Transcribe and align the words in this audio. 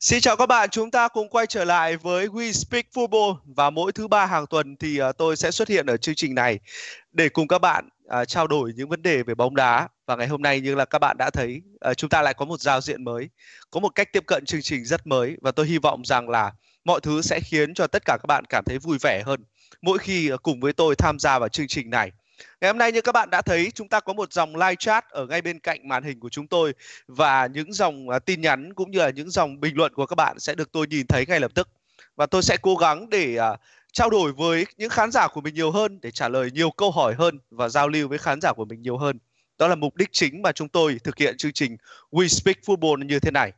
Xin 0.00 0.20
chào 0.20 0.36
các 0.36 0.46
bạn, 0.46 0.70
chúng 0.70 0.90
ta 0.90 1.08
cùng 1.08 1.28
quay 1.28 1.46
trở 1.46 1.64
lại 1.64 1.96
với 1.96 2.26
We 2.26 2.52
Speak 2.52 2.84
Football. 2.94 3.36
Và 3.44 3.70
mỗi 3.70 3.92
thứ 3.92 4.08
ba 4.08 4.26
hàng 4.26 4.46
tuần 4.46 4.76
thì 4.76 5.02
uh, 5.02 5.16
tôi 5.18 5.36
sẽ 5.36 5.50
xuất 5.50 5.68
hiện 5.68 5.86
ở 5.86 5.96
chương 5.96 6.14
trình 6.14 6.34
này 6.34 6.58
để 7.12 7.28
cùng 7.28 7.48
các 7.48 7.58
bạn 7.58 7.88
uh, 8.04 8.28
trao 8.28 8.46
đổi 8.46 8.72
những 8.76 8.88
vấn 8.88 9.02
đề 9.02 9.22
về 9.22 9.34
bóng 9.34 9.56
đá. 9.56 9.88
Và 10.06 10.16
ngày 10.16 10.26
hôm 10.26 10.42
nay 10.42 10.60
như 10.60 10.74
là 10.74 10.84
các 10.84 10.98
bạn 10.98 11.16
đã 11.18 11.30
thấy 11.30 11.62
uh, 11.90 11.96
chúng 11.96 12.10
ta 12.10 12.22
lại 12.22 12.34
có 12.34 12.44
một 12.44 12.60
giao 12.60 12.80
diện 12.80 13.04
mới, 13.04 13.28
có 13.70 13.80
một 13.80 13.94
cách 13.94 14.12
tiếp 14.12 14.24
cận 14.26 14.44
chương 14.44 14.62
trình 14.62 14.84
rất 14.84 15.06
mới. 15.06 15.36
Và 15.42 15.50
tôi 15.50 15.66
hy 15.66 15.78
vọng 15.78 16.02
rằng 16.04 16.28
là 16.28 16.52
mọi 16.84 17.00
thứ 17.00 17.22
sẽ 17.22 17.40
khiến 17.40 17.74
cho 17.74 17.86
tất 17.86 18.02
cả 18.04 18.16
các 18.22 18.26
bạn 18.26 18.44
cảm 18.48 18.64
thấy 18.66 18.78
vui 18.78 18.98
vẻ 19.02 19.22
hơn 19.26 19.44
mỗi 19.82 19.98
khi 19.98 20.32
uh, 20.32 20.42
cùng 20.42 20.60
với 20.60 20.72
tôi 20.72 20.96
tham 20.96 21.18
gia 21.18 21.38
vào 21.38 21.48
chương 21.48 21.68
trình 21.68 21.90
này. 21.90 22.12
Ngày 22.60 22.70
hôm 22.70 22.78
nay 22.78 22.92
như 22.92 23.00
các 23.00 23.12
bạn 23.12 23.30
đã 23.30 23.42
thấy 23.42 23.70
chúng 23.74 23.88
ta 23.88 24.00
có 24.00 24.12
một 24.12 24.32
dòng 24.32 24.56
live 24.56 24.74
chat 24.74 25.10
ở 25.10 25.26
ngay 25.26 25.42
bên 25.42 25.58
cạnh 25.58 25.88
màn 25.88 26.02
hình 26.02 26.20
của 26.20 26.28
chúng 26.28 26.46
tôi 26.46 26.74
và 27.06 27.46
những 27.46 27.72
dòng 27.72 28.08
à, 28.10 28.18
tin 28.18 28.40
nhắn 28.40 28.74
cũng 28.74 28.90
như 28.90 28.98
là 28.98 29.10
những 29.10 29.30
dòng 29.30 29.60
bình 29.60 29.76
luận 29.76 29.92
của 29.94 30.06
các 30.06 30.14
bạn 30.14 30.38
sẽ 30.38 30.54
được 30.54 30.72
tôi 30.72 30.86
nhìn 30.86 31.06
thấy 31.06 31.26
ngay 31.26 31.40
lập 31.40 31.50
tức. 31.54 31.68
Và 32.16 32.26
tôi 32.26 32.42
sẽ 32.42 32.56
cố 32.62 32.76
gắng 32.76 33.10
để 33.10 33.38
uh, 33.52 33.60
trao 33.92 34.10
đổi 34.10 34.32
với 34.32 34.66
những 34.76 34.90
khán 34.90 35.10
giả 35.10 35.28
của 35.28 35.40
mình 35.40 35.54
nhiều 35.54 35.70
hơn 35.70 35.98
để 36.02 36.10
trả 36.10 36.28
lời 36.28 36.50
nhiều 36.50 36.70
câu 36.70 36.90
hỏi 36.90 37.14
hơn 37.14 37.38
và 37.50 37.68
giao 37.68 37.88
lưu 37.88 38.08
với 38.08 38.18
khán 38.18 38.40
giả 38.40 38.52
của 38.52 38.64
mình 38.64 38.82
nhiều 38.82 38.96
hơn. 38.96 39.18
Đó 39.58 39.68
là 39.68 39.74
mục 39.74 39.96
đích 39.96 40.08
chính 40.12 40.42
mà 40.42 40.52
chúng 40.52 40.68
tôi 40.68 41.00
thực 41.04 41.18
hiện 41.18 41.36
chương 41.36 41.52
trình 41.52 41.76
We 42.10 42.28
Speak 42.28 42.56
Football 42.66 43.06
như 43.06 43.20
thế 43.20 43.30
này. 43.30 43.52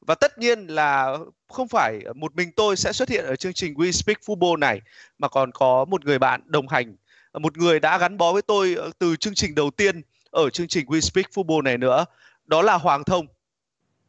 Và 0.00 0.14
tất 0.14 0.38
nhiên 0.38 0.66
là 0.66 1.16
không 1.48 1.68
phải 1.68 2.00
một 2.14 2.36
mình 2.36 2.52
tôi 2.52 2.76
sẽ 2.76 2.92
xuất 2.92 3.08
hiện 3.08 3.24
ở 3.24 3.36
chương 3.36 3.52
trình 3.52 3.74
We 3.74 3.90
Speak 3.90 4.18
Football 4.26 4.58
này 4.58 4.80
mà 5.18 5.28
còn 5.28 5.52
có 5.52 5.84
một 5.84 6.04
người 6.04 6.18
bạn 6.18 6.40
đồng 6.44 6.68
hành 6.68 6.96
một 7.32 7.58
người 7.58 7.80
đã 7.80 7.98
gắn 7.98 8.16
bó 8.16 8.32
với 8.32 8.42
tôi 8.42 8.74
ờ, 8.74 8.90
từ 8.98 9.16
chương 9.16 9.34
trình 9.34 9.54
đầu 9.54 9.70
tiên 9.70 10.02
ở 10.30 10.50
chương 10.50 10.68
trình 10.68 10.86
We 10.86 11.00
Speak 11.00 11.26
Football 11.34 11.62
này 11.62 11.78
nữa 11.78 12.04
đó 12.46 12.62
là 12.62 12.74
Hoàng 12.78 13.04
Thông. 13.04 13.26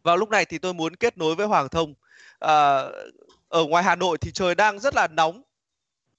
Vào 0.03 0.17
lúc 0.17 0.29
này 0.29 0.45
thì 0.45 0.57
tôi 0.57 0.73
muốn 0.73 0.95
kết 0.95 1.17
nối 1.17 1.35
với 1.35 1.47
Hoàng 1.47 1.69
Thông. 1.69 1.93
À, 2.39 2.83
ở 3.49 3.65
ngoài 3.65 3.83
Hà 3.83 3.95
Nội 3.95 4.17
thì 4.17 4.31
trời 4.31 4.55
đang 4.55 4.79
rất 4.79 4.95
là 4.95 5.07
nóng. 5.07 5.41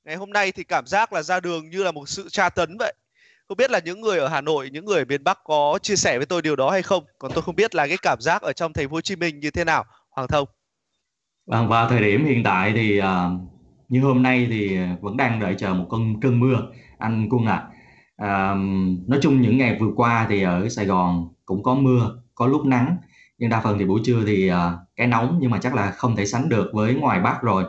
Ngày 0.04 0.16
hôm 0.16 0.30
nay 0.30 0.52
thì 0.52 0.64
cảm 0.64 0.86
giác 0.86 1.12
là 1.12 1.22
ra 1.22 1.40
đường 1.40 1.70
như 1.70 1.82
là 1.82 1.92
một 1.92 2.08
sự 2.08 2.28
tra 2.28 2.48
tấn 2.48 2.76
vậy. 2.78 2.94
Không 3.48 3.56
biết 3.56 3.70
là 3.70 3.80
những 3.84 4.00
người 4.00 4.18
ở 4.18 4.28
Hà 4.28 4.40
Nội 4.40 4.70
những 4.72 4.84
người 4.84 4.98
ở 4.98 5.04
miền 5.04 5.24
Bắc 5.24 5.38
có 5.44 5.78
chia 5.82 5.96
sẻ 5.96 6.16
với 6.16 6.26
tôi 6.26 6.42
điều 6.42 6.56
đó 6.56 6.70
hay 6.70 6.82
không? 6.82 7.04
Còn 7.18 7.32
tôi 7.34 7.42
không 7.42 7.56
biết 7.56 7.74
là 7.74 7.86
cái 7.86 7.96
cảm 8.02 8.20
giác 8.20 8.42
ở 8.42 8.52
trong 8.52 8.72
thành 8.72 8.88
phố 8.88 8.94
Hồ 8.94 9.00
Chí 9.00 9.16
Minh 9.16 9.40
như 9.40 9.50
thế 9.50 9.64
nào 9.64 9.84
Hoàng 10.10 10.28
Thông. 10.28 10.48
Vâng, 11.46 11.68
vào 11.68 11.88
thời 11.88 12.00
điểm 12.00 12.24
hiện 12.24 12.42
tại 12.44 12.72
thì 12.74 13.00
uh, 13.00 13.04
như 13.88 14.02
hôm 14.02 14.22
nay 14.22 14.46
thì 14.50 14.78
vẫn 15.00 15.16
đang 15.16 15.40
đợi 15.40 15.54
chờ 15.58 15.74
một 15.74 15.86
cơn 15.90 16.20
cơn 16.20 16.40
mưa 16.40 16.62
anh 17.00 17.28
Quân 17.30 17.46
ạ. 17.46 17.62
À. 18.16 18.26
À, 18.26 18.54
nói 19.06 19.18
chung 19.22 19.40
những 19.40 19.58
ngày 19.58 19.76
vừa 19.80 19.90
qua 19.96 20.26
thì 20.28 20.42
ở 20.42 20.68
Sài 20.68 20.86
Gòn 20.86 21.28
cũng 21.44 21.62
có 21.62 21.74
mưa, 21.74 22.22
có 22.34 22.46
lúc 22.46 22.66
nắng, 22.66 22.96
nhưng 23.38 23.50
đa 23.50 23.60
phần 23.60 23.78
thì 23.78 23.84
buổi 23.84 24.00
trưa 24.04 24.24
thì 24.26 24.50
uh, 24.50 24.56
cái 24.96 25.06
nóng 25.06 25.38
nhưng 25.40 25.50
mà 25.50 25.58
chắc 25.58 25.74
là 25.74 25.90
không 25.90 26.16
thể 26.16 26.26
sánh 26.26 26.48
được 26.48 26.70
với 26.72 26.94
ngoài 26.94 27.20
Bắc 27.20 27.42
rồi. 27.42 27.64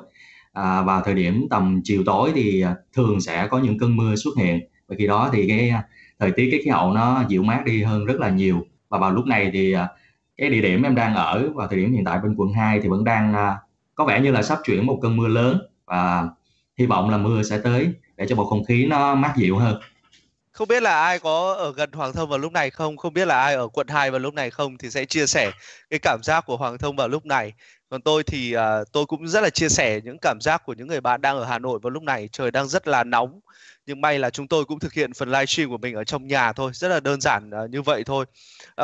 À, 0.54 0.82
vào 0.82 1.02
thời 1.02 1.16
điểm 1.16 1.48
tầm 1.50 1.82
chiều 1.84 2.04
tối 2.06 2.32
thì 2.36 2.62
ờ, 2.62 2.76
thường 2.94 3.22
sẽ 3.22 3.48
có 3.48 3.60
những 3.60 3.78
cơn 3.78 3.96
mưa 3.96 4.16
xuất 4.16 4.32
hiện 4.38 4.60
và 4.88 4.96
khi 5.00 5.08
đó 5.08 5.30
thì 5.34 5.48
cái 5.48 5.70
ờ, 5.70 5.82
thời 6.20 6.32
tiết 6.32 6.48
cái 6.52 6.60
khí 6.64 6.70
hậu 6.70 6.94
nó 6.94 7.24
dịu 7.28 7.44
mát 7.44 7.64
đi 7.66 7.84
hơn 7.84 8.06
rất 8.06 8.20
là 8.20 8.30
nhiều 8.30 8.66
và 8.90 8.98
vào 9.00 9.12
lúc 9.12 9.26
này 9.26 9.50
thì 9.54 9.76
cái 10.38 10.50
địa 10.50 10.62
điểm 10.62 10.84
em 10.84 10.96
đang 10.96 11.16
ở 11.16 11.50
vào 11.56 11.68
thời 11.68 11.80
điểm 11.80 11.94
hiện 11.94 12.04
tại 12.06 12.20
bên 12.24 12.36
quận 12.38 12.54
2 12.54 12.80
thì 12.82 12.90
vẫn 12.90 13.04
đang 13.04 13.34
có 13.96 14.06
vẻ 14.06 14.22
như 14.22 14.32
là 14.32 14.42
sắp 14.42 14.60
chuyển 14.64 14.86
một 14.86 15.00
cơn 15.02 15.18
mưa 15.18 15.28
lớn 15.28 15.58
và 15.86 16.30
hy 16.78 16.86
vọng 16.86 17.10
là 17.10 17.18
mưa 17.18 17.44
sẽ 17.44 17.60
tới 17.64 17.94
để 18.22 18.28
cho 18.30 18.36
bầu 18.36 18.46
không 18.46 18.66
khí 18.66 18.86
nó 18.86 19.16
mát 19.16 19.34
dịu 19.38 19.58
hơn. 19.58 19.76
Không 20.52 20.68
biết 20.68 20.84
là 20.84 21.02
ai 21.02 21.20
có 21.20 21.54
ở 21.54 21.74
gần 21.74 21.92
Hoàng 21.92 22.14
Thông 22.14 22.30
vào 22.30 22.40
lúc 22.40 22.52
này 22.52 22.70
không? 22.70 22.98
Không 22.98 23.14
biết 23.14 23.26
là 23.26 23.42
ai 23.42 23.56
ở 23.56 23.68
quận 23.68 23.88
2 23.88 24.12
vào 24.12 24.20
lúc 24.20 24.34
này 24.34 24.50
không? 24.50 24.78
Thì 24.78 24.90
sẽ 24.90 25.06
chia 25.06 25.28
sẻ 25.28 25.52
cái 25.90 26.00
cảm 26.02 26.20
giác 26.24 26.46
của 26.46 26.58
Hoàng 26.58 26.78
Thông 26.78 26.96
vào 26.96 27.08
lúc 27.08 27.26
này. 27.26 27.54
Còn 27.90 28.02
tôi 28.02 28.24
thì 28.24 28.56
uh, 28.58 28.62
tôi 28.92 29.06
cũng 29.06 29.28
rất 29.28 29.42
là 29.42 29.50
chia 29.50 29.70
sẻ 29.70 30.02
những 30.04 30.18
cảm 30.22 30.38
giác 30.42 30.62
của 30.66 30.74
những 30.74 30.88
người 30.88 31.02
bạn 31.02 31.22
đang 31.22 31.38
ở 31.38 31.46
Hà 31.46 31.60
Nội 31.60 31.80
vào 31.82 31.90
lúc 31.90 32.04
này. 32.04 32.30
Trời 32.32 32.52
đang 32.52 32.68
rất 32.68 32.88
là 32.88 33.04
nóng. 33.04 33.40
Nhưng 33.86 34.02
may 34.02 34.20
là 34.20 34.30
chúng 34.30 34.48
tôi 34.48 34.66
cũng 34.66 34.80
thực 34.80 34.94
hiện 34.94 35.14
phần 35.14 35.32
livestream 35.32 35.70
của 35.70 35.78
mình 35.78 35.96
ở 35.96 36.04
trong 36.04 36.28
nhà 36.28 36.54
thôi. 36.54 36.72
Rất 36.74 36.88
là 36.88 37.00
đơn 37.00 37.22
giản 37.22 37.50
uh, 37.64 37.70
như 37.70 37.82
vậy 37.82 38.04
thôi. 38.04 38.26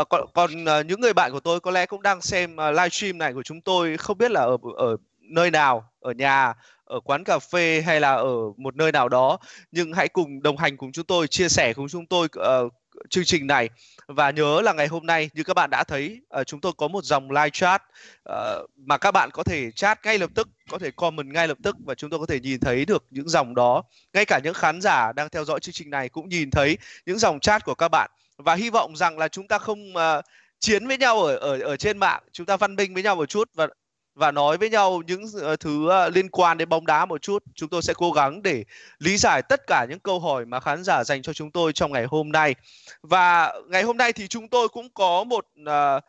Uh, 0.02 0.10
còn 0.10 0.26
còn 0.34 0.52
uh, 0.64 0.86
những 0.86 1.02
người 1.02 1.14
bạn 1.14 1.32
của 1.32 1.40
tôi 1.40 1.60
có 1.60 1.72
lẽ 1.72 1.86
cũng 1.86 2.02
đang 2.02 2.22
xem 2.22 2.54
uh, 2.54 2.76
livestream 2.76 3.18
này 3.18 3.34
của 3.34 3.44
chúng 3.44 3.62
tôi. 3.62 3.98
Không 3.98 4.18
biết 4.18 4.32
là 4.32 4.42
ở 4.42 4.58
ở 4.78 4.98
nơi 5.20 5.52
nào 5.52 5.90
ở 6.00 6.12
nhà 6.12 6.54
ở 6.88 7.00
quán 7.00 7.24
cà 7.24 7.40
phê 7.40 7.84
hay 7.86 8.00
là 8.00 8.14
ở 8.14 8.36
một 8.58 8.76
nơi 8.76 8.92
nào 8.92 9.10
đó. 9.10 9.38
Nhưng 9.72 9.94
hãy 9.94 10.08
cùng 10.08 10.44
đồng 10.44 10.58
hành 10.58 10.78
cùng 10.78 10.92
chúng 10.92 11.06
tôi 11.06 11.28
chia 11.28 11.50
sẻ 11.50 11.74
cùng 11.74 11.88
chúng 11.88 12.06
tôi 12.06 12.28
uh, 12.40 12.74
chương 13.10 13.24
trình 13.24 13.48
này. 13.48 13.70
Và 14.08 14.32
nhớ 14.32 14.62
là 14.62 14.74
ngày 14.74 14.88
hôm 14.88 15.06
nay 15.06 15.30
như 15.34 15.44
các 15.44 15.54
bạn 15.54 15.70
đã 15.70 15.84
thấy 15.84 16.22
uh, 16.40 16.48
chúng 16.48 16.62
tôi 16.62 16.72
có 16.78 16.88
một 16.88 17.04
dòng 17.04 17.32
live 17.32 17.50
chat 17.50 17.84
uh, 18.30 18.70
mà 18.76 18.98
các 18.98 19.12
bạn 19.12 19.30
có 19.34 19.44
thể 19.44 19.72
chat 19.72 20.06
ngay 20.06 20.20
lập 20.20 20.30
tức 20.36 20.48
có 20.70 20.80
thể 20.80 20.92
comment 20.92 21.34
ngay 21.34 21.48
lập 21.48 21.58
tức 21.64 21.76
và 21.86 21.96
chúng 21.96 22.10
tôi 22.10 22.20
có 22.20 22.26
thể 22.26 22.40
nhìn 22.40 22.60
thấy 22.60 22.86
được 22.86 23.06
những 23.10 23.30
dòng 23.30 23.56
đó. 23.56 23.84
Ngay 24.14 24.26
cả 24.26 24.40
những 24.44 24.54
khán 24.54 24.82
giả 24.82 25.14
đang 25.14 25.30
theo 25.30 25.46
dõi 25.46 25.60
chương 25.60 25.74
trình 25.74 25.90
này 25.90 26.10
cũng 26.10 26.30
nhìn 26.30 26.52
thấy 26.52 26.78
những 27.06 27.20
dòng 27.20 27.40
chat 27.40 27.66
của 27.66 27.76
các 27.76 27.88
bạn. 27.88 28.12
Và 28.38 28.56
hy 28.56 28.70
vọng 28.70 28.96
rằng 28.96 29.18
là 29.18 29.28
chúng 29.28 29.48
ta 29.48 29.58
không 29.58 29.94
uh, 29.94 30.26
chiến 30.60 30.88
với 30.88 30.98
nhau 30.98 31.24
ở 31.24 31.36
ở 31.36 31.60
ở 31.60 31.78
trên 31.78 31.98
mạng 31.98 32.24
chúng 32.32 32.46
ta 32.46 32.58
văn 32.58 32.76
minh 32.76 32.94
với 32.94 33.04
nhau 33.04 33.16
một 33.16 33.26
chút 33.26 33.50
và 33.56 33.68
và 34.18 34.32
nói 34.32 34.58
với 34.58 34.70
nhau 34.70 35.02
những 35.08 35.26
ờ, 35.42 35.56
thứ 35.56 35.90
ờ, 35.90 36.10
liên 36.10 36.30
quan 36.30 36.58
đến 36.58 36.70
bóng 36.70 36.86
đá 36.86 37.06
một 37.06 37.22
chút. 37.22 37.44
Chúng 37.56 37.70
tôi 37.70 37.82
sẽ 37.82 37.94
cố 37.98 38.12
gắng 38.12 38.42
để 38.42 38.64
lý 39.00 39.18
giải 39.18 39.42
tất 39.42 39.68
cả 39.68 39.86
những 39.90 40.00
câu 40.00 40.20
hỏi 40.20 40.46
mà 40.46 40.60
khán 40.60 40.84
giả 40.84 41.04
dành 41.04 41.22
cho 41.22 41.34
chúng 41.34 41.52
tôi 41.52 41.74
trong 41.74 41.92
ngày 41.92 42.06
hôm 42.06 42.32
nay. 42.32 42.56
Và 43.02 43.54
ngày 43.68 43.84
hôm 43.84 43.98
nay 43.98 44.14
thì 44.14 44.28
chúng 44.28 44.48
tôi 44.48 44.70
cũng 44.70 44.90
có 44.94 45.24
một 45.24 45.46
uh, 45.62 46.04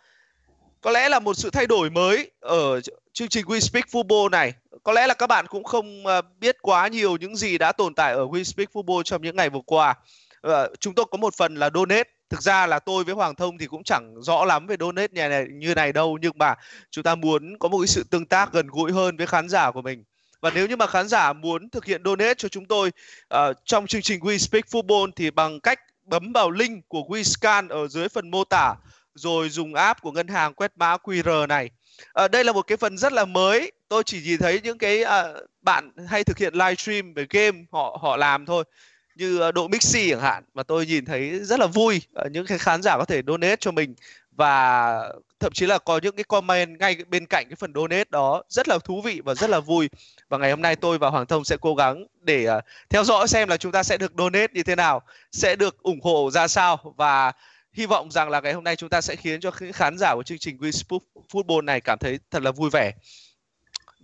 có 0.80 0.90
lẽ 0.90 1.08
là 1.08 1.20
một 1.20 1.34
sự 1.34 1.50
thay 1.50 1.66
đổi 1.66 1.90
mới 1.90 2.30
ở 2.40 2.80
chương 3.12 3.28
trình 3.28 3.46
We 3.46 3.60
Speak 3.60 3.84
Football 3.86 4.30
này. 4.30 4.52
Có 4.82 4.92
lẽ 4.92 5.06
là 5.06 5.14
các 5.14 5.26
bạn 5.26 5.46
cũng 5.46 5.64
không 5.64 6.04
biết 6.40 6.56
quá 6.62 6.88
nhiều 6.88 7.16
những 7.16 7.36
gì 7.36 7.58
đã 7.58 7.72
tồn 7.72 7.94
tại 7.94 8.12
ở 8.12 8.26
We 8.26 8.42
Speak 8.42 8.68
Football 8.72 9.02
trong 9.02 9.22
những 9.22 9.36
ngày 9.36 9.50
vừa 9.50 9.60
qua. 9.66 9.94
Uh, 10.46 10.52
chúng 10.80 10.94
tôi 10.94 11.06
có 11.10 11.18
một 11.18 11.34
phần 11.34 11.54
là 11.54 11.70
donate 11.74 12.10
thực 12.30 12.42
ra 12.42 12.66
là 12.66 12.78
tôi 12.78 13.04
với 13.04 13.14
Hoàng 13.14 13.34
Thông 13.34 13.58
thì 13.58 13.66
cũng 13.66 13.84
chẳng 13.84 14.14
rõ 14.22 14.44
lắm 14.44 14.66
về 14.66 14.76
donate 14.80 15.12
nhà 15.12 15.28
này 15.28 15.46
như 15.50 15.74
này 15.74 15.92
đâu 15.92 16.18
nhưng 16.22 16.32
mà 16.38 16.54
chúng 16.90 17.04
ta 17.04 17.14
muốn 17.14 17.58
có 17.58 17.68
một 17.68 17.78
cái 17.78 17.86
sự 17.86 18.04
tương 18.10 18.26
tác 18.26 18.52
gần 18.52 18.66
gũi 18.66 18.92
hơn 18.92 19.16
với 19.16 19.26
khán 19.26 19.48
giả 19.48 19.70
của 19.70 19.82
mình 19.82 20.04
và 20.40 20.50
nếu 20.54 20.66
như 20.66 20.76
mà 20.76 20.86
khán 20.86 21.08
giả 21.08 21.32
muốn 21.32 21.70
thực 21.70 21.84
hiện 21.84 22.02
donate 22.04 22.34
cho 22.34 22.48
chúng 22.48 22.66
tôi 22.66 22.92
uh, 23.34 23.56
trong 23.64 23.86
chương 23.86 24.02
trình 24.02 24.20
We 24.20 24.38
Speak 24.38 24.64
Football 24.64 25.10
thì 25.16 25.30
bằng 25.30 25.60
cách 25.60 25.80
bấm 26.04 26.32
vào 26.32 26.50
link 26.50 26.88
của 26.88 27.02
WeScan 27.08 27.68
ở 27.68 27.88
dưới 27.88 28.08
phần 28.08 28.30
mô 28.30 28.44
tả 28.44 28.74
rồi 29.14 29.48
dùng 29.48 29.74
app 29.74 30.02
của 30.02 30.12
ngân 30.12 30.28
hàng 30.28 30.54
quét 30.54 30.72
mã 30.76 30.96
QR 30.96 31.46
này. 31.46 31.70
À, 32.12 32.28
đây 32.28 32.44
là 32.44 32.52
một 32.52 32.62
cái 32.62 32.76
phần 32.76 32.98
rất 32.98 33.12
là 33.12 33.24
mới. 33.24 33.72
Tôi 33.88 34.02
chỉ 34.04 34.22
nhìn 34.22 34.38
thấy 34.38 34.60
những 34.64 34.78
cái 34.78 35.02
à, 35.02 35.24
bạn 35.62 35.90
hay 36.08 36.24
thực 36.24 36.38
hiện 36.38 36.54
livestream 36.54 37.14
về 37.14 37.26
game 37.30 37.58
họ 37.72 37.98
họ 38.02 38.16
làm 38.16 38.46
thôi 38.46 38.64
như 39.18 39.38
ờ, 39.38 39.52
độ 39.52 39.68
Mixi 39.68 40.10
chẳng 40.10 40.20
hạn 40.20 40.44
và 40.54 40.62
tôi 40.62 40.86
nhìn 40.86 41.04
thấy 41.04 41.38
rất 41.42 41.60
là 41.60 41.66
vui 41.66 42.02
ờ, 42.14 42.28
những 42.32 42.46
cái 42.46 42.58
khán 42.58 42.82
giả 42.82 42.96
có 42.98 43.04
thể 43.04 43.22
donate 43.26 43.56
cho 43.60 43.70
mình. 43.70 43.94
Và 44.32 45.12
thậm 45.40 45.52
chí 45.52 45.66
là 45.66 45.78
có 45.78 46.00
những 46.02 46.16
cái 46.16 46.24
comment 46.24 46.78
ngay 46.78 46.96
bên 47.08 47.26
cạnh 47.26 47.46
cái 47.48 47.56
phần 47.56 47.72
donate 47.74 48.04
đó 48.10 48.42
rất 48.48 48.68
là 48.68 48.78
thú 48.78 49.02
vị 49.02 49.20
và 49.24 49.34
rất 49.34 49.50
là 49.50 49.60
vui. 49.60 49.88
Và 50.28 50.38
ngày 50.38 50.50
hôm 50.50 50.62
nay 50.62 50.76
tôi 50.76 50.98
và 50.98 51.10
Hoàng 51.10 51.26
Thông 51.26 51.44
sẽ 51.44 51.56
cố 51.60 51.74
gắng 51.74 52.06
để 52.20 52.46
uh, 52.58 52.64
theo 52.90 53.04
dõi 53.04 53.28
xem 53.28 53.48
là 53.48 53.56
chúng 53.56 53.72
ta 53.72 53.82
sẽ 53.82 53.96
được 53.96 54.12
donate 54.18 54.46
như 54.52 54.62
thế 54.62 54.76
nào 54.76 55.02
sẽ 55.32 55.56
được 55.56 55.82
ủng 55.82 56.00
hộ 56.02 56.30
ra 56.30 56.48
sao. 56.48 56.94
Và 56.96 57.32
hy 57.72 57.86
vọng 57.86 58.10
rằng 58.10 58.30
là 58.30 58.40
ngày 58.40 58.52
hôm 58.52 58.64
nay 58.64 58.76
chúng 58.76 58.88
ta 58.88 59.00
sẽ 59.00 59.16
khiến 59.16 59.40
cho 59.40 59.50
khán 59.50 59.98
giả 59.98 60.14
của 60.14 60.22
chương 60.22 60.38
trình 60.38 60.58
We 60.58 61.00
Football 61.32 61.64
này 61.64 61.80
cảm 61.80 61.98
thấy 61.98 62.18
thật 62.30 62.42
là 62.42 62.50
vui 62.50 62.70
vẻ. 62.70 62.92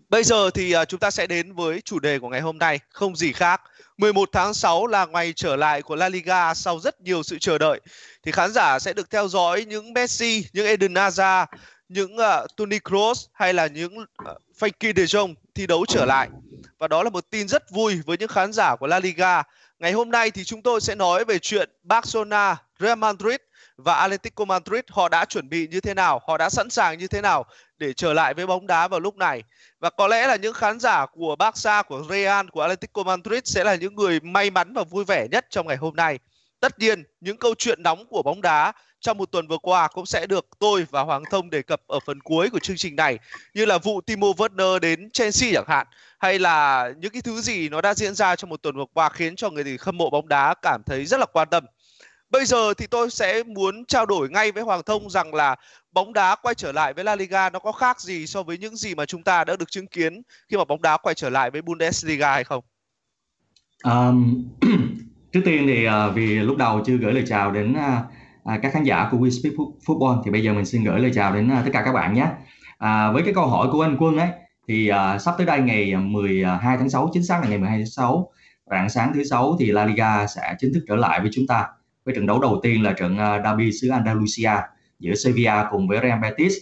Bây 0.09 0.25
giờ 0.25 0.51
thì 0.51 0.77
uh, 0.77 0.89
chúng 0.89 1.01
ta 1.01 1.11
sẽ 1.11 1.27
đến 1.27 1.53
với 1.53 1.81
chủ 1.81 1.99
đề 1.99 2.19
của 2.19 2.29
ngày 2.29 2.41
hôm 2.41 2.59
nay, 2.59 2.81
không 2.89 3.17
gì 3.17 3.33
khác. 3.33 3.61
11 3.99 4.29
tháng 4.33 4.55
6 4.55 4.87
là 4.87 5.07
ngày 5.07 5.33
trở 5.37 5.57
lại 5.57 5.83
của 5.83 5.97
La 5.97 6.09
Liga 6.09 6.55
sau 6.55 6.81
rất 6.81 7.01
nhiều 7.01 7.23
sự 7.23 7.39
chờ 7.39 7.59
đợi. 7.59 7.81
Thì 8.23 8.33
khán 8.33 8.53
giả 8.53 8.79
sẽ 8.79 8.93
được 8.93 9.11
theo 9.11 9.29
dõi 9.29 9.65
những 9.65 9.93
Messi, 9.93 10.45
những 10.53 10.67
Eden 10.67 10.95
Hazard, 10.95 11.47
những 11.89 12.17
uh, 12.17 12.57
Toni 12.57 12.79
Kroos 12.79 13.27
hay 13.33 13.55
là 13.55 13.67
những 13.67 13.97
ờ, 14.17 14.33
uh, 14.33 14.39
Frankie 14.59 14.93
de 14.97 15.03
Jong 15.03 15.35
thi 15.55 15.67
đấu 15.67 15.87
trở 15.89 16.05
lại. 16.05 16.29
Và 16.79 16.89
đó 16.89 17.03
là 17.03 17.11
một 17.11 17.31
tin 17.31 17.49
rất 17.49 17.71
vui 17.71 18.01
với 18.07 18.17
những 18.19 18.29
khán 18.29 18.53
giả 18.53 18.77
của 18.77 18.87
La 18.87 18.99
Liga. 18.99 19.43
Ngày 19.79 19.93
hôm 19.93 20.11
nay 20.11 20.31
thì 20.31 20.45
chúng 20.45 20.63
tôi 20.63 20.81
sẽ 20.81 20.95
nói 20.95 21.25
về 21.25 21.39
chuyện 21.39 21.71
Barcelona, 21.83 22.57
Real 22.81 22.99
Madrid 22.99 23.37
và 23.77 23.95
Atletico 23.95 24.45
Madrid 24.45 24.83
họ 24.91 25.09
đã 25.09 25.25
chuẩn 25.25 25.49
bị 25.49 25.69
như 25.69 25.81
thế 25.81 25.95
nào, 25.95 26.21
họ 26.27 26.39
đã 26.39 26.51
sẵn 26.51 26.71
sàng 26.71 26.99
như 26.99 27.07
thế 27.07 27.21
nào 27.21 27.45
để 27.79 27.93
trở 27.93 28.13
lại 28.13 28.35
với 28.35 28.47
bóng 28.47 28.67
đá 28.67 28.89
vào 28.89 29.01
lúc 29.01 29.17
này. 29.17 29.43
Và 29.81 29.91
có 29.91 30.07
lẽ 30.07 30.27
là 30.27 30.37
những 30.37 30.55
khán 30.55 30.81
giả 30.81 31.07
của 31.07 31.37
Barca, 31.37 31.83
của 31.83 32.03
Real, 32.11 32.47
của 32.53 32.61
Atletico 32.61 33.03
Madrid 33.03 33.41
sẽ 33.45 33.65
là 33.65 33.75
những 33.75 33.95
người 33.95 34.21
may 34.21 34.51
mắn 34.51 34.73
và 34.75 34.85
vui 34.85 35.05
vẻ 35.05 35.29
nhất 35.31 35.47
trong 35.51 35.67
ngày 35.67 35.77
hôm 35.77 35.97
nay. 35.97 36.19
Tất 36.61 36.79
nhiên, 36.79 37.05
những 37.21 37.37
câu 37.37 37.55
chuyện 37.59 37.83
nóng 37.83 38.07
của 38.07 38.23
bóng 38.23 38.43
đá 38.43 38.73
trong 39.01 39.19
một 39.19 39.31
tuần 39.31 39.49
vừa 39.49 39.59
qua 39.59 39.89
cũng 39.89 40.07
sẽ 40.07 40.27
được 40.27 40.47
tôi 40.59 40.87
và 40.91 41.03
Hoàng 41.03 41.23
Thông 41.31 41.51
đề 41.51 41.63
cập 41.63 41.81
ở 41.87 41.99
phần 42.07 42.21
cuối 42.21 42.51
của 42.51 42.59
chương 42.59 42.77
trình 42.77 42.97
này 42.97 43.19
như 43.55 43.65
là 43.65 43.79
vụ 43.79 44.01
Timo 44.01 44.27
Werner 44.27 44.79
đến 44.79 45.11
Chelsea 45.11 45.51
chẳng 45.53 45.69
hạn 45.69 45.87
hay 46.19 46.39
là 46.39 46.89
những 46.99 47.13
cái 47.13 47.23
thứ 47.23 47.41
gì 47.41 47.69
nó 47.69 47.81
đã 47.81 47.95
diễn 47.95 48.15
ra 48.15 48.37
trong 48.37 48.51
một 48.51 48.63
tuần 48.63 48.77
vừa 48.77 48.85
qua 48.95 49.09
khiến 49.09 49.37
cho 49.37 49.51
người 49.51 49.79
khâm 49.79 49.99
mộ 49.99 50.11
bóng 50.11 50.29
đá 50.29 50.55
cảm 50.63 50.83
thấy 50.87 51.07
rất 51.07 51.21
là 51.21 51.27
quan 51.27 51.49
tâm 51.51 51.65
bây 52.35 52.45
giờ 52.45 52.75
thì 52.75 52.87
tôi 52.87 53.11
sẽ 53.11 53.43
muốn 53.43 53.85
trao 53.85 54.07
đổi 54.07 54.31
ngay 54.31 54.53
với 54.53 54.63
Hoàng 54.63 54.83
Thông 54.87 55.11
rằng 55.11 55.35
là 55.35 55.57
bóng 55.93 56.13
đá 56.13 56.37
quay 56.43 56.55
trở 56.55 56.73
lại 56.73 56.95
với 56.95 57.05
La 57.05 57.17
Liga 57.17 57.51
nó 57.51 57.59
có 57.59 57.73
khác 57.73 58.01
gì 58.01 58.27
so 58.27 58.43
với 58.43 58.59
những 58.59 58.77
gì 58.77 58.95
mà 58.95 59.07
chúng 59.07 59.23
ta 59.23 59.45
đã 59.45 59.57
được 59.57 59.71
chứng 59.71 59.87
kiến 59.87 60.23
khi 60.49 60.57
mà 60.57 60.65
bóng 60.65 60.83
đá 60.83 60.97
quay 60.97 61.15
trở 61.15 61.31
lại 61.31 61.51
với 61.51 61.63
Bundesliga 61.63 62.33
hay 62.33 62.45
không? 62.45 62.65
Um, 63.85 64.45
trước 65.33 65.41
tiên 65.45 65.67
thì 65.67 65.87
uh, 65.89 66.15
vì 66.15 66.27
lúc 66.27 66.57
đầu 66.57 66.81
chưa 66.87 66.97
gửi 66.97 67.13
lời 67.13 67.25
chào 67.27 67.51
đến 67.51 67.73
uh, 67.73 68.63
các 68.63 68.73
khán 68.73 68.85
giả 68.85 69.09
của 69.11 69.17
We 69.17 69.31
Speak 69.31 69.55
Football 69.87 70.23
thì 70.25 70.31
bây 70.31 70.43
giờ 70.43 70.53
mình 70.53 70.67
xin 70.67 70.85
gửi 70.85 71.01
lời 71.01 71.11
chào 71.15 71.35
đến 71.35 71.47
uh, 71.59 71.65
tất 71.65 71.71
cả 71.73 71.83
các 71.85 71.93
bạn 71.93 72.15
nhé. 72.15 72.27
À, 72.79 73.11
với 73.13 73.23
cái 73.23 73.35
câu 73.35 73.47
hỏi 73.47 73.69
của 73.73 73.83
anh 73.83 73.97
Quân 74.01 74.17
ấy 74.17 74.29
thì 74.69 74.91
uh, 74.91 75.21
sắp 75.21 75.35
tới 75.39 75.47
đây 75.47 75.61
ngày 75.61 75.97
12 75.97 76.77
tháng 76.77 76.91
6 76.91 77.11
chính 77.13 77.25
xác 77.25 77.43
là 77.43 77.49
ngày 77.49 77.59
12 77.59 77.79
tháng 77.79 77.87
6 77.87 78.31
rạng 78.71 78.89
sáng 78.89 79.13
thứ 79.15 79.25
sáu 79.25 79.57
thì 79.61 79.67
La 79.67 79.85
Liga 79.85 80.27
sẽ 80.27 80.55
chính 80.59 80.75
thức 80.75 80.85
trở 80.89 80.97
lại 80.97 81.21
với 81.21 81.31
chúng 81.33 81.47
ta 81.47 81.67
với 82.05 82.15
trận 82.15 82.27
đấu 82.27 82.41
đầu 82.41 82.61
tiên 82.63 82.83
là 82.83 82.93
trận 82.93 83.19
à, 83.19 83.43
Derby 83.45 83.73
xứ 83.73 83.89
Andalusia 83.89 84.53
giữa 84.99 85.15
Sevilla 85.15 85.69
cùng 85.71 85.89
với 85.89 85.99
Real 86.03 86.21
Betis. 86.21 86.53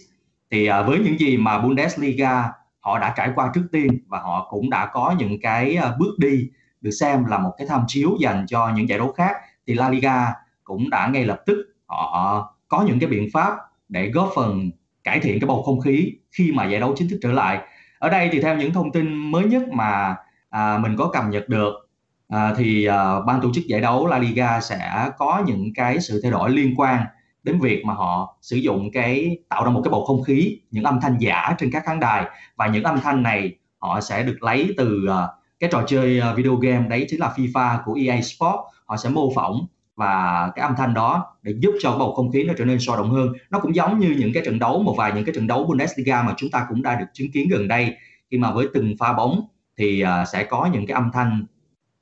Thì 0.51 0.65
à, 0.65 0.81
với 0.81 0.99
những 0.99 1.19
gì 1.19 1.37
mà 1.37 1.59
Bundesliga 1.59 2.51
họ 2.79 2.99
đã 2.99 3.13
trải 3.17 3.31
qua 3.35 3.51
trước 3.53 3.67
tiên 3.71 3.99
và 4.07 4.19
họ 4.19 4.47
cũng 4.49 4.69
đã 4.69 4.89
có 4.93 5.15
những 5.19 5.41
cái 5.41 5.75
à, 5.75 5.91
bước 5.99 6.15
đi 6.17 6.49
được 6.81 6.91
xem 6.91 7.25
là 7.25 7.37
một 7.37 7.51
cái 7.57 7.67
tham 7.67 7.81
chiếu 7.87 8.17
dành 8.19 8.45
cho 8.47 8.71
những 8.75 8.89
giải 8.89 8.99
đấu 8.99 9.11
khác 9.11 9.35
thì 9.67 9.73
La 9.73 9.89
Liga 9.89 10.33
cũng 10.63 10.89
đã 10.89 11.07
ngay 11.07 11.25
lập 11.25 11.41
tức 11.45 11.75
họ 11.85 12.55
có 12.67 12.83
những 12.87 12.99
cái 12.99 13.09
biện 13.09 13.29
pháp 13.33 13.53
để 13.89 14.09
góp 14.09 14.31
phần 14.35 14.71
cải 15.03 15.19
thiện 15.19 15.39
cái 15.39 15.47
bầu 15.47 15.63
không 15.63 15.79
khí 15.79 16.13
khi 16.31 16.51
mà 16.51 16.65
giải 16.65 16.79
đấu 16.79 16.93
chính 16.97 17.09
thức 17.09 17.19
trở 17.21 17.31
lại. 17.31 17.59
Ở 17.99 18.09
đây 18.09 18.29
thì 18.31 18.41
theo 18.41 18.57
những 18.57 18.73
thông 18.73 18.91
tin 18.91 19.31
mới 19.31 19.43
nhất 19.43 19.63
mà 19.71 20.15
à, 20.49 20.77
mình 20.77 20.95
có 20.97 21.09
cập 21.13 21.23
nhật 21.29 21.49
được 21.49 21.73
à, 22.27 22.53
thì 22.57 22.85
à, 22.85 23.19
ban 23.27 23.41
tổ 23.41 23.49
chức 23.53 23.63
giải 23.67 23.81
đấu 23.81 24.07
La 24.07 24.19
Liga 24.19 24.59
sẽ 24.59 25.09
có 25.17 25.43
những 25.47 25.73
cái 25.75 26.01
sự 26.01 26.19
thay 26.23 26.31
đổi 26.31 26.49
liên 26.49 26.73
quan 26.77 27.05
đến 27.43 27.59
việc 27.59 27.85
mà 27.85 27.93
họ 27.93 28.37
sử 28.41 28.55
dụng 28.55 28.91
cái 28.91 29.37
tạo 29.49 29.65
ra 29.65 29.71
một 29.71 29.81
cái 29.83 29.91
bầu 29.91 30.05
không 30.05 30.23
khí 30.23 30.59
những 30.71 30.83
âm 30.83 30.99
thanh 31.01 31.17
giả 31.19 31.55
trên 31.57 31.71
các 31.71 31.83
khán 31.85 31.99
đài. 31.99 32.25
Và 32.55 32.67
những 32.67 32.83
âm 32.83 32.99
thanh 32.99 33.23
này 33.23 33.55
họ 33.77 34.01
sẽ 34.01 34.23
được 34.23 34.43
lấy 34.43 34.73
từ 34.77 35.05
uh, 35.09 35.29
cái 35.59 35.69
trò 35.73 35.83
chơi 35.87 36.21
uh, 36.31 36.37
video 36.37 36.55
game 36.55 36.87
đấy 36.87 37.05
chính 37.09 37.19
là 37.19 37.33
FIFA 37.35 37.77
của 37.85 37.97
EA 38.05 38.21
Sport. 38.21 38.55
Họ 38.85 38.97
sẽ 38.97 39.09
mô 39.09 39.33
phỏng 39.35 39.67
và 39.95 40.51
cái 40.55 40.65
âm 40.65 40.75
thanh 40.75 40.93
đó 40.93 41.35
để 41.41 41.53
giúp 41.59 41.71
cho 41.81 41.97
bầu 41.99 42.13
không 42.13 42.31
khí 42.31 42.43
nó 42.43 42.53
trở 42.57 42.65
nên 42.65 42.79
sôi 42.79 42.97
động 42.97 43.11
hơn. 43.11 43.33
Nó 43.49 43.59
cũng 43.59 43.75
giống 43.75 43.99
như 43.99 44.15
những 44.17 44.33
cái 44.33 44.43
trận 44.45 44.59
đấu 44.59 44.83
một 44.83 44.95
vài 44.97 45.11
những 45.15 45.25
cái 45.25 45.35
trận 45.35 45.47
đấu 45.47 45.63
Bundesliga 45.63 46.23
mà 46.23 46.33
chúng 46.37 46.49
ta 46.49 46.65
cũng 46.69 46.81
đã 46.81 46.95
được 46.95 47.05
chứng 47.13 47.31
kiến 47.31 47.47
gần 47.49 47.67
đây. 47.67 47.95
Khi 48.31 48.37
mà 48.37 48.51
với 48.51 48.67
từng 48.73 48.95
pha 48.99 49.13
bóng 49.13 49.47
thì 49.77 50.03
uh, 50.03 50.27
sẽ 50.27 50.43
có 50.43 50.69
những 50.73 50.87
cái 50.87 50.95
âm 50.95 51.11
thanh 51.13 51.45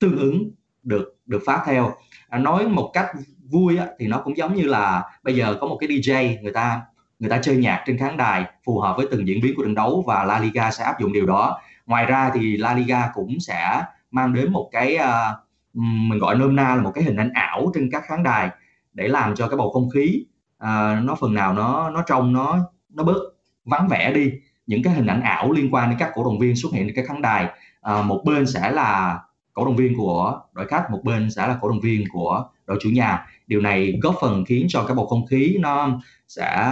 tương 0.01 0.17
ứng 0.17 0.51
được 0.83 1.17
được 1.25 1.41
phát 1.45 1.63
theo. 1.65 1.93
À, 2.29 2.39
nói 2.39 2.67
một 2.67 2.91
cách 2.93 3.07
vui 3.51 3.77
á, 3.77 3.85
thì 3.99 4.07
nó 4.07 4.21
cũng 4.23 4.37
giống 4.37 4.55
như 4.55 4.63
là 4.63 5.03
bây 5.23 5.35
giờ 5.35 5.57
có 5.61 5.67
một 5.67 5.77
cái 5.79 5.89
DJ 5.89 6.41
người 6.41 6.53
ta 6.53 6.81
người 7.19 7.29
ta 7.29 7.39
chơi 7.41 7.57
nhạc 7.57 7.83
trên 7.85 7.97
khán 7.97 8.17
đài 8.17 8.45
phù 8.65 8.79
hợp 8.79 8.97
với 8.97 9.07
từng 9.11 9.27
diễn 9.27 9.41
biến 9.41 9.53
của 9.57 9.63
trận 9.63 9.75
đấu 9.75 10.03
và 10.07 10.23
La 10.23 10.39
Liga 10.39 10.71
sẽ 10.71 10.83
áp 10.83 10.99
dụng 10.99 11.13
điều 11.13 11.25
đó. 11.25 11.59
Ngoài 11.85 12.05
ra 12.05 12.31
thì 12.33 12.57
La 12.57 12.73
Liga 12.73 13.09
cũng 13.13 13.39
sẽ 13.39 13.83
mang 14.11 14.33
đến 14.33 14.51
một 14.51 14.69
cái 14.71 14.97
uh, 14.97 15.37
mình 15.73 16.19
gọi 16.19 16.35
nôm 16.35 16.55
na 16.55 16.75
là 16.75 16.81
một 16.81 16.91
cái 16.95 17.03
hình 17.03 17.15
ảnh 17.15 17.31
ảo 17.33 17.71
trên 17.73 17.89
các 17.91 18.03
khán 18.05 18.23
đài 18.23 18.49
để 18.93 19.07
làm 19.07 19.35
cho 19.35 19.47
cái 19.47 19.57
bầu 19.57 19.71
không 19.71 19.89
khí 19.89 20.25
uh, 20.63 21.03
nó 21.03 21.15
phần 21.19 21.33
nào 21.33 21.53
nó 21.53 21.89
nó 21.89 22.03
trong 22.07 22.33
nó 22.33 22.59
nó 22.89 23.03
bớt 23.03 23.19
vắng 23.65 23.87
vẻ 23.87 24.13
đi. 24.13 24.31
Những 24.67 24.83
cái 24.83 24.93
hình 24.93 25.07
ảnh 25.07 25.21
ảo 25.21 25.51
liên 25.51 25.73
quan 25.73 25.89
đến 25.89 25.99
các 25.99 26.11
cổ 26.13 26.23
động 26.23 26.39
viên 26.39 26.55
xuất 26.55 26.73
hiện 26.73 26.87
trên 26.87 26.95
các 26.95 27.05
khán 27.07 27.21
đài 27.21 27.45
uh, 27.45 28.05
một 28.05 28.21
bên 28.25 28.45
sẽ 28.45 28.71
là 28.71 29.19
cổ 29.53 29.65
động 29.65 29.75
viên 29.75 29.97
của 29.97 30.41
đội 30.53 30.67
khách 30.67 30.91
một 30.91 31.01
bên 31.03 31.31
sẽ 31.31 31.47
là 31.47 31.57
cổ 31.61 31.69
động 31.69 31.79
viên 31.79 32.03
của 32.11 32.45
đội 32.67 32.77
chủ 32.81 32.89
nhà. 32.89 33.25
Điều 33.47 33.61
này 33.61 33.99
góp 34.01 34.15
phần 34.21 34.45
khiến 34.45 34.65
cho 34.69 34.83
cái 34.87 34.95
bầu 34.95 35.05
không 35.05 35.25
khí 35.25 35.57
nó 35.59 35.99
sẽ 36.27 36.71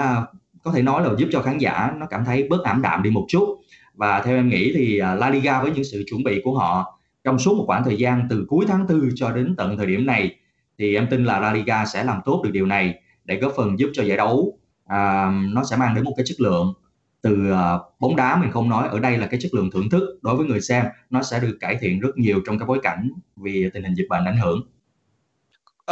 có 0.63 0.71
thể 0.71 0.81
nói 0.81 1.03
là 1.03 1.09
giúp 1.17 1.29
cho 1.31 1.41
khán 1.41 1.57
giả 1.57 1.91
nó 1.97 2.05
cảm 2.05 2.25
thấy 2.25 2.47
bớt 2.49 2.63
ảm 2.63 2.81
đạm 2.81 3.03
đi 3.03 3.09
một 3.09 3.25
chút. 3.27 3.59
Và 3.93 4.21
theo 4.21 4.35
em 4.35 4.49
nghĩ 4.49 4.71
thì 4.75 4.99
à, 4.99 5.15
La 5.15 5.29
Liga 5.29 5.61
với 5.61 5.71
những 5.71 5.83
sự 5.83 6.03
chuẩn 6.09 6.23
bị 6.23 6.41
của 6.43 6.57
họ 6.57 6.99
trong 7.23 7.39
suốt 7.39 7.57
một 7.57 7.63
khoảng 7.67 7.83
thời 7.83 7.97
gian 7.97 8.27
từ 8.29 8.45
cuối 8.47 8.65
tháng 8.67 8.87
4 8.87 9.09
cho 9.15 9.31
đến 9.31 9.55
tận 9.57 9.77
thời 9.77 9.85
điểm 9.85 10.05
này 10.05 10.35
thì 10.77 10.95
em 10.95 11.07
tin 11.09 11.25
là 11.25 11.39
La 11.39 11.53
Liga 11.53 11.85
sẽ 11.85 12.03
làm 12.03 12.21
tốt 12.25 12.41
được 12.43 12.49
điều 12.53 12.65
này 12.65 13.01
để 13.25 13.35
góp 13.35 13.53
phần 13.57 13.79
giúp 13.79 13.89
cho 13.93 14.03
giải 14.03 14.17
đấu 14.17 14.57
à, 14.85 15.31
nó 15.53 15.63
sẽ 15.63 15.77
mang 15.77 15.95
đến 15.95 16.03
một 16.03 16.13
cái 16.17 16.25
chất 16.25 16.41
lượng 16.41 16.73
từ 17.21 17.51
ờ, 17.51 17.83
bóng 17.99 18.15
đá 18.15 18.35
mình 18.35 18.51
không 18.51 18.69
nói 18.69 18.87
ở 18.87 18.99
đây 18.99 19.17
là 19.17 19.27
cái 19.27 19.39
chất 19.41 19.53
lượng 19.53 19.71
thưởng 19.71 19.89
thức 19.89 20.19
đối 20.21 20.35
với 20.35 20.45
người 20.45 20.61
xem 20.61 20.85
nó 21.09 21.23
sẽ 21.23 21.39
được 21.39 21.57
cải 21.59 21.77
thiện 21.81 21.99
rất 21.99 22.17
nhiều 22.17 22.41
trong 22.45 22.59
cái 22.59 22.65
bối 22.65 22.79
cảnh 22.83 23.09
vì 23.35 23.69
tình 23.73 23.83
hình 23.83 23.95
dịch 23.95 24.07
bệnh 24.09 24.25
ảnh 24.25 24.37
hưởng. 24.37 24.61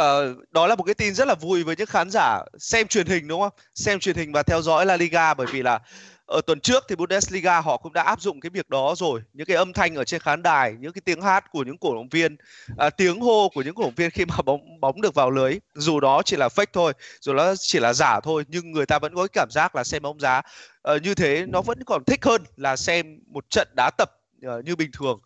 Uh, 0.00 0.38
đó 0.50 0.66
là 0.66 0.74
một 0.74 0.82
cái 0.82 0.94
tin 0.94 1.14
rất 1.14 1.28
là 1.28 1.34
vui 1.34 1.64
với 1.64 1.76
những 1.76 1.86
khán 1.86 2.10
giả 2.10 2.40
xem 2.58 2.86
truyền 2.86 3.06
hình 3.06 3.28
đúng 3.28 3.40
không? 3.40 3.52
Xem 3.74 3.98
truyền 3.98 4.16
hình 4.16 4.32
và 4.32 4.42
theo 4.42 4.62
dõi 4.62 4.86
La 4.86 4.96
Liga 4.96 5.34
bởi 5.34 5.46
vì 5.52 5.62
là 5.62 5.80
ở 6.28 6.40
tuần 6.46 6.60
trước 6.60 6.84
thì 6.88 6.96
Bundesliga 6.96 7.60
họ 7.60 7.76
cũng 7.76 7.92
đã 7.92 8.02
áp 8.02 8.20
dụng 8.20 8.40
cái 8.40 8.50
việc 8.50 8.68
đó 8.68 8.94
rồi. 8.96 9.20
Những 9.32 9.46
cái 9.46 9.56
âm 9.56 9.72
thanh 9.72 9.94
ở 9.94 10.04
trên 10.04 10.20
khán 10.20 10.42
đài 10.42 10.74
những 10.80 10.92
cái 10.92 11.02
tiếng 11.04 11.22
hát 11.22 11.44
của 11.50 11.62
những 11.62 11.78
cổ 11.78 11.94
động 11.94 12.08
viên 12.08 12.36
à, 12.76 12.90
tiếng 12.90 13.20
hô 13.20 13.48
của 13.54 13.62
những 13.62 13.74
cổ 13.74 13.82
động 13.82 13.94
viên 13.96 14.10
khi 14.10 14.24
mà 14.24 14.36
bóng 14.44 14.80
bóng 14.80 15.00
được 15.00 15.14
vào 15.14 15.30
lưới. 15.30 15.58
Dù 15.74 16.00
đó 16.00 16.22
chỉ 16.24 16.36
là 16.36 16.48
fake 16.48 16.66
thôi 16.72 16.92
dù 17.20 17.32
nó 17.32 17.54
chỉ 17.58 17.78
là 17.78 17.92
giả 17.92 18.20
thôi 18.20 18.44
nhưng 18.48 18.72
người 18.72 18.86
ta 18.86 18.98
vẫn 18.98 19.14
có 19.14 19.22
cái 19.22 19.28
cảm 19.32 19.50
giác 19.50 19.76
là 19.76 19.84
xem 19.84 20.02
bóng 20.02 20.20
giá. 20.20 20.42
Ờ, 20.88 20.96
như 20.96 21.14
thế 21.14 21.46
nó 21.48 21.60
vẫn 21.60 21.84
còn 21.84 22.04
thích 22.04 22.24
hơn 22.24 22.42
là 22.56 22.76
xem 22.76 23.20
một 23.26 23.50
trận 23.50 23.68
đá 23.76 23.90
tập 23.98 24.10
uh, 24.46 24.64
như 24.64 24.76
bình 24.76 24.90
thường 24.92 25.20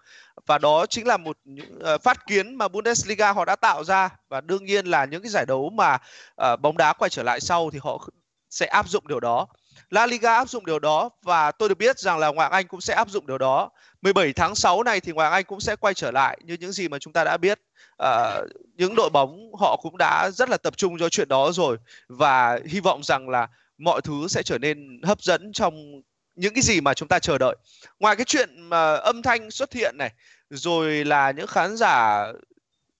và 0.46 0.58
đó 0.58 0.86
chính 0.86 1.06
là 1.06 1.16
một 1.16 1.38
những 1.44 1.78
uh, 1.94 2.02
phát 2.02 2.26
kiến 2.26 2.54
mà 2.54 2.68
Bundesliga 2.68 3.32
họ 3.32 3.44
đã 3.44 3.56
tạo 3.56 3.84
ra 3.84 4.08
và 4.28 4.40
đương 4.40 4.64
nhiên 4.64 4.86
là 4.86 5.04
những 5.04 5.22
cái 5.22 5.30
giải 5.30 5.46
đấu 5.46 5.70
mà 5.70 5.94
uh, 5.94 6.60
bóng 6.60 6.76
đá 6.76 6.92
quay 6.92 7.10
trở 7.10 7.22
lại 7.22 7.40
sau 7.40 7.70
thì 7.70 7.78
họ 7.82 8.08
sẽ 8.50 8.66
áp 8.66 8.88
dụng 8.88 9.08
điều 9.08 9.20
đó 9.20 9.46
La 9.90 10.06
Liga 10.06 10.34
áp 10.34 10.48
dụng 10.48 10.66
điều 10.66 10.78
đó 10.78 11.10
và 11.22 11.52
tôi 11.52 11.68
được 11.68 11.78
biết 11.78 11.98
rằng 11.98 12.18
là 12.18 12.28
Ngoại 12.28 12.48
Anh 12.50 12.66
cũng 12.66 12.80
sẽ 12.80 12.94
áp 12.94 13.10
dụng 13.10 13.26
điều 13.26 13.38
đó. 13.38 13.70
17 14.02 14.32
tháng 14.32 14.54
6 14.54 14.82
này 14.82 15.00
thì 15.00 15.12
Ngoại 15.12 15.30
Anh 15.30 15.44
cũng 15.44 15.60
sẽ 15.60 15.76
quay 15.76 15.94
trở 15.94 16.10
lại 16.10 16.38
như 16.44 16.56
những 16.60 16.72
gì 16.72 16.88
mà 16.88 16.98
chúng 16.98 17.12
ta 17.12 17.24
đã 17.24 17.36
biết. 17.36 17.60
À, 17.98 18.40
những 18.76 18.94
đội 18.96 19.10
bóng 19.10 19.52
họ 19.60 19.76
cũng 19.82 19.98
đã 19.98 20.30
rất 20.30 20.48
là 20.50 20.56
tập 20.56 20.76
trung 20.76 20.98
cho 20.98 21.08
chuyện 21.08 21.28
đó 21.28 21.52
rồi 21.52 21.76
và 22.08 22.58
hy 22.66 22.80
vọng 22.80 23.02
rằng 23.02 23.28
là 23.28 23.48
mọi 23.82 24.00
thứ 24.00 24.28
sẽ 24.28 24.42
trở 24.42 24.58
nên 24.58 25.00
hấp 25.02 25.22
dẫn 25.22 25.52
trong 25.52 26.02
những 26.34 26.54
cái 26.54 26.62
gì 26.62 26.80
mà 26.80 26.94
chúng 26.94 27.08
ta 27.08 27.18
chờ 27.18 27.38
đợi. 27.38 27.56
Ngoài 28.00 28.16
cái 28.16 28.24
chuyện 28.24 28.60
mà 28.60 28.94
âm 28.94 29.22
thanh 29.22 29.50
xuất 29.50 29.72
hiện 29.72 29.94
này, 29.98 30.12
rồi 30.50 31.04
là 31.04 31.30
những 31.30 31.46
khán 31.46 31.76
giả 31.76 32.26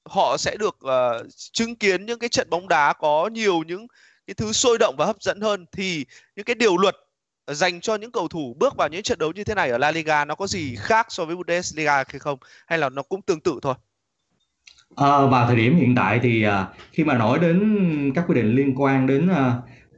họ 0.05 0.37
sẽ 0.37 0.57
được 0.57 0.79
uh, 0.85 1.27
chứng 1.53 1.77
kiến 1.77 2.07
những 2.07 2.19
cái 2.19 2.29
trận 2.29 2.51
bóng 2.51 2.69
đá 2.69 2.93
có 2.93 3.31
nhiều 3.33 3.63
những 3.67 3.87
cái 4.27 4.35
thứ 4.35 4.53
sôi 4.53 4.79
động 4.79 4.95
và 4.99 5.07
hấp 5.07 5.23
dẫn 5.23 5.41
hơn 5.41 5.67
thì 5.73 6.05
những 6.37 6.45
cái 6.45 6.55
điều 6.55 6.77
luật 6.77 6.97
dành 7.47 7.81
cho 7.81 7.95
những 7.95 8.13
cầu 8.13 8.29
thủ 8.29 8.57
bước 8.59 8.75
vào 8.77 8.89
những 8.89 9.03
trận 9.03 9.19
đấu 9.19 9.33
như 9.33 9.45
thế 9.45 9.55
này 9.55 9.71
ở 9.71 9.79
La 9.79 9.91
Liga 9.91 10.25
nó 10.25 10.35
có 10.35 10.47
gì 10.47 10.77
khác 10.77 11.07
so 11.11 11.25
với 11.25 11.37
Bundesliga 11.37 11.95
hay 11.95 12.19
không 12.19 12.39
hay 12.67 12.79
là 12.79 12.89
nó 12.89 13.03
cũng 13.03 13.23
tương 13.23 13.41
tự 13.41 13.59
thôi? 13.63 13.75
À, 14.97 15.27
vào 15.27 15.47
thời 15.47 15.57
điểm 15.57 15.77
hiện 15.77 15.95
tại 15.95 16.21
thì 16.23 16.43
à, 16.43 16.67
khi 16.93 17.05
mà 17.05 17.15
nói 17.15 17.39
đến 17.39 18.13
các 18.15 18.25
quy 18.29 18.35
định 18.35 18.55
liên 18.55 18.75
quan 18.75 19.07
đến 19.07 19.29
à, 19.29 19.53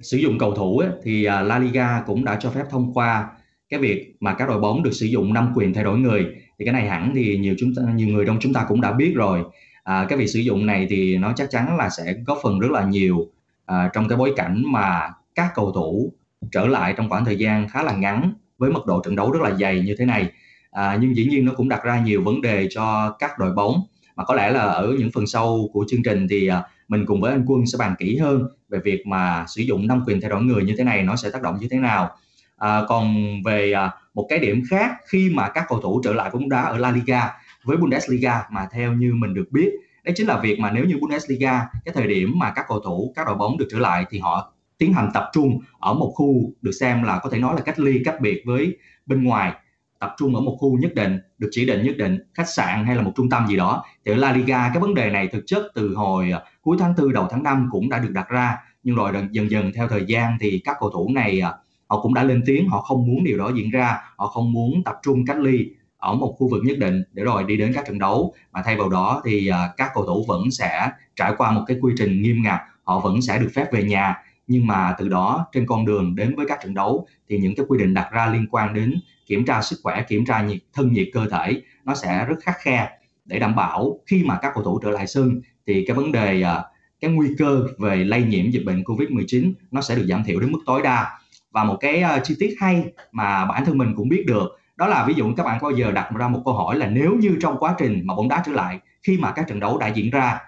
sử 0.04 0.16
dụng 0.16 0.38
cầu 0.38 0.54
thủ 0.54 0.78
ấy, 0.78 0.90
thì 1.02 1.24
à, 1.24 1.40
La 1.40 1.58
Liga 1.58 2.02
cũng 2.06 2.24
đã 2.24 2.36
cho 2.40 2.50
phép 2.50 2.64
thông 2.70 2.94
qua 2.94 3.28
cái 3.68 3.80
việc 3.80 4.16
mà 4.20 4.34
các 4.34 4.48
đội 4.48 4.60
bóng 4.60 4.82
được 4.82 4.92
sử 4.92 5.06
dụng 5.06 5.34
năm 5.34 5.52
quyền 5.54 5.74
thay 5.74 5.84
đổi 5.84 5.98
người. 5.98 6.26
Thì 6.58 6.64
cái 6.64 6.74
này 6.74 6.88
hẳn 6.88 7.12
thì 7.14 7.38
nhiều 7.38 7.54
chúng 7.58 7.74
ta 7.74 7.82
nhiều 7.94 8.08
người 8.08 8.26
trong 8.26 8.38
chúng 8.40 8.52
ta 8.52 8.64
cũng 8.68 8.80
đã 8.80 8.92
biết 8.92 9.12
rồi. 9.14 9.42
À, 9.84 10.06
cái 10.08 10.18
việc 10.18 10.26
sử 10.26 10.40
dụng 10.40 10.66
này 10.66 10.86
thì 10.90 11.16
nó 11.16 11.32
chắc 11.36 11.50
chắn 11.50 11.76
là 11.76 11.88
sẽ 11.90 12.14
góp 12.26 12.38
phần 12.42 12.58
rất 12.58 12.70
là 12.70 12.84
nhiều 12.84 13.26
à, 13.66 13.90
trong 13.92 14.08
cái 14.08 14.18
bối 14.18 14.32
cảnh 14.36 14.62
mà 14.66 15.10
các 15.34 15.50
cầu 15.54 15.72
thủ 15.72 16.12
trở 16.52 16.66
lại 16.66 16.94
trong 16.96 17.08
khoảng 17.08 17.24
thời 17.24 17.36
gian 17.36 17.68
khá 17.68 17.82
là 17.82 17.92
ngắn 17.92 18.32
với 18.58 18.70
mật 18.70 18.86
độ 18.86 19.00
trận 19.04 19.16
đấu 19.16 19.32
rất 19.32 19.42
là 19.42 19.54
dày 19.54 19.80
như 19.80 19.94
thế 19.98 20.04
này. 20.04 20.30
À, 20.70 20.98
nhưng 21.00 21.16
dĩ 21.16 21.26
nhiên 21.26 21.44
nó 21.44 21.52
cũng 21.56 21.68
đặt 21.68 21.84
ra 21.84 22.00
nhiều 22.00 22.22
vấn 22.22 22.40
đề 22.40 22.66
cho 22.70 23.16
các 23.18 23.38
đội 23.38 23.52
bóng. 23.52 23.82
Mà 24.16 24.24
có 24.24 24.34
lẽ 24.34 24.50
là 24.50 24.60
ở 24.60 24.94
những 24.98 25.10
phần 25.14 25.26
sau 25.26 25.68
của 25.72 25.84
chương 25.88 26.02
trình 26.02 26.26
thì 26.30 26.48
à, 26.48 26.62
mình 26.88 27.06
cùng 27.06 27.20
với 27.20 27.32
anh 27.32 27.44
Quân 27.46 27.66
sẽ 27.66 27.78
bàn 27.78 27.94
kỹ 27.98 28.16
hơn 28.16 28.42
về 28.68 28.78
việc 28.84 29.06
mà 29.06 29.44
sử 29.48 29.62
dụng 29.62 29.86
năm 29.86 30.02
quyền 30.06 30.20
thay 30.20 30.30
đổi 30.30 30.42
người 30.42 30.64
như 30.64 30.74
thế 30.78 30.84
này 30.84 31.02
nó 31.02 31.16
sẽ 31.16 31.30
tác 31.30 31.42
động 31.42 31.58
như 31.60 31.68
thế 31.70 31.78
nào. 31.78 32.10
À, 32.56 32.82
còn 32.88 33.14
về 33.44 33.72
à, 33.72 33.90
một 34.14 34.26
cái 34.28 34.38
điểm 34.38 34.62
khác 34.70 34.90
khi 35.08 35.30
mà 35.34 35.48
các 35.48 35.64
cầu 35.68 35.80
thủ 35.80 36.00
trở 36.04 36.12
lại 36.12 36.30
bóng 36.32 36.48
đá 36.48 36.62
ở 36.62 36.78
La 36.78 36.90
Liga 36.90 37.30
với 37.64 37.76
Bundesliga 37.76 38.42
mà 38.50 38.66
theo 38.72 38.92
như 38.92 39.14
mình 39.14 39.34
được 39.34 39.46
biết 39.50 39.70
đấy 40.04 40.14
chính 40.16 40.26
là 40.26 40.40
việc 40.40 40.58
mà 40.58 40.70
nếu 40.70 40.84
như 40.84 40.98
Bundesliga 41.00 41.66
cái 41.84 41.94
thời 41.94 42.06
điểm 42.06 42.32
mà 42.38 42.52
các 42.56 42.64
cầu 42.68 42.80
thủ 42.80 43.12
các 43.16 43.26
đội 43.26 43.36
bóng 43.36 43.58
được 43.58 43.66
trở 43.70 43.78
lại 43.78 44.04
thì 44.10 44.18
họ 44.18 44.52
tiến 44.78 44.92
hành 44.92 45.10
tập 45.14 45.30
trung 45.32 45.58
ở 45.78 45.94
một 45.94 46.12
khu 46.14 46.52
được 46.62 46.72
xem 46.80 47.02
là 47.02 47.18
có 47.22 47.30
thể 47.30 47.38
nói 47.38 47.54
là 47.54 47.60
cách 47.60 47.78
ly 47.78 48.02
cách 48.04 48.20
biệt 48.20 48.42
với 48.46 48.76
bên 49.06 49.24
ngoài. 49.24 49.52
Tập 49.98 50.14
trung 50.18 50.34
ở 50.34 50.40
một 50.40 50.56
khu 50.60 50.78
nhất 50.78 50.94
định 50.94 51.18
được 51.38 51.48
chỉ 51.50 51.66
định 51.66 51.82
nhất 51.84 51.96
định 51.96 52.18
khách 52.34 52.48
sạn 52.48 52.84
hay 52.84 52.96
là 52.96 53.02
một 53.02 53.12
trung 53.16 53.30
tâm 53.30 53.46
gì 53.48 53.56
đó. 53.56 53.84
Thì 54.04 54.12
ở 54.12 54.16
La 54.16 54.32
Liga 54.32 54.70
cái 54.74 54.80
vấn 54.80 54.94
đề 54.94 55.10
này 55.10 55.28
thực 55.28 55.42
chất 55.46 55.62
từ 55.74 55.94
hồi 55.94 56.30
à, 56.30 56.42
cuối 56.64 56.76
tháng 56.80 56.94
4 56.98 57.12
đầu 57.12 57.28
tháng 57.30 57.42
5 57.42 57.68
cũng 57.70 57.88
đã 57.88 57.98
được 57.98 58.10
đặt 58.12 58.28
ra. 58.28 58.56
Nhưng 58.82 58.96
rồi 58.96 59.12
dần 59.30 59.50
dần 59.50 59.72
theo 59.74 59.88
thời 59.88 60.04
gian 60.06 60.36
thì 60.40 60.60
các 60.64 60.76
cầu 60.80 60.90
thủ 60.90 61.10
này 61.14 61.40
à, 61.40 61.52
họ 61.88 62.00
cũng 62.02 62.14
đã 62.14 62.22
lên 62.22 62.42
tiếng, 62.46 62.68
họ 62.68 62.80
không 62.80 63.06
muốn 63.06 63.24
điều 63.24 63.38
đó 63.38 63.50
diễn 63.54 63.70
ra. 63.70 63.98
Họ 64.16 64.26
không 64.26 64.52
muốn 64.52 64.84
tập 64.84 64.96
trung 65.02 65.26
cách 65.26 65.38
ly 65.38 65.70
ở 65.96 66.14
một 66.14 66.34
khu 66.38 66.48
vực 66.48 66.62
nhất 66.64 66.78
định 66.78 67.02
để 67.12 67.24
rồi 67.24 67.44
đi 67.44 67.56
đến 67.56 67.72
các 67.74 67.84
trận 67.86 67.98
đấu. 67.98 68.34
Mà 68.52 68.62
thay 68.64 68.76
vào 68.76 68.88
đó 68.88 69.22
thì 69.24 69.48
à, 69.48 69.68
các 69.76 69.90
cầu 69.94 70.06
thủ 70.06 70.24
vẫn 70.28 70.50
sẽ 70.50 70.90
trải 71.16 71.32
qua 71.38 71.50
một 71.50 71.62
cái 71.66 71.78
quy 71.80 71.92
trình 71.98 72.22
nghiêm 72.22 72.42
ngặt. 72.42 72.60
Họ 72.84 73.00
vẫn 73.00 73.22
sẽ 73.22 73.38
được 73.38 73.50
phép 73.54 73.72
về 73.72 73.82
nhà. 73.82 74.16
Nhưng 74.46 74.66
mà 74.66 74.94
từ 74.98 75.08
đó, 75.08 75.46
trên 75.52 75.66
con 75.66 75.84
đường 75.84 76.16
đến 76.16 76.36
với 76.36 76.46
các 76.48 76.58
trận 76.62 76.74
đấu 76.74 77.06
thì 77.28 77.38
những 77.38 77.54
cái 77.56 77.66
quy 77.68 77.78
định 77.78 77.94
đặt 77.94 78.08
ra 78.12 78.26
liên 78.26 78.46
quan 78.50 78.74
đến 78.74 78.94
kiểm 79.26 79.44
tra 79.44 79.62
sức 79.62 79.76
khỏe, 79.82 80.04
kiểm 80.08 80.24
tra 80.24 80.42
nhiệt, 80.42 80.58
thân 80.72 80.92
nhiệt 80.92 81.08
cơ 81.12 81.26
thể 81.30 81.62
nó 81.84 81.94
sẽ 81.94 82.26
rất 82.28 82.36
khắc 82.42 82.56
khe 82.58 82.90
để 83.24 83.38
đảm 83.38 83.56
bảo 83.56 83.98
khi 84.06 84.24
mà 84.24 84.38
các 84.42 84.52
cầu 84.54 84.64
thủ 84.64 84.78
trở 84.78 84.90
lại 84.90 85.06
sân 85.06 85.40
thì 85.66 85.84
cái 85.86 85.96
vấn 85.96 86.12
đề 86.12 86.42
à, 86.42 86.62
cái 87.00 87.10
nguy 87.10 87.28
cơ 87.38 87.66
về 87.78 87.96
lây 87.96 88.22
nhiễm 88.22 88.50
dịch 88.50 88.64
bệnh 88.64 88.82
Covid-19 88.82 89.52
nó 89.70 89.80
sẽ 89.80 89.94
được 89.94 90.06
giảm 90.08 90.24
thiểu 90.24 90.40
đến 90.40 90.52
mức 90.52 90.58
tối 90.66 90.82
đa. 90.82 91.18
Và 91.50 91.64
một 91.64 91.76
cái 91.80 92.00
à, 92.00 92.18
chi 92.24 92.36
tiết 92.38 92.54
hay 92.60 92.84
mà 93.12 93.44
bản 93.44 93.64
thân 93.64 93.78
mình 93.78 93.94
cũng 93.96 94.08
biết 94.08 94.24
được, 94.26 94.58
đó 94.76 94.86
là 94.86 95.04
ví 95.06 95.14
dụ 95.14 95.34
các 95.36 95.42
bạn 95.42 95.58
có 95.60 95.68
bao 95.68 95.78
giờ 95.78 95.92
đặt 95.92 96.10
ra 96.14 96.28
một 96.28 96.42
câu 96.44 96.54
hỏi 96.54 96.76
là 96.76 96.86
nếu 96.86 97.14
như 97.14 97.36
trong 97.40 97.56
quá 97.58 97.74
trình 97.78 98.02
mà 98.04 98.14
bóng 98.14 98.28
đá 98.28 98.42
trở 98.46 98.52
lại, 98.52 98.78
khi 99.02 99.18
mà 99.18 99.32
các 99.32 99.48
trận 99.48 99.60
đấu 99.60 99.78
đã 99.78 99.88
diễn 99.88 100.10
ra 100.10 100.38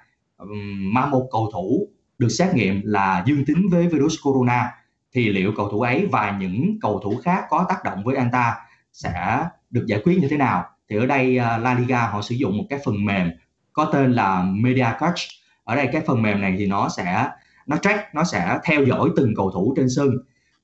mà 0.93 1.07
một 1.07 1.29
cầu 1.33 1.51
thủ 1.53 1.89
được 2.19 2.29
xét 2.29 2.55
nghiệm 2.55 2.81
là 2.85 3.25
dương 3.27 3.45
tính 3.45 3.69
với 3.71 3.89
virus 3.89 4.15
corona, 4.23 4.71
thì 5.13 5.29
liệu 5.29 5.53
cầu 5.57 5.69
thủ 5.69 5.81
ấy 5.81 6.07
và 6.07 6.37
những 6.41 6.79
cầu 6.81 7.01
thủ 7.05 7.21
khác 7.25 7.45
có 7.49 7.67
tác 7.69 7.85
động 7.85 8.05
với 8.05 8.17
anh 8.17 8.31
ta 8.33 8.55
sẽ 8.93 9.45
được 9.71 9.85
giải 9.87 10.01
quyết 10.05 10.19
như 10.19 10.29
thế 10.29 10.37
nào? 10.37 10.65
Thì 10.89 10.97
ở 10.97 11.07
đây 11.07 11.39
à, 11.39 11.59
La 11.59 11.75
Liga 11.75 12.07
họ 12.07 12.23
sử 12.23 12.35
dụng 12.35 12.59
một 12.59 12.65
cái 12.71 12.79
phần 12.85 13.05
mềm 13.05 13.31
có 13.77 13.85
tên 13.85 14.13
là 14.13 14.43
Media 14.43 14.87
Coach. 15.01 15.17
Ở 15.65 15.77
đây 15.77 15.89
cái 15.93 16.03
phần 16.07 16.23
mềm 16.23 16.41
này 16.41 16.55
thì 16.59 16.67
nó 16.67 16.89
sẽ 16.89 17.29
nó 17.67 17.77
track 17.77 18.15
nó 18.15 18.25
sẽ 18.25 18.59
theo 18.65 18.85
dõi 18.85 19.11
từng 19.17 19.35
cầu 19.37 19.51
thủ 19.51 19.75
trên 19.77 19.87
sân. 19.97 20.11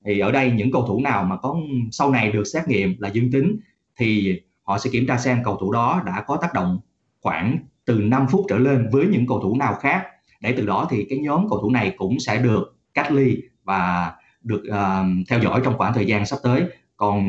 Thì 0.04 0.18
ở 0.18 0.32
đây 0.32 0.50
những 0.50 0.72
cầu 0.72 0.86
thủ 0.86 1.00
nào 1.00 1.24
mà 1.24 1.36
có 1.36 1.56
sau 1.90 2.10
này 2.10 2.32
được 2.32 2.44
xét 2.44 2.68
nghiệm 2.68 2.96
là 2.98 3.08
dương 3.08 3.32
tính 3.32 3.56
thì 3.96 4.40
họ 4.62 4.78
sẽ 4.78 4.90
kiểm 4.90 5.06
tra 5.06 5.18
xem 5.18 5.42
cầu 5.44 5.56
thủ 5.56 5.72
đó 5.72 6.02
đã 6.06 6.24
có 6.26 6.36
tác 6.36 6.54
động 6.54 6.80
khoảng 7.20 7.58
từ 7.84 7.94
5 7.94 8.26
phút 8.30 8.46
trở 8.48 8.58
lên 8.58 8.88
với 8.92 9.06
những 9.06 9.26
cầu 9.26 9.40
thủ 9.40 9.56
nào 9.56 9.74
khác. 9.74 10.06
Để 10.40 10.54
từ 10.56 10.66
đó 10.66 10.86
thì 10.90 11.06
cái 11.10 11.18
nhóm 11.18 11.46
cầu 11.50 11.58
thủ 11.62 11.70
này 11.70 11.94
cũng 11.96 12.20
sẽ 12.20 12.38
được 12.38 12.76
cách 12.94 13.12
ly 13.12 13.36
và 13.64 14.12
được 14.42 14.62
uh, 14.68 15.28
theo 15.28 15.38
dõi 15.38 15.60
trong 15.64 15.78
khoảng 15.78 15.94
thời 15.94 16.06
gian 16.06 16.26
sắp 16.26 16.38
tới. 16.42 16.62
Còn 16.96 17.26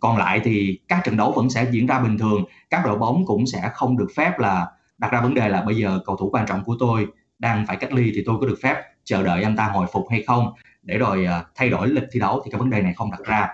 còn 0.00 0.16
lại 0.16 0.40
thì 0.44 0.78
các 0.88 1.00
trận 1.04 1.16
đấu 1.16 1.32
vẫn 1.36 1.50
sẽ 1.50 1.66
diễn 1.70 1.86
ra 1.86 2.00
bình 2.00 2.18
thường. 2.18 2.44
Các 2.70 2.82
đội 2.84 2.98
bóng 2.98 3.26
cũng 3.26 3.46
sẽ 3.46 3.70
không 3.74 3.98
được 3.98 4.08
phép 4.16 4.38
là 4.38 4.66
đặt 5.02 5.12
ra 5.12 5.20
vấn 5.20 5.34
đề 5.34 5.48
là 5.48 5.62
bây 5.62 5.76
giờ 5.76 6.00
cầu 6.06 6.16
thủ 6.16 6.30
quan 6.30 6.46
trọng 6.46 6.64
của 6.64 6.76
tôi 6.78 7.06
đang 7.38 7.66
phải 7.66 7.76
cách 7.76 7.92
ly 7.92 8.12
thì 8.14 8.22
tôi 8.26 8.36
có 8.40 8.46
được 8.46 8.58
phép 8.62 8.82
chờ 9.04 9.22
đợi 9.22 9.42
anh 9.42 9.56
ta 9.56 9.64
hồi 9.64 9.86
phục 9.92 10.06
hay 10.10 10.22
không? 10.26 10.52
Để 10.82 10.98
rồi 10.98 11.24
à, 11.26 11.44
thay 11.54 11.68
đổi 11.68 11.88
lịch 11.88 12.04
thi 12.12 12.20
đấu 12.20 12.42
thì 12.44 12.50
cái 12.50 12.58
vấn 12.58 12.70
đề 12.70 12.82
này 12.82 12.92
không 12.96 13.10
đặt 13.10 13.20
ra. 13.24 13.48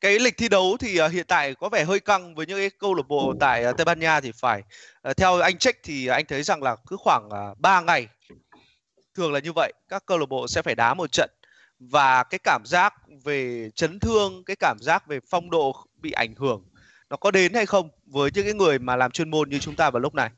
Cái 0.00 0.18
lịch 0.18 0.36
thi 0.36 0.48
đấu 0.48 0.76
thì 0.80 0.98
à, 0.98 1.08
hiện 1.08 1.26
tại 1.28 1.54
có 1.54 1.68
vẻ 1.68 1.84
hơi 1.84 2.00
căng 2.00 2.34
với 2.34 2.46
những 2.46 2.58
cái 2.58 2.70
câu 2.78 2.94
lạc 2.94 3.08
bộ 3.08 3.34
tại 3.40 3.64
à, 3.64 3.72
Tây 3.72 3.84
Ban 3.84 4.00
Nha 4.00 4.20
thì 4.20 4.32
phải 4.40 4.62
theo 5.16 5.40
anh 5.40 5.58
check 5.58 5.82
thì 5.82 6.06
anh 6.06 6.24
thấy 6.28 6.42
rằng 6.42 6.62
là 6.62 6.76
cứ 6.86 6.96
khoảng 6.96 7.28
3 7.58 7.80
ngày 7.80 8.08
thường 9.14 9.32
là 9.32 9.40
như 9.40 9.52
vậy, 9.52 9.72
các 9.88 10.06
câu 10.06 10.18
lạc 10.18 10.28
bộ 10.28 10.48
sẽ 10.48 10.62
phải 10.62 10.74
đá 10.74 10.94
một 10.94 11.12
trận. 11.12 11.30
Và 11.78 12.22
cái 12.22 12.38
cảm 12.44 12.62
giác 12.64 12.94
về 13.24 13.70
chấn 13.74 14.00
thương, 14.00 14.44
cái 14.44 14.56
cảm 14.56 14.76
giác 14.80 15.06
về 15.06 15.20
phong 15.30 15.50
độ 15.50 15.76
bị 15.96 16.10
ảnh 16.10 16.34
hưởng 16.36 16.62
nó 17.10 17.16
có 17.16 17.30
đến 17.30 17.54
hay 17.54 17.66
không 17.66 17.88
với 18.06 18.30
những 18.34 18.44
cái 18.44 18.54
người 18.54 18.78
mà 18.78 18.96
làm 18.96 19.10
chuyên 19.10 19.30
môn 19.30 19.48
như 19.48 19.58
chúng 19.58 19.74
ta 19.74 19.90
vào 19.90 20.00
lúc 20.00 20.14
này? 20.14 20.30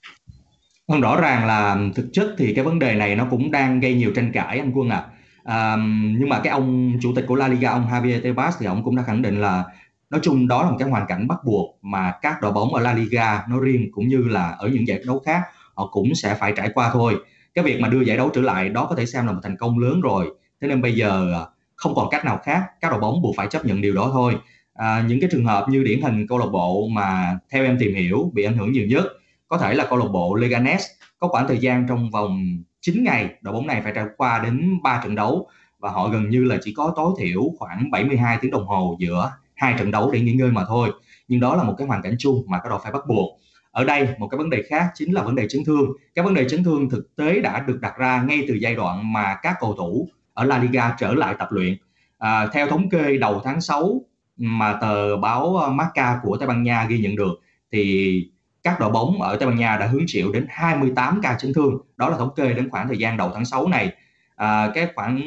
Không 0.89 1.01
rõ 1.01 1.21
ràng 1.21 1.47
là 1.47 1.77
thực 1.95 2.07
chất 2.13 2.35
thì 2.39 2.55
cái 2.55 2.65
vấn 2.65 2.79
đề 2.79 2.95
này 2.95 3.17
nó 3.17 3.27
cũng 3.31 3.51
đang 3.51 3.81
gây 3.81 3.95
nhiều 3.95 4.13
tranh 4.15 4.33
cãi 4.33 4.59
anh 4.59 4.73
quân 4.75 4.91
ạ. 4.91 5.05
À. 5.45 5.73
à, 5.73 5.77
nhưng 6.19 6.29
mà 6.29 6.41
cái 6.45 6.53
ông 6.53 6.99
chủ 7.03 7.13
tịch 7.17 7.25
của 7.29 7.35
La 7.35 7.49
Liga 7.49 7.71
ông 7.71 7.87
Javier 7.91 8.23
Tebas 8.23 8.57
thì 8.61 8.67
ông 8.67 8.85
cũng 8.85 8.97
đã 8.97 9.03
khẳng 9.03 9.23
định 9.23 9.41
là 9.41 9.65
nói 10.11 10.21
chung 10.25 10.49
đó 10.49 10.63
là 10.63 10.71
một 10.71 10.77
cái 10.79 10.89
hoàn 10.89 11.07
cảnh 11.07 11.29
bắt 11.29 11.39
buộc 11.45 11.79
mà 11.83 12.13
các 12.23 12.43
đội 12.43 12.53
bóng 12.53 12.75
ở 12.75 12.81
La 12.81 12.93
Liga 12.93 13.43
nói 13.49 13.59
riêng 13.63 13.89
cũng 13.93 14.09
như 14.09 14.19
là 14.19 14.51
ở 14.59 14.69
những 14.69 14.89
giải 14.89 15.01
đấu 15.07 15.23
khác 15.27 15.43
họ 15.75 15.89
cũng 15.93 16.15
sẽ 16.15 16.35
phải 16.35 16.53
trải 16.57 16.71
qua 16.75 16.91
thôi. 16.93 17.15
Cái 17.55 17.65
việc 17.65 17.81
mà 17.81 17.89
đưa 17.89 18.01
giải 18.01 18.17
đấu 18.17 18.31
trở 18.35 18.41
lại 18.41 18.69
đó 18.69 18.87
có 18.91 18.95
thể 18.95 19.07
xem 19.07 19.27
là 19.27 19.33
một 19.33 19.41
thành 19.43 19.57
công 19.57 19.79
lớn 19.79 20.01
rồi. 20.01 20.27
Thế 20.61 20.69
nên 20.69 20.83
bây 20.83 20.95
giờ 20.95 21.33
ờ, 21.33 21.51
không 21.77 21.95
còn 21.95 22.09
cách 22.11 22.25
nào 22.25 22.41
khác 22.45 22.63
các 22.81 22.91
đội 22.91 23.01
bóng 23.01 23.23
buộc 23.23 23.37
phải 23.37 23.47
chấp 23.47 23.65
nhận 23.65 23.81
điều 23.81 23.95
đó 23.95 24.11
thôi 24.13 24.35
à, 24.79 25.05
những 25.09 25.21
cái 25.21 25.31
trường 25.33 25.45
hợp 25.45 25.67
như 25.69 25.83
điển 25.83 26.01
hình 26.03 26.27
câu 26.27 26.39
lạc 26.39 26.49
bộ 26.53 26.89
mà 26.93 27.39
theo 27.51 27.65
em 27.65 27.77
tìm 27.81 27.95
hiểu 27.95 28.31
bị 28.35 28.45
ảnh 28.45 28.57
hưởng 28.57 28.73
nhiều 28.73 28.87
nhất 28.87 29.05
có 29.49 29.59
thể 29.59 29.75
là 29.75 29.87
câu 29.91 29.99
lạc 29.99 30.09
bộ 30.13 30.35
Leganes 30.35 30.87
có 31.19 31.29
khoảng 31.29 31.49
thời 31.49 31.59
gian 31.59 31.87
trong 31.89 32.11
vòng 32.11 32.63
9 32.81 33.05
ngày 33.05 33.35
đội 33.41 33.55
bóng 33.55 33.67
này 33.67 33.81
phải 33.83 33.93
trải 33.95 34.05
qua 34.17 34.39
đến 34.45 34.79
3 34.83 35.01
trận 35.05 35.15
đấu 35.15 35.49
và 35.79 35.91
họ 35.91 36.09
gần 36.09 36.31
như 36.31 36.45
là 36.45 36.57
chỉ 36.63 36.73
có 36.77 36.93
tối 36.97 37.13
thiểu 37.19 37.43
khoảng 37.59 37.91
72 37.91 38.39
tiếng 38.41 38.51
đồng 38.51 38.67
hồ 38.67 38.97
giữa 39.01 39.33
hai 39.55 39.75
trận 39.79 39.91
đấu 39.91 40.11
để 40.11 40.21
nghỉ 40.21 40.33
ngơi 40.33 40.51
mà 40.51 40.65
thôi. 40.69 40.91
Nhưng 41.29 41.41
đó 41.41 41.57
là 41.57 41.63
một 41.63 41.75
cái 41.79 41.87
hoàn 41.87 42.03
cảnh 42.03 42.15
chung 42.19 42.45
mà 42.47 42.59
các 42.63 42.69
đội 42.69 42.79
phải 42.83 42.93
bắt 42.93 43.03
buộc. 43.09 43.41
Ở 43.71 43.85
đây 43.85 44.09
một 44.19 44.29
cái 44.29 44.39
vấn 44.39 44.51
đề 44.51 44.63
khác 44.69 44.91
chính 44.95 45.13
là 45.13 45.23
vấn 45.23 45.35
đề 45.35 45.49
chấn 45.49 45.65
thương. 45.65 45.93
Cái 46.15 46.25
vấn 46.25 46.35
đề 46.35 46.49
chấn 46.49 46.65
thương 46.65 46.91
thực 46.91 47.17
tế 47.17 47.41
đã 47.41 47.61
được 47.61 47.81
đặt 47.81 47.99
ra 47.99 48.23
ngay 48.23 48.45
từ 48.49 48.55
giai 48.55 48.75
đoạn 48.75 49.13
mà 49.13 49.37
các 49.43 49.57
cầu 49.61 49.75
thủ 49.75 50.09
ở 50.35 50.45
La 50.45 50.59
Liga 50.59 50.95
trở 50.99 51.15
lại 51.15 51.35
tập 51.39 51.49
luyện. 51.51 51.77
À, 52.19 52.47
theo 52.53 52.67
thống 52.67 52.89
kê 52.89 53.17
đầu 53.17 53.41
tháng 53.45 53.61
6 53.61 54.01
mà 54.39 54.79
tờ 54.81 55.17
báo 55.17 55.57
ờ, 55.57 55.71
Marca 55.71 56.21
của 56.23 56.37
Tây 56.37 56.49
Ban 56.49 56.63
Nha 56.63 56.87
ghi 56.89 56.99
nhận 56.99 57.17
được 57.17 57.41
thì 57.73 58.31
các 58.63 58.81
đội 58.81 58.91
bóng 58.91 59.23
ở 59.23 59.37
Tây 59.37 59.49
Ban 59.49 59.57
Nha 59.57 59.77
đã 59.77 59.87
hứng 59.87 60.05
chịu 60.07 60.33
đến 60.33 60.47
28 60.49 61.21
ca 61.23 61.37
chấn 61.41 61.55
thương. 61.55 61.79
Đó 61.97 62.09
là 62.09 62.17
thống 62.17 62.35
kê 62.37 62.53
đến 62.53 62.71
khoảng 62.71 62.89
thời 62.89 62.99
gian 62.99 63.17
đầu 63.17 63.31
tháng 63.35 63.45
6 63.45 63.69
này. 63.69 63.93
À, 64.37 64.71
cái 64.75 64.89
khoảng 64.95 65.21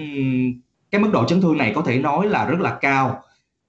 cái 0.92 1.02
mức 1.02 1.10
độ 1.14 1.26
chấn 1.26 1.42
thương 1.42 1.58
này 1.58 1.72
có 1.76 1.82
thể 1.82 2.00
nói 2.00 2.28
là 2.28 2.46
rất 2.46 2.60
là 2.60 2.78
cao. 2.82 3.22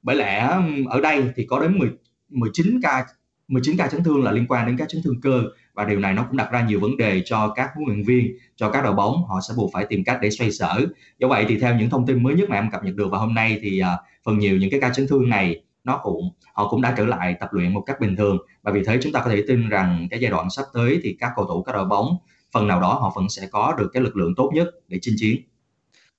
Bởi 0.03 0.17
lẽ 0.17 0.59
ở 0.89 1.01
đây 1.01 1.31
thì 1.37 1.47
có 1.47 1.61
đến 1.61 1.79
10, 1.79 1.91
19 2.29 2.81
ca 2.83 3.05
19 3.49 3.77
ca 3.77 3.89
chấn 3.89 4.05
thương 4.05 4.25
là 4.25 4.33
liên 4.33 4.47
quan 4.49 4.67
đến 4.67 4.77
các 4.77 4.89
chấn 4.89 5.03
thương 5.05 5.21
cơ 5.21 5.43
và 5.75 5.85
điều 5.85 5.99
này 5.99 6.15
nó 6.15 6.25
cũng 6.29 6.37
đặt 6.37 6.53
ra 6.53 6.63
nhiều 6.63 6.81
vấn 6.81 6.97
đề 6.97 7.23
cho 7.25 7.53
các 7.57 7.71
huấn 7.75 7.87
luyện 7.89 8.03
viên 8.03 8.37
cho 8.57 8.71
các 8.71 8.85
đội 8.85 8.95
bóng 8.95 9.25
họ 9.29 9.41
sẽ 9.49 9.55
buộc 9.57 9.71
phải 9.73 9.87
tìm 9.89 10.05
cách 10.05 10.19
để 10.23 10.31
xoay 10.31 10.53
sở. 10.53 10.81
Do 11.19 11.29
vậy 11.29 11.45
thì 11.49 11.59
theo 11.59 11.75
những 11.75 11.91
thông 11.91 12.07
tin 12.07 12.23
mới 12.23 12.35
nhất 12.35 12.51
mà 12.51 12.57
em 12.57 12.71
cập 12.71 12.85
nhật 12.85 12.95
được 12.95 13.09
vào 13.11 13.21
hôm 13.21 13.35
nay 13.35 13.59
thì 13.63 13.83
uh, 13.83 13.87
phần 14.25 14.39
nhiều 14.39 14.57
những 14.57 14.71
cái 14.71 14.81
ca 14.81 14.91
chấn 14.91 15.07
thương 15.09 15.29
này 15.29 15.63
nó 15.85 16.01
cũng 16.03 16.31
họ 16.55 16.69
cũng 16.69 16.83
đã 16.83 16.95
trở 16.97 17.07
lại 17.07 17.35
tập 17.41 17.49
luyện 17.53 17.75
một 17.75 17.81
cách 17.87 18.01
bình 18.01 18.17
thường. 18.17 18.39
Và 18.63 18.73
vì 18.73 18.85
thế 18.85 18.99
chúng 19.03 19.13
ta 19.13 19.21
có 19.21 19.31
thể 19.31 19.45
tin 19.49 19.69
rằng 19.69 20.09
cái 20.11 20.21
giai 20.21 20.31
đoạn 20.31 20.51
sắp 20.51 20.65
tới 20.75 21.01
thì 21.03 21.17
các 21.21 21.33
cầu 21.37 21.47
thủ 21.47 21.63
các 21.63 21.73
đội 21.73 21.85
bóng 21.85 22.17
phần 22.53 22.67
nào 22.67 22.81
đó 22.81 22.95
họ 22.95 23.13
vẫn 23.17 23.29
sẽ 23.29 23.49
có 23.53 23.75
được 23.79 23.91
cái 23.93 24.03
lực 24.03 24.17
lượng 24.17 24.35
tốt 24.37 24.51
nhất 24.55 24.69
để 24.89 24.99
chinh 25.03 25.15
chiến. 25.19 25.37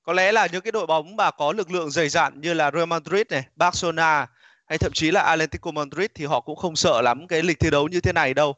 Có 0.04 0.14
lẽ 0.14 0.32
là 0.32 0.48
những 0.52 0.62
cái 0.62 0.72
đội 0.72 0.86
bóng 0.86 1.16
mà 1.16 1.32
có 1.32 1.54
lực 1.54 1.72
lượng 1.72 1.90
dày 1.90 2.10
dặn 2.10 2.42
như 2.42 2.54
là 2.54 2.72
Real 2.72 2.86
Madrid 2.86 3.24
này, 3.30 3.44
Barcelona 3.56 4.28
hay 4.66 4.78
thậm 4.78 4.92
chí 4.94 5.12
là 5.12 5.22
Atletico 5.22 5.72
Madrid 5.72 6.08
thì 6.16 6.26
họ 6.26 6.40
cũng 6.40 6.56
không 6.56 6.76
sợ 6.76 7.02
lắm 7.02 7.28
cái 7.28 7.44
lịch 7.44 7.60
thi 7.60 7.70
đấu 7.70 7.88
như 7.88 8.02
thế 8.02 8.14
này 8.14 8.34
đâu 8.34 8.56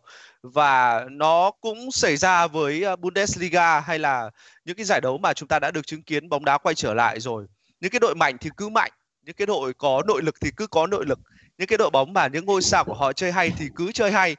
và 0.54 1.06
nó 1.12 1.52
cũng 1.62 1.92
xảy 1.92 2.18
ra 2.18 2.48
với 2.48 2.84
ờ, 2.84 2.96
Bundesliga 2.96 3.80
hay 3.80 4.00
là 4.00 4.30
những 4.66 4.76
cái 4.76 4.86
giải 4.86 5.02
đấu 5.02 5.18
mà 5.18 5.34
chúng 5.34 5.48
ta 5.48 5.60
đã 5.60 5.72
được 5.72 5.88
chứng 5.88 6.04
kiến 6.04 6.30
bóng 6.30 6.46
đá 6.46 6.58
quay 6.58 6.76
trở 6.76 6.94
lại 6.94 7.20
rồi. 7.20 7.46
Những 7.80 7.92
cái 7.92 8.00
đội 8.00 8.16
mạnh 8.16 8.38
thì 8.42 8.50
cứ 8.58 8.70
mạnh 8.70 8.92
những 9.26 9.36
cái 9.36 9.46
đội 9.46 9.74
có 9.74 10.04
nội 10.08 10.22
lực 10.22 10.36
thì 10.42 10.52
cứ 10.58 10.68
có 10.68 10.88
nội 10.88 11.06
lực 11.06 11.20
những 11.58 11.68
cái 11.68 11.78
đội 11.78 11.90
bóng 11.90 12.14
mà 12.14 12.28
những 12.28 12.46
ngôi 12.46 12.62
sao 12.62 12.84
của 12.84 12.94
họ 12.94 13.14
chơi 13.14 13.32
hay 13.32 13.52
thì 13.58 13.66
cứ 13.76 13.92
chơi 13.92 14.12
hay. 14.12 14.36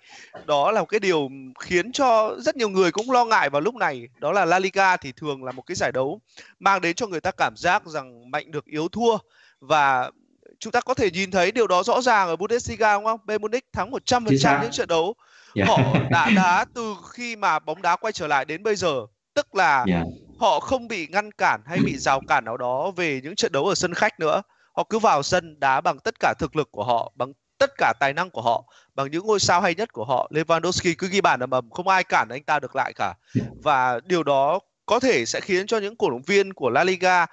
Đó 0.46 0.72
là 0.72 0.80
một 0.80 0.86
cái 0.86 1.00
điều 1.00 1.28
khiến 1.60 1.92
cho 1.92 2.36
rất 2.38 2.56
nhiều 2.56 2.68
người 2.68 2.92
cũng 2.92 3.10
lo 3.10 3.25
ngại 3.25 3.50
vào 3.50 3.60
lúc 3.60 3.75
này. 3.75 4.08
Đó 4.18 4.32
là 4.32 4.44
La 4.44 4.58
Liga 4.58 4.96
thì 4.96 5.12
thường 5.12 5.44
là 5.44 5.52
một 5.52 5.62
cái 5.62 5.75
giải 5.75 5.92
đấu 5.92 6.20
mang 6.58 6.80
đến 6.80 6.94
cho 6.94 7.06
người 7.06 7.20
ta 7.20 7.30
cảm 7.30 7.56
giác 7.56 7.86
rằng 7.86 8.30
mạnh 8.30 8.50
được 8.50 8.64
yếu 8.64 8.88
thua. 8.88 9.18
Và 9.60 10.10
chúng 10.58 10.72
ta 10.72 10.80
có 10.80 10.94
thể 10.94 11.10
nhìn 11.10 11.30
thấy 11.30 11.52
điều 11.52 11.66
đó 11.66 11.82
rõ 11.82 12.00
ràng 12.00 12.28
ở 12.28 12.36
Bundesliga 12.36 12.94
đúng 12.94 13.04
không? 13.04 13.20
Bayern 13.25 13.42
Munich 13.42 13.64
thắng 13.72 13.90
100% 13.90 14.62
những 14.62 14.72
trận 14.72 14.88
đấu 14.88 15.14
yeah. 15.56 15.68
họ 15.68 15.78
đã 16.10 16.30
đá 16.36 16.64
từ 16.75 16.96
khi 17.10 17.36
mà 17.36 17.58
bóng 17.58 17.82
đá 17.82 17.96
quay 17.96 18.12
trở 18.12 18.26
lại 18.26 18.44
đến 18.44 18.62
bây 18.62 18.76
giờ. 18.76 19.06
Tức 19.34 19.54
là 19.54 19.84
yeah. 19.88 20.04
họ 20.38 20.60
không 20.60 20.88
bị 20.88 21.06
ngăn 21.06 21.32
cản 21.32 21.60
hay 21.66 21.78
bị 21.84 21.96
rào 21.96 22.20
cản 22.28 22.44
nào 22.44 22.56
đó 22.56 22.90
về 22.90 23.20
những 23.22 23.36
trận 23.36 23.52
đấu 23.52 23.64
ở 23.64 23.75
sân 23.75 23.94
khách 23.94 24.20
nữa. 24.20 24.42
Họ 24.76 24.84
cứ 24.90 24.98
vào 24.98 25.22
sân 25.22 25.60
đá 25.60 25.80
bằng 25.80 25.98
tất 25.98 26.14
cả 26.20 26.34
thực 26.38 26.56
lực 26.56 26.68
của 26.70 26.84
họ 26.84 27.12
bằng 27.14 27.32
tất 27.58 27.70
cả 27.78 27.92
tài 28.00 28.12
năng 28.12 28.30
của 28.30 28.42
họ 28.42 28.64
bằng 28.94 29.10
những 29.10 29.26
ngôi 29.26 29.40
sao 29.40 29.60
hay 29.60 29.75
nhất 29.75 29.92
của 29.92 30.04
họ. 30.04 30.30
Lewandowski 30.34 30.94
cứ 30.98 31.08
ghi 31.08 31.20
bàn 31.20 31.40
ầm 31.40 31.50
ầm 31.50 31.70
không 31.70 31.88
ai 31.88 32.04
cản 32.04 32.28
anh 32.28 32.42
ta 32.42 32.60
được 32.60 32.76
lại 32.76 32.92
cả. 32.96 33.14
Và 33.62 34.00
điều 34.04 34.22
đó 34.22 34.58
có 34.86 35.00
thể 35.00 35.26
sẽ 35.26 35.40
khiến 35.40 35.66
cho 35.66 35.78
những 35.78 35.96
cổ 35.96 36.10
động 36.10 36.22
viên 36.22 36.52
của 36.52 36.70
La 36.70 36.84
Liga 36.84 37.26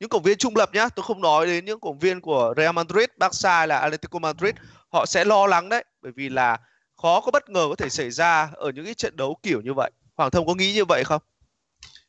những 0.00 0.08
cổ 0.08 0.18
viên 0.18 0.38
trung 0.38 0.56
lập 0.56 0.70
nhá 0.72 0.88
tôi 0.88 1.04
không 1.04 1.20
nói 1.20 1.46
đến 1.46 1.64
những 1.64 1.80
cổ 1.80 1.90
động 1.90 1.98
viên 1.98 2.20
của 2.20 2.54
Real 2.56 2.72
Madrid, 2.72 3.08
Barca 3.18 3.58
hay 3.58 3.68
là 3.68 3.78
Atletico 3.78 4.18
Madrid 4.18 4.54
họ 4.92 5.06
sẽ 5.06 5.24
lo 5.24 5.46
lắng 5.46 5.68
đấy. 5.68 5.84
Bởi 6.02 6.12
vì 6.16 6.28
là 6.28 6.58
khó 7.02 7.20
có 7.20 7.30
bất 7.30 7.50
ngờ 7.50 7.66
có 7.68 7.76
thể 7.76 7.88
xảy 7.88 8.10
ra 8.10 8.50
ở 8.52 8.70
những 8.74 8.84
cái 8.84 8.94
trận 8.94 9.16
đấu 9.16 9.36
kiểu 9.42 9.60
như 9.60 9.74
vậy 9.74 9.90
Hoàng 10.16 10.30
Thông 10.30 10.46
có 10.46 10.54
nghĩ 10.54 10.72
như 10.74 10.84
vậy 10.84 11.04
không? 11.04 11.22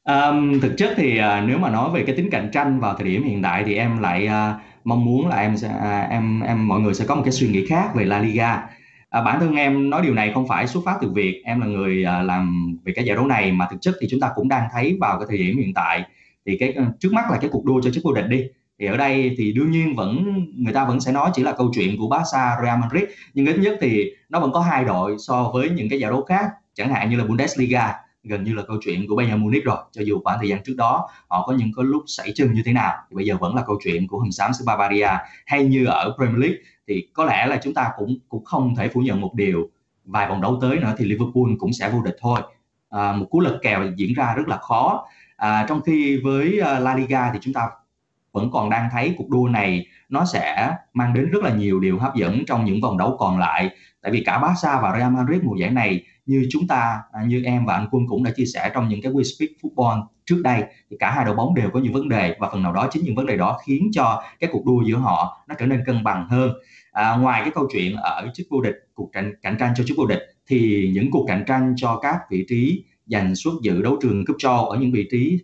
Um, 0.04 0.60
thực 0.60 0.74
chất 0.78 0.94
thì 0.98 1.20
uh, 1.20 1.48
nếu 1.48 1.58
mà 1.58 1.70
nói 1.70 1.90
về 1.94 2.04
cái 2.08 2.16
tính 2.16 2.30
cạnh 2.32 2.50
tranh 2.54 2.80
vào 2.80 2.96
thời 2.98 3.08
điểm 3.08 3.24
hiện 3.24 3.42
tại 3.42 3.64
thì 3.66 3.76
em 3.76 4.00
lại 4.00 4.28
uh, 4.28 4.62
mong 4.84 5.06
muốn 5.06 5.28
là 5.28 5.38
em 5.38 5.58
sẽ 5.58 5.68
uh, 5.68 6.12
em 6.12 6.42
em 6.42 6.68
mọi 6.68 6.80
người 6.80 6.94
sẽ 6.94 7.06
có 7.08 7.16
một 7.16 7.22
cái 7.26 7.32
suy 7.32 7.48
nghĩ 7.48 7.66
khác 7.66 7.92
về 7.96 8.06
La 8.06 8.20
Liga. 8.20 8.64
À, 9.10 9.22
bản 9.22 9.40
thân 9.40 9.56
em 9.56 9.90
nói 9.90 10.02
điều 10.02 10.14
này 10.14 10.32
không 10.34 10.48
phải 10.48 10.68
xuất 10.68 10.82
phát 10.86 10.98
từ 11.02 11.12
việc 11.12 11.42
em 11.46 11.62
là 11.62 11.68
người 11.68 12.04
à, 12.04 12.22
làm 12.22 12.78
về 12.84 12.94
cái 12.96 13.06
giải 13.06 13.16
đấu 13.16 13.26
này 13.26 13.52
mà 13.52 13.68
thực 13.72 13.82
chất 13.82 13.96
thì 14.02 14.08
chúng 14.12 14.20
ta 14.20 14.30
cũng 14.36 14.50
đang 14.50 14.68
thấy 14.74 14.98
vào 15.00 15.20
cái 15.20 15.28
thời 15.30 15.38
điểm 15.38 15.58
hiện 15.58 15.74
tại 15.74 16.04
thì 16.46 16.58
cái 16.58 16.76
trước 17.00 17.14
mắt 17.14 17.32
là 17.32 17.38
cái 17.42 17.50
cuộc 17.54 17.66
đua 17.66 17.82
cho 17.82 17.92
chức 17.92 18.04
vô 18.04 18.14
địch 18.14 18.26
đi 18.28 18.48
thì 18.80 18.86
ở 18.86 18.98
đây 18.98 19.36
thì 19.38 19.52
đương 19.52 19.72
nhiên 19.72 19.96
vẫn 19.96 20.26
người 20.58 20.74
ta 20.74 20.86
vẫn 20.86 21.00
sẽ 21.00 21.12
nói 21.12 21.32
chỉ 21.34 21.44
là 21.44 21.52
câu 21.52 21.72
chuyện 21.74 21.98
của 21.98 22.08
Barca, 22.08 22.58
Real 22.64 22.80
Madrid 22.80 23.04
nhưng 23.34 23.46
ít 23.46 23.58
nhất 23.60 23.78
thì 23.82 24.12
nó 24.30 24.40
vẫn 24.40 24.52
có 24.52 24.60
hai 24.60 24.84
đội 24.84 25.16
so 25.20 25.52
với 25.54 25.70
những 25.70 25.90
cái 25.90 26.00
giải 26.00 26.12
đấu 26.12 26.24
khác 26.24 26.50
chẳng 26.74 26.90
hạn 26.90 27.10
như 27.10 27.18
là 27.18 27.26
Bundesliga 27.26 27.94
gần 28.24 28.44
như 28.44 28.54
là 28.54 28.64
câu 28.68 28.78
chuyện 28.82 29.08
của 29.08 29.16
Bayern 29.16 29.42
Munich 29.42 29.64
rồi. 29.64 29.78
Cho 29.92 30.02
dù 30.02 30.22
khoảng 30.24 30.40
thời 30.40 30.50
gian 30.50 30.64
trước 30.64 30.74
đó 30.78 31.10
họ 31.28 31.48
có 31.48 31.54
những 31.54 31.72
cái 31.76 31.86
lúc 31.86 32.04
xảy 32.08 32.32
chân 32.36 32.54
như 32.54 32.62
thế 32.66 32.74
nào 32.74 32.94
thì 33.10 33.16
bây 33.16 33.26
giờ 33.26 33.38
vẫn 33.40 33.56
là 33.56 33.64
câu 33.68 33.80
chuyện 33.84 34.08
của 34.08 34.20
hồng 34.20 34.32
xám 34.32 34.54
xứ 34.54 34.66
Bavaria. 34.66 35.10
Hay 35.46 35.64
như 35.64 35.86
ở 35.86 36.16
Premier 36.18 36.40
League 36.40 36.58
thì 36.88 37.08
có 37.14 37.26
lẽ 37.26 37.46
là 37.48 37.60
chúng 37.64 37.74
ta 37.74 37.90
cũng 37.98 38.18
cũng 38.30 38.46
không 38.46 38.76
thể 38.76 38.88
phủ 38.88 39.02
nhận 39.02 39.22
một 39.22 39.34
điều 39.34 39.70
vài 40.06 40.30
vòng 40.30 40.42
đấu 40.42 40.58
tới 40.62 40.78
nữa 40.80 40.96
thì 40.98 41.06
Liverpool 41.06 41.56
cũng 41.60 41.74
sẽ 41.74 41.90
vô 41.90 42.02
địch 42.02 42.18
thôi. 42.20 42.40
À, 42.90 43.12
một 43.12 43.26
cú 43.30 43.40
lật 43.40 43.60
kèo 43.64 43.84
diễn 43.96 44.14
ra 44.14 44.34
rất 44.36 44.48
là 44.48 44.58
khó. 44.58 45.06
À, 45.38 45.66
trong 45.70 45.82
khi 45.82 46.22
với 46.24 46.60
à, 46.60 46.80
La 46.80 46.96
Liga 46.96 47.32
thì 47.34 47.40
chúng 47.42 47.54
ta 47.54 47.70
vẫn 48.38 48.52
còn 48.52 48.70
đang 48.70 48.90
thấy 48.92 49.14
cuộc 49.18 49.30
đua 49.30 49.48
này 49.48 49.86
nó 50.10 50.26
sẽ 50.26 50.76
mang 50.94 51.14
đến 51.14 51.30
rất 51.32 51.44
là 51.44 51.54
nhiều 51.54 51.80
điều 51.80 52.00
hấp 52.00 52.16
dẫn 52.16 52.46
trong 52.48 52.66
những 52.66 52.82
vòng 52.82 52.98
đấu 52.98 53.16
còn 53.20 53.40
lại. 53.40 53.70
Tại 54.02 54.12
vì 54.12 54.24
cả 54.26 54.40
Barca 54.40 54.82
và 54.82 54.98
Real 54.98 55.12
Madrid 55.12 55.44
mùa 55.44 55.56
giải 55.60 55.70
này 55.72 56.04
như 56.26 56.48
chúng 56.50 56.68
ta 56.68 57.00
à, 57.14 57.22
như 57.28 57.44
em 57.44 57.66
và 57.66 57.74
anh 57.74 57.88
Quân 57.92 58.04
cũng 58.08 58.24
đã 58.24 58.32
chia 58.36 58.46
sẻ 58.46 58.72
trong 58.74 58.90
những 58.90 59.02
cái 59.02 59.12
We 59.12 59.24
Speak 59.24 59.50
Football 59.62 60.04
trước 60.26 60.42
đây 60.44 60.64
thì 60.90 60.98
cả 61.00 61.12
hai 61.12 61.26
đội 61.26 61.36
bóng 61.36 61.56
đều 61.56 61.70
có 61.70 61.80
những 61.80 61.94
vấn 61.94 62.10
đề 62.10 62.36
và 62.40 62.50
phần 62.52 62.64
nào 62.64 62.74
đó 62.74 62.88
chính 62.92 63.04
những 63.04 63.16
vấn 63.16 63.26
đề 63.26 63.38
đó 63.38 63.60
khiến 63.66 63.90
cho 63.94 64.24
cái 64.40 64.50
cuộc 64.54 64.66
đua 64.66 64.82
giữa 64.82 64.98
họ 64.98 65.46
nó 65.48 65.56
trở 65.60 65.66
nên 65.66 65.84
cân 65.86 66.04
bằng 66.04 66.28
hơn. 66.30 66.52
À, 66.92 67.18
ngoài 67.18 67.42
cái 67.42 67.52
câu 67.56 67.68
chuyện 67.74 67.96
ở 67.96 68.32
chức 68.34 68.48
vô 68.50 68.62
địch 68.62 68.76
cuộc 68.94 69.10
cạnh, 69.14 69.34
cạnh 69.42 69.56
tranh 69.60 69.74
cho 69.78 69.84
chức 69.84 69.98
vô 69.98 70.06
địch 70.06 70.22
thì 70.48 70.90
những 70.94 71.12
cuộc 71.12 71.26
cạnh 71.28 71.44
tranh 71.48 71.74
cho 71.78 72.00
các 72.02 72.20
vị 72.32 72.46
trí 72.50 72.84
giành 73.06 73.36
suất 73.36 73.54
dự 73.62 73.82
đấu 73.82 73.98
trường 74.02 74.26
cúp 74.26 74.36
châu 74.40 74.70
ở 74.70 74.78
những 74.78 74.92
vị 74.92 75.08
trí 75.12 75.40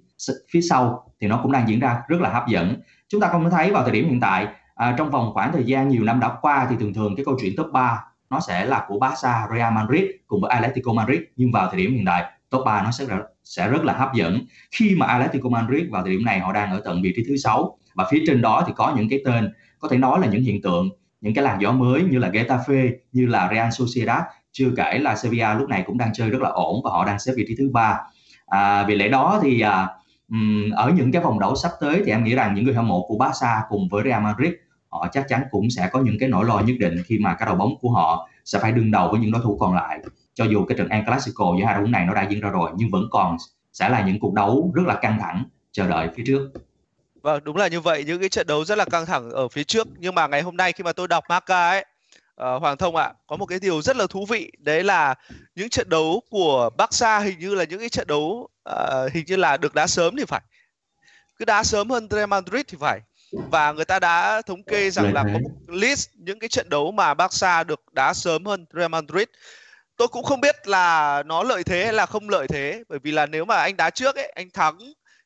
phía 0.51 0.61
sau 0.61 1.11
thì 1.21 1.27
nó 1.27 1.39
cũng 1.43 1.51
đang 1.51 1.67
diễn 1.67 1.79
ra 1.79 2.01
rất 2.07 2.21
là 2.21 2.29
hấp 2.29 2.47
dẫn. 2.47 2.75
Chúng 3.09 3.21
ta 3.21 3.27
không 3.27 3.49
thấy 3.49 3.71
vào 3.71 3.83
thời 3.83 3.91
điểm 3.91 4.09
hiện 4.09 4.19
tại 4.19 4.47
à, 4.75 4.95
trong 4.97 5.11
vòng 5.11 5.31
khoảng 5.33 5.51
thời 5.51 5.63
gian 5.63 5.89
nhiều 5.89 6.03
năm 6.03 6.19
đã 6.19 6.31
qua 6.41 6.67
thì 6.69 6.75
thường 6.79 6.93
thường 6.93 7.15
cái 7.15 7.25
câu 7.25 7.37
chuyện 7.41 7.53
top 7.57 7.67
3 7.73 8.03
nó 8.29 8.39
sẽ 8.39 8.65
là 8.65 8.85
của 8.87 8.99
Barca, 8.99 9.47
Real 9.55 9.73
Madrid 9.73 10.03
cùng 10.27 10.41
với 10.41 10.51
Atletico 10.51 10.93
Madrid. 10.93 11.19
Nhưng 11.35 11.51
vào 11.51 11.67
thời 11.67 11.77
điểm 11.77 11.93
hiện 11.93 12.05
tại 12.05 12.23
top 12.49 12.65
3 12.65 12.83
nó 12.83 12.91
sẽ 12.91 13.05
sẽ 13.43 13.69
rất 13.69 13.83
là 13.83 13.93
hấp 13.93 14.13
dẫn. 14.13 14.39
Khi 14.71 14.95
mà 14.95 15.05
Atletico 15.05 15.49
Madrid 15.49 15.89
vào 15.89 16.03
thời 16.03 16.11
điểm 16.11 16.25
này 16.25 16.39
họ 16.39 16.53
đang 16.53 16.71
ở 16.71 16.81
tận 16.85 17.01
vị 17.01 17.13
trí 17.15 17.23
thứ 17.27 17.37
sáu 17.37 17.77
và 17.95 18.07
phía 18.11 18.23
trên 18.27 18.41
đó 18.41 18.63
thì 18.67 18.73
có 18.75 18.93
những 18.97 19.09
cái 19.09 19.21
tên 19.25 19.53
có 19.79 19.87
thể 19.87 19.97
nói 19.97 20.19
là 20.19 20.27
những 20.27 20.43
hiện 20.43 20.61
tượng 20.61 20.89
những 21.21 21.33
cái 21.33 21.43
làn 21.43 21.61
gió 21.61 21.71
mới 21.71 22.03
như 22.03 22.17
là 22.17 22.29
Getafe 22.29 22.91
như 23.11 23.25
là 23.25 23.49
Real 23.51 23.69
Sociedad. 23.71 24.21
Chưa 24.51 24.69
kể 24.77 24.99
là 24.99 25.15
Sevilla 25.15 25.53
lúc 25.53 25.69
này 25.69 25.83
cũng 25.87 25.97
đang 25.97 26.13
chơi 26.13 26.29
rất 26.29 26.41
là 26.41 26.49
ổn 26.49 26.81
và 26.83 26.91
họ 26.91 27.05
đang 27.05 27.19
xếp 27.19 27.33
vị 27.35 27.45
trí 27.47 27.55
thứ 27.57 27.69
ba. 27.73 27.99
À, 28.45 28.83
vì 28.83 28.95
lẽ 28.95 29.07
đó 29.07 29.39
thì 29.43 29.61
à, 29.61 29.87
ở 30.75 30.91
những 30.95 31.11
cái 31.11 31.21
vòng 31.21 31.39
đấu 31.39 31.55
sắp 31.55 31.71
tới 31.79 32.01
thì 32.05 32.11
em 32.11 32.23
nghĩ 32.23 32.35
rằng 32.35 32.55
những 32.55 32.65
người 32.65 32.73
hâm 32.73 32.87
mộ 32.87 33.05
của 33.07 33.17
Barca 33.17 33.61
cùng 33.69 33.87
với 33.89 34.03
Real 34.03 34.23
Madrid 34.23 34.53
họ 34.89 35.07
chắc 35.11 35.25
chắn 35.27 35.43
cũng 35.51 35.69
sẽ 35.69 35.89
có 35.91 35.99
những 36.01 36.17
cái 36.19 36.29
nỗi 36.29 36.45
lo 36.45 36.59
nhất 36.59 36.75
định 36.79 37.03
khi 37.05 37.19
mà 37.19 37.35
các 37.39 37.45
đội 37.45 37.55
bóng 37.55 37.75
của 37.81 37.91
họ 37.91 38.29
sẽ 38.45 38.59
phải 38.59 38.71
đương 38.71 38.91
đầu 38.91 39.09
với 39.11 39.19
những 39.19 39.31
đối 39.31 39.41
thủ 39.41 39.57
còn 39.59 39.75
lại. 39.75 39.99
Cho 40.33 40.45
dù 40.45 40.65
cái 40.65 40.77
trận 40.77 40.89
El 40.89 41.05
Clasico 41.05 41.55
giữa 41.59 41.65
hai 41.65 41.73
đội 41.73 41.83
bóng 41.83 41.91
này 41.91 42.05
nó 42.05 42.13
đã 42.13 42.27
diễn 42.29 42.41
ra 42.41 42.49
rồi 42.49 42.71
nhưng 42.75 42.89
vẫn 42.91 43.03
còn 43.11 43.37
sẽ 43.73 43.89
là 43.89 44.05
những 44.05 44.19
cuộc 44.19 44.33
đấu 44.33 44.71
rất 44.75 44.83
là 44.85 44.95
căng 44.95 45.19
thẳng 45.19 45.43
chờ 45.71 45.87
đợi 45.87 46.09
phía 46.15 46.23
trước. 46.27 46.51
Vâng, 47.21 47.43
đúng 47.43 47.57
là 47.57 47.67
như 47.67 47.79
vậy, 47.79 48.03
những 48.07 48.19
cái 48.19 48.29
trận 48.29 48.47
đấu 48.47 48.65
rất 48.65 48.77
là 48.77 48.85
căng 48.85 49.05
thẳng 49.05 49.29
ở 49.29 49.47
phía 49.47 49.63
trước. 49.63 49.87
Nhưng 49.97 50.15
mà 50.15 50.27
ngày 50.27 50.41
hôm 50.41 50.57
nay 50.57 50.73
khi 50.73 50.83
mà 50.83 50.93
tôi 50.93 51.07
đọc 51.07 51.23
Marca 51.29 51.69
ấy 51.69 51.85
uh, 52.41 52.61
Hoàng 52.61 52.77
Thông 52.77 52.95
ạ, 52.95 53.03
à, 53.03 53.13
có 53.27 53.35
một 53.35 53.45
cái 53.45 53.59
điều 53.59 53.81
rất 53.81 53.97
là 53.97 54.07
thú 54.07 54.25
vị 54.25 54.51
đấy 54.57 54.83
là 54.83 55.15
những 55.55 55.69
trận 55.69 55.89
đấu 55.89 56.21
của 56.29 56.69
Barca 56.77 57.19
hình 57.19 57.39
như 57.39 57.55
là 57.55 57.63
những 57.63 57.79
cái 57.79 57.89
trận 57.89 58.07
đấu 58.07 58.49
uh, 58.69 59.11
hình 59.13 59.25
như 59.27 59.35
là 59.35 59.57
được 59.57 59.73
đá 59.73 59.87
sớm 59.87 60.15
thì 60.17 60.25
phải. 60.25 60.41
Cứ 61.39 61.45
đá 61.45 61.63
sớm 61.63 61.89
hơn 61.89 62.07
Real 62.11 62.27
Madrid 62.27 62.61
thì 62.67 62.77
phải. 62.81 62.99
Và 63.51 63.71
người 63.71 63.85
ta 63.85 63.99
đã 63.99 64.41
thống 64.41 64.63
kê 64.63 64.89
rằng 64.89 65.13
là 65.13 65.23
có 65.23 65.39
một 65.39 65.49
list 65.67 66.09
những 66.13 66.39
cái 66.39 66.47
trận 66.47 66.69
đấu 66.69 66.91
mà 66.91 67.13
Barca 67.13 67.63
được 67.63 67.93
đá 67.93 68.13
sớm 68.13 68.45
hơn 68.45 68.65
Real 68.73 68.89
Madrid. 68.89 69.27
Tôi 69.97 70.07
cũng 70.07 70.23
không 70.23 70.41
biết 70.41 70.67
là 70.67 71.23
nó 71.25 71.43
lợi 71.43 71.63
thế 71.63 71.83
hay 71.83 71.93
là 71.93 72.05
không 72.05 72.29
lợi 72.29 72.47
thế 72.47 72.83
bởi 72.89 72.99
vì 72.99 73.11
là 73.11 73.25
nếu 73.25 73.45
mà 73.45 73.55
anh 73.55 73.77
đá 73.77 73.89
trước 73.89 74.15
ấy, 74.15 74.31
anh 74.35 74.49
thắng 74.49 74.77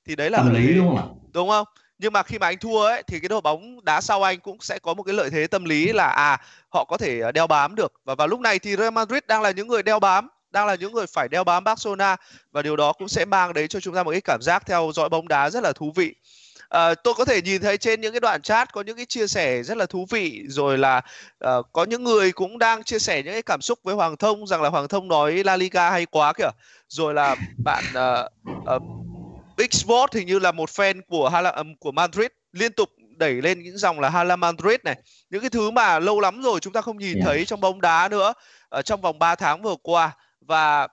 thì 0.05 0.15
đấy 0.15 0.29
là 0.29 0.37
Tâm 0.37 0.53
lý 0.53 0.73
đúng 0.73 0.87
không 0.87 0.97
ạ? 0.97 1.03
Đúng 1.33 1.49
không? 1.49 1.67
nhưng 1.99 2.13
mà 2.13 2.23
khi 2.23 2.39
mà 2.39 2.47
anh 2.47 2.57
thua 2.57 2.81
ấy 2.81 3.03
thì 3.07 3.19
cái 3.19 3.29
đội 3.29 3.41
bóng 3.41 3.85
đá 3.85 4.01
sau 4.01 4.23
anh 4.23 4.39
cũng 4.39 4.57
sẽ 4.61 4.79
có 4.79 4.93
một 4.93 5.03
cái 5.03 5.13
lợi 5.13 5.29
thế 5.29 5.47
tâm 5.47 5.65
lý 5.65 5.93
là 5.93 6.07
à 6.07 6.41
họ 6.77 6.83
có 6.83 6.97
thể 6.97 7.21
à, 7.21 7.31
đeo 7.31 7.47
bám 7.47 7.75
được. 7.75 7.93
Và 8.05 8.15
vào 8.15 8.27
lúc 8.27 8.39
này 8.39 8.59
thì 8.59 8.75
Real 8.75 8.93
Madrid 8.93 9.23
đang 9.27 9.41
là 9.41 9.51
những 9.51 9.67
người 9.67 9.83
đeo 9.83 9.99
bám 9.99 10.29
đang 10.51 10.67
là 10.67 10.75
những 10.75 10.93
người 10.93 11.07
phải 11.07 11.27
đeo 11.27 11.43
bám 11.43 11.63
Barcelona. 11.63 12.15
Và 12.51 12.61
điều 12.61 12.75
đó 12.75 12.93
cũng 12.93 13.07
sẽ 13.09 13.25
mang 13.25 13.53
đến 13.53 13.67
cho 13.67 13.79
chúng 13.79 13.95
ta 13.95 14.03
một 14.03 14.11
cái 14.11 14.21
cảm 14.21 14.41
giác 14.41 14.65
theo 14.65 14.91
dõi 14.95 15.09
bóng 15.09 15.27
đá 15.27 15.49
rất 15.49 15.63
là 15.63 15.73
thú 15.73 15.91
vị. 15.95 16.15
À, 16.69 16.93
tôi 16.95 17.13
có 17.13 17.25
thể 17.25 17.41
nhìn 17.41 17.61
thấy 17.61 17.77
trên 17.77 18.01
những 18.01 18.13
cái 18.13 18.19
đoạn 18.19 18.41
chat 18.41 18.73
có 18.73 18.81
những 18.81 18.95
cái 18.95 19.05
chia 19.05 19.27
sẻ 19.27 19.63
rất 19.63 19.77
là 19.77 19.85
thú 19.85 20.05
vị. 20.09 20.43
Rồi 20.47 20.77
là 20.77 21.01
uh, 21.45 21.65
có 21.73 21.83
những 21.83 22.03
người 22.03 22.31
cũng 22.31 22.57
đang 22.57 22.83
chia 22.83 22.99
sẻ 22.99 23.23
những 23.23 23.33
cái 23.33 23.41
cảm 23.41 23.61
xúc 23.61 23.79
với 23.83 23.95
Hoàng 23.95 24.17
Thông 24.17 24.47
rằng 24.47 24.61
là 24.61 24.69
Hoàng 24.69 24.87
Thông 24.87 25.07
nói 25.07 25.43
La 25.43 25.57
Liga 25.57 25.89
hay 25.89 26.05
quá 26.05 26.33
kìa. 26.33 26.49
Rồi 26.87 27.13
là 27.13 27.35
bạn 27.63 27.83
uh, 27.93 28.31
uh, 28.75 28.81
Big 29.57 29.71
Sport 29.71 30.13
hình 30.13 30.27
như 30.27 30.39
là 30.39 30.51
một 30.51 30.69
fan 30.69 31.01
của 31.07 31.29
Hala, 31.29 31.63
của 31.79 31.91
Madrid 31.91 32.27
liên 32.51 32.73
tục 32.73 32.89
đẩy 33.17 33.33
lên 33.33 33.63
những 33.63 33.77
dòng 33.77 33.99
là 33.99 34.09
Hala 34.09 34.35
Madrid 34.35 34.79
này 34.83 34.95
những 35.29 35.41
cái 35.41 35.49
thứ 35.49 35.71
mà 35.71 35.99
lâu 35.99 36.19
lắm 36.19 36.41
rồi 36.41 36.59
chúng 36.59 36.73
ta 36.73 36.81
không 36.81 36.97
nhìn 36.97 37.15
yeah. 37.15 37.25
thấy 37.25 37.45
trong 37.45 37.61
bóng 37.61 37.81
đá 37.81 38.07
nữa 38.11 38.33
ở 38.69 38.81
trong 38.81 39.01
vòng 39.01 39.19
3 39.19 39.35
tháng 39.35 39.61
vừa 39.61 39.75
qua 39.83 40.11
và 40.41 40.87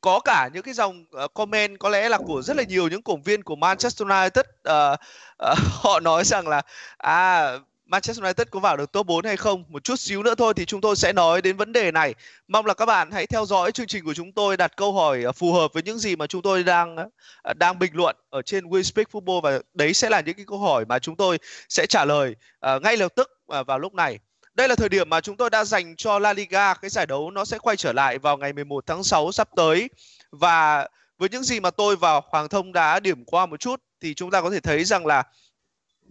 có 0.00 0.20
cả 0.20 0.48
những 0.52 0.62
cái 0.62 0.74
dòng 0.74 1.04
uh, 1.24 1.34
comment 1.34 1.78
có 1.78 1.88
lẽ 1.88 2.08
là 2.08 2.18
của 2.18 2.42
rất 2.42 2.56
là 2.56 2.62
nhiều 2.62 2.88
những 2.88 3.02
cổ 3.02 3.16
viên 3.24 3.42
của 3.42 3.56
Manchester 3.56 4.08
United 4.08 4.44
uh, 4.68 4.98
uh, 5.52 5.58
họ 5.82 6.00
nói 6.00 6.24
rằng 6.24 6.48
là 6.48 6.62
à 6.98 7.52
Manchester 7.94 8.24
United 8.24 8.46
có 8.50 8.60
vào 8.60 8.76
được 8.76 8.92
top 8.92 9.06
4 9.06 9.24
hay 9.24 9.36
không. 9.36 9.64
Một 9.68 9.84
chút 9.84 10.00
xíu 10.00 10.22
nữa 10.22 10.34
thôi 10.34 10.54
thì 10.56 10.64
chúng 10.64 10.80
tôi 10.80 10.96
sẽ 10.96 11.12
nói 11.12 11.42
đến 11.42 11.56
vấn 11.56 11.72
đề 11.72 11.92
này. 11.92 12.14
Mong 12.48 12.66
là 12.66 12.74
các 12.74 12.86
bạn 12.86 13.10
hãy 13.10 13.26
theo 13.26 13.46
dõi 13.46 13.72
chương 13.72 13.86
trình 13.86 14.04
của 14.04 14.14
chúng 14.14 14.32
tôi 14.32 14.56
đặt 14.56 14.76
câu 14.76 14.92
hỏi 14.92 15.22
ờ, 15.22 15.32
phù 15.32 15.52
hợp 15.52 15.72
với 15.72 15.82
những 15.82 15.98
gì 15.98 16.16
mà 16.16 16.26
chúng 16.26 16.42
tôi 16.42 16.62
đang 16.62 16.96
ờ, 17.42 17.54
đang 17.54 17.78
bình 17.78 17.90
luận 17.94 18.16
ở 18.30 18.42
trên 18.42 18.64
We 18.64 18.82
Speak 18.82 19.08
Football 19.12 19.40
và 19.40 19.58
đấy 19.74 19.94
sẽ 19.94 20.10
là 20.10 20.20
những 20.20 20.36
cái 20.36 20.44
câu 20.48 20.58
hỏi 20.58 20.84
mà 20.84 20.98
chúng 20.98 21.16
tôi 21.16 21.38
sẽ 21.68 21.86
trả 21.86 22.04
lời 22.04 22.34
uh, 22.76 22.82
ngay 22.82 22.96
lập 22.96 23.12
tức 23.16 23.30
uh, 23.60 23.66
vào 23.66 23.78
lúc 23.78 23.94
này. 23.94 24.18
Đây 24.54 24.68
là 24.68 24.74
thời 24.74 24.88
điểm 24.88 25.10
mà 25.10 25.20
chúng 25.20 25.36
tôi 25.36 25.50
đã 25.50 25.64
dành 25.64 25.96
cho 25.96 26.18
La 26.18 26.32
Liga, 26.32 26.74
cái 26.74 26.90
giải 26.90 27.06
đấu 27.06 27.30
nó 27.30 27.44
sẽ 27.44 27.58
quay 27.58 27.76
trở 27.76 27.92
lại 27.92 28.18
vào 28.18 28.36
ngày 28.36 28.52
11 28.52 28.86
tháng 28.86 29.04
6 29.04 29.32
sắp 29.32 29.48
tới 29.56 29.90
và 30.30 30.88
với 31.18 31.28
những 31.28 31.42
gì 31.42 31.60
mà 31.60 31.70
tôi 31.70 31.96
và 31.96 32.20
Hoàng 32.24 32.48
Thông 32.48 32.72
đã 32.72 33.00
điểm 33.00 33.24
qua 33.24 33.46
một 33.46 33.60
chút 33.60 33.80
thì 34.00 34.14
chúng 34.14 34.30
ta 34.30 34.40
có 34.40 34.50
thể 34.50 34.60
thấy 34.60 34.84
rằng 34.84 35.06
là 35.06 35.22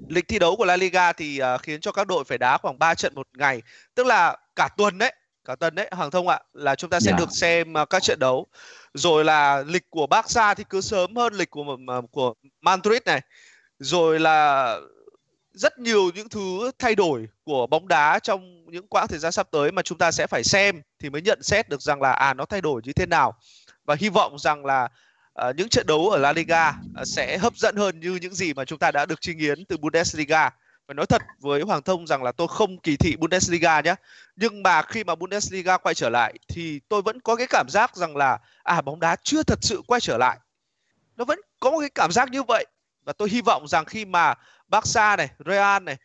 lịch 0.08 0.28
thi 0.28 0.40
đấu 0.40 0.56
của 0.56 0.66
La 0.66 0.78
Liga 0.78 1.14
thì 1.14 1.42
uh, 1.56 1.62
khiến 1.62 1.82
cho 1.82 1.92
các 1.92 2.08
đội 2.08 2.24
phải 2.24 2.38
đá 2.38 2.58
khoảng 2.58 2.80
3 2.80 2.96
trận 2.96 3.16
một 3.16 3.28
ngày 3.38 3.62
tức 3.96 4.06
là 4.06 4.38
cả 4.56 4.70
tuần 4.78 4.98
đấy 4.98 5.14
cả 5.46 5.56
tuần 5.56 5.76
đấy 5.76 5.90
Hoàng 5.92 6.12
Thông 6.12 6.28
ạ 6.28 6.40
là 6.54 6.76
chúng 6.76 6.90
ta 6.90 7.00
sẽ 7.00 7.12
yeah. 7.12 7.20
Dạ. 7.20 7.26
được 7.26 7.32
xem 7.32 7.74
uh, 7.82 7.90
các 7.90 8.04
trận 8.04 8.20
đấu 8.20 8.48
rồi 8.94 9.26
là 9.26 9.64
lịch 9.68 9.90
của 9.90 10.08
Barca 10.08 10.54
thì 10.54 10.64
cứ 10.70 10.82
sớm 10.82 11.16
hơn 11.16 11.34
lịch 11.34 11.50
của 11.50 11.62
uh, 11.62 12.12
của 12.12 12.34
Madrid 12.62 13.02
này 13.06 13.22
rồi 13.80 14.20
là 14.20 14.78
rất 15.54 15.80
nhiều 15.80 16.12
những 16.16 16.30
thứ 16.30 16.72
thay 16.80 16.96
đổi 16.96 17.28
của 17.44 17.68
bóng 17.68 17.88
đá 17.88 18.20
trong 18.20 18.66
những 18.72 18.88
quãng 18.88 19.08
thời 19.08 19.20
gian 19.20 19.32
sắp 19.32 19.48
tới 19.52 19.72
mà 19.72 19.82
chúng 19.82 19.98
ta 19.98 20.12
sẽ 20.12 20.28
phải 20.28 20.44
xem 20.44 20.82
thì 21.00 21.10
mới 21.10 21.22
nhận 21.22 21.44
xét 21.44 21.70
được 21.70 21.82
rằng 21.82 22.02
là 22.02 22.12
à 22.12 22.34
nó 22.34 22.46
thay 22.46 22.62
đổi 22.62 22.82
như 22.84 22.94
thế 22.94 23.06
nào 23.06 23.34
và 23.86 23.96
hy 24.00 24.10
vọng 24.10 24.40
rằng 24.40 24.66
là 24.66 24.90
uh, 25.42 25.56
những 25.56 25.70
trận 25.70 25.88
đấu 25.88 26.10
ở 26.10 26.18
La 26.18 26.34
Liga 26.34 26.70
uh, 26.70 27.08
sẽ 27.08 27.38
hấp 27.38 27.56
dẫn 27.56 27.76
hơn 27.76 28.00
như 28.00 28.16
những 28.16 28.34
gì 28.34 28.54
mà 28.54 28.66
chúng 28.66 28.80
ta 28.80 28.92
đã 28.92 29.06
được 29.06 29.22
chứng 29.22 29.40
kiến 29.40 29.66
từ 29.66 29.78
Bundesliga. 29.78 30.50
Phải 30.88 30.96
nói 30.96 31.06
thật 31.06 31.22
với 31.40 31.62
Hoàng 31.62 31.82
Thông 31.82 32.08
rằng 32.08 32.24
là 32.24 32.32
tôi 32.32 32.48
không 32.48 32.78
kỳ 32.78 32.98
thị 32.98 33.16
Bundesliga 33.16 33.82
nhé. 33.82 33.96
Nhưng 34.36 34.64
mà 34.64 34.82
khi 34.82 35.04
mà 35.04 35.16
Bundesliga 35.16 35.78
quay 35.78 35.96
trở 35.96 36.10
lại 36.10 36.34
thì 36.48 36.80
tôi 36.90 37.02
vẫn 37.02 37.20
có 37.20 37.36
cái 37.36 37.48
cảm 37.50 37.70
giác 37.70 37.96
rằng 37.96 38.16
là 38.16 38.38
à 38.64 38.82
bóng 38.82 39.00
đá 39.00 39.16
chưa 39.24 39.44
thật 39.44 39.60
sự 39.62 39.82
quay 39.88 40.02
trở 40.02 40.18
lại. 40.18 40.38
Nó 41.16 41.26
vẫn 41.26 41.40
có 41.60 41.72
một 41.72 41.80
cái 41.80 41.90
cảm 41.90 42.12
giác 42.12 42.32
như 42.32 42.44
vậy 42.44 42.66
và 43.06 43.14
tôi 43.14 43.30
hy 43.30 43.42
vọng 43.42 43.68
rằng 43.68 43.86
khi 43.86 44.06
mà 44.06 44.34
Barca 44.68 45.16
này, 45.16 45.30
Real 45.46 45.84
này, 45.84 45.98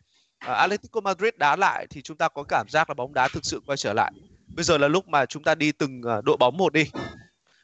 ờ, 0.45 0.51
uh, 0.51 0.57
Atletico 0.57 1.01
Madrid 1.01 1.33
đá 1.37 1.55
lại 1.55 1.87
thì 1.89 2.01
chúng 2.01 2.17
ta 2.17 2.29
có 2.29 2.43
cảm 2.43 2.69
giác 2.69 2.89
là 2.89 2.93
bóng 2.93 3.13
đá 3.13 3.27
thực 3.27 3.45
sự 3.45 3.61
quay 3.65 3.77
trở 3.77 3.93
lại. 3.93 4.11
Bây 4.55 4.63
giờ 4.63 4.77
là 4.77 4.87
lúc 4.87 5.07
mà 5.07 5.25
chúng 5.25 5.43
ta 5.43 5.55
đi 5.55 5.71
từng 5.71 6.01
uh, 6.17 6.23
đội 6.23 6.37
bóng 6.37 6.57
một 6.57 6.73
đi 6.73 6.91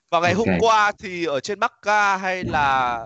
và 0.09 0.19
ngày 0.19 0.33
okay. 0.33 0.53
hôm 0.53 0.59
qua 0.59 0.91
thì 0.99 1.25
ở 1.25 1.39
trên 1.39 1.59
Marca 1.59 2.17
hay 2.17 2.43
là 2.43 2.99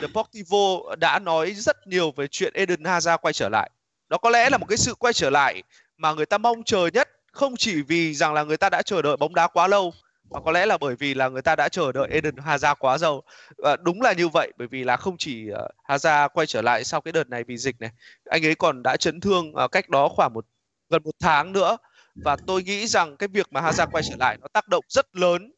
Deportivo 0.00 0.94
đã 0.98 1.18
nói 1.18 1.54
rất 1.54 1.76
nhiều 1.86 2.12
về 2.16 2.26
chuyện 2.26 2.52
Eden 2.54 2.82
Hazard 2.82 3.18
quay 3.18 3.32
trở 3.32 3.48
lại. 3.48 3.70
Đó 4.08 4.18
có 4.18 4.30
lẽ 4.30 4.50
là 4.50 4.58
một 4.58 4.66
cái 4.68 4.78
sự 4.78 4.94
quay 4.94 5.12
trở 5.12 5.30
lại 5.30 5.62
mà 5.96 6.12
người 6.12 6.26
ta 6.26 6.38
mong 6.38 6.62
chờ 6.64 6.86
nhất 6.86 7.08
không 7.32 7.56
chỉ 7.56 7.82
vì 7.82 8.14
rằng 8.14 8.34
là 8.34 8.44
người 8.44 8.56
ta 8.56 8.70
đã 8.70 8.82
chờ 8.82 9.02
đợi 9.02 9.16
bóng 9.16 9.34
đá 9.34 9.46
quá 9.46 9.68
lâu 9.68 9.92
mà 10.30 10.40
có 10.40 10.52
lẽ 10.52 10.66
là 10.66 10.78
bởi 10.78 10.96
vì 10.96 11.14
là 11.14 11.28
người 11.28 11.42
ta 11.42 11.56
đã 11.56 11.68
chờ 11.68 11.92
đợi 11.92 12.08
Eden 12.10 12.34
Hazard 12.34 12.74
quá 12.78 12.98
lâu. 13.00 13.22
À, 13.64 13.76
đúng 13.76 14.02
là 14.02 14.12
như 14.12 14.28
vậy 14.28 14.52
bởi 14.58 14.68
vì 14.68 14.84
là 14.84 14.96
không 14.96 15.16
chỉ 15.18 15.50
uh, 15.52 15.88
Hazard 15.88 16.28
quay 16.28 16.46
trở 16.46 16.62
lại 16.62 16.84
sau 16.84 17.00
cái 17.00 17.12
đợt 17.12 17.28
này 17.28 17.44
vì 17.44 17.56
dịch 17.56 17.80
này, 17.80 17.90
anh 18.24 18.46
ấy 18.46 18.54
còn 18.54 18.82
đã 18.82 18.96
chấn 18.96 19.20
thương 19.20 19.52
uh, 19.64 19.72
cách 19.72 19.88
đó 19.88 20.08
khoảng 20.08 20.34
một 20.34 20.46
gần 20.90 21.02
một 21.04 21.14
tháng 21.20 21.52
nữa 21.52 21.76
và 22.14 22.36
tôi 22.46 22.62
nghĩ 22.62 22.86
rằng 22.86 23.16
cái 23.16 23.28
việc 23.28 23.46
mà 23.52 23.60
Hazard 23.60 23.86
quay 23.92 24.02
trở 24.08 24.16
lại 24.18 24.36
nó 24.40 24.48
tác 24.52 24.68
động 24.68 24.84
rất 24.88 25.06
lớn 25.16 25.52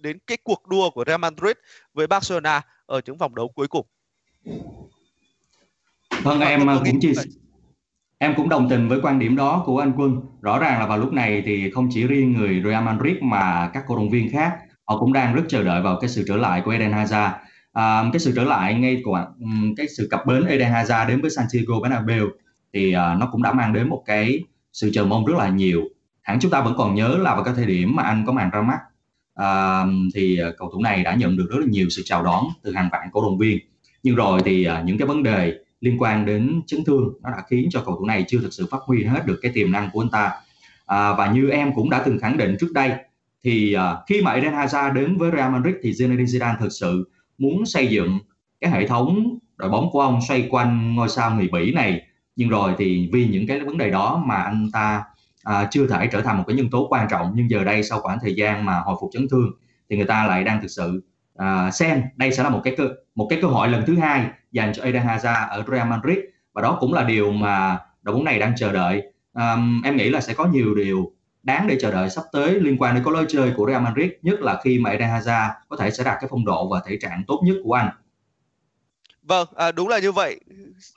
đến 0.00 0.18
cái 0.26 0.38
cuộc 0.44 0.66
đua 0.68 0.90
của 0.90 1.04
Real 1.06 1.20
Madrid 1.20 1.56
với 1.94 2.06
Barcelona 2.06 2.60
ở 2.86 3.00
những 3.06 3.16
vòng 3.16 3.34
đấu 3.34 3.48
cuối 3.48 3.68
cùng. 3.68 3.86
Vâng, 6.22 6.40
em 6.40 6.66
cũng 6.84 7.00
chia 7.00 7.12
em 8.18 8.34
cũng 8.36 8.48
đồng 8.48 8.68
tình 8.68 8.88
với 8.88 9.00
quan 9.02 9.18
điểm 9.18 9.36
đó 9.36 9.62
của 9.66 9.78
anh 9.78 9.92
Quân. 9.96 10.20
Rõ 10.40 10.58
ràng 10.58 10.80
là 10.80 10.86
vào 10.86 10.98
lúc 10.98 11.12
này 11.12 11.42
thì 11.46 11.70
không 11.70 11.88
chỉ 11.92 12.06
riêng 12.06 12.32
người 12.32 12.62
Real 12.64 12.84
Madrid 12.84 13.16
mà 13.20 13.70
các 13.74 13.84
cổ 13.86 13.96
động 13.96 14.10
viên 14.10 14.30
khác 14.32 14.58
họ 14.84 14.98
cũng 14.98 15.12
đang 15.12 15.34
rất 15.34 15.42
chờ 15.48 15.62
đợi 15.62 15.82
vào 15.82 15.98
cái 16.00 16.10
sự 16.10 16.24
trở 16.28 16.36
lại 16.36 16.62
của 16.64 16.70
Eden 16.70 16.92
Hazard 16.92 17.30
à, 17.72 18.04
cái 18.12 18.20
sự 18.20 18.32
trở 18.36 18.44
lại 18.44 18.74
ngay 18.74 19.02
của 19.04 19.26
cái 19.76 19.86
sự 19.96 20.08
cập 20.10 20.26
bến 20.26 20.44
Eden 20.44 20.72
Hazard 20.72 21.08
đến 21.08 21.20
với 21.20 21.30
Santiago 21.30 21.80
Bernabeu 21.82 22.26
thì 22.72 22.94
uh, 22.96 23.20
nó 23.20 23.28
cũng 23.32 23.42
đã 23.42 23.52
mang 23.52 23.72
đến 23.72 23.88
một 23.88 24.02
cái 24.06 24.40
sự 24.72 24.90
chờ 24.94 25.04
mong 25.04 25.24
rất 25.24 25.36
là 25.38 25.48
nhiều 25.48 25.82
hẳn 26.22 26.38
chúng 26.40 26.50
ta 26.50 26.60
vẫn 26.60 26.74
còn 26.76 26.94
nhớ 26.94 27.08
là 27.20 27.34
vào 27.34 27.44
cái 27.44 27.54
thời 27.54 27.66
điểm 27.66 27.96
mà 27.96 28.02
anh 28.02 28.24
có 28.26 28.32
màn 28.32 28.50
ra 28.50 28.62
mắt 28.62 28.78
à, 29.38 29.84
thì 30.14 30.38
ờ, 30.38 30.52
cầu 30.58 30.70
thủ 30.72 30.82
này 30.82 31.02
đã 31.02 31.14
nhận 31.14 31.36
được 31.36 31.46
rất 31.50 31.58
là 31.60 31.66
nhiều 31.66 31.88
sự 31.88 32.02
chào 32.04 32.22
đón 32.22 32.44
từ 32.62 32.72
hàng 32.72 32.88
vạn 32.92 33.08
cổ 33.12 33.22
động 33.22 33.38
viên. 33.38 33.58
Nhưng 34.02 34.14
rồi 34.14 34.40
thì 34.44 34.64
à, 34.64 34.82
những 34.86 34.98
cái 34.98 35.08
vấn 35.08 35.22
đề 35.22 35.58
liên 35.80 36.02
quan 36.02 36.26
đến 36.26 36.62
chấn 36.66 36.84
thương 36.84 37.12
nó 37.22 37.30
đã 37.30 37.42
khiến 37.50 37.68
cho 37.70 37.82
cầu 37.86 37.96
thủ 37.96 38.06
này 38.06 38.24
chưa 38.28 38.40
thực 38.40 38.52
sự 38.52 38.66
phát 38.70 38.78
huy 38.86 39.04
hết 39.04 39.26
được 39.26 39.38
cái 39.42 39.52
tiềm 39.54 39.72
năng 39.72 39.90
của 39.92 40.00
anh 40.00 40.10
ta. 40.10 40.32
À, 40.86 41.12
và 41.12 41.32
như 41.32 41.50
em 41.50 41.74
cũng 41.74 41.90
đã 41.90 42.02
từng 42.06 42.18
khẳng 42.18 42.36
định 42.36 42.56
trước 42.60 42.72
đây 42.72 42.92
thì 43.44 43.72
à, 43.72 43.96
khi 44.08 44.22
mà 44.22 44.32
Eden 44.32 44.52
Hazard 44.52 44.92
đến 44.92 45.16
với 45.16 45.30
Real 45.36 45.52
Madrid 45.52 45.74
thì 45.82 45.92
Zinedine 45.92 46.24
Zidane 46.24 46.58
thực 46.58 46.72
sự 46.72 47.10
muốn 47.38 47.66
xây 47.66 47.86
dựng 47.86 48.18
cái 48.60 48.70
hệ 48.70 48.86
thống 48.86 49.38
đội 49.56 49.70
bóng 49.70 49.90
của 49.90 50.00
ông 50.00 50.20
xoay 50.28 50.48
quanh 50.50 50.94
ngôi 50.94 51.08
sao 51.08 51.34
người 51.34 51.48
Bỉ 51.52 51.72
này. 51.72 52.02
Nhưng 52.36 52.48
rồi 52.48 52.74
thì 52.78 53.10
vì 53.12 53.28
những 53.28 53.46
cái 53.46 53.60
vấn 53.60 53.78
đề 53.78 53.90
đó 53.90 54.22
mà 54.26 54.34
anh 54.34 54.70
ta 54.72 55.04
à, 55.48 55.68
chưa 55.70 55.86
thể 55.86 56.06
trở 56.06 56.22
thành 56.22 56.38
một 56.38 56.44
cái 56.46 56.56
nhân 56.56 56.70
tố 56.70 56.86
quan 56.90 57.08
trọng 57.10 57.32
nhưng 57.34 57.50
giờ 57.50 57.64
đây 57.64 57.82
sau 57.82 58.00
khoảng 58.00 58.18
thời 58.20 58.34
gian 58.34 58.64
mà 58.64 58.80
hồi 58.80 58.96
phục 59.00 59.10
chấn 59.12 59.28
thương 59.30 59.50
thì 59.90 59.96
người 59.96 60.06
ta 60.06 60.26
lại 60.26 60.44
đang 60.44 60.60
thực 60.62 60.68
sự 60.68 61.02
à, 61.36 61.70
xem 61.70 62.02
đây 62.16 62.32
sẽ 62.32 62.42
là 62.42 62.48
một 62.48 62.60
cái 62.64 62.74
cơ 62.76 62.88
một 63.14 63.26
cái 63.30 63.38
cơ 63.42 63.48
hội 63.48 63.68
lần 63.68 63.86
thứ 63.86 63.96
hai 63.96 64.26
dành 64.52 64.72
cho 64.72 64.82
Eden 64.82 65.02
Hazard 65.02 65.48
ở 65.48 65.64
Real 65.68 65.88
Madrid. 65.88 66.18
Và 66.54 66.62
đó 66.62 66.76
cũng 66.80 66.92
là 66.92 67.04
điều 67.04 67.32
mà 67.32 67.78
đội 68.02 68.14
bóng 68.14 68.24
này 68.24 68.38
đang 68.38 68.52
chờ 68.56 68.72
đợi. 68.72 69.02
À, 69.32 69.56
em 69.84 69.96
nghĩ 69.96 70.10
là 70.10 70.20
sẽ 70.20 70.34
có 70.34 70.46
nhiều 70.46 70.74
điều 70.74 71.12
đáng 71.42 71.66
để 71.66 71.76
chờ 71.80 71.90
đợi 71.90 72.10
sắp 72.10 72.24
tới 72.32 72.60
liên 72.60 72.76
quan 72.78 72.94
đến 72.94 73.04
có 73.04 73.10
lối 73.10 73.24
chơi 73.28 73.52
của 73.56 73.66
Real 73.66 73.82
Madrid 73.82 74.10
nhất 74.22 74.40
là 74.40 74.60
khi 74.64 74.78
mà 74.78 74.90
Eden 74.90 75.08
Hazard 75.08 75.50
có 75.68 75.76
thể 75.76 75.90
sẽ 75.90 76.04
đạt 76.04 76.16
cái 76.20 76.28
phong 76.30 76.44
độ 76.44 76.68
và 76.68 76.82
thể 76.86 76.98
trạng 77.00 77.22
tốt 77.26 77.40
nhất 77.44 77.56
của 77.64 77.72
anh. 77.72 77.90
Vâng, 79.28 79.48
à, 79.56 79.72
đúng 79.72 79.88
là 79.88 79.98
như 79.98 80.12
vậy. 80.12 80.40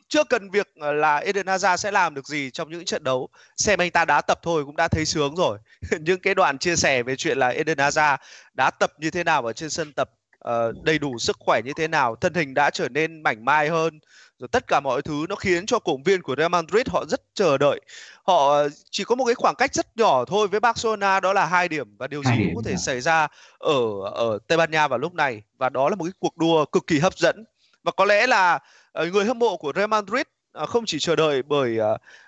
Chưa 0.08 0.24
cần 0.24 0.50
việc 0.50 0.67
à, 0.82 0.91
là 0.91 1.17
Eden 1.17 1.46
Hazard 1.46 1.78
sẽ 1.78 1.91
làm 1.91 2.13
được 2.13 2.28
gì 2.28 2.50
trong 2.52 2.72
những 2.72 2.86
trận 2.86 3.04
đấu, 3.04 3.30
xem 3.58 3.80
anh 3.80 3.91
ta 3.91 4.06
đá 4.06 4.22
tập 4.22 4.39
thôi 4.44 4.65
cũng 4.65 4.76
đã 4.76 4.88
thấy 4.88 5.06
sướng 5.06 5.36
rồi. 5.36 5.58
những 6.00 6.20
cái 6.20 6.36
đoạn 6.36 6.58
chia 6.58 6.76
sẻ 6.76 7.04
về 7.04 7.15
chuyện 7.15 7.38
là 7.38 7.48
Eden 7.48 7.78
Hazard 7.78 8.17
đá 8.54 8.72
tập 8.72 8.91
như 9.00 9.12
thế 9.12 9.24
nào 9.24 9.46
ở 9.46 9.54
trên 9.54 9.70
sân 9.70 9.94
tập, 9.94 10.10
uh, 10.48 10.84
đầy 10.84 11.00
đủ 11.00 11.20
sức 11.20 11.38
khỏe 11.39 11.62
như 11.65 11.72
thế 11.76 11.88
nào, 11.88 12.15
thân 12.15 12.34
hình 12.34 12.54
đã 12.54 12.70
trở 12.70 12.89
nên 12.89 13.24
mảnh 13.24 13.46
mai 13.46 13.70
hơn, 13.70 14.00
rồi 14.39 14.48
tất 14.52 14.67
cả 14.67 14.80
mọi 14.80 15.02
thứ 15.02 15.26
nó 15.30 15.36
khiến 15.36 15.65
cho 15.65 15.80
cổ 15.80 15.98
viên 16.06 16.22
của 16.22 16.36
Real 16.38 16.50
Madrid 16.50 16.88
họ 16.88 17.06
rất 17.10 17.22
chờ 17.34 17.58
đợi. 17.58 17.82
Họ 18.24 18.67
chỉ 18.91 19.04
có 19.04 19.15
một 19.15 19.26
cái 19.26 19.36
khoảng 19.36 19.56
cách 19.56 19.74
rất 19.74 19.98
nhỏ 19.98 20.26
thôi 20.26 20.48
với 20.48 20.60
Barcelona 20.60 21.20
đó 21.20 21.34
là 21.34 21.46
hai 21.46 21.67
điểm 21.67 21.98
và 21.98 22.08
điều 22.08 22.24
gì 22.24 22.32
cũng 22.38 22.56
có 22.56 22.62
thể 22.65 22.76
xảy 22.78 23.02
ra 23.02 23.28
ở 23.60 24.10
ở 24.13 24.39
Tây 24.48 24.58
Ban 24.58 24.72
Nha 24.72 24.88
vào 24.88 25.00
lúc 25.00 25.13
này 25.13 25.41
và 25.58 25.70
đó 25.70 25.89
là 25.89 25.96
một 25.96 26.04
cái 26.04 26.13
cuộc 26.20 26.38
đua 26.38 26.65
cực 26.65 26.88
kỳ 26.88 27.00
hấp 27.00 27.17
dẫn 27.17 27.46
và 27.84 27.91
có 27.91 28.06
lẽ 28.06 28.28
là 28.28 28.60
ờ, 28.91 29.06
người 29.06 29.26
hâm 29.26 29.39
mộ 29.39 29.58
của 29.58 29.74
Real 29.76 29.88
Madrid 29.88 30.24
ờ, 30.52 30.65
không 30.65 30.86
chỉ 30.86 31.00
chờ 31.00 31.15
đợi 31.15 31.41
bởi 31.44 31.78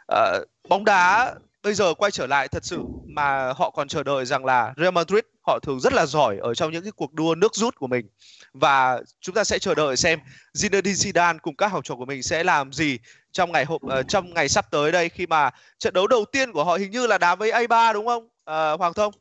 ờ, 0.08 0.46
bóng 0.70 0.86
đá 0.86 1.34
bây 1.64 1.74
giờ 1.74 1.94
quay 1.94 2.12
trở 2.12 2.28
lại 2.28 2.48
thật 2.48 2.66
sự 2.66 2.80
mà 3.08 3.54
họ 3.54 3.70
còn 3.70 3.88
chờ 3.88 4.04
đợi 4.04 4.26
rằng 4.26 4.46
là 4.46 4.74
Real 4.78 4.94
Madrid 4.94 5.24
họ 5.48 5.60
thường 5.60 5.80
rất 5.80 5.94
là 5.94 6.06
giỏi 6.06 6.38
ở 6.42 6.54
trong 6.54 6.72
những 6.72 6.84
cái 6.84 6.92
cuộc 6.92 7.14
đua 7.14 7.36
nước 7.36 7.56
rút 7.56 7.76
của 7.76 7.88
mình 7.88 8.10
và 8.54 9.02
chúng 9.22 9.36
ta 9.36 9.44
sẽ 9.44 9.60
chờ 9.60 9.76
đợi 9.76 9.98
xem 9.98 10.20
Zinedine 10.54 11.12
Zidane 11.12 11.38
cùng 11.42 11.56
các 11.56 11.68
học 11.68 11.84
trò 11.84 11.96
của 11.96 12.06
mình 12.06 12.24
sẽ 12.24 12.44
làm 12.44 12.74
gì 12.74 13.00
trong 13.32 13.52
ngày 13.52 13.66
hôm 13.66 13.82
uh, 13.86 14.08
trong 14.08 14.34
ngày 14.34 14.50
sắp 14.50 14.72
tới 14.72 14.92
đây 14.92 15.10
khi 15.10 15.28
mà 15.28 15.50
trận 15.80 15.94
đấu 15.94 16.08
đầu 16.08 16.26
tiên 16.26 16.52
của 16.52 16.64
họ 16.64 16.76
hình 16.76 16.92
như 16.92 17.08
là 17.08 17.18
đá 17.18 17.36
với 17.36 17.52
A3 17.52 17.94
đúng 17.94 18.06
không 18.06 18.24
uh, 18.26 18.80
Hoàng 18.80 18.94
Thông? 18.94 19.14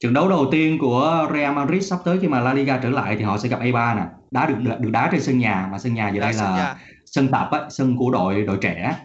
Trận 0.00 0.14
đấu 0.14 0.28
đầu 0.28 0.48
tiên 0.52 0.78
của 0.80 1.28
Real 1.34 1.52
Madrid 1.54 1.90
sắp 1.90 1.98
tới 2.04 2.18
khi 2.20 2.28
mà 2.28 2.40
La 2.40 2.54
Liga 2.54 2.78
trở 2.82 2.90
lại 2.90 3.16
thì 3.16 3.24
họ 3.24 3.38
sẽ 3.38 3.48
gặp 3.48 3.60
A3 3.60 3.96
nè 3.96 4.02
đá 4.30 4.46
được 4.46 4.54
được 4.78 4.90
đá 4.90 5.08
trên 5.12 5.22
sân 5.22 5.38
nhà 5.38 5.68
mà 5.72 5.78
sân 5.78 5.94
nhà 5.94 6.08
giờ 6.08 6.20
đây 6.20 6.32
là 6.32 6.56
nhà. 6.56 6.76
sân 7.06 7.28
tập 7.32 7.48
á, 7.52 7.60
sân 7.70 7.96
của 7.98 8.10
đội 8.10 8.42
đội 8.42 8.58
trẻ 8.60 8.96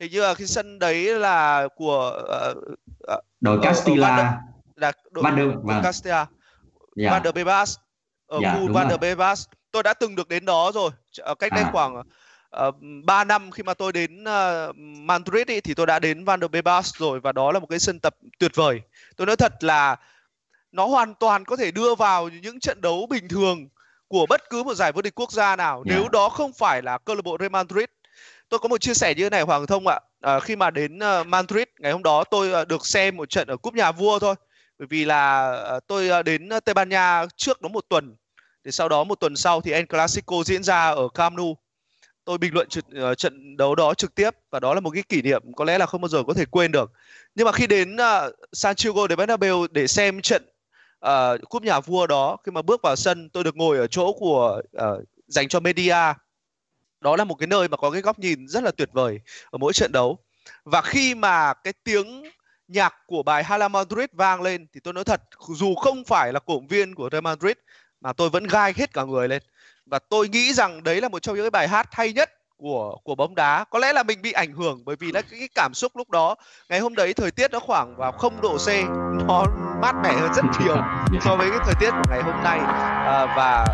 hình 0.00 0.12
như 0.12 0.20
là 0.20 0.34
cái 0.34 0.46
sân 0.46 0.78
đấy 0.78 1.18
là 1.18 1.68
của 1.76 2.22
uh, 2.52 2.58
uh, 3.12 3.24
đội 3.40 3.58
Castilla 3.62 4.40
là 4.76 4.92
đội, 5.10 5.24
Van 5.24 5.36
der, 5.36 5.46
vâng. 5.62 5.82
Castilla 5.82 6.16
yeah. 6.16 6.28
Dạ. 6.96 7.10
Van 7.10 7.24
der 7.24 7.34
Bebas 7.34 7.76
ở 8.26 8.38
yeah, 8.42 8.54
dạ, 8.54 8.60
khu 8.60 8.72
Van 8.72 8.90
der 8.90 9.00
Bebas 9.00 9.46
tôi 9.70 9.82
đã 9.82 9.94
từng 9.94 10.14
được 10.14 10.28
đến 10.28 10.44
đó 10.44 10.70
rồi 10.74 10.90
cách 11.38 11.52
đây 11.52 11.64
à. 11.64 11.70
khoảng 11.72 12.02
uh, 12.68 12.74
3 13.04 13.24
năm 13.24 13.50
khi 13.50 13.62
mà 13.62 13.74
tôi 13.74 13.92
đến 13.92 14.24
uh, 14.24 14.76
Madrid 14.78 15.46
ý, 15.46 15.60
thì 15.60 15.74
tôi 15.74 15.86
đã 15.86 15.98
đến 15.98 16.24
Van 16.24 16.40
der 16.40 16.50
Bebas 16.50 16.94
rồi 16.96 17.20
và 17.20 17.32
đó 17.32 17.52
là 17.52 17.58
một 17.58 17.66
cái 17.70 17.78
sân 17.78 17.98
tập 18.00 18.16
tuyệt 18.38 18.52
vời 18.54 18.80
tôi 19.16 19.26
nói 19.26 19.36
thật 19.36 19.64
là 19.64 19.96
nó 20.74 20.86
hoàn 20.86 21.14
toàn 21.14 21.44
có 21.44 21.56
thể 21.56 21.70
đưa 21.70 21.94
vào 21.94 22.28
những 22.28 22.60
trận 22.60 22.80
đấu 22.80 23.06
bình 23.10 23.28
thường 23.28 23.68
của 24.08 24.26
bất 24.26 24.50
cứ 24.50 24.62
một 24.62 24.74
giải 24.74 24.92
vô 24.92 25.02
địch 25.02 25.14
quốc 25.14 25.32
gia 25.32 25.56
nào 25.56 25.74
yeah. 25.74 25.86
nếu 25.86 26.08
đó 26.08 26.28
không 26.28 26.52
phải 26.52 26.82
là 26.82 26.98
câu 26.98 27.16
lạc 27.16 27.22
bộ 27.24 27.36
Real 27.40 27.50
Madrid. 27.50 27.84
Tôi 28.48 28.60
có 28.60 28.68
một 28.68 28.80
chia 28.80 28.94
sẻ 28.94 29.14
như 29.14 29.22
thế 29.22 29.30
này 29.30 29.42
Hoàng 29.42 29.66
Thông 29.66 29.86
ạ. 29.86 30.00
À, 30.20 30.40
khi 30.40 30.56
mà 30.56 30.70
đến 30.70 30.98
uh, 30.98 31.26
Madrid 31.26 31.64
ngày 31.78 31.92
hôm 31.92 32.02
đó 32.02 32.24
tôi 32.24 32.62
uh, 32.62 32.68
được 32.68 32.86
xem 32.86 33.16
một 33.16 33.30
trận 33.30 33.48
ở 33.48 33.56
cúp 33.56 33.74
nhà 33.74 33.92
vua 33.92 34.18
thôi. 34.18 34.34
Bởi 34.78 34.86
vì 34.90 35.04
là 35.04 35.52
uh, 35.76 35.86
tôi 35.86 36.10
uh, 36.20 36.24
đến 36.24 36.48
Tây 36.64 36.74
Ban 36.74 36.88
Nha 36.88 37.26
trước 37.36 37.62
đó 37.62 37.68
một 37.68 37.84
tuần. 37.88 38.16
Thì 38.64 38.70
sau 38.70 38.88
đó 38.88 39.04
một 39.04 39.20
tuần 39.20 39.36
sau 39.36 39.60
thì 39.60 39.72
El 39.72 39.84
Clasico 39.84 40.36
diễn 40.44 40.62
ra 40.62 40.90
ở 40.90 41.08
Camp 41.14 41.36
Nou. 41.36 41.56
Tôi 42.24 42.38
bình 42.38 42.54
luận 42.54 42.68
trực, 42.68 42.84
uh, 43.10 43.18
trận 43.18 43.56
đấu 43.56 43.74
đó 43.74 43.94
trực 43.94 44.14
tiếp 44.14 44.30
và 44.50 44.60
đó 44.60 44.74
là 44.74 44.80
một 44.80 44.90
cái 44.90 45.02
kỷ 45.02 45.22
niệm 45.22 45.42
có 45.56 45.64
lẽ 45.64 45.78
là 45.78 45.86
không 45.86 46.00
bao 46.00 46.08
giờ 46.08 46.22
có 46.26 46.34
thể 46.34 46.44
quên 46.44 46.72
được. 46.72 46.92
Nhưng 47.34 47.44
mà 47.44 47.52
khi 47.52 47.66
đến 47.66 47.96
uh, 47.96 48.34
Santiago 48.52 49.06
de 49.08 49.16
Bernabeu 49.16 49.66
để 49.70 49.86
xem 49.86 50.22
trận 50.22 50.44
Ờ, 51.04 51.38
uh, 51.42 51.48
cúp 51.48 51.62
nhà 51.62 51.80
vua 51.80 52.06
đó 52.06 52.36
khi 52.44 52.52
mà 52.52 52.62
bước 52.62 52.82
vào 52.82 52.96
sân 52.96 53.28
tôi 53.28 53.44
được 53.44 53.56
ngồi 53.56 53.78
ở 53.78 53.86
chỗ 53.86 54.12
của 54.12 54.62
uh, 54.76 55.04
dành 55.26 55.48
cho 55.48 55.60
media. 55.60 55.96
Đó 57.00 57.16
là 57.16 57.24
một 57.24 57.34
cái 57.34 57.46
nơi 57.46 57.68
mà 57.68 57.76
có 57.76 57.90
cái 57.90 58.00
góc 58.00 58.18
nhìn 58.18 58.48
rất 58.48 58.64
là 58.64 58.70
tuyệt 58.70 58.88
vời 58.92 59.20
ở 59.50 59.58
mỗi 59.58 59.72
trận 59.72 59.92
đấu. 59.92 60.18
Và 60.64 60.82
khi 60.82 61.14
mà 61.14 61.54
cái 61.54 61.72
tiếng 61.84 62.22
nhạc 62.68 62.94
của 63.06 63.22
bài 63.22 63.44
Hala 63.44 63.68
Madrid 63.68 64.06
vang 64.12 64.42
lên 64.42 64.66
thì 64.74 64.80
tôi 64.80 64.94
nói 64.94 65.04
thật 65.04 65.22
dù 65.54 65.74
không 65.74 66.04
phải 66.04 66.32
là 66.32 66.40
cổ 66.40 66.60
viên 66.68 66.94
của 66.94 67.08
Real 67.12 67.22
Madrid 67.22 67.56
mà 68.00 68.12
tôi 68.12 68.30
vẫn 68.30 68.46
gai 68.46 68.72
hết 68.76 68.92
cả 68.92 69.04
người 69.04 69.28
lên. 69.28 69.42
Và 69.86 69.98
tôi 69.98 70.28
nghĩ 70.28 70.52
rằng 70.52 70.82
đấy 70.82 71.00
là 71.00 71.08
một 71.08 71.18
trong 71.18 71.34
những 71.34 71.44
cái 71.44 71.50
bài 71.50 71.68
hát 71.68 71.88
hay 71.90 72.12
nhất 72.12 72.30
của 72.64 72.96
của 73.04 73.14
bóng 73.14 73.34
đá. 73.34 73.64
Có 73.70 73.78
lẽ 73.78 73.92
là 73.92 74.02
mình 74.02 74.22
bị 74.22 74.32
ảnh 74.32 74.52
hưởng 74.52 74.84
bởi 74.84 74.96
vì 74.96 75.12
là 75.12 75.22
cái, 75.22 75.48
cảm 75.54 75.74
xúc 75.74 75.96
lúc 75.96 76.10
đó. 76.10 76.34
Ngày 76.68 76.80
hôm 76.80 76.94
đấy 76.94 77.14
thời 77.14 77.30
tiết 77.30 77.52
nó 77.52 77.58
khoảng 77.58 77.96
vào 77.96 78.12
không 78.12 78.40
độ 78.40 78.56
c 78.58 78.68
nó 79.28 79.44
mát 79.82 79.94
mẻ 80.02 80.12
hơn 80.12 80.34
rất 80.34 80.44
nhiều 80.60 80.76
so 81.24 81.36
với 81.36 81.50
cái 81.50 81.58
thời 81.64 81.74
tiết 81.80 81.90
của 81.90 82.10
ngày 82.10 82.22
hôm 82.22 82.42
nay. 82.44 82.58
À, 83.14 83.34
và 83.36 83.64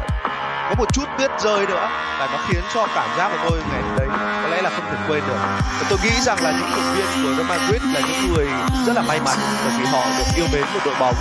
có 0.69 0.75
một 0.79 0.95
chút 0.95 1.05
tuyết 1.19 1.31
rơi 1.41 1.67
nữa 1.67 1.89
và 2.19 2.29
nó 2.33 2.39
khiến 2.49 2.63
cho 2.75 2.87
cảm 2.95 3.19
giác 3.19 3.29
của 3.29 3.49
tôi 3.51 3.59
ngày 3.71 3.83
hôm 3.83 3.97
đấy 3.99 4.09
có 4.43 4.49
lẽ 4.49 4.63
là 4.63 4.71
không 4.71 4.85
thể 4.91 4.97
quên 5.09 5.23
được. 5.29 5.39
Và 5.81 5.87
tôi 5.91 5.99
nghĩ 6.05 6.21
rằng 6.21 6.39
là 6.43 6.51
những 6.51 6.71
cổ 6.77 6.83
viên 6.95 7.07
của 7.23 7.35
Real 7.37 7.49
Madrid 7.49 7.83
là 7.95 8.01
những 8.01 8.35
người 8.35 8.47
rất 8.87 8.93
là 8.97 9.03
may 9.03 9.21
mắn 9.25 9.39
bởi 9.65 9.75
vì 9.79 9.85
họ 9.85 10.05
được 10.19 10.25
yêu 10.37 10.47
mến 10.53 10.65
một 10.75 10.81
đội 10.85 10.95
bóng 11.01 11.15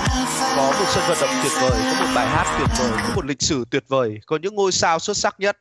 có 0.55 0.73
một 0.79 0.85
sân 0.87 1.03
vận 1.07 1.17
động 1.21 1.29
tuyệt 1.43 1.53
vời 1.61 1.79
có 1.99 2.05
một 2.05 2.11
bài 2.15 2.27
hát 2.27 2.57
tuyệt 2.59 2.69
vời 2.79 2.91
có 3.07 3.15
một 3.15 3.25
lịch 3.25 3.41
sử 3.41 3.65
tuyệt 3.71 3.83
vời 3.87 4.19
có 4.25 4.37
những 4.41 4.55
ngôi 4.55 4.71
sao 4.71 4.99
xuất 4.99 5.17
sắc 5.17 5.35
nhất 5.39 5.57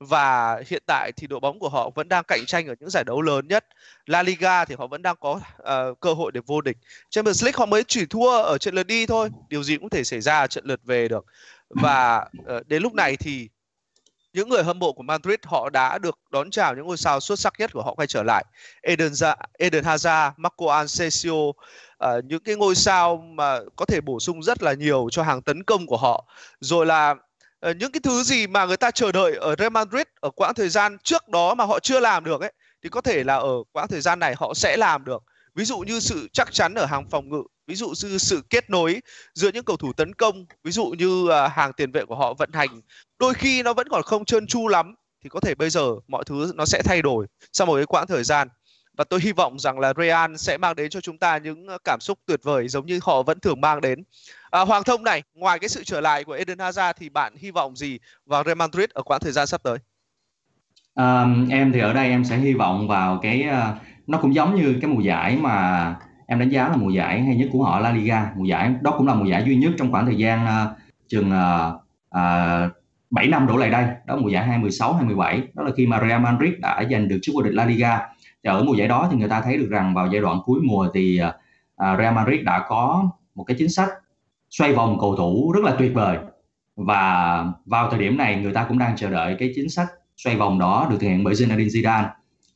và 0.00 0.62
hiện 0.66 0.82
tại 0.86 1.12
thì 1.16 1.26
đội 1.26 1.40
bóng 1.40 1.58
của 1.58 1.68
họ 1.68 1.90
vẫn 1.94 2.08
đang 2.08 2.24
cạnh 2.24 2.46
tranh 2.46 2.66
ở 2.66 2.74
những 2.80 2.90
giải 2.90 3.04
đấu 3.04 3.22
lớn 3.22 3.48
nhất. 3.48 3.66
La 4.06 4.22
Liga 4.22 4.64
thì 4.64 4.74
họ 4.78 4.86
vẫn 4.86 5.02
đang 5.02 5.16
có 5.20 5.30
uh, 5.30 6.00
cơ 6.00 6.12
hội 6.12 6.32
để 6.32 6.40
vô 6.46 6.60
địch. 6.60 6.76
Champions 7.10 7.44
League 7.44 7.58
họ 7.58 7.66
mới 7.66 7.84
chỉ 7.88 8.06
thua 8.06 8.42
ở 8.42 8.58
trận 8.58 8.74
lượt 8.74 8.86
đi 8.86 9.06
thôi, 9.06 9.30
điều 9.48 9.62
gì 9.62 9.76
cũng 9.76 9.88
thể 9.88 10.04
xảy 10.04 10.20
ra 10.20 10.38
ở 10.38 10.46
trận 10.46 10.64
lượt 10.66 10.80
về 10.84 11.08
được. 11.08 11.26
Và 11.68 12.24
uh, 12.56 12.66
đến 12.66 12.82
lúc 12.82 12.94
này 12.94 13.16
thì 13.16 13.48
những 14.32 14.48
người 14.48 14.62
hâm 14.62 14.78
mộ 14.78 14.92
của 14.92 15.02
Madrid 15.02 15.38
họ 15.44 15.70
đã 15.70 15.98
được 15.98 16.18
đón 16.30 16.50
chào 16.50 16.74
những 16.74 16.86
ngôi 16.86 16.96
sao 16.96 17.20
xuất 17.20 17.38
sắc 17.38 17.52
nhất 17.58 17.70
của 17.72 17.82
họ 17.82 17.94
quay 17.94 18.06
trở 18.06 18.22
lại. 18.22 18.44
Eden, 18.82 19.12
Eden 19.58 19.84
Hazard, 19.84 20.30
Marco 20.36 20.72
Asensio, 20.72 21.32
uh, 21.32 21.54
những 22.24 22.42
cái 22.42 22.56
ngôi 22.56 22.74
sao 22.74 23.16
mà 23.16 23.58
có 23.76 23.84
thể 23.84 24.00
bổ 24.00 24.20
sung 24.20 24.42
rất 24.42 24.62
là 24.62 24.72
nhiều 24.72 25.08
cho 25.12 25.22
hàng 25.22 25.42
tấn 25.42 25.62
công 25.62 25.86
của 25.86 25.96
họ. 25.96 26.24
Rồi 26.60 26.86
là 26.86 27.14
Ờ, 27.60 27.72
những 27.72 27.92
cái 27.92 28.00
thứ 28.00 28.22
gì 28.22 28.46
mà 28.46 28.66
người 28.66 28.76
ta 28.76 28.90
chờ 28.90 29.12
đợi 29.12 29.36
ở 29.36 29.54
Real 29.58 29.70
Madrid 29.70 30.02
ở 30.20 30.30
quãng 30.30 30.54
thời 30.54 30.68
gian 30.68 30.96
trước 31.04 31.28
đó 31.28 31.54
mà 31.54 31.64
họ 31.64 31.80
chưa 31.80 32.00
làm 32.00 32.24
được 32.24 32.40
ấy, 32.40 32.52
thì 32.82 32.88
có 32.88 33.00
thể 33.00 33.24
là 33.24 33.34
ở 33.34 33.52
quãng 33.72 33.88
thời 33.88 34.00
gian 34.00 34.18
này 34.18 34.34
họ 34.38 34.54
sẽ 34.54 34.76
làm 34.76 35.04
được. 35.04 35.22
Ví 35.54 35.64
dụ 35.64 35.78
như 35.78 36.00
sự 36.00 36.28
chắc 36.32 36.52
chắn 36.52 36.74
ở 36.74 36.84
hàng 36.86 37.08
phòng 37.10 37.28
ngự, 37.28 37.42
ví 37.66 37.74
dụ 37.74 37.92
như 38.02 38.18
sự 38.18 38.42
kết 38.50 38.70
nối 38.70 39.00
giữa 39.34 39.50
những 39.54 39.64
cầu 39.64 39.76
thủ 39.76 39.92
tấn 39.92 40.14
công, 40.14 40.46
ví 40.64 40.70
dụ 40.72 40.86
như 40.98 41.28
à, 41.30 41.48
hàng 41.48 41.72
tiền 41.72 41.92
vệ 41.92 42.04
của 42.04 42.16
họ 42.16 42.34
vận 42.34 42.50
hành. 42.52 42.80
Đôi 43.18 43.34
khi 43.34 43.62
nó 43.62 43.72
vẫn 43.72 43.88
còn 43.88 44.02
không 44.02 44.24
trơn 44.24 44.46
tru 44.46 44.68
lắm, 44.68 44.94
thì 45.24 45.28
có 45.28 45.40
thể 45.40 45.54
bây 45.54 45.70
giờ 45.70 45.90
mọi 46.08 46.24
thứ 46.26 46.52
nó 46.54 46.64
sẽ 46.66 46.82
thay 46.84 47.02
đổi 47.02 47.26
sau 47.52 47.66
một 47.66 47.76
cái 47.76 47.86
quãng 47.86 48.06
thời 48.06 48.24
gian 48.24 48.48
và 49.00 49.04
tôi 49.04 49.20
hy 49.20 49.32
vọng 49.32 49.58
rằng 49.58 49.78
là 49.78 49.92
Real 49.96 50.34
sẽ 50.36 50.58
mang 50.58 50.76
đến 50.76 50.90
cho 50.90 51.00
chúng 51.00 51.18
ta 51.18 51.38
những 51.38 51.66
ờ, 51.66 51.78
cảm 51.84 52.00
xúc 52.00 52.18
tuyệt 52.26 52.40
vời 52.42 52.68
giống 52.68 52.86
như 52.86 53.00
họ 53.02 53.22
vẫn 53.22 53.40
thường 53.40 53.60
mang 53.60 53.80
đến. 53.80 54.02
À, 54.50 54.60
Hoàng 54.60 54.82
Thông 54.84 55.04
này, 55.04 55.22
ngoài 55.34 55.58
cái 55.58 55.68
sự 55.68 55.84
trở 55.84 56.00
lại 56.00 56.24
của 56.24 56.32
Eden 56.32 56.58
Hazard 56.58 56.92
thì 56.96 57.08
bạn 57.08 57.34
hy 57.36 57.50
vọng 57.50 57.76
gì 57.76 57.98
vào 58.26 58.44
Real 58.44 58.56
Madrid 58.56 58.90
ở 58.94 59.02
quãng 59.02 59.20
thời 59.20 59.32
gian 59.32 59.46
sắp 59.46 59.62
tới? 59.62 59.78
À, 60.94 61.26
em 61.50 61.72
thì 61.72 61.80
ở 61.80 61.92
đây 61.92 62.08
em 62.08 62.24
sẽ 62.24 62.36
hy 62.36 62.54
vọng 62.54 62.88
vào 62.88 63.18
cái 63.22 63.42
ờ, 63.42 63.74
nó 64.06 64.18
cũng 64.18 64.34
giống 64.34 64.54
như 64.54 64.78
cái 64.82 64.90
mùa 64.90 65.00
giải 65.00 65.36
mà 65.36 65.96
em 66.26 66.38
đánh 66.38 66.48
giá 66.48 66.68
là 66.68 66.76
mùa 66.76 66.90
giải 66.90 67.22
hay 67.22 67.36
nhất 67.36 67.48
của 67.52 67.64
họ 67.64 67.80
La 67.80 67.92
Liga 67.92 68.30
mùa 68.36 68.44
giải 68.44 68.74
đó 68.80 68.94
cũng 68.98 69.06
là 69.06 69.14
mùa 69.14 69.26
giải 69.26 69.42
duy 69.46 69.56
nhất 69.56 69.72
trong 69.78 69.92
khoảng 69.92 70.06
thời 70.06 70.16
gian 70.16 70.44
uh, 70.44 70.78
chừng 71.08 71.30
uh, 71.30 71.74
uh, 72.16 72.72
7 73.10 73.26
năm 73.26 73.46
đổ 73.46 73.56
lại 73.56 73.70
đây 73.70 73.86
đó 74.06 74.16
mùa 74.16 74.28
giải 74.28 74.46
2016 74.46 74.92
2017 74.92 75.42
đó 75.54 75.62
là 75.62 75.70
khi 75.76 75.86
mà 75.86 76.00
Real 76.00 76.20
Madrid 76.20 76.52
đã 76.58 76.84
giành 76.90 77.08
được 77.08 77.18
chức 77.22 77.34
vô 77.34 77.42
địch 77.42 77.54
La 77.54 77.64
Liga 77.64 77.98
thì 78.44 78.50
ở 78.50 78.62
mùa 78.64 78.74
giải 78.74 78.88
đó 78.88 79.08
thì 79.10 79.16
người 79.16 79.28
ta 79.28 79.40
thấy 79.40 79.56
được 79.56 79.68
rằng 79.70 79.94
vào 79.94 80.08
giai 80.12 80.20
đoạn 80.20 80.40
cuối 80.44 80.60
mùa 80.62 80.88
thì 80.94 81.20
uh, 81.22 81.98
Real 81.98 82.14
Madrid 82.14 82.44
đã 82.44 82.64
có 82.68 83.10
một 83.34 83.44
cái 83.44 83.56
chính 83.58 83.68
sách 83.68 83.88
xoay 84.50 84.72
vòng 84.72 84.98
cầu 85.00 85.16
thủ 85.16 85.52
rất 85.52 85.64
là 85.64 85.74
tuyệt 85.78 85.94
vời. 85.94 86.18
Và 86.76 87.44
vào 87.66 87.90
thời 87.90 88.00
điểm 88.00 88.16
này 88.16 88.36
người 88.36 88.52
ta 88.52 88.64
cũng 88.68 88.78
đang 88.78 88.96
chờ 88.96 89.10
đợi 89.10 89.36
cái 89.38 89.52
chính 89.54 89.68
sách 89.68 89.88
xoay 90.16 90.36
vòng 90.36 90.58
đó 90.58 90.86
được 90.90 90.96
thực 91.00 91.06
hiện 91.06 91.24
bởi 91.24 91.34
Zinedine 91.34 91.68
Zidane. 91.68 92.08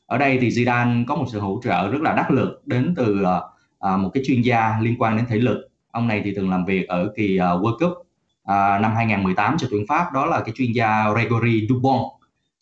Ở 0.07 0.18
đây 0.18 0.38
thì 0.40 0.49
Zidane 0.49 1.05
có 1.07 1.14
một 1.16 1.27
sự 1.33 1.40
hỗ 1.40 1.61
trợ 1.64 1.90
rất 1.90 2.03
là 2.03 2.14
đắc 2.14 2.31
lực 2.31 2.62
đến 2.66 2.94
từ 2.97 3.23
uh, 3.23 4.01
một 4.01 4.11
cái 4.14 4.23
chuyên 4.27 4.42
gia 4.42 4.79
liên 4.81 4.94
quan 4.99 5.16
đến 5.16 5.27
thể 5.29 5.37
lực. 5.37 5.68
Ông 5.90 6.09
này 6.09 6.23
thì 6.25 6.33
từng 6.37 6.51
làm 6.51 6.64
việc 6.64 6.88
ở 6.88 7.12
kỳ 7.16 7.38
uh, 7.38 7.42
World 7.42 7.79
Cup 7.79 7.92
uh, 7.92 8.81
năm 8.81 8.94
2018 8.97 9.57
cho 9.59 9.66
tuyển 9.70 9.87
Pháp 9.88 10.12
đó 10.12 10.27
là 10.27 10.40
cái 10.40 10.55
chuyên 10.57 10.73
gia 10.73 11.12
Gregory 11.12 11.66
Dubon. 11.68 12.01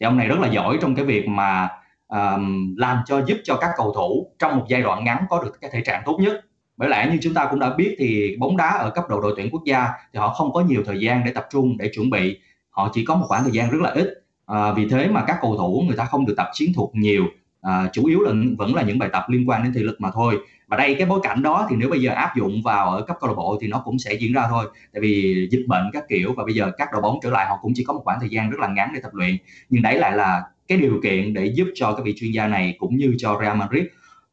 Thì 0.00 0.06
ông 0.06 0.16
này 0.16 0.28
rất 0.28 0.38
là 0.38 0.48
giỏi 0.48 0.78
trong 0.80 0.94
cái 0.94 1.04
việc 1.04 1.28
mà 1.28 1.68
um, 2.12 2.74
làm 2.76 2.98
cho 3.06 3.22
giúp 3.26 3.38
cho 3.44 3.56
các 3.56 3.70
cầu 3.76 3.92
thủ 3.94 4.32
trong 4.38 4.56
một 4.56 4.64
giai 4.68 4.82
đoạn 4.82 5.04
ngắn 5.04 5.24
có 5.30 5.42
được 5.42 5.60
cái 5.60 5.70
thể 5.72 5.80
trạng 5.80 6.02
tốt 6.06 6.18
nhất. 6.20 6.40
Bởi 6.76 6.88
lẽ 6.88 7.08
như 7.12 7.18
chúng 7.22 7.34
ta 7.34 7.46
cũng 7.50 7.60
đã 7.60 7.70
biết 7.70 7.96
thì 7.98 8.36
bóng 8.36 8.56
đá 8.56 8.68
ở 8.68 8.90
cấp 8.90 9.04
độ 9.08 9.20
đội 9.20 9.34
tuyển 9.36 9.48
quốc 9.50 9.62
gia 9.66 9.88
thì 10.12 10.18
họ 10.18 10.28
không 10.28 10.52
có 10.52 10.60
nhiều 10.60 10.82
thời 10.86 11.00
gian 11.00 11.22
để 11.24 11.32
tập 11.32 11.46
trung 11.50 11.76
để 11.78 11.90
chuẩn 11.94 12.10
bị. 12.10 12.38
Họ 12.70 12.90
chỉ 12.94 13.04
có 13.04 13.14
một 13.14 13.24
khoảng 13.28 13.42
thời 13.42 13.52
gian 13.52 13.70
rất 13.70 13.80
là 13.80 13.90
ít. 13.90 14.24
À, 14.46 14.72
vì 14.72 14.88
thế 14.88 15.08
mà 15.08 15.24
các 15.26 15.38
cầu 15.40 15.56
thủ 15.56 15.84
người 15.86 15.96
ta 15.96 16.04
không 16.04 16.26
được 16.26 16.34
tập 16.36 16.46
chiến 16.52 16.72
thuật 16.74 16.88
nhiều. 16.92 17.24
À, 17.60 17.88
chủ 17.92 18.06
yếu 18.06 18.20
là 18.20 18.32
vẫn 18.58 18.74
là 18.74 18.82
những 18.82 18.98
bài 18.98 19.08
tập 19.12 19.24
liên 19.28 19.48
quan 19.48 19.62
đến 19.62 19.72
thể 19.74 19.80
lực 19.80 20.00
mà 20.00 20.10
thôi. 20.14 20.38
Và 20.68 20.76
đây 20.76 20.94
cái 20.94 21.06
bối 21.06 21.20
cảnh 21.22 21.42
đó 21.42 21.66
thì 21.70 21.76
nếu 21.76 21.88
bây 21.90 22.00
giờ 22.00 22.12
áp 22.12 22.36
dụng 22.36 22.62
vào 22.62 22.90
ở 22.90 23.02
cấp 23.02 23.16
câu 23.20 23.30
lạc 23.30 23.36
bộ 23.36 23.58
thì 23.60 23.68
nó 23.68 23.82
cũng 23.84 23.98
sẽ 23.98 24.14
diễn 24.14 24.32
ra 24.32 24.46
thôi. 24.50 24.66
Tại 24.92 25.00
vì 25.00 25.48
dịch 25.50 25.64
bệnh 25.68 25.90
các 25.92 26.04
kiểu 26.08 26.34
và 26.36 26.44
bây 26.44 26.54
giờ 26.54 26.70
các 26.78 26.88
đội 26.92 27.02
bóng 27.02 27.18
trở 27.22 27.30
lại 27.30 27.46
họ 27.46 27.58
cũng 27.62 27.72
chỉ 27.74 27.84
có 27.84 27.92
một 27.92 28.00
khoảng 28.04 28.20
thời 28.20 28.28
gian 28.28 28.50
rất 28.50 28.60
là 28.60 28.68
ngắn 28.68 28.90
để 28.94 29.00
tập 29.02 29.14
luyện. 29.14 29.36
Nhưng 29.68 29.82
đấy 29.82 29.98
lại 29.98 30.12
là 30.12 30.42
cái 30.68 30.78
điều 30.78 31.00
kiện 31.02 31.34
để 31.34 31.44
giúp 31.44 31.68
cho 31.74 31.92
các 31.92 32.02
vị 32.06 32.14
chuyên 32.16 32.32
gia 32.32 32.46
này 32.48 32.76
cũng 32.78 32.96
như 32.96 33.14
cho 33.18 33.38
Real 33.40 33.56
Madrid, 33.56 33.84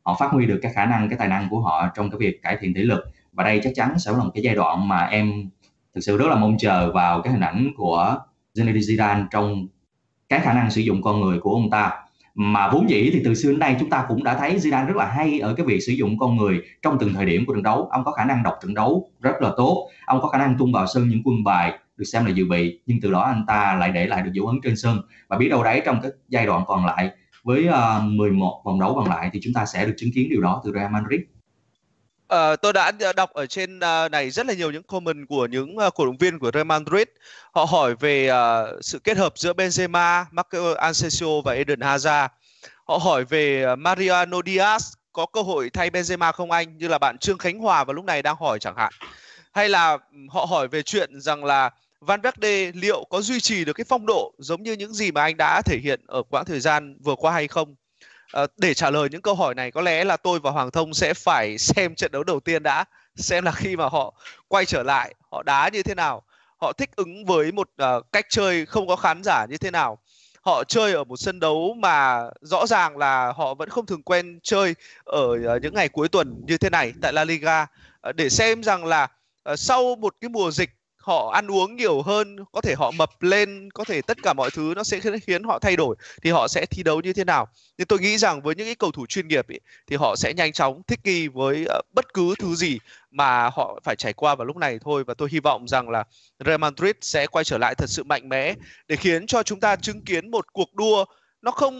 họ 0.04 0.16
phát 0.20 0.32
huy 0.32 0.46
được 0.46 0.60
cái 0.62 0.74
khả 0.74 0.86
năng, 0.86 1.10
cái 1.10 1.18
tài 1.20 1.28
năng 1.28 1.50
của 1.50 1.60
họ 1.60 1.88
trong 1.96 2.12
cái 2.12 2.18
việc 2.20 2.42
cải 2.42 2.58
thiện 2.62 2.74
thể 2.74 2.82
lực. 2.82 3.00
Và 3.32 3.44
đây 3.44 3.62
chắc 3.64 3.74
chắn 3.76 4.00
sẽ 4.00 4.12
là 4.12 4.18
một 4.18 4.32
cái 4.34 4.44
giai 4.44 4.56
đoạn 4.56 4.88
mà 4.88 5.06
em 5.06 5.50
thực 5.96 6.02
sự 6.02 6.18
rất 6.18 6.28
là 6.28 6.36
mong 6.36 6.58
chờ 6.60 6.92
vào 6.92 7.22
cái 7.22 7.34
hình 7.34 7.42
ảnh 7.42 7.72
của 7.78 8.18
Zinedine 8.56 8.96
Zidane 8.96 9.26
trong 9.32 9.68
cái 10.30 10.40
khả 10.40 10.54
năng 10.54 10.72
sử 10.72 10.82
dụng 10.82 11.02
con 11.02 11.22
người 11.22 11.40
của 11.40 11.52
ông 11.52 11.70
ta. 11.70 11.92
Mà 12.36 12.70
vốn 12.70 12.90
dĩ 12.90 13.10
thì 13.14 13.22
từ 13.26 13.36
xưa 13.36 13.50
đến 13.50 13.60
nay 13.60 13.76
chúng 13.80 13.90
ta 13.90 14.06
cũng 14.08 14.24
đã 14.24 14.38
thấy 14.38 14.58
Zidane 14.58 14.86
rất 14.86 14.96
là 14.96 15.06
hay 15.06 15.40
ở 15.40 15.54
cái 15.54 15.66
việc 15.66 15.80
sử 15.80 15.92
dụng 15.92 16.18
con 16.18 16.38
người 16.38 16.62
trong 16.82 16.98
từng 17.00 17.14
thời 17.14 17.26
điểm 17.26 17.46
của 17.46 17.54
trận 17.54 17.64
đấu. 17.64 17.88
Ông 17.92 18.04
có 18.04 18.12
khả 18.12 18.26
năng 18.26 18.44
đọc 18.44 18.54
trận 18.62 18.74
đấu 18.74 19.10
rất 19.20 19.42
là 19.42 19.52
tốt. 19.58 19.90
Ông 20.06 20.22
có 20.22 20.28
khả 20.28 20.38
năng 20.38 20.58
tung 20.58 20.72
vào 20.72 20.88
sân 20.88 21.10
những 21.10 21.22
quân 21.26 21.44
bài 21.44 21.80
được 22.00 22.06
xem 22.06 22.26
là 22.26 22.32
dự 22.32 22.46
bị 22.46 22.80
nhưng 22.86 22.98
từ 23.02 23.12
đó 23.12 23.22
anh 23.22 23.46
ta 23.48 23.76
lại 23.80 23.92
để 23.92 24.08
lại 24.08 24.22
được 24.22 24.32
dấu 24.34 24.46
ấn 24.46 24.60
trên 24.64 24.78
sân 24.78 25.02
và 25.28 25.38
biết 25.38 25.50
đâu 25.50 25.64
đấy 25.64 25.82
trong 25.86 26.00
cái 26.02 26.12
giai 26.28 26.46
đoạn 26.46 26.64
còn 26.68 26.86
lại 26.86 27.10
với 27.44 27.68
ờ, 27.68 27.98
uh, 27.98 28.04
11 28.04 28.62
vòng 28.66 28.80
đấu 28.80 28.94
còn 28.96 29.10
lại 29.10 29.30
thì 29.34 29.40
chúng 29.44 29.54
ta 29.54 29.66
sẽ 29.66 29.86
được 29.86 29.94
chứng 29.98 30.10
kiến 30.16 30.30
điều 30.30 30.42
đó 30.42 30.62
từ 30.66 30.72
Real 30.76 30.92
Madrid. 30.92 31.20
À, 32.28 32.56
tôi 32.56 32.74
đã 32.74 32.92
đọc 33.16 33.34
ở 33.34 33.46
trên 33.46 33.80
ờ, 33.80 34.10
này 34.10 34.30
rất 34.30 34.46
là 34.46 34.54
nhiều 34.54 34.72
những 34.72 34.84
comment 34.84 35.28
của 35.30 35.46
những 35.46 35.78
cổ 35.96 36.06
động 36.06 36.18
viên 36.18 36.40
của 36.40 36.52
Real 36.54 36.66
Madrid. 36.66 37.08
Họ 37.52 37.66
hỏi 37.66 37.96
về 37.96 38.32
uh, 38.32 38.86
sự 38.86 39.00
kết 39.00 39.18
hợp 39.18 39.34
giữa 39.36 39.54
Benzema, 39.54 40.26
Marco 40.32 40.74
Asensio 40.78 41.42
và 41.46 41.54
Eden 41.54 41.80
Hazard. 41.80 42.28
Họ 42.88 42.98
hỏi 42.98 43.26
về 43.26 43.76
Mariano 43.76 44.38
Diaz 44.38 44.94
có 45.14 45.26
cơ 45.26 45.42
hội 45.42 45.70
thay 45.70 45.90
Benzema 45.90 46.32
không 46.32 46.52
anh? 46.52 46.78
Như 46.78 46.88
là 46.88 46.98
bạn 46.98 47.18
Trương 47.18 47.38
Khánh 47.38 47.60
Hòa 47.60 47.84
vào 47.84 47.94
lúc 47.94 48.06
này 48.06 48.22
đang 48.22 48.36
hỏi 48.40 48.60
chẳng 48.60 48.76
hạn. 48.78 48.94
Hay 49.54 49.70
là 49.70 49.98
họ 50.30 50.46
hỏi 50.46 50.68
về 50.68 50.82
chuyện 50.82 51.22
rằng 51.22 51.44
là 51.44 51.70
Van 52.02 52.22
Verde 52.22 52.72
liệu 52.74 53.04
có 53.10 53.22
duy 53.22 53.40
trì 53.40 53.66
được 53.66 53.74
cái 53.74 53.86
phong 53.90 54.06
độ 54.06 54.34
giống 54.38 54.64
như 54.64 54.74
những 54.74 54.94
gì 54.94 55.12
mà 55.12 55.22
anh 55.22 55.38
đã 55.38 55.62
thể 55.62 55.78
hiện 55.84 56.02
ở 56.08 56.24
quãng 56.24 56.46
thời 56.46 56.60
gian 56.60 56.98
vừa 57.04 57.16
qua 57.16 57.32
hay 57.32 57.48
không? 57.48 57.76
À, 58.32 58.42
để 58.58 58.74
trả 58.74 58.90
lời 58.90 59.10
những 59.12 59.22
câu 59.22 59.36
hỏi 59.36 59.56
này 59.56 59.72
có 59.72 59.82
lẽ 59.82 60.04
là 60.04 60.18
tôi 60.18 60.40
và 60.40 60.52
Hoàng 60.52 60.72
Thông 60.72 60.94
sẽ 60.94 61.14
phải 61.14 61.58
xem 61.58 61.96
trận 61.96 62.12
đấu 62.12 62.24
đầu 62.24 62.40
tiên 62.40 62.64
đã 62.64 62.86
xem 63.16 63.44
là 63.46 63.52
khi 63.52 63.76
mà 63.76 63.90
họ 63.90 64.14
quay 64.48 64.66
trở 64.66 64.84
lại 64.84 65.16
họ 65.32 65.44
đá 65.44 65.70
như 65.74 65.84
thế 65.84 65.96
nào 65.96 66.24
họ 66.62 66.74
thích 66.74 66.90
ứng 66.96 67.26
với 67.26 67.52
một 67.52 67.70
uh, 67.84 68.12
cách 68.12 68.26
chơi 68.30 68.66
không 68.66 68.88
có 68.88 68.96
khán 68.96 69.24
giả 69.24 69.46
như 69.50 69.58
thế 69.58 69.72
nào 69.72 69.98
họ 70.42 70.64
chơi 70.64 70.94
ở 70.94 71.04
một 71.04 71.18
sân 71.18 71.40
đấu 71.40 71.74
mà 71.78 72.24
rõ 72.42 72.68
ràng 72.68 72.98
là 72.98 73.32
họ 73.32 73.54
vẫn 73.54 73.70
không 73.70 73.86
thường 73.86 74.04
quen 74.04 74.40
chơi 74.44 74.76
ở 75.04 75.56
uh, 75.56 75.62
những 75.62 75.74
ngày 75.74 75.90
cuối 75.90 76.10
tuần 76.10 76.42
như 76.48 76.58
thế 76.58 76.70
này 76.70 76.94
tại 77.02 77.14
La 77.14 77.26
Liga 77.26 77.64
uh, 78.10 78.16
để 78.16 78.30
xem 78.30 78.64
rằng 78.64 78.86
là 78.86 79.08
uh, 79.52 79.60
sau 79.60 79.96
một 79.96 80.16
cái 80.22 80.30
mùa 80.30 80.52
dịch 80.52 80.70
họ 81.10 81.32
ăn 81.34 81.52
uống 81.52 81.76
nhiều 81.76 82.02
hơn 82.02 82.36
có 82.52 82.62
thể 82.62 82.76
họ 82.78 82.92
mập 82.92 83.22
lên 83.22 83.70
có 83.72 83.84
thể 83.84 84.02
tất 84.02 84.18
cả 84.24 84.34
mọi 84.34 84.50
thứ 84.52 84.74
nó 84.76 84.84
sẽ 84.84 85.00
khiến 85.24 85.44
họ 85.44 85.60
thay 85.60 85.76
đổi 85.76 85.96
thì 86.24 86.32
họ 86.32 86.48
sẽ 86.48 86.66
thi 86.66 86.84
đấu 86.84 87.02
như 87.02 87.14
thế 87.14 87.24
nào 87.24 87.48
thì 87.78 87.86
tôi 87.86 88.00
nghĩ 88.00 88.18
rằng 88.18 88.42
với 88.42 88.56
những 88.56 88.68
cái 88.68 88.76
cầu 88.76 88.92
thủ 88.92 89.06
chuyên 89.06 89.28
nghiệp 89.28 89.48
ý, 89.48 89.60
thì 89.88 89.96
họ 89.96 90.16
sẽ 90.16 90.34
nhanh 90.34 90.52
chóng 90.52 90.82
thích 90.88 91.00
nghi 91.04 91.28
với 91.28 91.66
ờ, 91.70 91.82
bất 91.96 92.14
cứ 92.14 92.34
thứ 92.40 92.56
gì 92.56 92.80
mà 93.12 93.50
họ 93.50 93.80
phải 93.84 93.96
trải 93.96 94.14
qua 94.14 94.36
vào 94.36 94.46
lúc 94.46 94.58
này 94.58 94.80
thôi 94.82 95.04
và 95.04 95.14
tôi 95.14 95.30
hy 95.32 95.40
vọng 95.40 95.68
rằng 95.68 95.90
là 95.90 96.04
Real 96.46 96.58
Madrid 96.58 96.96
sẽ 97.02 97.28
quay 97.28 97.46
trở 97.46 97.58
lại 97.58 97.76
thật 97.76 97.90
sự 97.90 98.04
mạnh 98.04 98.30
mẽ 98.30 98.54
để 98.88 98.96
khiến 98.96 99.28
cho 99.28 99.44
chúng 99.44 99.60
ta 99.60 99.76
chứng 99.76 100.02
kiến 100.02 100.32
một 100.32 100.54
cuộc 100.54 100.76
đua 100.76 101.06
nó 101.42 101.52
không 101.52 101.76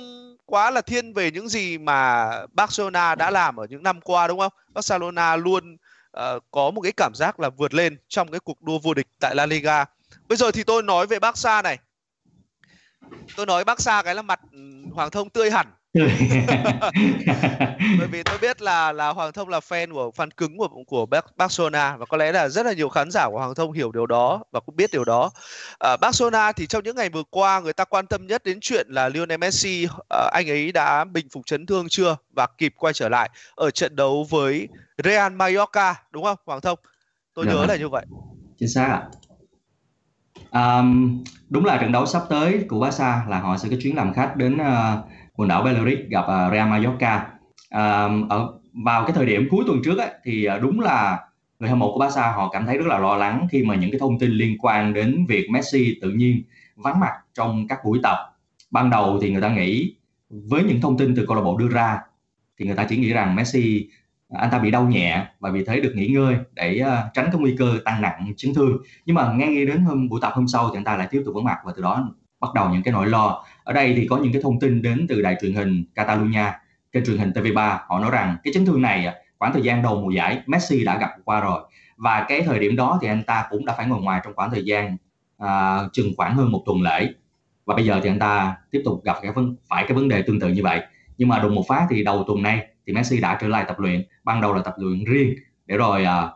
quá 0.46 0.72
là 0.72 0.82
thiên 0.82 1.14
về 1.14 1.32
những 1.32 1.50
gì 1.50 1.78
mà 1.78 2.30
Barcelona 2.54 3.16
đã 3.16 3.32
làm 3.32 3.60
ở 3.60 3.66
những 3.70 3.84
năm 3.84 4.02
qua 4.02 4.28
đúng 4.28 4.40
không? 4.40 4.54
Barcelona 4.74 5.36
luôn 5.36 5.78
uh, 6.18 6.44
có 6.52 6.72
một 6.72 6.82
cái 6.82 6.92
cảm 6.92 7.16
giác 7.16 7.40
là 7.40 7.50
vượt 7.50 7.74
lên 7.74 7.98
trong 8.08 8.32
cái 8.32 8.40
cuộc 8.40 8.62
đua 8.62 8.80
vô 8.80 8.94
địch 8.94 9.08
tại 9.20 9.36
La 9.36 9.46
Liga. 9.46 9.86
Bây 10.28 10.38
giờ 10.38 10.52
thì 10.52 10.64
tôi 10.64 10.84
nói 10.84 11.08
về 11.08 11.20
Barca 11.20 11.62
này. 11.62 11.78
Tôi 13.36 13.46
nói 13.46 13.64
Barca 13.64 14.04
cái 14.04 14.16
là 14.16 14.22
mặt 14.22 14.40
ừ, 14.52 14.60
Hoàng 14.94 15.12
Thông 15.12 15.30
tươi 15.30 15.52
hẳn 15.52 15.68
bởi 15.94 16.08
vì 18.12 18.24
tôi 18.24 18.38
biết 18.42 18.62
là 18.62 18.92
là 18.92 19.10
Hoàng 19.10 19.34
Thông 19.34 19.50
là 19.50 19.60
fan 19.60 19.94
của 19.94 20.12
fan 20.16 20.30
cứng 20.38 20.58
của 20.58 20.68
của 20.88 21.06
Barcelona 21.36 21.98
và 21.98 22.06
có 22.06 22.18
lẽ 22.18 22.32
là 22.32 22.50
rất 22.50 22.66
là 22.66 22.74
nhiều 22.74 22.90
khán 22.90 23.12
giả 23.12 23.28
của 23.30 23.38
Hoàng 23.38 23.56
Thông 23.56 23.72
hiểu 23.72 23.92
điều 23.92 24.06
đó 24.06 24.44
và 24.52 24.60
cũng 24.60 24.76
biết 24.76 24.90
điều 24.94 25.06
đó. 25.06 25.32
À, 25.80 25.98
Barcelona 26.02 26.52
thì 26.52 26.68
trong 26.68 26.84
những 26.84 26.96
ngày 26.96 27.10
vừa 27.10 27.24
qua 27.30 27.60
người 27.60 27.74
ta 27.74 27.86
quan 27.86 28.08
tâm 28.08 28.28
nhất 28.28 28.44
đến 28.44 28.58
chuyện 28.62 28.88
là 28.90 29.10
Lionel 29.10 29.38
Messi 29.38 29.88
à, 30.10 30.30
anh 30.34 30.50
ấy 30.50 30.72
đã 30.72 31.06
bình 31.06 31.28
phục 31.32 31.46
chấn 31.46 31.66
thương 31.66 31.90
chưa 31.90 32.18
và 32.36 32.48
kịp 32.58 32.74
quay 32.78 32.94
trở 32.94 33.10
lại 33.10 33.30
ở 33.56 33.72
trận 33.72 33.96
đấu 33.96 34.26
với 34.30 34.68
Real 35.04 35.34
Mallorca 35.34 35.96
đúng 36.12 36.24
không 36.24 36.38
Hoàng 36.46 36.62
Thông? 36.62 36.80
Tôi 37.34 37.46
nhớ 37.46 37.66
là 37.66 37.76
như 37.76 37.90
vậy. 37.90 38.06
Chính 38.60 38.70
xác 38.70 38.86
ạ. 38.86 39.04
Um, 40.52 41.24
đúng 41.50 41.66
là 41.66 41.78
trận 41.78 41.92
đấu 41.92 42.06
sắp 42.06 42.24
tới 42.30 42.66
của 42.70 42.80
Barca 42.80 43.26
là 43.30 43.40
họ 43.40 43.58
sẽ 43.58 43.70
có 43.70 43.76
chuyến 43.82 43.96
làm 43.96 44.14
khách 44.14 44.36
đến 44.36 44.56
uh, 44.56 45.06
quần 45.40 45.50
đảo 45.50 45.64
Balearic 45.64 46.10
gặp 46.10 46.22
uh, 46.22 46.52
Real 46.52 46.70
Mallorca. 46.70 47.28
Uh, 47.76 48.30
ở 48.30 48.54
vào 48.74 49.04
cái 49.04 49.12
thời 49.16 49.26
điểm 49.26 49.48
cuối 49.52 49.64
tuần 49.68 49.82
trước 49.84 49.98
ấy, 49.98 50.10
thì 50.24 50.46
à, 50.46 50.58
đúng 50.58 50.80
là 50.80 51.20
người 51.60 51.70
hâm 51.70 51.80
mộ 51.80 51.94
của 51.94 52.00
Barca 52.00 52.32
họ 52.32 52.50
cảm 52.50 52.66
thấy 52.66 52.78
rất 52.78 52.88
là 52.88 53.00
lo 53.00 53.16
lắng 53.16 53.48
khi 53.52 53.64
mà 53.64 53.76
những 53.76 53.92
cái 53.92 54.00
thông 54.00 54.20
tin 54.20 54.32
liên 54.32 54.58
quan 54.60 54.94
đến 54.94 55.26
việc 55.30 55.50
Messi 55.50 55.96
tự 56.02 56.12
nhiên 56.12 56.44
vắng 56.76 57.00
mặt 57.00 57.12
trong 57.34 57.68
các 57.68 57.80
buổi 57.86 58.00
tập. 58.04 58.18
Ban 58.72 58.90
đầu 58.90 59.20
thì 59.22 59.32
người 59.32 59.42
ta 59.42 59.50
nghĩ 59.50 59.96
với 60.30 60.64
những 60.64 60.82
thông 60.82 60.98
tin 60.98 61.16
từ 61.16 61.26
câu 61.26 61.36
lạc 61.36 61.44
bộ 61.44 61.58
đưa 61.58 61.68
ra 61.68 62.00
thì 62.60 62.66
người 62.66 62.76
ta 62.76 62.86
chỉ 62.90 62.98
nghĩ 62.98 63.14
rằng 63.14 63.36
Messi 63.36 63.88
anh 64.30 64.52
ta 64.52 64.60
bị 64.60 64.72
đau 64.72 64.88
nhẹ 64.88 65.26
và 65.40 65.50
vì 65.52 65.66
thế 65.66 65.80
được 65.80 65.92
nghỉ 65.96 66.08
ngơi 66.08 66.36
để 66.54 66.82
uh, 66.82 67.14
tránh 67.14 67.30
cái 67.32 67.42
nguy 67.42 67.56
cơ 67.58 67.80
tăng 67.86 68.02
nặng 68.02 68.34
chấn 68.38 68.54
thương. 68.54 68.78
Nhưng 69.06 69.16
mà 69.16 69.34
ngay 69.34 69.66
đến 69.66 69.82
hôm 69.82 70.10
buổi 70.10 70.20
tập 70.22 70.32
hôm 70.36 70.48
sau 70.48 70.70
thì 70.70 70.78
anh 70.78 70.84
ta 70.84 70.98
lại 70.98 71.08
tiếp 71.12 71.22
tục 71.26 71.36
vắng 71.36 71.44
mặt 71.44 71.58
và 71.66 71.74
từ 71.76 71.82
đó 71.82 72.14
bắt 72.40 72.54
đầu 72.56 72.70
những 72.70 72.84
cái 72.84 72.92
nỗi 72.92 73.08
lo. 73.08 73.46
Ở 73.64 73.74
đây 73.74 73.94
thì 73.98 74.08
có 74.08 74.18
những 74.18 74.34
cái 74.34 74.42
thông 74.42 74.60
tin 74.60 74.82
đến 74.82 75.06
từ 75.10 75.22
đài 75.22 75.36
truyền 75.42 75.54
hình 75.54 75.84
Catalonia 75.96 76.46
kênh 76.92 77.06
truyền 77.06 77.18
hình 77.18 77.32
TV3 77.32 77.78
họ 77.88 78.00
nói 78.00 78.12
rằng 78.12 78.38
cái 78.44 78.54
chấn 78.54 78.66
thương 78.66 78.82
này 78.82 79.06
à, 79.06 79.16
khoảng 79.40 79.54
thời 79.54 79.62
gian 79.62 79.82
đầu 79.82 80.02
mùa 80.02 80.10
giải 80.10 80.42
Messi 80.46 80.84
đã 80.84 80.98
gặp 80.98 81.10
qua 81.26 81.40
rồi. 81.40 81.62
Và 81.98 82.26
cái 82.30 82.42
thời 82.42 82.60
điểm 82.60 82.76
đó 82.76 83.00
thì 83.02 83.08
anh 83.08 83.24
ta 83.24 83.46
cũng 83.50 83.66
đã 83.66 83.74
phải 83.78 83.88
ngồi 83.88 84.02
ngoài 84.02 84.22
trong 84.24 84.34
khoảng 84.36 84.52
thời 84.52 84.66
gian 84.66 84.98
à, 85.38 85.80
chừng 85.94 86.14
khoảng 86.18 86.36
hơn 86.36 86.52
một 86.52 86.64
tuần 86.66 86.82
lễ. 86.82 87.14
Và 87.66 87.76
bây 87.76 87.86
giờ 87.86 88.00
thì 88.04 88.10
anh 88.10 88.20
ta 88.20 88.56
tiếp 88.72 88.82
tục 88.86 89.04
gặp 89.04 89.18
cái 89.22 89.32
vấn 89.32 89.56
phải 89.70 89.86
cái 89.88 89.94
vấn 89.94 90.08
đề 90.08 90.22
tương 90.22 90.40
tự 90.40 90.48
như 90.48 90.64
vậy. 90.64 90.82
Nhưng 91.18 91.30
mà 91.30 91.40
đùng 91.40 91.56
một 91.56 91.64
phát 91.68 91.88
thì 91.90 92.04
đầu 92.04 92.24
tuần 92.28 92.44
này 92.44 92.68
thì 92.88 92.94
Messi 92.94 93.20
đã 93.22 93.38
trở 93.42 93.48
lại 93.48 93.66
tập 93.68 93.80
luyện 93.80 94.04
ban 94.24 94.42
đầu 94.42 94.54
là 94.54 94.62
tập 94.62 94.74
luyện 94.78 95.04
riêng. 95.04 95.36
Để 95.66 95.78
rồi 95.78 96.06
à, 96.06 96.28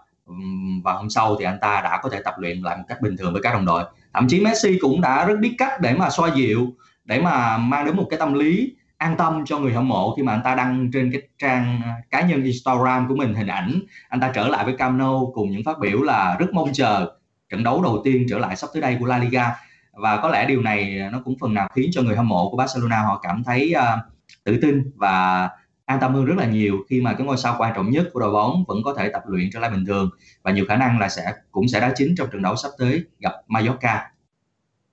và 0.84 0.94
hôm 0.94 1.10
sau 1.10 1.36
thì 1.40 1.46
anh 1.46 1.58
ta 1.62 1.82
đã 1.84 2.00
có 2.04 2.10
thể 2.10 2.22
tập 2.26 2.34
luyện 2.38 2.62
lại 2.62 2.78
một 2.78 2.84
cách 2.88 3.02
bình 3.02 3.18
thường 3.18 3.34
với 3.34 3.42
các 3.42 3.54
đồng 3.54 3.66
đội 3.66 3.84
thậm 4.14 4.28
chí 4.28 4.42
Messi 4.42 4.78
cũng 4.82 5.02
đã 5.02 5.26
rất 5.26 5.40
biết 5.40 5.56
cách 5.58 5.82
để 5.82 5.94
mà 5.94 6.10
xoa 6.10 6.30
dịu 6.36 6.74
để 7.06 7.22
mà 7.22 7.58
mang 7.58 7.86
đến 7.86 7.96
một 7.96 8.08
cái 8.10 8.20
tâm 8.20 8.34
lý 8.34 8.74
an 9.04 9.18
tâm 9.18 9.46
cho 9.46 9.60
người 9.60 9.74
hâm 9.74 9.88
mộ 9.88 10.16
khi 10.16 10.24
mà 10.24 10.34
anh 10.34 10.42
ta 10.44 10.56
đăng 10.56 10.92
trên 10.92 11.12
cái 11.12 11.22
trang 11.38 11.82
à, 11.84 11.96
cá 12.10 12.22
nhân 12.22 12.44
Instagram 12.44 13.08
của 13.08 13.16
mình 13.16 13.34
hình 13.34 13.48
ảnh. 13.48 13.80
Anh 14.10 14.20
ta 14.20 14.32
trở 14.36 14.48
lại 14.48 14.66
với 14.66 14.78
Camp 14.78 15.00
Nou 15.00 15.32
cùng 15.36 15.52
những 15.52 15.64
phát 15.64 15.80
biểu 15.80 16.02
là 16.02 16.36
rất 16.40 16.54
mong 16.54 16.74
chờ 16.74 17.12
trận 17.50 17.64
đấu 17.64 17.84
đầu 17.84 18.02
tiên 18.04 18.26
trở 18.30 18.38
lại 18.38 18.56
sắp 18.56 18.70
tới 18.74 18.82
đây 18.82 18.98
của 19.00 19.06
La 19.06 19.18
Liga. 19.18 19.56
Và 19.94 20.18
có 20.18 20.30
lẽ 20.30 20.46
điều 20.46 20.62
này 20.62 21.00
à, 21.00 21.10
nó 21.10 21.22
cũng 21.26 21.36
phần 21.40 21.54
nào 21.54 21.70
khiến 21.76 21.90
cho 21.94 22.02
người 22.02 22.16
hâm 22.16 22.30
mộ 22.30 22.50
của 22.50 22.58
Barcelona 22.58 23.00
họ 23.00 23.20
cảm 23.24 23.44
thấy 23.44 23.74
uh, 23.78 24.00
tự 24.44 24.60
tin 24.62 24.92
và 24.96 25.50
an 25.86 26.00
tâm 26.02 26.14
hơn 26.14 26.26
rất 26.26 26.36
là 26.38 26.46
nhiều 26.46 26.86
khi 26.90 27.02
mà 27.02 27.14
cái 27.14 27.28
ngôi 27.28 27.38
sao 27.38 27.56
quan 27.58 27.74
trọng 27.76 27.92
nhất 27.92 28.10
của 28.14 28.20
đội 28.20 28.32
bóng 28.32 28.64
vẫn 28.68 28.78
có 28.86 28.94
thể 28.98 29.10
tập 29.10 29.22
luyện 29.28 29.50
trở 29.54 29.60
lại 29.60 29.70
bình 29.70 29.86
thường 29.86 30.10
và 30.44 30.52
nhiều 30.52 30.66
khả 30.68 30.76
năng 30.76 31.00
là 31.00 31.10
sẽ 31.10 31.34
cũng 31.52 31.68
sẽ 31.68 31.80
đá 31.80 31.94
chính 31.96 32.16
trong 32.16 32.30
trận 32.32 32.42
đấu 32.42 32.56
sắp 32.56 32.70
tới 32.78 33.04
gặp 33.20 33.32
Mallorca. 33.48 34.10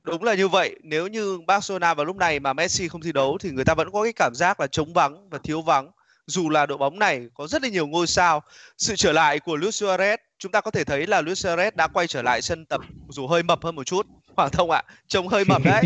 Đúng 0.02 0.24
là 0.24 0.34
như 0.34 0.48
vậy, 0.48 0.76
nếu 0.82 1.06
như 1.06 1.38
Barcelona 1.46 1.94
vào 1.94 2.06
lúc 2.06 2.16
này 2.16 2.40
mà 2.40 2.52
Messi 2.52 2.88
không 2.88 3.00
thi 3.00 3.12
đấu 3.12 3.38
thì 3.40 3.50
người 3.50 3.64
ta 3.64 3.74
vẫn 3.74 3.90
có 3.92 4.02
cái 4.02 4.12
cảm 4.12 4.34
giác 4.34 4.60
là 4.60 4.66
trống 4.66 4.92
vắng 4.92 5.30
và 5.30 5.38
thiếu 5.38 5.62
vắng. 5.62 5.90
Dù 6.26 6.48
là 6.48 6.66
đội 6.66 6.78
bóng 6.78 6.98
này 6.98 7.28
có 7.34 7.46
rất 7.46 7.62
là 7.62 7.68
nhiều 7.68 7.86
ngôi 7.86 8.06
sao, 8.06 8.42
sự 8.78 8.96
trở 8.96 9.12
lại 9.12 9.40
của 9.40 9.56
Luis 9.56 9.82
Suarez, 9.82 10.16
chúng 10.38 10.52
ta 10.52 10.60
có 10.60 10.70
thể 10.70 10.84
thấy 10.84 11.06
là 11.06 11.20
Luis 11.20 11.46
Suarez 11.46 11.70
đã 11.74 11.86
quay 11.86 12.06
trở 12.06 12.22
lại 12.22 12.42
sân 12.42 12.66
tập 12.66 12.80
dù 13.08 13.26
hơi 13.26 13.42
mập 13.42 13.64
hơn 13.64 13.76
một 13.76 13.84
chút 13.84 14.06
Hoàng 14.40 14.50
Thông 14.50 14.70
ạ, 14.70 14.82
trông 15.08 15.28
hơi 15.28 15.44
mập 15.44 15.62
đấy. 15.64 15.82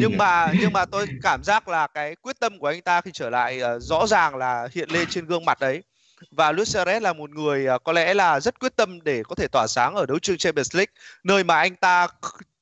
nhưng 0.00 0.16
mà 0.16 0.52
nhưng 0.60 0.72
mà 0.72 0.84
tôi 0.84 1.06
cảm 1.22 1.44
giác 1.44 1.68
là 1.68 1.86
cái 1.86 2.16
quyết 2.16 2.40
tâm 2.40 2.58
của 2.58 2.66
anh 2.66 2.82
ta 2.82 3.00
khi 3.00 3.10
trở 3.14 3.30
lại 3.30 3.60
uh, 3.62 3.82
rõ 3.82 4.06
ràng 4.06 4.36
là 4.36 4.68
hiện 4.72 4.90
lên 4.90 5.08
trên 5.10 5.26
gương 5.26 5.44
mặt 5.44 5.60
đấy. 5.60 5.82
Và 6.30 6.52
Luis 6.52 6.76
Suarez 6.76 7.00
là 7.00 7.12
một 7.12 7.30
người 7.30 7.66
uh, 7.74 7.84
có 7.84 7.92
lẽ 7.92 8.14
là 8.14 8.40
rất 8.40 8.60
quyết 8.60 8.76
tâm 8.76 9.00
để 9.04 9.22
có 9.28 9.34
thể 9.34 9.46
tỏa 9.52 9.66
sáng 9.66 9.94
ở 9.94 10.06
đấu 10.06 10.18
trường 10.18 10.38
Champions 10.38 10.74
League, 10.74 10.92
nơi 11.24 11.44
mà 11.44 11.58
anh 11.58 11.76
ta 11.76 12.08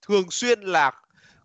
thường 0.08 0.30
xuyên 0.30 0.60
là 0.60 0.92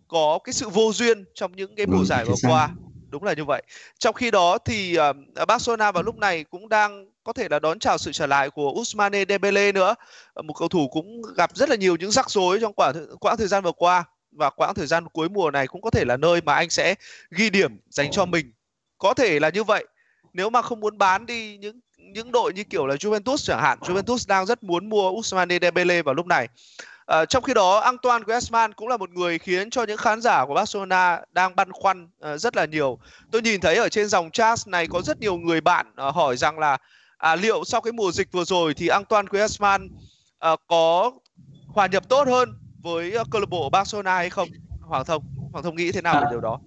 có 0.07 0.39
cái 0.43 0.53
sự 0.53 0.69
vô 0.69 0.91
duyên 0.93 1.25
trong 1.33 1.51
những 1.55 1.75
cái 1.75 1.85
mùa 1.85 1.99
ừ, 1.99 2.05
giải 2.05 2.25
vừa 2.25 2.49
qua 2.49 2.69
đúng 3.09 3.23
là 3.23 3.33
như 3.33 3.45
vậy 3.45 3.63
trong 3.99 4.15
khi 4.15 4.31
đó 4.31 4.57
thì 4.57 4.97
uh, 5.09 5.47
Barcelona 5.47 5.91
vào 5.91 6.03
lúc 6.03 6.17
này 6.17 6.43
cũng 6.43 6.69
đang 6.69 7.05
có 7.23 7.33
thể 7.33 7.47
là 7.49 7.59
đón 7.59 7.79
chào 7.79 7.97
sự 7.97 8.11
trở 8.11 8.27
lại 8.27 8.49
của 8.49 8.71
Ousmane 8.71 9.25
Dembele 9.29 9.71
nữa. 9.71 9.95
Một 10.43 10.53
cầu 10.53 10.67
thủ 10.67 10.87
cũng 10.87 11.21
gặp 11.37 11.55
rất 11.55 11.69
là 11.69 11.75
nhiều 11.75 11.95
những 11.95 12.11
rắc 12.11 12.29
rối 12.29 12.59
trong 12.61 12.73
quãng 12.73 13.17
quãng 13.19 13.37
thời 13.37 13.47
gian 13.47 13.63
vừa 13.63 13.71
qua 13.71 14.03
và 14.31 14.49
quãng 14.49 14.73
thời 14.75 14.87
gian 14.87 15.07
cuối 15.07 15.29
mùa 15.29 15.51
này 15.51 15.67
cũng 15.67 15.81
có 15.81 15.89
thể 15.89 16.05
là 16.05 16.17
nơi 16.17 16.41
mà 16.41 16.55
anh 16.55 16.69
sẽ 16.69 16.95
ghi 17.31 17.49
điểm 17.49 17.77
dành 17.89 18.11
cho 18.11 18.25
mình. 18.25 18.51
Có 18.97 19.13
thể 19.13 19.39
là 19.39 19.49
như 19.49 19.63
vậy. 19.63 19.85
Nếu 20.33 20.49
mà 20.49 20.61
không 20.61 20.79
muốn 20.79 20.97
bán 20.97 21.25
đi 21.25 21.57
những 21.57 21.79
những 21.97 22.31
đội 22.31 22.53
như 22.53 22.63
kiểu 22.63 22.87
là 22.87 22.95
Juventus 22.95 23.37
chẳng 23.37 23.61
hạn 23.61 23.79
Juventus 23.81 24.25
đang 24.27 24.45
rất 24.45 24.63
muốn 24.63 24.89
mua 24.89 25.09
Ousmane 25.09 25.57
Dembele 25.61 26.01
vào 26.01 26.15
lúc 26.15 26.25
này. 26.25 26.47
À, 27.05 27.25
trong 27.25 27.43
khi 27.43 27.53
đó 27.53 27.79
Antoine 27.79 28.25
Griezmann 28.25 28.71
cũng 28.75 28.87
là 28.87 28.97
một 28.97 29.09
người 29.09 29.39
khiến 29.39 29.69
cho 29.69 29.83
những 29.83 29.97
khán 29.97 30.21
giả 30.21 30.45
của 30.45 30.53
Barcelona 30.53 31.21
đang 31.31 31.55
băn 31.55 31.71
khoăn 31.71 32.03
uh, 32.03 32.39
rất 32.39 32.55
là 32.55 32.65
nhiều. 32.65 32.99
Tôi 33.31 33.41
nhìn 33.41 33.61
thấy 33.61 33.75
ở 33.75 33.89
trên 33.89 34.07
dòng 34.07 34.31
chat 34.31 34.59
này 34.65 34.87
có 34.87 35.01
rất 35.01 35.19
nhiều 35.19 35.37
người 35.37 35.61
bạn 35.61 35.93
uh, 36.07 36.15
hỏi 36.15 36.37
rằng 36.37 36.59
là 36.59 36.77
à, 37.23 37.35
liệu 37.35 37.63
sau 37.63 37.81
cái 37.81 37.93
mùa 37.93 38.11
dịch 38.11 38.31
vừa 38.31 38.43
rồi 38.43 38.73
thì 38.73 38.87
Antoine 38.87 39.27
Griezmann 39.31 39.85
uh, 39.85 40.59
có 40.67 41.11
hòa 41.67 41.87
nhập 41.87 42.09
tốt 42.09 42.27
hơn 42.27 42.49
với 42.81 43.17
uh, 43.21 43.27
câu 43.31 43.41
lạc 43.41 43.49
bộ 43.49 43.69
Barcelona 43.69 44.15
hay 44.15 44.29
không? 44.29 44.47
Hoàng 44.81 45.05
Thông, 45.05 45.23
Hoàng 45.51 45.63
Thông 45.63 45.75
nghĩ 45.75 45.91
thế 45.91 46.01
nào 46.01 46.15
về 46.15 46.27
điều 46.31 46.41
đó? 46.41 46.59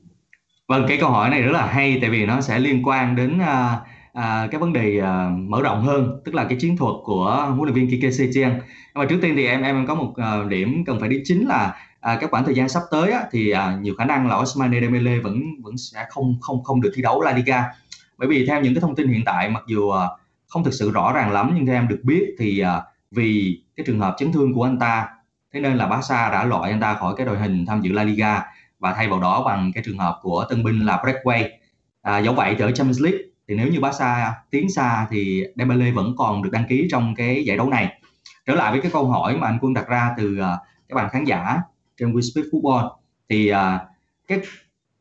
Vâng, 0.68 0.84
cái 0.88 0.98
câu 1.00 1.10
hỏi 1.10 1.30
này 1.30 1.42
rất 1.42 1.52
là 1.52 1.66
hay 1.66 1.98
tại 2.00 2.10
vì 2.10 2.26
nó 2.26 2.40
sẽ 2.40 2.58
liên 2.58 2.88
quan 2.88 3.16
đến 3.16 3.38
uh, 3.38 3.86
à, 4.12 4.48
cái 4.50 4.60
vấn 4.60 4.72
đề 4.72 5.00
à, 5.00 5.30
mở 5.38 5.62
rộng 5.62 5.82
hơn 5.82 6.20
tức 6.24 6.34
là 6.34 6.44
cái 6.44 6.58
chiến 6.60 6.76
thuật 6.76 6.94
của 7.04 7.46
huấn 7.56 7.62
luyện 7.62 7.74
viên 7.74 7.90
Kike 7.90 8.10
Setien. 8.10 8.50
Nhưng 8.50 8.94
mà 8.94 9.04
trước 9.04 9.18
tiên 9.22 9.34
thì 9.36 9.46
em 9.46 9.62
em 9.62 9.86
có 9.86 9.94
một 9.94 10.12
à, 10.16 10.44
điểm 10.48 10.84
cần 10.86 11.00
phải 11.00 11.08
đi 11.08 11.20
chính 11.24 11.46
là 11.48 11.74
à, 12.00 12.16
cái 12.20 12.28
khoảng 12.28 12.44
thời 12.44 12.54
gian 12.54 12.68
sắp 12.68 12.82
tới 12.90 13.12
á, 13.12 13.24
thì 13.32 13.50
à, 13.50 13.78
nhiều 13.80 13.94
khả 13.98 14.04
năng 14.04 14.28
là 14.28 14.36
Ousmane 14.36 14.80
Dembele 14.80 15.18
vẫn 15.18 15.42
vẫn 15.62 15.78
sẽ 15.78 16.06
không 16.10 16.36
không 16.40 16.64
không 16.64 16.80
được 16.80 16.92
thi 16.94 17.02
đấu 17.02 17.22
La 17.22 17.32
Liga. 17.32 17.64
Bởi 18.18 18.28
vì 18.28 18.46
theo 18.46 18.60
những 18.60 18.74
cái 18.74 18.80
thông 18.80 18.96
tin 18.96 19.08
hiện 19.08 19.22
tại 19.24 19.48
mặc 19.48 19.62
dù 19.66 19.90
à, 19.90 20.08
không 20.48 20.64
thực 20.64 20.74
sự 20.74 20.90
rõ 20.90 21.12
ràng 21.12 21.30
lắm 21.32 21.52
nhưng 21.54 21.66
theo 21.66 21.74
em 21.74 21.88
được 21.88 22.00
biết 22.02 22.34
thì 22.38 22.58
à, 22.58 22.82
vì 23.10 23.60
cái 23.76 23.86
trường 23.86 24.00
hợp 24.00 24.14
chấn 24.18 24.32
thương 24.32 24.54
của 24.54 24.64
anh 24.64 24.78
ta 24.78 25.08
thế 25.52 25.60
nên 25.60 25.76
là 25.76 25.86
Barca 25.86 26.30
đã 26.30 26.44
loại 26.44 26.70
anh 26.70 26.80
ta 26.80 26.94
khỏi 26.94 27.14
cái 27.16 27.26
đội 27.26 27.38
hình 27.38 27.66
tham 27.66 27.80
dự 27.80 27.92
La 27.92 28.04
Liga 28.04 28.42
và 28.78 28.94
thay 28.94 29.08
vào 29.08 29.20
đó 29.20 29.42
bằng 29.46 29.72
cái 29.74 29.82
trường 29.86 29.98
hợp 29.98 30.18
của 30.22 30.46
tân 30.48 30.64
binh 30.64 30.80
là 30.86 30.96
Breakway. 30.96 31.48
À, 32.02 32.18
dẫu 32.18 32.34
vậy 32.34 32.56
ở 32.58 32.72
Champions 32.72 33.00
League 33.00 33.18
thì 33.48 33.54
nếu 33.54 33.68
như 33.68 33.80
Barca 33.80 34.34
tiến 34.50 34.70
xa 34.70 35.06
thì 35.10 35.44
Dembele 35.56 35.90
vẫn 35.90 36.14
còn 36.18 36.42
được 36.42 36.50
đăng 36.52 36.64
ký 36.68 36.88
trong 36.90 37.14
cái 37.14 37.44
giải 37.44 37.56
đấu 37.56 37.68
này 37.68 38.00
trở 38.46 38.54
lại 38.54 38.72
với 38.72 38.80
cái 38.80 38.90
câu 38.90 39.06
hỏi 39.06 39.36
mà 39.36 39.46
anh 39.46 39.58
Quân 39.60 39.74
đặt 39.74 39.88
ra 39.88 40.14
từ 40.16 40.32
uh, 40.32 40.58
các 40.88 40.94
bạn 40.94 41.10
khán 41.10 41.24
giả 41.24 41.60
trên 41.96 42.12
WeSpeak 42.12 42.50
Football 42.50 42.90
thì 43.28 43.52
uh, 43.52 43.56
cái 44.28 44.40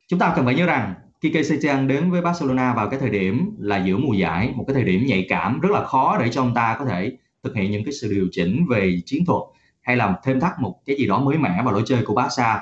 chúng 0.07 0.19
ta 0.19 0.33
cần 0.35 0.45
phải 0.45 0.55
nhớ 0.55 0.65
rằng 0.65 0.93
Kike 1.25 1.43
Setien 1.43 1.87
đến 1.87 2.11
với 2.11 2.21
Barcelona 2.21 2.73
vào 2.73 2.89
cái 2.89 2.99
thời 2.99 3.09
điểm 3.09 3.55
là 3.59 3.85
giữa 3.85 3.97
mùa 3.97 4.13
giải 4.13 4.53
một 4.55 4.63
cái 4.67 4.73
thời 4.73 4.83
điểm 4.83 5.05
nhạy 5.05 5.25
cảm 5.29 5.59
rất 5.59 5.71
là 5.71 5.83
khó 5.83 6.17
để 6.19 6.29
cho 6.29 6.41
ông 6.41 6.53
ta 6.53 6.75
có 6.79 6.85
thể 6.85 7.17
thực 7.43 7.55
hiện 7.55 7.71
những 7.71 7.83
cái 7.83 7.93
sự 7.93 8.13
điều 8.13 8.27
chỉnh 8.31 8.65
về 8.69 9.01
chiến 9.05 9.25
thuật 9.25 9.41
hay 9.81 9.97
là 9.97 10.15
thêm 10.23 10.39
thắt 10.39 10.59
một 10.59 10.75
cái 10.85 10.95
gì 10.95 11.07
đó 11.07 11.19
mới 11.19 11.37
mẻ 11.37 11.61
vào 11.63 11.73
lối 11.73 11.83
chơi 11.85 12.03
của 12.05 12.13
Barca. 12.13 12.61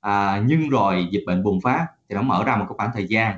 À, 0.00 0.42
nhưng 0.46 0.68
rồi 0.68 1.06
dịch 1.10 1.24
bệnh 1.26 1.42
bùng 1.42 1.60
phát 1.60 1.86
thì 2.08 2.14
nó 2.14 2.22
mở 2.22 2.44
ra 2.46 2.56
một 2.56 2.64
cái 2.68 2.74
khoảng 2.76 2.90
thời 2.94 3.06
gian 3.06 3.36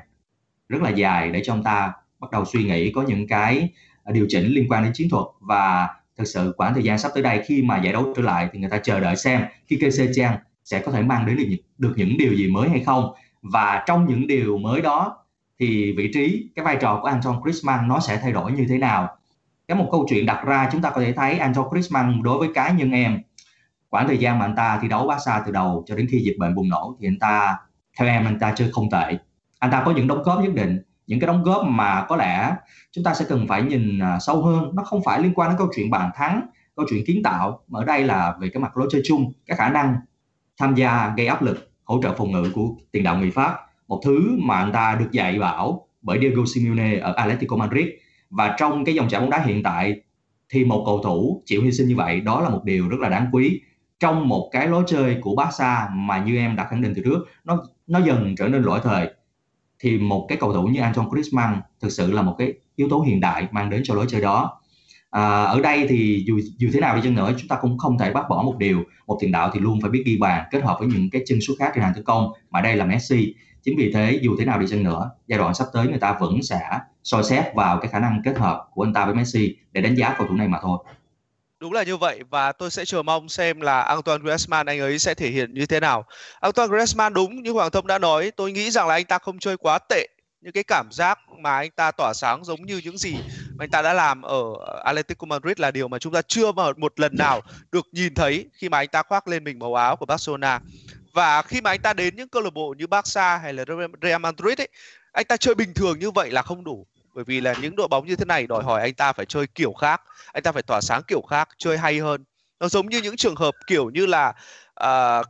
rất 0.68 0.82
là 0.82 0.90
dài 0.90 1.30
để 1.30 1.42
cho 1.44 1.52
ông 1.52 1.62
ta 1.62 1.92
bắt 2.20 2.30
đầu 2.30 2.44
suy 2.44 2.64
nghĩ 2.64 2.92
có 2.92 3.02
những 3.02 3.26
cái 3.26 3.68
điều 4.12 4.26
chỉnh 4.28 4.46
liên 4.46 4.66
quan 4.68 4.84
đến 4.84 4.92
chiến 4.94 5.08
thuật. 5.10 5.24
Và 5.40 5.88
thực 6.18 6.24
sự 6.24 6.52
khoảng 6.56 6.74
thời 6.74 6.82
gian 6.82 6.98
sắp 6.98 7.12
tới 7.14 7.22
đây 7.22 7.42
khi 7.46 7.62
mà 7.62 7.82
giải 7.84 7.92
đấu 7.92 8.12
trở 8.16 8.22
lại 8.22 8.48
thì 8.52 8.58
người 8.58 8.70
ta 8.70 8.78
chờ 8.78 9.00
đợi 9.00 9.16
xem 9.16 9.42
khi 9.66 9.76
KC 9.76 10.02
Chang 10.14 10.36
sẽ 10.64 10.78
có 10.78 10.92
thể 10.92 11.02
mang 11.02 11.26
đến 11.26 11.36
được, 11.36 11.56
được 11.78 11.92
những 11.96 12.18
điều 12.18 12.34
gì 12.34 12.48
mới 12.48 12.68
hay 12.68 12.80
không 12.80 13.12
và 13.42 13.82
trong 13.86 14.06
những 14.06 14.26
điều 14.26 14.58
mới 14.58 14.80
đó, 14.80 15.16
thì 15.58 15.94
vị 15.96 16.10
trí, 16.14 16.50
cái 16.54 16.64
vai 16.64 16.76
trò 16.80 16.98
của 17.02 17.08
Anton 17.08 17.40
Griezmann 17.40 17.86
nó 17.86 18.00
sẽ 18.00 18.18
thay 18.22 18.32
đổi 18.32 18.52
như 18.52 18.66
thế 18.68 18.78
nào? 18.78 19.16
Cái 19.68 19.78
một 19.78 19.88
câu 19.92 20.06
chuyện 20.08 20.26
đặt 20.26 20.44
ra 20.44 20.68
chúng 20.72 20.82
ta 20.82 20.90
có 20.90 21.00
thể 21.00 21.12
thấy 21.12 21.38
Anton 21.38 21.68
Griezmann 21.68 22.22
đối 22.22 22.38
với 22.38 22.48
cá 22.54 22.70
nhân 22.70 22.90
em, 22.90 23.18
khoảng 23.90 24.08
thời 24.08 24.18
gian 24.18 24.38
mà 24.38 24.44
anh 24.44 24.56
ta 24.56 24.78
thi 24.82 24.88
đấu 24.88 25.06
Barca 25.06 25.42
từ 25.46 25.52
đầu 25.52 25.84
cho 25.86 25.96
đến 25.96 26.06
khi 26.10 26.18
dịch 26.18 26.36
bệnh 26.38 26.54
bùng 26.54 26.68
nổ 26.68 26.96
thì 27.00 27.08
anh 27.08 27.18
ta, 27.18 27.56
theo 27.98 28.08
em, 28.08 28.24
anh 28.24 28.38
ta 28.38 28.52
chơi 28.56 28.70
không 28.72 28.90
tệ. 28.90 29.18
Anh 29.58 29.70
ta 29.70 29.82
có 29.84 29.92
những 29.92 30.06
đóng 30.06 30.22
góp 30.22 30.40
nhất 30.40 30.54
định. 30.54 30.82
Những 31.06 31.20
cái 31.20 31.26
đóng 31.26 31.42
góp 31.42 31.66
mà 31.66 32.04
có 32.08 32.16
lẽ 32.16 32.56
chúng 32.92 33.04
ta 33.04 33.14
sẽ 33.14 33.24
cần 33.28 33.48
phải 33.48 33.62
nhìn 33.62 33.98
à, 33.98 34.18
sâu 34.18 34.42
hơn. 34.42 34.70
Nó 34.74 34.82
không 34.82 35.02
phải 35.04 35.20
liên 35.20 35.34
quan 35.34 35.50
đến 35.50 35.58
câu 35.58 35.68
chuyện 35.76 35.90
bàn 35.90 36.10
thắng, 36.14 36.46
câu 36.76 36.86
chuyện 36.90 37.04
kiến 37.06 37.22
tạo, 37.22 37.60
mà 37.68 37.80
ở 37.80 37.84
đây 37.84 38.04
là 38.04 38.36
về 38.40 38.48
cái 38.48 38.62
mặt 38.62 38.76
lối 38.76 38.88
chơi 38.90 39.02
chung, 39.04 39.32
cái 39.46 39.56
khả 39.56 39.68
năng 39.68 39.96
tham 40.58 40.74
gia 40.74 41.14
gây 41.16 41.26
áp 41.26 41.42
lực 41.42 41.71
hỗ 41.92 42.02
trợ 42.02 42.14
phòng 42.18 42.32
ngự 42.32 42.50
của 42.54 42.70
tiền 42.92 43.02
đạo 43.02 43.18
người 43.18 43.30
Pháp. 43.30 43.56
Một 43.88 44.00
thứ 44.04 44.36
mà 44.38 44.56
anh 44.56 44.72
ta 44.72 44.96
được 45.00 45.08
dạy 45.12 45.38
bảo 45.38 45.86
bởi 46.02 46.18
Diego 46.20 46.42
Simeone 46.54 46.98
ở 46.98 47.12
Atletico 47.12 47.56
Madrid. 47.56 47.86
Và 48.30 48.56
trong 48.58 48.84
cái 48.84 48.94
dòng 48.94 49.08
chảy 49.08 49.20
bóng 49.20 49.30
đá 49.30 49.42
hiện 49.44 49.62
tại, 49.62 50.00
thì 50.48 50.64
một 50.64 50.82
cầu 50.86 51.00
thủ 51.04 51.42
chịu 51.46 51.62
hy 51.62 51.72
sinh 51.72 51.88
như 51.88 51.96
vậy, 51.96 52.20
đó 52.20 52.40
là 52.40 52.48
một 52.48 52.60
điều 52.64 52.88
rất 52.88 53.00
là 53.00 53.08
đáng 53.08 53.26
quý. 53.32 53.60
Trong 54.00 54.28
một 54.28 54.48
cái 54.52 54.68
lối 54.68 54.84
chơi 54.86 55.16
của 55.20 55.34
Barca 55.36 55.88
mà 55.94 56.24
như 56.24 56.36
em 56.36 56.56
đã 56.56 56.66
khẳng 56.70 56.82
định 56.82 56.92
từ 56.96 57.02
trước, 57.04 57.18
nó 57.44 57.62
nó 57.86 57.98
dần 57.98 58.34
trở 58.36 58.48
nên 58.48 58.62
lỗi 58.62 58.80
thời. 58.82 59.10
Thì 59.78 59.98
một 59.98 60.26
cái 60.28 60.38
cầu 60.40 60.52
thủ 60.52 60.66
như 60.66 60.80
Antoine 60.80 61.10
Griezmann 61.10 61.56
thực 61.80 61.88
sự 61.88 62.12
là 62.12 62.22
một 62.22 62.34
cái 62.38 62.52
yếu 62.76 62.88
tố 62.88 63.00
hiện 63.00 63.20
đại 63.20 63.46
mang 63.50 63.70
đến 63.70 63.82
cho 63.84 63.94
lối 63.94 64.06
chơi 64.08 64.20
đó 64.20 64.60
à, 65.12 65.44
ở 65.44 65.60
đây 65.60 65.86
thì 65.88 66.24
dù 66.26 66.40
dù 66.58 66.68
thế 66.72 66.80
nào 66.80 66.96
đi 66.96 67.02
chăng 67.04 67.14
nữa 67.14 67.32
chúng 67.38 67.48
ta 67.48 67.56
cũng 67.60 67.78
không 67.78 67.98
thể 67.98 68.12
bác 68.12 68.28
bỏ 68.28 68.42
một 68.42 68.56
điều 68.58 68.82
một 69.06 69.18
tiền 69.20 69.32
đạo 69.32 69.50
thì 69.54 69.60
luôn 69.60 69.80
phải 69.80 69.90
biết 69.90 70.02
ghi 70.06 70.16
bàn 70.16 70.44
kết 70.50 70.62
hợp 70.62 70.76
với 70.78 70.88
những 70.88 71.10
cái 71.10 71.22
chân 71.26 71.40
sút 71.40 71.58
khác 71.58 71.72
trên 71.74 71.84
hàng 71.84 71.92
tấn 71.94 72.04
công 72.04 72.32
mà 72.50 72.60
đây 72.60 72.76
là 72.76 72.84
Messi 72.84 73.34
chính 73.62 73.76
vì 73.78 73.92
thế 73.92 74.18
dù 74.22 74.36
thế 74.38 74.44
nào 74.44 74.58
đi 74.58 74.66
chăng 74.70 74.82
nữa 74.82 75.10
giai 75.26 75.38
đoạn 75.38 75.54
sắp 75.54 75.66
tới 75.72 75.88
người 75.88 75.98
ta 75.98 76.16
vẫn 76.20 76.42
sẽ 76.42 76.60
soi 77.02 77.24
xét 77.24 77.44
vào 77.54 77.78
cái 77.80 77.90
khả 77.90 77.98
năng 77.98 78.22
kết 78.24 78.38
hợp 78.38 78.68
của 78.74 78.84
anh 78.84 78.92
ta 78.92 79.04
với 79.04 79.14
Messi 79.14 79.56
để 79.72 79.80
đánh 79.80 79.94
giá 79.94 80.14
cầu 80.18 80.26
thủ 80.26 80.34
này 80.34 80.48
mà 80.48 80.58
thôi 80.62 80.78
Đúng 81.62 81.72
là 81.72 81.82
như 81.82 81.96
vậy 81.96 82.20
và 82.30 82.52
tôi 82.52 82.70
sẽ 82.70 82.84
chờ 82.84 83.02
mong 83.02 83.28
xem 83.28 83.60
là 83.60 83.82
Antoine 83.82 84.24
Griezmann 84.24 84.64
anh 84.66 84.80
ấy 84.80 84.98
sẽ 84.98 85.14
thể 85.14 85.28
hiện 85.28 85.54
như 85.54 85.66
thế 85.66 85.80
nào. 85.80 86.04
Antoine 86.40 86.76
Griezmann 86.76 87.12
đúng 87.12 87.42
như 87.42 87.52
Hoàng 87.52 87.70
Thông 87.70 87.86
đã 87.86 87.98
nói, 87.98 88.30
tôi 88.36 88.52
nghĩ 88.52 88.70
rằng 88.70 88.88
là 88.88 88.94
anh 88.94 89.04
ta 89.04 89.18
không 89.18 89.38
chơi 89.38 89.56
quá 89.56 89.78
tệ. 89.88 90.06
Những 90.42 90.52
cái 90.52 90.64
cảm 90.64 90.92
giác 90.92 91.18
mà 91.38 91.56
anh 91.56 91.70
ta 91.70 91.90
tỏa 91.90 92.12
sáng 92.14 92.44
giống 92.44 92.66
như 92.66 92.80
những 92.84 92.98
gì 92.98 93.12
mà 93.58 93.64
anh 93.64 93.70
ta 93.70 93.82
đã 93.82 93.92
làm 93.92 94.22
ở 94.22 94.42
Atletico 94.84 95.26
Madrid 95.26 95.58
là 95.58 95.70
điều 95.70 95.88
mà 95.88 95.98
chúng 95.98 96.12
ta 96.12 96.22
chưa 96.22 96.52
mà 96.52 96.62
một 96.76 97.00
lần 97.00 97.16
nào 97.16 97.40
được 97.72 97.86
nhìn 97.92 98.14
thấy 98.14 98.50
khi 98.52 98.68
mà 98.68 98.78
anh 98.78 98.88
ta 98.88 99.02
khoác 99.02 99.28
lên 99.28 99.44
mình 99.44 99.58
màu 99.58 99.74
áo 99.74 99.96
của 99.96 100.06
Barcelona. 100.06 100.60
Và 101.12 101.42
khi 101.42 101.60
mà 101.60 101.70
anh 101.70 101.80
ta 101.80 101.92
đến 101.92 102.16
những 102.16 102.28
câu 102.28 102.42
lạc 102.42 102.52
bộ 102.54 102.74
như 102.78 102.86
Barca 102.86 103.38
hay 103.38 103.52
là 103.52 103.64
Real 104.02 104.20
Madrid 104.20 104.60
ấy, 104.60 104.68
anh 105.12 105.24
ta 105.24 105.36
chơi 105.36 105.54
bình 105.54 105.74
thường 105.74 105.98
như 105.98 106.10
vậy 106.10 106.30
là 106.30 106.42
không 106.42 106.64
đủ 106.64 106.86
bởi 107.14 107.24
vì 107.24 107.40
là 107.40 107.54
những 107.62 107.76
đội 107.76 107.88
bóng 107.88 108.06
như 108.06 108.16
thế 108.16 108.24
này 108.24 108.46
đòi 108.46 108.62
hỏi 108.64 108.80
anh 108.80 108.94
ta 108.94 109.12
phải 109.12 109.26
chơi 109.26 109.46
kiểu 109.46 109.72
khác 109.72 110.02
anh 110.32 110.42
ta 110.42 110.52
phải 110.52 110.62
tỏa 110.62 110.80
sáng 110.80 111.02
kiểu 111.08 111.22
khác 111.22 111.48
chơi 111.58 111.78
hay 111.78 111.98
hơn 111.98 112.24
nó 112.60 112.68
giống 112.68 112.86
như 112.86 113.02
những 113.02 113.16
trường 113.16 113.36
hợp 113.36 113.54
kiểu 113.66 113.90
như 113.90 114.06
là 114.06 114.32
uh, 114.84 115.26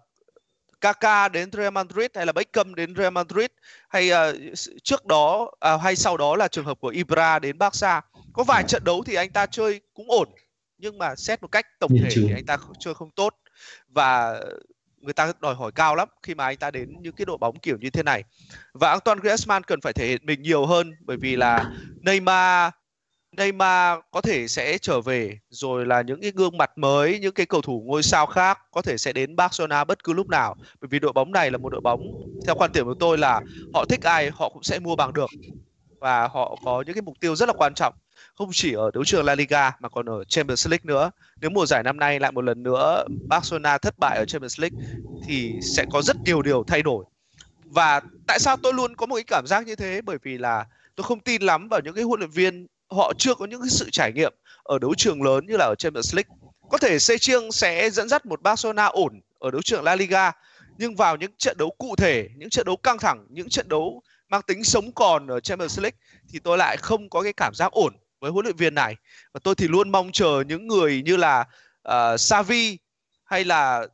Kaka 0.82 1.28
đến 1.28 1.50
Real 1.52 1.72
Madrid 1.72 2.06
hay 2.14 2.26
là 2.26 2.32
Beckham 2.32 2.74
đến 2.74 2.94
Real 2.96 3.12
Madrid? 3.12 3.46
Hay 3.88 4.10
uh, 4.12 4.58
trước 4.82 5.06
đó 5.06 5.50
uh, 5.74 5.80
hay 5.80 5.96
sau 5.96 6.16
đó 6.16 6.36
là 6.36 6.48
trường 6.48 6.64
hợp 6.64 6.80
của 6.80 6.88
Ibra 6.88 7.38
đến 7.38 7.58
Barca? 7.58 8.00
Có 8.32 8.44
vài 8.44 8.64
trận 8.68 8.84
đấu 8.84 9.02
thì 9.06 9.14
anh 9.14 9.30
ta 9.30 9.46
chơi 9.46 9.80
cũng 9.94 10.10
ổn 10.10 10.28
nhưng 10.78 10.98
mà 10.98 11.16
xét 11.16 11.42
một 11.42 11.48
cách 11.48 11.66
tổng 11.78 11.90
thể 12.02 12.08
thì 12.10 12.32
anh 12.34 12.46
ta 12.46 12.56
chơi 12.78 12.94
không 12.94 13.10
tốt. 13.10 13.34
Và 13.88 14.40
người 15.00 15.12
ta 15.12 15.32
đòi 15.40 15.54
hỏi 15.54 15.72
cao 15.74 15.96
lắm 15.96 16.08
khi 16.22 16.34
mà 16.34 16.44
anh 16.44 16.56
ta 16.56 16.70
đến 16.70 16.94
những 17.00 17.12
cái 17.12 17.24
đội 17.24 17.38
bóng 17.38 17.58
kiểu 17.58 17.76
như 17.80 17.90
thế 17.90 18.02
này. 18.02 18.24
Và 18.72 18.90
Antoine 18.90 19.20
Griezmann 19.20 19.60
cần 19.66 19.80
phải 19.80 19.92
thể 19.92 20.06
hiện 20.06 20.26
mình 20.26 20.42
nhiều 20.42 20.66
hơn 20.66 20.92
bởi 21.00 21.16
vì 21.16 21.36
là 21.36 21.64
Neymar 22.00 22.72
Neymar 23.36 23.98
có 24.10 24.20
thể 24.20 24.48
sẽ 24.48 24.78
trở 24.78 25.00
về, 25.00 25.38
rồi 25.50 25.86
là 25.86 26.02
những 26.02 26.20
cái 26.20 26.32
gương 26.34 26.56
mặt 26.56 26.78
mới, 26.78 27.18
những 27.18 27.34
cái 27.34 27.46
cầu 27.46 27.62
thủ 27.62 27.82
ngôi 27.86 28.02
sao 28.02 28.26
khác 28.26 28.58
có 28.70 28.82
thể 28.82 28.98
sẽ 28.98 29.12
đến 29.12 29.36
Barcelona 29.36 29.84
bất 29.84 30.04
cứ 30.04 30.12
lúc 30.12 30.28
nào 30.28 30.56
bởi 30.80 30.88
vì 30.88 30.98
đội 30.98 31.12
bóng 31.12 31.32
này 31.32 31.50
là 31.50 31.58
một 31.58 31.68
đội 31.68 31.80
bóng, 31.80 32.00
theo 32.46 32.54
quan 32.54 32.72
điểm 32.72 32.84
của 32.84 32.94
tôi 32.94 33.18
là 33.18 33.40
họ 33.74 33.84
thích 33.88 34.00
ai 34.02 34.30
họ 34.34 34.48
cũng 34.48 34.62
sẽ 34.62 34.78
mua 34.78 34.96
bằng 34.96 35.12
được 35.12 35.30
và 36.00 36.28
họ 36.28 36.58
có 36.64 36.82
những 36.86 36.94
cái 36.94 37.02
mục 37.02 37.14
tiêu 37.20 37.36
rất 37.36 37.46
là 37.48 37.52
quan 37.58 37.74
trọng, 37.74 37.94
không 38.34 38.48
chỉ 38.52 38.72
ở 38.72 38.90
đấu 38.94 39.04
trường 39.04 39.24
La 39.24 39.34
Liga 39.34 39.70
mà 39.80 39.88
còn 39.88 40.06
ở 40.06 40.24
Champions 40.24 40.68
League 40.68 40.84
nữa. 40.84 41.10
Nếu 41.40 41.50
mùa 41.50 41.66
giải 41.66 41.82
năm 41.82 41.96
nay 41.96 42.20
lại 42.20 42.32
một 42.32 42.44
lần 42.44 42.62
nữa 42.62 43.04
Barcelona 43.28 43.78
thất 43.78 43.98
bại 43.98 44.16
ở 44.18 44.24
Champions 44.24 44.60
League 44.60 44.76
thì 45.26 45.52
sẽ 45.76 45.84
có 45.90 46.02
rất 46.02 46.16
nhiều 46.24 46.42
điều 46.42 46.64
thay 46.66 46.82
đổi. 46.82 47.04
Và 47.64 48.00
tại 48.26 48.38
sao 48.38 48.56
tôi 48.56 48.72
luôn 48.74 48.96
có 48.96 49.06
một 49.06 49.14
cái 49.14 49.24
cảm 49.24 49.46
giác 49.46 49.66
như 49.66 49.76
thế? 49.76 50.00
Bởi 50.02 50.18
vì 50.22 50.38
là 50.38 50.64
tôi 50.96 51.04
không 51.04 51.20
tin 51.20 51.42
lắm 51.42 51.68
vào 51.68 51.80
những 51.84 51.94
cái 51.94 52.04
huấn 52.04 52.20
luyện 52.20 52.30
viên 52.30 52.66
họ 52.92 53.12
chưa 53.18 53.34
có 53.34 53.46
những 53.46 53.60
cái 53.60 53.70
sự 53.70 53.90
trải 53.90 54.12
nghiệm 54.12 54.34
ở 54.62 54.78
đấu 54.78 54.94
trường 54.94 55.22
lớn 55.22 55.46
như 55.46 55.56
là 55.56 55.64
ở 55.64 55.74
Champions 55.74 56.14
League. 56.14 56.30
Có 56.70 56.78
thể 56.78 56.98
Seching 56.98 57.52
sẽ 57.52 57.90
dẫn 57.90 58.08
dắt 58.08 58.26
một 58.26 58.42
Barcelona 58.42 58.84
ổn 58.84 59.20
ở 59.38 59.50
đấu 59.50 59.62
trường 59.62 59.84
La 59.84 59.96
Liga 59.96 60.32
nhưng 60.78 60.96
vào 60.96 61.16
những 61.16 61.32
trận 61.38 61.56
đấu 61.58 61.70
cụ 61.78 61.96
thể, 61.96 62.28
những 62.36 62.50
trận 62.50 62.66
đấu 62.66 62.76
căng 62.76 62.98
thẳng, 62.98 63.26
những 63.30 63.48
trận 63.48 63.68
đấu 63.68 64.02
mang 64.28 64.42
tính 64.42 64.64
sống 64.64 64.92
còn 64.92 65.26
ở 65.26 65.40
Champions 65.40 65.80
League 65.80 65.96
thì 66.32 66.38
tôi 66.38 66.58
lại 66.58 66.76
không 66.76 67.10
có 67.10 67.22
cái 67.22 67.32
cảm 67.32 67.54
giác 67.54 67.72
ổn 67.72 67.94
với 68.20 68.30
huấn 68.30 68.44
luyện 68.44 68.56
viên 68.56 68.74
này 68.74 68.96
và 69.32 69.40
tôi 69.44 69.54
thì 69.54 69.68
luôn 69.68 69.92
mong 69.92 70.12
chờ 70.12 70.44
những 70.48 70.66
người 70.66 71.02
như 71.04 71.16
là 71.16 71.44
uh, 71.88 72.20
Xavi 72.20 72.78
hay 73.24 73.44
là 73.44 73.86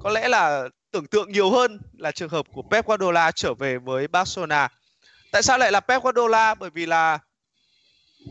có 0.00 0.10
lẽ 0.10 0.28
là 0.28 0.68
tưởng 0.90 1.06
tượng 1.06 1.32
nhiều 1.32 1.50
hơn 1.50 1.80
là 1.92 2.10
trường 2.10 2.28
hợp 2.28 2.46
của 2.52 2.62
Pep 2.70 2.86
Guardiola 2.86 3.30
trở 3.30 3.54
về 3.54 3.78
với 3.78 4.08
Barcelona. 4.08 4.68
Tại 5.32 5.42
sao 5.42 5.58
lại 5.58 5.72
là 5.72 5.80
Pep 5.80 6.02
Guardiola? 6.02 6.54
Bởi 6.54 6.70
vì 6.70 6.86
là 6.86 7.18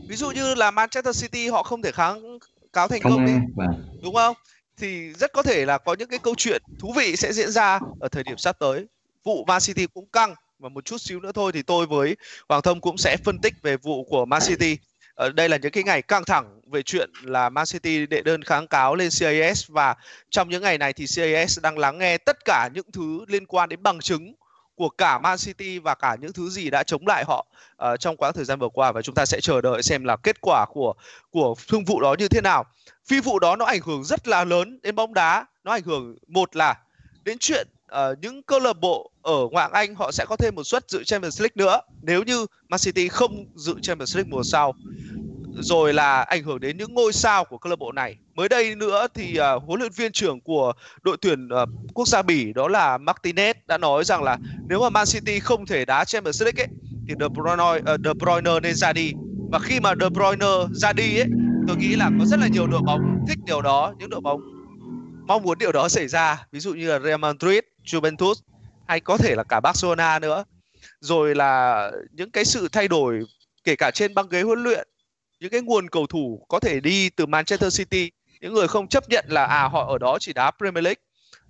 ví 0.06 0.16
dụ 0.16 0.30
như 0.30 0.54
là 0.54 0.70
Manchester 0.70 1.22
City 1.22 1.48
họ 1.48 1.62
không 1.62 1.82
thể 1.82 1.92
kháng 1.92 2.38
cáo 2.72 2.88
thành 2.88 3.00
công 3.02 3.26
đi, 3.26 3.32
vâng. 3.56 3.84
đúng 4.02 4.14
không? 4.14 4.36
Thì 4.76 5.12
rất 5.12 5.32
có 5.32 5.42
thể 5.42 5.64
là 5.64 5.78
có 5.78 5.94
những 5.94 6.08
cái 6.08 6.18
câu 6.18 6.34
chuyện 6.34 6.62
thú 6.78 6.92
vị 6.96 7.16
sẽ 7.16 7.32
diễn 7.32 7.50
ra 7.50 7.80
ở 8.00 8.08
thời 8.08 8.22
điểm 8.22 8.38
sắp 8.38 8.56
tới. 8.58 8.86
Vụ 9.24 9.44
Man 9.44 9.60
City 9.60 9.86
cũng 9.86 10.08
căng 10.12 10.34
và 10.58 10.68
một 10.68 10.84
chút 10.84 10.98
xíu 10.98 11.20
nữa 11.20 11.32
thôi 11.32 11.52
thì 11.52 11.62
tôi 11.62 11.86
với 11.86 12.16
Hoàng 12.48 12.62
Thông 12.62 12.80
cũng 12.80 12.98
sẽ 12.98 13.16
phân 13.24 13.38
tích 13.38 13.54
về 13.62 13.76
vụ 13.76 14.04
của 14.04 14.24
Man 14.24 14.40
City 14.46 14.76
ở 15.14 15.26
ờ, 15.26 15.32
đây 15.32 15.48
là 15.48 15.56
những 15.56 15.72
cái 15.72 15.84
ngày 15.84 16.02
căng 16.02 16.24
thẳng 16.24 16.60
về 16.66 16.82
chuyện 16.82 17.10
là 17.22 17.48
Man 17.48 17.66
City 17.66 18.06
đệ 18.06 18.22
đơn 18.22 18.42
kháng 18.42 18.66
cáo 18.66 18.94
lên 18.94 19.08
CAS 19.20 19.64
và 19.68 19.96
trong 20.30 20.48
những 20.48 20.62
ngày 20.62 20.78
này 20.78 20.92
thì 20.92 21.04
CAS 21.16 21.58
đang 21.62 21.78
lắng 21.78 21.98
nghe 21.98 22.18
tất 22.18 22.44
cả 22.44 22.68
những 22.74 22.92
thứ 22.92 23.24
liên 23.28 23.46
quan 23.46 23.68
đến 23.68 23.82
bằng 23.82 24.00
chứng 24.00 24.34
của 24.78 24.88
cả 24.88 25.18
Man 25.18 25.38
City 25.38 25.78
và 25.78 25.94
cả 25.94 26.16
những 26.20 26.32
thứ 26.32 26.50
gì 26.50 26.70
đã 26.70 26.82
chống 26.82 27.06
lại 27.06 27.24
họ 27.26 27.46
uh, 27.84 28.00
trong 28.00 28.16
quãng 28.16 28.32
thời 28.32 28.44
gian 28.44 28.58
vừa 28.58 28.68
qua. 28.68 28.92
Và 28.92 29.02
chúng 29.02 29.14
ta 29.14 29.26
sẽ 29.26 29.40
chờ 29.40 29.60
đợi 29.60 29.82
xem 29.82 30.04
là 30.04 30.16
kết 30.16 30.36
quả 30.40 30.66
của 30.72 30.94
của 31.30 31.54
thương 31.68 31.84
vụ 31.84 32.00
đó 32.00 32.14
như 32.18 32.28
thế 32.28 32.40
nào. 32.40 32.64
Phi 33.06 33.20
vụ 33.20 33.38
đó 33.38 33.56
nó 33.56 33.64
ảnh 33.64 33.80
hưởng 33.84 34.04
rất 34.04 34.28
là 34.28 34.44
lớn 34.44 34.78
đến 34.82 34.94
bóng 34.94 35.14
đá, 35.14 35.46
nó 35.64 35.72
ảnh 35.72 35.82
hưởng 35.82 36.16
một 36.28 36.56
là 36.56 36.78
đến 37.24 37.36
chuyện 37.40 37.68
uh, 37.92 38.18
những 38.22 38.42
câu 38.42 38.60
lạc 38.60 38.80
bộ 38.80 39.10
ở 39.22 39.48
ngoại 39.50 39.70
Anh 39.72 39.94
họ 39.94 40.12
sẽ 40.12 40.24
có 40.28 40.36
thêm 40.36 40.54
một 40.54 40.64
suất 40.64 40.90
dự 40.90 41.04
Champions 41.04 41.40
League 41.40 41.54
nữa. 41.54 41.80
Nếu 42.02 42.22
như 42.22 42.46
Man 42.68 42.80
City 42.80 43.08
không 43.08 43.46
dự 43.54 43.74
Champions 43.82 44.16
League 44.16 44.30
mùa 44.30 44.42
sau 44.42 44.74
rồi 45.60 45.94
là 45.94 46.22
ảnh 46.22 46.42
hưởng 46.42 46.60
đến 46.60 46.76
những 46.76 46.94
ngôi 46.94 47.12
sao 47.12 47.44
của 47.44 47.58
câu 47.58 47.70
lạc 47.70 47.78
bộ 47.78 47.92
này. 47.92 48.16
Mới 48.34 48.48
đây 48.48 48.74
nữa 48.74 49.06
thì 49.14 49.38
uh, 49.56 49.62
huấn 49.62 49.80
luyện 49.80 49.92
viên 49.92 50.12
trưởng 50.12 50.40
của 50.40 50.72
đội 51.02 51.16
tuyển 51.20 51.48
uh, 51.62 51.68
quốc 51.94 52.08
gia 52.08 52.22
Bỉ 52.22 52.52
đó 52.52 52.68
là 52.68 52.98
Martinez 52.98 53.54
đã 53.66 53.78
nói 53.78 54.04
rằng 54.04 54.22
là 54.22 54.38
nếu 54.68 54.80
mà 54.80 54.90
Man 54.90 55.06
City 55.06 55.40
không 55.40 55.66
thể 55.66 55.84
đá 55.84 56.04
Champions 56.04 56.42
League 56.42 56.64
ấy, 56.64 56.68
thì 57.08 57.14
De 57.20 57.28
Bruyne, 57.28 57.92
uh, 57.94 58.00
De 58.04 58.14
Bruyne 58.14 58.60
nên 58.60 58.74
ra 58.74 58.92
đi. 58.92 59.12
Và 59.50 59.58
khi 59.58 59.80
mà 59.80 59.94
De 60.00 60.08
Bruyne 60.08 60.46
ra 60.72 60.92
đi 60.92 61.18
ấy, 61.18 61.28
tôi 61.68 61.76
nghĩ 61.76 61.96
là 61.96 62.10
có 62.18 62.24
rất 62.24 62.40
là 62.40 62.48
nhiều 62.48 62.66
đội 62.66 62.80
bóng 62.86 63.24
thích 63.28 63.38
điều 63.46 63.62
đó, 63.62 63.94
những 63.98 64.10
đội 64.10 64.20
bóng 64.20 64.40
mong 65.26 65.42
muốn 65.42 65.58
điều 65.58 65.72
đó 65.72 65.88
xảy 65.88 66.08
ra, 66.08 66.46
ví 66.52 66.60
dụ 66.60 66.74
như 66.74 66.88
là 66.88 66.98
Real 66.98 67.18
Madrid, 67.18 67.60
Juventus 67.84 68.34
hay 68.86 69.00
có 69.00 69.16
thể 69.16 69.34
là 69.34 69.44
cả 69.44 69.60
Barcelona 69.60 70.18
nữa. 70.18 70.44
Rồi 71.00 71.34
là 71.34 71.90
những 72.12 72.30
cái 72.30 72.44
sự 72.44 72.68
thay 72.72 72.88
đổi 72.88 73.20
kể 73.64 73.76
cả 73.76 73.90
trên 73.90 74.14
băng 74.14 74.28
ghế 74.28 74.42
huấn 74.42 74.62
luyện 74.62 74.88
những 75.40 75.50
cái 75.50 75.60
nguồn 75.60 75.88
cầu 75.88 76.06
thủ 76.06 76.46
có 76.48 76.60
thể 76.60 76.80
đi 76.80 77.10
từ 77.10 77.26
Manchester 77.26 77.78
City 77.78 78.10
những 78.40 78.54
người 78.54 78.68
không 78.68 78.88
chấp 78.88 79.08
nhận 79.08 79.24
là 79.28 79.44
à 79.44 79.68
họ 79.68 79.86
ở 79.86 79.98
đó 79.98 80.18
chỉ 80.20 80.32
đá 80.32 80.50
Premier 80.50 80.84
League 80.84 81.02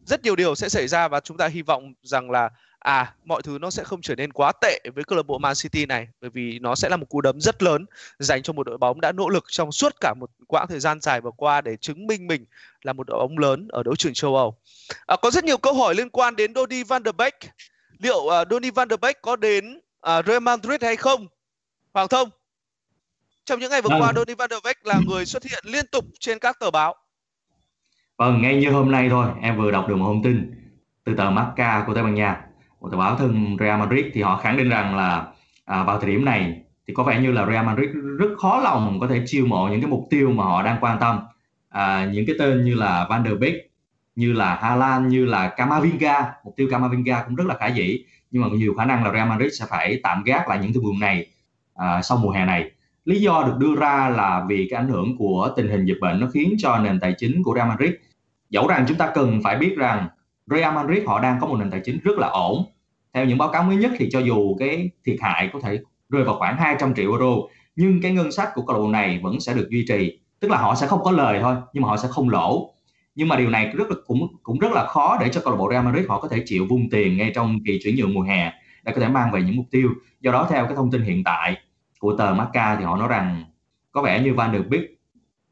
rất 0.07 0.23
nhiều 0.23 0.37
điều 0.37 0.55
sẽ 0.55 0.69
xảy 0.69 0.89
ra 0.89 1.09
và 1.09 1.21
chúng 1.21 1.37
ta 1.37 1.49
hy 1.49 1.63
vọng 1.63 1.93
rằng 2.03 2.31
là 2.31 2.51
à 2.79 3.15
mọi 3.25 3.43
thứ 3.43 3.59
nó 3.61 3.71
sẽ 3.71 3.85
không 3.85 4.03
trở 4.03 4.15
nên 4.15 4.33
quá 4.33 4.53
tệ 4.61 4.81
với 4.95 5.05
câu 5.05 5.17
lạc 5.17 5.27
bộ 5.27 5.39
Man 5.39 5.55
City 5.57 5.87
này 5.87 6.09
bởi 6.21 6.31
vì 6.31 6.59
nó 6.59 6.75
sẽ 6.75 6.89
là 6.89 6.97
một 6.97 7.07
cú 7.09 7.21
đấm 7.21 7.41
rất 7.41 7.63
lớn 7.63 7.87
dành 8.19 8.43
cho 8.43 8.53
một 8.53 8.67
đội 8.67 8.79
bóng 8.79 9.01
đã 9.01 9.13
nỗ 9.13 9.29
lực 9.29 9.45
trong 9.49 9.73
suốt 9.73 9.97
cả 10.01 10.15
một 10.21 10.31
quãng 10.47 10.67
thời 10.69 10.81
gian 10.81 11.01
dài 11.01 11.21
vừa 11.21 11.31
qua 11.31 11.61
để 11.61 11.77
chứng 11.77 12.07
minh 12.07 12.27
mình 12.27 12.45
là 12.83 12.93
một 12.93 13.07
đội 13.07 13.19
bóng 13.19 13.39
lớn 13.39 13.69
ở 13.69 13.83
đấu 13.83 13.97
trường 13.97 14.15
châu 14.15 14.37
Âu. 14.37 14.57
À, 15.07 15.17
có 15.23 15.31
rất 15.31 15.45
nhiều 15.45 15.59
câu 15.59 15.75
hỏi 15.75 15.95
liên 15.95 16.11
quan 16.11 16.37
đến 16.37 16.55
Donny 16.55 16.83
van 16.83 17.05
der 17.05 17.15
Beek. 17.15 17.35
Liệu 17.99 18.19
uh, 18.19 18.49
Donny 18.51 18.71
van 18.71 18.89
der 18.89 19.01
Beek 19.01 19.23
có 19.23 19.37
đến 19.37 19.77
uh, 19.77 20.27
Real 20.27 20.41
Madrid 20.41 20.83
hay 20.83 20.97
không? 20.97 21.27
Hoàng 21.95 22.09
Thông. 22.09 22.31
Trong 23.49 23.61
những 23.61 23.71
ngày 23.71 23.83
vừa 23.83 23.89
vâng. 23.91 24.03
qua, 24.03 24.13
Donny 24.13 24.35
van 24.35 24.51
der 24.51 24.59
Beek 24.65 24.87
là 24.87 25.01
người 25.07 25.27
xuất 25.27 25.45
hiện 25.45 25.65
liên 25.67 25.85
tục 25.93 26.05
trên 26.21 26.39
các 26.39 26.57
tờ 26.61 26.71
báo. 26.71 26.95
Vâng, 28.19 28.43
ngay 28.43 28.57
như 28.57 28.71
hôm 28.71 28.91
nay 28.91 29.09
thôi, 29.11 29.29
em 29.43 29.57
vừa 29.57 29.71
đọc 29.71 29.89
được 29.89 29.97
một 29.97 30.07
thông 30.07 30.23
tin 30.23 30.51
từ 31.05 31.15
tờ 31.15 31.31
Marca 31.31 31.85
của 31.87 31.95
Tây 31.95 32.03
Ban 32.03 32.15
Nha, 32.15 32.41
một 32.81 32.89
tờ 32.91 32.97
báo 32.97 33.17
thân 33.17 33.57
Real 33.61 33.81
Madrid 33.81 34.05
thì 34.13 34.23
họ 34.23 34.37
khẳng 34.37 34.57
định 34.57 34.69
rằng 34.69 34.97
là 34.97 35.27
à, 35.65 35.83
vào 35.83 36.01
thời 36.01 36.11
điểm 36.11 36.25
này 36.25 36.63
thì 36.87 36.95
có 36.95 37.03
vẻ 37.03 37.21
như 37.21 37.33
là 37.33 37.47
Real 37.47 37.67
Madrid 37.67 37.91
rất 38.19 38.29
khó 38.39 38.61
lòng 38.65 39.01
có 39.01 39.07
thể 39.07 39.23
chiêu 39.27 39.47
mộ 39.47 39.69
những 39.69 39.81
cái 39.81 39.91
mục 39.91 40.07
tiêu 40.11 40.31
mà 40.31 40.45
họ 40.45 40.63
đang 40.63 40.79
quan 40.81 40.99
tâm. 41.01 41.21
À, 41.69 42.11
những 42.13 42.27
cái 42.27 42.37
tên 42.39 42.65
như 42.65 42.75
là 42.75 43.07
Van 43.11 43.25
der 43.25 43.39
Beek, 43.39 43.55
như 44.17 44.33
là 44.33 44.55
Haaland, 44.55 45.13
như 45.13 45.25
là 45.25 45.49
Camavinga, 45.49 46.33
mục 46.45 46.55
tiêu 46.57 46.69
Camavinga 46.71 47.23
cũng 47.23 47.35
rất 47.35 47.47
là 47.47 47.55
khả 47.59 47.67
dĩ, 47.67 48.05
nhưng 48.31 48.43
mà 48.43 48.49
nhiều 48.53 48.75
khả 48.79 48.85
năng 48.85 49.05
là 49.05 49.13
Real 49.13 49.29
Madrid 49.29 49.61
sẽ 49.61 49.67
phải 49.69 50.01
tạm 50.03 50.23
gác 50.25 50.49
lại 50.49 50.59
những 50.63 50.73
thương 50.73 50.85
vụ 50.85 50.93
này 51.01 51.27
à, 51.75 52.03
sau 52.03 52.19
mùa 52.19 52.31
hè 52.31 52.45
này 52.45 52.71
lý 53.09 53.21
do 53.21 53.45
được 53.47 53.55
đưa 53.59 53.77
ra 53.81 54.09
là 54.09 54.45
vì 54.49 54.67
cái 54.71 54.81
ảnh 54.81 54.89
hưởng 54.89 55.17
của 55.19 55.53
tình 55.57 55.69
hình 55.69 55.85
dịch 55.85 55.99
bệnh 56.01 56.21
nó 56.21 56.27
khiến 56.35 56.55
cho 56.59 56.79
nền 56.79 57.01
tài 57.01 57.15
chính 57.19 57.43
của 57.43 57.55
Real 57.57 57.69
Madrid, 57.69 57.91
dẫu 58.51 58.69
rằng 58.69 58.85
chúng 58.89 58.97
ta 58.97 59.11
cần 59.15 59.41
phải 59.45 59.57
biết 59.57 59.75
rằng 59.77 60.09
Real 60.47 60.75
Madrid 60.75 61.03
họ 61.07 61.21
đang 61.21 61.39
có 61.41 61.47
một 61.47 61.57
nền 61.57 61.71
tài 61.71 61.81
chính 61.85 61.99
rất 62.05 62.19
là 62.19 62.29
ổn. 62.29 62.65
Theo 63.13 63.25
những 63.25 63.39
báo 63.39 63.49
cáo 63.53 63.63
mới 63.63 63.77
nhất 63.77 63.91
thì 63.99 64.09
cho 64.11 64.19
dù 64.19 64.57
cái 64.59 64.91
thiệt 65.05 65.17
hại 65.21 65.51
có 65.53 65.61
thể 65.63 65.79
rơi 66.09 66.25
vào 66.25 66.39
khoảng 66.39 66.57
200 66.57 66.95
triệu 66.95 67.11
euro, 67.11 67.37
nhưng 67.77 68.01
cái 68.03 68.13
ngân 68.13 68.33
sách 68.33 68.49
của 68.55 68.63
câu 68.63 68.77
lạc 68.77 68.83
bộ 68.83 68.89
này 68.89 69.21
vẫn 69.23 69.41
sẽ 69.41 69.55
được 69.55 69.69
duy 69.71 69.85
trì. 69.89 70.19
Tức 70.41 70.51
là 70.51 70.57
họ 70.57 70.75
sẽ 70.75 70.87
không 70.87 71.03
có 71.05 71.11
lời 71.11 71.39
thôi, 71.43 71.57
nhưng 71.73 71.83
mà 71.83 71.89
họ 71.89 71.97
sẽ 71.97 72.09
không 72.11 72.29
lỗ. 72.29 72.75
Nhưng 73.15 73.29
mà 73.29 73.37
điều 73.37 73.51
này 73.51 73.73
rất 73.75 73.91
là, 73.91 73.97
cũng 74.07 74.37
cũng 74.43 74.59
rất 74.59 74.73
là 74.73 74.87
khó 74.87 75.19
để 75.21 75.29
cho 75.33 75.41
câu 75.45 75.53
lạc 75.53 75.59
bộ 75.59 75.71
Real 75.71 75.85
Madrid 75.85 76.07
họ 76.09 76.21
có 76.21 76.29
thể 76.29 76.43
chịu 76.47 76.67
vung 76.67 76.91
tiền 76.91 77.17
ngay 77.17 77.33
trong 77.35 77.59
kỳ 77.67 77.81
chuyển 77.83 77.97
nhượng 77.97 78.15
mùa 78.15 78.23
hè 78.23 78.53
để 78.85 78.93
có 78.93 79.01
thể 79.01 79.09
mang 79.09 79.33
về 79.33 79.43
những 79.43 79.57
mục 79.57 79.67
tiêu. 79.71 79.91
Do 80.21 80.33
đó 80.33 80.47
theo 80.51 80.65
cái 80.65 80.77
thông 80.77 80.91
tin 80.91 81.03
hiện 81.03 81.25
tại 81.25 81.57
của 81.99 82.17
tờ 82.17 82.35
Marca 82.35 82.77
thì 82.77 82.85
họ 82.85 82.97
nói 82.97 83.09
rằng 83.09 83.45
có 83.93 84.03
vẻ 84.03 84.23
như 84.23 84.35
Van 84.35 84.53
der 84.53 84.63
Beek 84.69 84.99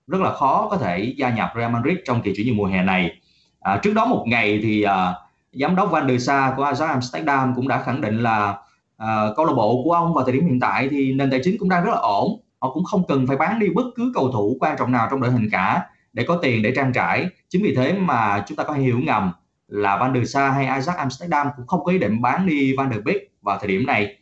rất 0.07 0.20
là 0.20 0.32
khó 0.32 0.68
có 0.70 0.76
thể 0.76 1.14
gia 1.16 1.30
nhập 1.30 1.53
Real 1.57 1.72
Madrid 1.72 1.97
trong 2.05 2.22
kỳ 2.22 2.32
chuyển 2.36 2.47
nhượng 2.47 2.57
mùa 2.57 2.66
hè 2.66 2.82
này. 2.82 3.20
À, 3.61 3.80
trước 3.82 3.94
đó 3.94 4.07
một 4.07 4.24
ngày 4.26 4.61
thì 4.62 4.82
à, 4.82 5.14
giám 5.53 5.76
đốc 5.76 5.90
Van 5.90 6.09
der 6.09 6.26
Sar 6.26 6.55
của 6.57 6.64
Ajax 6.64 6.86
Amsterdam 6.86 7.53
cũng 7.57 7.68
đã 7.68 7.82
khẳng 7.82 8.01
định 8.01 8.22
là 8.22 8.57
à, 8.97 9.26
câu 9.36 9.47
lạc 9.47 9.53
bộ 9.53 9.82
của 9.84 9.92
ông 9.92 10.14
vào 10.14 10.24
thời 10.24 10.32
điểm 10.32 10.47
hiện 10.47 10.61
tại 10.61 10.88
thì 10.88 11.12
nền 11.12 11.30
tài 11.30 11.40
chính 11.44 11.57
cũng 11.59 11.68
đang 11.68 11.84
rất 11.84 11.90
là 11.90 11.99
ổn. 11.99 12.40
Họ 12.61 12.70
cũng 12.70 12.84
không 12.84 13.03
cần 13.09 13.26
phải 13.26 13.36
bán 13.36 13.59
đi 13.59 13.66
bất 13.74 13.84
cứ 13.97 14.12
cầu 14.14 14.32
thủ 14.32 14.57
quan 14.61 14.76
trọng 14.78 14.92
nào 14.92 15.09
trong 15.11 15.20
đội 15.20 15.30
hình 15.30 15.49
cả 15.53 15.82
để 16.12 16.24
có 16.28 16.38
tiền 16.42 16.62
để 16.62 16.72
trang 16.76 16.92
trải. 16.92 17.28
Chính 17.49 17.62
vì 17.62 17.74
thế 17.74 17.92
mà 17.92 18.44
chúng 18.47 18.57
ta 18.57 18.64
có 18.64 18.72
hiểu 18.72 18.99
ngầm 18.99 19.32
là 19.68 19.97
Van 19.97 20.14
der 20.14 20.32
Sar 20.32 20.55
hay 20.55 20.66
Ajax 20.66 20.97
Amsterdam 20.97 21.47
cũng 21.57 21.66
không 21.66 21.84
có 21.84 21.92
ý 21.92 21.99
định 21.99 22.22
bán 22.22 22.47
đi 22.47 22.76
Van 22.76 22.90
der 22.90 23.03
Beek 23.05 23.16
vào 23.42 23.59
thời 23.59 23.68
điểm 23.68 23.86
này 23.86 24.16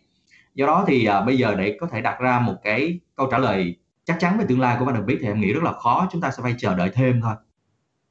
do 0.55 0.67
đó 0.67 0.85
thì 0.89 1.07
à, 1.07 1.21
bây 1.21 1.39
giờ 1.39 1.55
để 1.55 1.77
có 1.81 1.87
thể 1.93 2.01
đặt 2.01 2.21
ra 2.21 2.39
một 2.39 2.55
cái 2.65 2.99
câu 3.17 3.29
trả 3.31 3.39
lời 3.39 3.77
chắc 4.05 4.17
chắn 4.21 4.39
về 4.39 4.45
tương 4.49 4.61
lai 4.61 4.77
của 4.79 4.85
Van 4.85 4.95
der 4.95 5.05
Beek 5.05 5.19
thì 5.21 5.27
em 5.27 5.41
nghĩ 5.41 5.53
rất 5.53 5.63
là 5.63 5.73
khó 5.73 6.09
chúng 6.13 6.21
ta 6.21 6.31
sẽ 6.31 6.43
phải 6.43 6.55
chờ 6.59 6.75
đợi 6.75 6.91
thêm 6.95 7.21
thôi. 7.23 7.35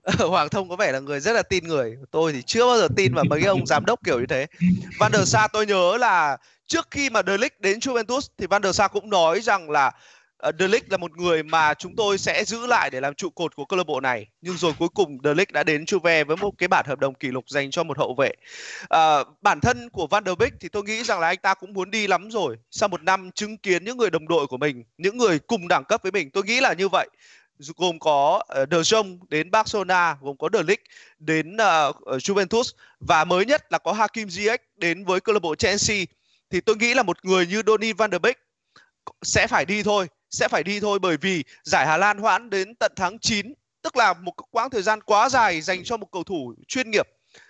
Ờ, 0.04 0.28
Hoàng 0.28 0.50
Thông 0.50 0.70
có 0.70 0.76
vẻ 0.76 0.92
là 0.92 1.00
người 1.00 1.20
rất 1.20 1.32
là 1.34 1.44
tin 1.44 1.68
người. 1.68 1.98
Tôi 2.12 2.34
thì 2.34 2.42
chưa 2.42 2.66
bao 2.66 2.78
giờ 2.78 2.88
tin 2.96 3.14
vào 3.14 3.24
mấy 3.30 3.44
ông 3.44 3.66
giám 3.66 3.86
đốc 3.86 4.00
kiểu 4.06 4.20
như 4.20 4.26
thế. 4.26 4.48
Van 5.00 5.12
der 5.12 5.28
Sa 5.28 5.48
tôi 5.48 5.66
nhớ 5.66 5.98
là 5.98 6.38
trước 6.68 6.88
khi 6.92 7.10
mà 7.10 7.22
De 7.28 7.38
Ligt 7.38 7.60
đến 7.60 7.80
Juventus 7.80 8.22
thì 8.38 8.48
Van 8.48 8.64
der 8.64 8.76
Sa 8.76 8.88
cũng 8.88 9.10
nói 9.10 9.42
rằng 9.42 9.70
là 9.70 9.92
Ờ, 10.44 10.52
de 10.60 10.68
Ligt 10.68 10.92
là 10.92 10.98
một 10.98 11.18
người 11.18 11.44
mà 11.44 11.74
chúng 11.74 11.96
tôi 11.96 12.18
sẽ 12.18 12.44
giữ 12.46 12.68
lại 12.68 12.90
để 12.90 13.02
làm 13.02 13.14
trụ 13.14 13.30
cột 13.30 13.56
của 13.56 13.66
câu 13.66 13.78
lạc 13.78 13.84
bộ 13.84 14.00
này. 14.00 14.28
Nhưng 14.42 14.58
rồi 14.58 14.74
cuối 14.80 14.90
cùng 14.90 15.18
De 15.24 15.34
Ligt 15.34 15.52
đã 15.52 15.64
đến 15.64 15.84
Juve 15.84 16.26
với 16.26 16.38
một 16.38 16.52
cái 16.58 16.68
bản 16.68 16.86
hợp 16.88 17.00
đồng 17.00 17.14
kỷ 17.14 17.28
lục 17.28 17.50
dành 17.50 17.72
cho 17.72 17.84
một 17.84 17.98
hậu 17.98 18.16
vệ. 18.16 18.32
À, 18.90 19.24
bản 19.42 19.60
thân 19.60 19.90
của 19.90 20.08
Van 20.08 20.24
der 20.26 20.38
Beek 20.38 20.54
thì 20.60 20.70
tôi 20.70 20.84
nghĩ 20.84 21.04
rằng 21.04 21.20
là 21.20 21.28
anh 21.28 21.38
ta 21.38 21.54
cũng 21.54 21.74
muốn 21.74 21.92
đi 21.92 22.08
lắm 22.08 22.32
rồi. 22.32 22.58
Sau 22.72 22.90
một 22.90 23.04
năm 23.04 23.32
chứng 23.32 23.58
kiến 23.58 23.86
những 23.86 23.98
người 23.98 24.10
đồng 24.10 24.28
đội 24.28 24.48
của 24.48 24.58
mình 24.58 24.84
những 24.98 25.18
người 25.18 25.40
cùng 25.40 25.68
đẳng 25.68 25.84
cấp 25.84 26.02
với 26.04 26.12
mình 26.12 26.30
tôi 26.32 26.44
nghĩ 26.44 26.60
là 26.60 26.74
như 26.74 26.88
vậy. 26.88 27.10
Gồm 27.78 28.00
có 28.00 28.44
ờ, 28.48 28.66
De 28.72 28.78
Jong 28.78 29.18
đến 29.30 29.52
Barcelona, 29.52 30.18
gồm 30.22 30.38
có 30.38 30.50
De 30.54 30.64
Ligt 30.64 30.84
đến 31.20 31.56
uh, 31.56 31.96
Juventus 32.06 32.72
và 33.00 33.24
mới 33.24 33.46
nhất 33.46 33.72
là 33.72 33.78
có 33.78 33.94
Hakim 33.94 34.28
Ziyech 34.28 34.58
đến 34.76 35.06
với 35.06 35.20
câu 35.20 35.34
lạc 35.34 35.42
bộ 35.42 35.56
Chelsea. 35.56 35.98
Thì 36.50 36.62
tôi 36.62 36.76
nghĩ 36.76 36.94
là 36.94 37.04
một 37.04 37.26
người 37.26 37.48
như 37.48 37.62
Donny 37.68 37.94
van 37.94 38.12
der 38.12 38.22
Beek 38.22 38.38
sẽ 39.22 39.48
phải 39.48 39.66
đi 39.66 39.84
thôi 39.84 40.08
sẽ 40.34 40.48
phải 40.48 40.64
đi 40.64 40.80
thôi 40.80 41.00
bởi 41.00 41.18
vì 41.18 41.44
giải 41.64 41.88
Hà 41.88 41.98
Lan 41.98 42.18
hoãn 42.18 42.50
đến 42.50 42.76
tận 42.76 42.92
tháng 42.96 43.20
9 43.20 43.54
tức 43.82 43.98
là 43.98 44.14
một 44.14 44.34
quãng 44.52 44.70
thời 44.70 44.82
gian 44.82 45.02
quá 45.02 45.30
dài 45.30 45.62
dành 45.62 45.84
cho 45.84 45.98
một 45.98 46.08
cầu 46.12 46.24
thủ 46.24 46.54
chuyên 46.68 46.92
nghiệp. 46.92 47.08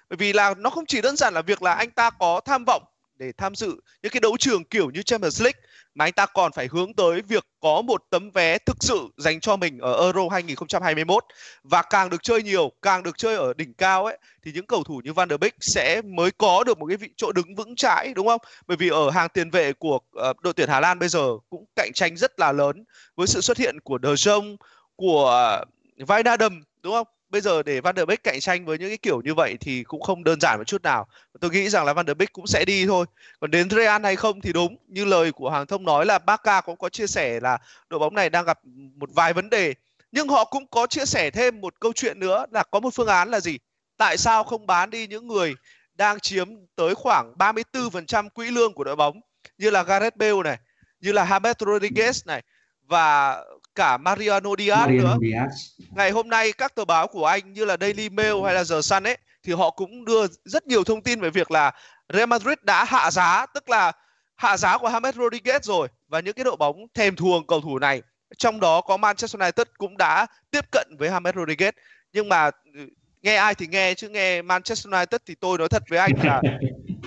Bởi 0.09 0.17
vì 0.17 0.33
là 0.33 0.53
nó 0.57 0.69
không 0.69 0.85
chỉ 0.85 1.01
đơn 1.01 1.17
giản 1.17 1.33
là 1.33 1.41
việc 1.41 1.61
là 1.61 1.73
anh 1.73 1.91
ta 1.91 2.09
có 2.09 2.41
tham 2.45 2.63
vọng 2.67 2.83
để 3.15 3.31
tham 3.37 3.55
dự 3.55 3.75
những 4.01 4.11
cái 4.11 4.19
đấu 4.19 4.37
trường 4.37 4.63
kiểu 4.63 4.89
như 4.89 5.01
Champions 5.01 5.41
League 5.41 5.61
mà 5.95 6.05
anh 6.05 6.13
ta 6.13 6.25
còn 6.25 6.51
phải 6.51 6.67
hướng 6.71 6.93
tới 6.93 7.21
việc 7.21 7.45
có 7.59 7.81
một 7.81 8.03
tấm 8.09 8.31
vé 8.31 8.57
thực 8.57 8.77
sự 8.79 9.07
dành 9.17 9.39
cho 9.39 9.55
mình 9.55 9.79
ở 9.79 10.03
Euro 10.03 10.21
2021 10.31 11.23
và 11.63 11.81
càng 11.81 12.09
được 12.09 12.23
chơi 12.23 12.43
nhiều, 12.43 12.71
càng 12.81 13.03
được 13.03 13.17
chơi 13.17 13.35
ở 13.35 13.53
đỉnh 13.53 13.73
cao 13.73 14.05
ấy 14.05 14.17
thì 14.43 14.51
những 14.51 14.65
cầu 14.65 14.83
thủ 14.83 15.01
như 15.03 15.13
Van 15.13 15.29
der 15.29 15.39
Beek 15.39 15.55
sẽ 15.59 16.01
mới 16.01 16.31
có 16.31 16.63
được 16.63 16.77
một 16.77 16.85
cái 16.85 16.97
vị 16.97 17.09
chỗ 17.17 17.31
đứng 17.31 17.55
vững 17.55 17.75
chãi 17.75 18.13
đúng 18.15 18.27
không? 18.27 18.41
Bởi 18.67 18.77
vì 18.77 18.89
ở 18.89 19.09
hàng 19.09 19.29
tiền 19.33 19.49
vệ 19.49 19.73
của 19.73 19.99
ờ, 20.13 20.33
đội 20.41 20.53
tuyển 20.53 20.69
Hà 20.69 20.79
Lan 20.79 20.99
bây 20.99 21.09
giờ 21.09 21.29
cũng 21.49 21.65
cạnh 21.75 21.91
tranh 21.93 22.17
rất 22.17 22.39
là 22.39 22.51
lớn 22.51 22.83
với 23.15 23.27
sự 23.27 23.41
xuất 23.41 23.57
hiện 23.57 23.79
của 23.79 23.99
De 24.03 24.09
Jong, 24.09 24.55
của 24.95 25.59
uh, 25.99 26.09
Wijnaldum 26.09 26.61
đúng 26.83 26.93
không? 26.93 27.07
Bây 27.33 27.41
giờ 27.41 27.63
để 27.63 27.81
Van 27.81 27.95
der 27.95 28.07
Beek 28.07 28.23
cạnh 28.23 28.39
tranh 28.39 28.65
với 28.65 28.77
những 28.77 28.89
cái 28.89 28.97
kiểu 28.97 29.21
như 29.21 29.33
vậy 29.33 29.57
thì 29.59 29.83
cũng 29.83 30.01
không 30.01 30.23
đơn 30.23 30.39
giản 30.41 30.57
một 30.57 30.63
chút 30.63 30.81
nào. 30.81 31.07
Tôi 31.39 31.51
nghĩ 31.51 31.69
rằng 31.69 31.85
là 31.85 31.93
Van 31.93 32.07
der 32.07 32.17
Beek 32.17 32.33
cũng 32.33 32.47
sẽ 32.47 32.65
đi 32.65 32.85
thôi. 32.85 33.05
Còn 33.39 33.51
đến 33.51 33.69
Real 33.69 34.03
hay 34.03 34.15
không 34.15 34.41
thì 34.41 34.53
đúng, 34.53 34.77
như 34.87 35.05
lời 35.05 35.31
của 35.31 35.49
hàng 35.49 35.67
thông 35.67 35.83
nói 35.83 36.05
là 36.05 36.19
Barca 36.19 36.61
cũng 36.61 36.77
có 36.77 36.89
chia 36.89 37.07
sẻ 37.07 37.39
là 37.39 37.57
đội 37.89 37.99
bóng 37.99 38.15
này 38.15 38.29
đang 38.29 38.45
gặp 38.45 38.59
một 38.95 39.09
vài 39.13 39.33
vấn 39.33 39.49
đề. 39.49 39.73
Nhưng 40.11 40.27
họ 40.27 40.45
cũng 40.45 40.67
có 40.67 40.87
chia 40.87 41.05
sẻ 41.05 41.31
thêm 41.31 41.61
một 41.61 41.79
câu 41.79 41.93
chuyện 41.95 42.19
nữa 42.19 42.45
là 42.51 42.63
có 42.63 42.79
một 42.79 42.93
phương 42.93 43.07
án 43.07 43.31
là 43.31 43.39
gì? 43.39 43.59
Tại 43.97 44.17
sao 44.17 44.43
không 44.43 44.67
bán 44.67 44.89
đi 44.89 45.07
những 45.07 45.27
người 45.27 45.55
đang 45.95 46.19
chiếm 46.19 46.47
tới 46.75 46.95
khoảng 46.95 47.33
34% 47.37 48.29
quỹ 48.29 48.51
lương 48.51 48.73
của 48.73 48.83
đội 48.83 48.95
bóng, 48.95 49.21
như 49.57 49.69
là 49.69 49.83
Gareth 49.83 50.15
Bale 50.15 50.43
này, 50.43 50.57
như 51.01 51.11
là 51.11 51.25
James 51.25 51.53
Rodriguez 51.53 52.21
này 52.25 52.43
và 52.87 53.37
cả 53.75 53.97
Mariano 53.97 54.49
Diaz 54.57 54.87
Mariano 54.87 55.03
nữa. 55.03 55.17
Diaz. 55.21 55.49
Ngày 55.95 56.11
hôm 56.11 56.29
nay 56.29 56.53
các 56.53 56.75
tờ 56.75 56.85
báo 56.85 57.07
của 57.07 57.25
Anh 57.25 57.53
như 57.53 57.65
là 57.65 57.77
Daily 57.81 58.09
Mail 58.09 58.33
hay 58.45 58.53
là 58.53 58.63
The 58.69 58.81
Sun 58.81 59.03
ấy 59.03 59.17
thì 59.43 59.53
họ 59.53 59.69
cũng 59.69 60.05
đưa 60.05 60.27
rất 60.45 60.67
nhiều 60.67 60.83
thông 60.83 61.01
tin 61.01 61.21
về 61.21 61.29
việc 61.29 61.51
là 61.51 61.71
Real 62.13 62.27
Madrid 62.27 62.57
đã 62.61 62.83
hạ 62.83 63.11
giá, 63.11 63.45
tức 63.45 63.69
là 63.69 63.91
hạ 64.35 64.57
giá 64.57 64.77
của 64.77 64.89
James 64.89 65.11
Rodriguez 65.11 65.59
rồi 65.63 65.87
và 66.07 66.19
những 66.19 66.33
cái 66.33 66.43
đội 66.43 66.55
bóng 66.55 66.87
thèm 66.93 67.15
thuồng 67.15 67.47
cầu 67.47 67.61
thủ 67.61 67.79
này. 67.79 68.01
Trong 68.37 68.59
đó 68.59 68.81
có 68.81 68.97
Manchester 68.97 69.41
United 69.41 69.67
cũng 69.77 69.97
đã 69.97 70.25
tiếp 70.51 70.65
cận 70.71 70.87
với 70.99 71.09
James 71.09 71.33
Rodriguez 71.33 71.71
nhưng 72.13 72.29
mà 72.29 72.51
ừ, 72.73 72.87
nghe 73.21 73.35
ai 73.35 73.55
thì 73.55 73.67
nghe 73.67 73.93
chứ 73.93 74.09
nghe 74.09 74.41
Manchester 74.41 74.93
United 74.93 75.21
thì 75.25 75.35
tôi 75.35 75.57
nói 75.57 75.67
thật 75.69 75.83
với 75.89 75.99
anh 75.99 76.11
là 76.23 76.41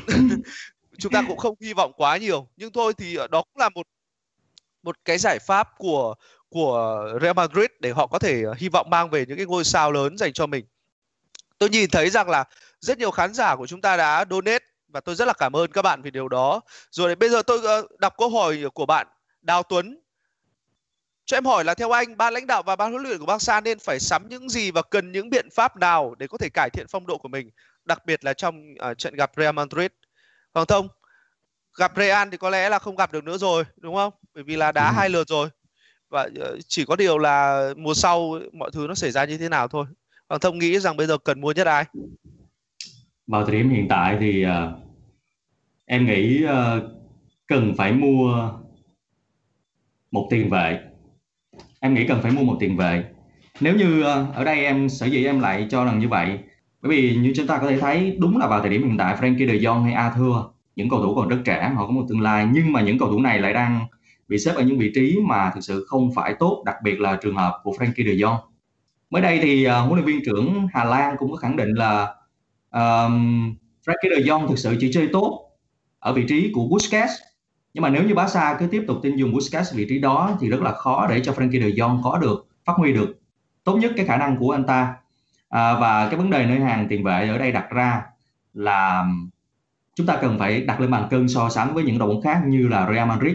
chúng 0.99 1.13
ta 1.13 1.25
cũng 1.29 1.39
không 1.39 1.55
hy 1.61 1.73
vọng 1.73 1.93
quá 1.97 2.17
nhiều 2.17 2.49
nhưng 2.57 2.73
thôi 2.73 2.93
thì 2.99 3.17
đó 3.31 3.43
cũng 3.43 3.61
là 3.61 3.69
một 3.69 3.87
một 4.83 4.97
cái 5.05 5.19
giải 5.19 5.39
pháp 5.39 5.69
của 5.79 6.15
của 6.49 7.09
Real 7.23 7.35
Madrid 7.37 7.67
để 7.81 7.91
họ 7.91 8.07
có 8.07 8.19
thể 8.19 8.43
ờ, 8.43 8.55
hy 8.57 8.69
vọng 8.69 8.91
mang 8.91 9.11
về 9.11 9.27
những 9.29 9.37
cái 9.37 9.47
ngôi 9.47 9.65
sao 9.65 9.93
lớn 9.93 10.19
dành 10.19 10.33
cho 10.33 10.47
mình. 10.47 10.65
Tôi 11.59 11.69
nhìn 11.69 11.91
thấy 11.91 12.11
rằng 12.11 12.29
là 12.31 12.45
rất 12.81 12.99
nhiều 12.99 13.11
khán 13.11 13.35
giả 13.35 13.57
của 13.57 13.67
chúng 13.67 13.81
ta 13.81 13.97
đã 13.97 14.25
donate 14.31 14.65
và 14.89 15.01
tôi 15.01 15.15
rất 15.15 15.25
là 15.25 15.33
cảm 15.33 15.57
ơn 15.57 15.73
các 15.73 15.83
bạn 15.83 16.03
vì 16.03 16.11
điều 16.11 16.29
đó. 16.29 16.61
Rồi 16.91 17.15
bây 17.15 17.29
giờ 17.29 17.43
tôi 17.43 17.61
ờ, 17.65 17.87
đọc 17.99 18.15
câu 18.19 18.31
hỏi 18.31 18.65
của 18.75 18.87
bạn 18.87 19.07
Đào 19.41 19.63
Tuấn. 19.63 20.01
Cho 21.25 21.37
em 21.37 21.45
hỏi 21.45 21.65
là 21.65 21.75
theo 21.75 21.91
anh, 21.91 22.17
ban 22.17 22.35
lãnh 22.35 22.47
đạo 22.47 22.63
và 22.63 22.77
ban 22.77 22.91
huấn 22.91 23.03
luyện 23.03 23.19
của 23.19 23.27
Barca 23.27 23.61
nên 23.61 23.79
phải 23.79 24.01
sắm 24.01 24.29
những 24.29 24.49
gì 24.49 24.71
và 24.71 24.83
cần 24.83 25.13
những 25.13 25.31
biện 25.31 25.49
pháp 25.51 25.77
nào 25.77 26.15
để 26.19 26.27
có 26.27 26.39
thể 26.39 26.49
cải 26.49 26.71
thiện 26.71 26.87
phong 26.89 27.07
độ 27.07 27.19
của 27.19 27.29
mình, 27.29 27.51
đặc 27.85 28.07
biệt 28.07 28.25
là 28.25 28.33
trong 28.33 28.75
uh, 28.91 28.99
trận 28.99 29.15
gặp 29.15 29.33
Real 29.37 29.55
Madrid. 29.55 29.91
Hoàng 30.55 30.67
Thông, 30.67 30.89
gặp 31.79 31.93
Real 31.97 32.29
thì 32.33 32.37
có 32.37 32.51
lẽ 32.51 32.69
là 32.69 32.79
không 32.79 32.97
gặp 32.97 33.13
được 33.13 33.25
nữa 33.25 33.39
rồi, 33.39 33.65
đúng 33.77 33.95
không? 33.95 34.13
Bởi 34.35 34.45
vì 34.45 34.57
là 34.57 34.73
đá 34.73 34.89
ừ. 34.89 34.93
hai 34.97 35.09
lượt 35.09 35.29
rồi 35.29 35.49
và 36.11 36.29
ờ, 36.41 36.59
chỉ 36.69 36.85
có 36.85 36.97
điều 36.97 37.19
là 37.19 37.69
mùa 37.77 37.95
sau 37.95 38.39
mọi 38.53 38.71
thứ 38.73 38.87
nó 38.89 38.95
xảy 38.95 39.11
ra 39.11 39.25
như 39.25 39.39
thế 39.39 39.49
nào 39.49 39.69
thôi. 39.69 39.87
Hoàng 40.29 40.41
Thông 40.41 40.59
nghĩ 40.59 40.79
rằng 40.79 40.97
bây 40.97 41.07
giờ 41.07 41.19
cần 41.19 41.41
mua 41.41 41.53
nhất 41.53 41.67
ai? 41.67 41.85
Vào 43.27 43.45
thời 43.45 43.57
điểm 43.57 43.71
hiện 43.71 43.89
tại 43.89 44.17
thì 44.21 44.47
uh, 44.47 44.51
em 45.85 46.07
nghĩ 46.07 46.45
uh, 46.45 46.83
cần 47.47 47.75
phải 47.77 47.93
mua 47.93 48.51
một 50.11 50.27
tiền 50.31 50.51
vệ. 50.51 50.81
Em 51.81 51.95
nghĩ 51.95 52.07
cần 52.09 52.23
phải 52.23 52.33
mua 52.33 52.43
một 52.43 52.57
tiền 52.61 52.77
vệ. 52.77 53.05
Nếu 53.61 53.77
như 53.77 54.01
uh, 54.01 54.35
ở 54.35 54.45
đây 54.45 54.65
em 54.65 54.89
sở 54.89 55.07
dĩ 55.07 55.25
em 55.25 55.41
lại 55.41 55.67
cho 55.71 55.85
rằng 55.85 55.99
như 55.99 56.09
vậy 56.09 56.39
bởi 56.83 56.91
vì 56.91 57.17
như 57.17 57.33
chúng 57.37 57.47
ta 57.47 57.59
có 57.59 57.71
thể 57.71 57.79
thấy 57.81 58.17
đúng 58.19 58.39
là 58.39 58.47
vào 58.47 58.61
thời 58.61 58.71
điểm 58.71 58.89
hiện 58.89 58.97
tại 58.99 59.17
Frankie 59.17 59.49
De 59.49 59.55
Jong 59.55 59.83
hay 59.83 59.93
Arthur 59.93 60.37
những 60.77 60.89
cầu 60.89 61.03
thủ 61.03 61.15
còn 61.15 61.29
rất 61.29 61.39
trẻ 61.45 61.73
họ 61.77 61.87
có 61.87 61.93
một 61.93 62.07
tương 62.09 62.21
lai. 62.21 62.49
Nhưng 62.53 62.73
mà 62.73 62.83
những 62.83 62.99
cầu 62.99 63.09
thủ 63.09 63.21
này 63.21 63.39
lại 63.39 63.53
đang 63.53 63.87
bị 64.29 64.39
xếp 64.39 64.53
ở 64.57 64.63
những 64.63 64.79
vị 64.79 64.93
trí 64.95 65.19
mà 65.23 65.51
thực 65.55 65.61
sự 65.61 65.85
không 65.89 66.15
phải 66.15 66.35
tốt, 66.39 66.63
đặc 66.67 66.77
biệt 66.83 67.01
là 67.01 67.17
trường 67.17 67.37
hợp 67.37 67.61
của 67.63 67.73
Frankie 67.73 68.07
de 68.07 68.13
Jong. 68.13 68.39
Mới 69.11 69.23
đây 69.23 69.39
thì 69.43 69.69
uh, 69.69 69.73
huấn 69.73 69.93
luyện 69.93 70.05
viên 70.05 70.25
trưởng 70.25 70.67
Hà 70.73 70.85
Lan 70.85 71.17
cũng 71.19 71.31
có 71.31 71.37
khẳng 71.37 71.57
định 71.57 71.75
là 71.75 72.15
um, 72.71 73.55
Frankie 73.87 74.11
de 74.11 74.23
Jong 74.23 74.49
thực 74.49 74.59
sự 74.59 74.77
chỉ 74.81 74.93
chơi 74.93 75.09
tốt 75.13 75.51
ở 75.99 76.13
vị 76.13 76.25
trí 76.29 76.51
của 76.55 76.67
Busquets. 76.69 77.13
Nhưng 77.75 77.83
mà 77.83 77.89
nếu 77.89 78.03
như 78.03 78.15
Barca 78.15 78.57
cứ 78.59 78.67
tiếp 78.67 78.85
tục 78.87 78.97
tin 79.03 79.17
dùng 79.17 79.33
Busquets 79.33 79.75
vị 79.75 79.87
trí 79.89 79.99
đó 79.99 80.37
thì 80.41 80.49
rất 80.49 80.63
là 80.63 80.73
khó 80.73 81.07
để 81.11 81.21
cho 81.21 81.33
Frankie 81.33 81.61
de 81.61 81.69
Jong 81.69 82.03
có 82.03 82.19
được 82.19 82.47
phát 82.65 82.73
huy 82.77 82.93
được 82.93 83.21
tốt 83.65 83.77
nhất 83.77 83.93
cái 83.97 84.07
khả 84.07 84.17
năng 84.17 84.37
của 84.39 84.51
anh 84.51 84.67
ta. 84.67 84.95
À, 85.49 85.81
và 85.81 86.09
cái 86.09 86.17
vấn 86.17 86.31
đề 86.31 86.47
nơi 86.47 86.61
hàng 86.61 86.87
tiền 86.89 87.05
vệ 87.05 87.29
ở 87.29 87.39
đây 87.39 87.53
đặt 87.53 87.71
ra 87.71 88.03
là 88.55 89.07
chúng 89.95 90.07
ta 90.07 90.19
cần 90.21 90.39
phải 90.39 90.61
đặt 90.61 90.81
lên 90.81 90.91
bàn 90.91 91.07
cân 91.11 91.29
so 91.29 91.49
sánh 91.49 91.75
với 91.75 91.85
những 91.85 91.99
đội 91.99 92.09
bóng 92.09 92.23
khác 92.23 92.43
như 92.47 92.69
là 92.69 92.91
Real 92.93 93.09
Madrid 93.09 93.35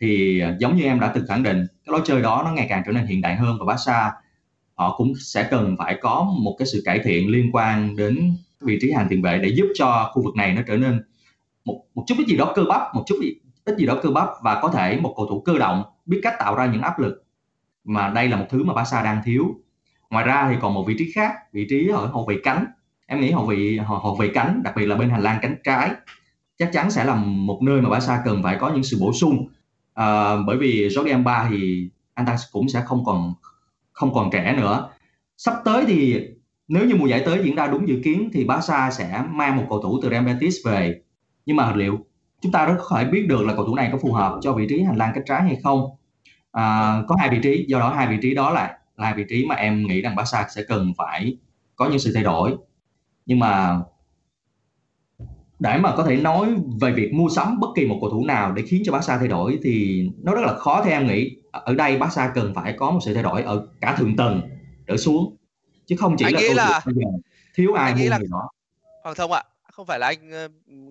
thì 0.00 0.40
à, 0.40 0.56
giống 0.60 0.76
như 0.76 0.84
em 0.84 1.00
đã 1.00 1.12
từng 1.14 1.26
khẳng 1.26 1.42
định, 1.42 1.66
cái 1.86 1.92
lối 1.92 2.00
chơi 2.04 2.22
đó 2.22 2.42
nó 2.44 2.52
ngày 2.52 2.66
càng 2.68 2.82
trở 2.86 2.92
nên 2.92 3.06
hiện 3.06 3.20
đại 3.20 3.36
hơn 3.36 3.56
và 3.60 3.66
Barca, 3.66 4.12
họ 4.74 4.94
cũng 4.96 5.12
sẽ 5.20 5.48
cần 5.50 5.76
phải 5.78 5.98
có 6.00 6.34
một 6.38 6.56
cái 6.58 6.66
sự 6.66 6.82
cải 6.84 7.00
thiện 7.04 7.28
liên 7.28 7.50
quan 7.52 7.96
đến 7.96 8.36
vị 8.60 8.78
trí 8.80 8.90
hàng 8.92 9.06
tiền 9.10 9.22
vệ 9.22 9.38
để 9.38 9.48
giúp 9.48 9.66
cho 9.74 10.10
khu 10.12 10.22
vực 10.22 10.36
này 10.36 10.52
nó 10.52 10.62
trở 10.66 10.76
nên 10.76 11.02
một 11.64 11.84
một 11.94 12.04
chút 12.06 12.14
ít 12.18 12.28
gì 12.28 12.36
đó 12.36 12.52
cơ 12.54 12.62
bắp, 12.68 12.94
một 12.94 13.04
chút 13.06 13.16
ít 13.64 13.76
gì 13.78 13.86
đó 13.86 13.98
cơ 14.02 14.10
bắp 14.10 14.28
và 14.42 14.60
có 14.62 14.68
thể 14.68 15.00
một 15.00 15.14
cầu 15.16 15.26
thủ 15.26 15.40
cơ 15.40 15.58
động 15.58 15.82
biết 16.06 16.20
cách 16.22 16.34
tạo 16.38 16.54
ra 16.54 16.66
những 16.66 16.82
áp 16.82 16.98
lực 16.98 17.24
mà 17.84 18.08
đây 18.08 18.28
là 18.28 18.36
một 18.36 18.46
thứ 18.50 18.64
mà 18.64 18.74
Barca 18.74 19.02
đang 19.02 19.22
thiếu. 19.24 19.44
Ngoài 20.10 20.24
ra 20.24 20.48
thì 20.50 20.56
còn 20.60 20.74
một 20.74 20.84
vị 20.86 20.94
trí 20.98 21.12
khác, 21.14 21.32
vị 21.52 21.66
trí 21.70 21.88
ở 21.88 22.06
hậu 22.06 22.26
vệ 22.26 22.36
cánh. 22.44 22.64
Em 23.06 23.20
nghĩ 23.20 23.30
hậu 23.30 23.46
vệ 23.46 23.78
hậu 23.86 24.16
vệ 24.16 24.30
cánh, 24.34 24.62
đặc 24.62 24.76
biệt 24.76 24.86
là 24.86 24.96
bên 24.96 25.10
hành 25.10 25.22
lang 25.22 25.38
cánh 25.42 25.56
trái, 25.64 25.90
chắc 26.58 26.70
chắn 26.72 26.90
sẽ 26.90 27.04
là 27.04 27.14
một 27.14 27.62
nơi 27.62 27.80
mà 27.80 27.90
Barca 27.90 28.22
cần 28.24 28.42
phải 28.42 28.56
có 28.60 28.72
những 28.72 28.82
sự 28.82 28.96
bổ 29.00 29.12
sung 29.12 29.48
à, 29.98 30.36
bởi 30.46 30.56
vì 30.56 30.88
Jordi 30.88 31.10
Alba 31.10 31.48
thì 31.50 31.90
anh 32.14 32.26
ta 32.26 32.36
cũng 32.52 32.68
sẽ 32.68 32.82
không 32.86 33.04
còn 33.04 33.34
không 33.92 34.14
còn 34.14 34.30
trẻ 34.32 34.54
nữa. 34.56 34.88
Sắp 35.36 35.54
tới 35.64 35.84
thì 35.86 36.20
nếu 36.68 36.86
như 36.86 36.94
mùa 36.94 37.06
giải 37.06 37.22
tới 37.24 37.40
diễn 37.44 37.54
ra 37.54 37.66
đúng 37.66 37.88
dự 37.88 38.00
kiến 38.04 38.30
thì 38.32 38.44
Barca 38.44 38.90
sẽ 38.90 39.22
mang 39.30 39.56
một 39.56 39.64
cầu 39.70 39.82
thủ 39.82 40.00
từ 40.02 40.10
Real 40.10 40.24
Betis 40.24 40.56
về. 40.64 41.00
Nhưng 41.46 41.56
mà 41.56 41.72
liệu 41.74 41.98
chúng 42.40 42.52
ta 42.52 42.66
rất 42.66 42.76
thể 42.90 43.04
biết 43.04 43.26
được 43.28 43.46
là 43.46 43.54
cầu 43.54 43.66
thủ 43.66 43.74
này 43.74 43.88
có 43.92 43.98
phù 43.98 44.12
hợp 44.12 44.38
cho 44.42 44.52
vị 44.52 44.66
trí 44.68 44.82
hành 44.82 44.96
lang 44.96 45.12
cánh 45.14 45.24
trái 45.26 45.42
hay 45.42 45.56
không? 45.62 45.80
À, 46.52 46.98
có 47.08 47.16
hai 47.18 47.30
vị 47.30 47.38
trí 47.42 47.64
do 47.68 47.78
đó 47.78 47.92
hai 47.96 48.08
vị 48.08 48.16
trí 48.22 48.34
đó 48.34 48.50
là 48.50 48.78
là 48.96 49.14
vị 49.14 49.24
trí 49.28 49.46
mà 49.46 49.54
em 49.54 49.86
nghĩ 49.86 50.02
rằng 50.02 50.16
Barca 50.16 50.46
sẽ 50.54 50.62
cần 50.68 50.92
phải 50.98 51.36
có 51.76 51.88
những 51.88 51.98
sự 51.98 52.12
thay 52.14 52.22
đổi. 52.22 52.56
Nhưng 53.26 53.38
mà 53.38 53.80
để 55.58 55.78
mà 55.78 55.94
có 55.96 56.04
thể 56.04 56.16
nói 56.16 56.48
về 56.80 56.92
việc 56.92 57.12
mua 57.12 57.28
sắm 57.28 57.60
bất 57.60 57.68
kỳ 57.76 57.86
một 57.86 57.98
cầu 58.00 58.10
thủ 58.10 58.24
nào 58.24 58.52
để 58.52 58.62
khiến 58.66 58.82
cho 58.84 58.92
Barca 58.92 59.18
thay 59.18 59.28
đổi 59.28 59.58
thì 59.62 60.04
nó 60.22 60.34
rất 60.34 60.40
là 60.40 60.54
khó 60.54 60.82
theo 60.84 60.92
em 60.92 61.06
nghĩ. 61.06 61.36
Ở 61.50 61.74
đây 61.74 61.98
Barca 61.98 62.32
cần 62.34 62.54
phải 62.54 62.74
có 62.78 62.90
một 62.90 63.00
sự 63.04 63.14
thay 63.14 63.22
đổi 63.22 63.42
ở 63.42 63.66
cả 63.80 63.96
thượng 63.98 64.16
tầng 64.16 64.40
trở 64.86 64.96
xuống. 64.96 65.36
Chứ 65.86 65.96
không 65.96 66.16
chỉ 66.18 66.24
anh 66.24 66.34
là, 66.34 66.40
nghĩ 66.40 66.48
là 66.54 66.80
bây 66.84 66.94
giờ 66.94 67.10
thiếu 67.54 67.72
ai 67.72 67.94
mua 67.94 68.08
là... 68.08 68.18
người 68.18 68.28
đó. 68.30 68.48
Hoàng 69.02 69.16
Thông 69.16 69.32
ạ 69.32 69.42
không 69.78 69.86
phải 69.86 69.98
là 69.98 70.06
anh 70.06 70.48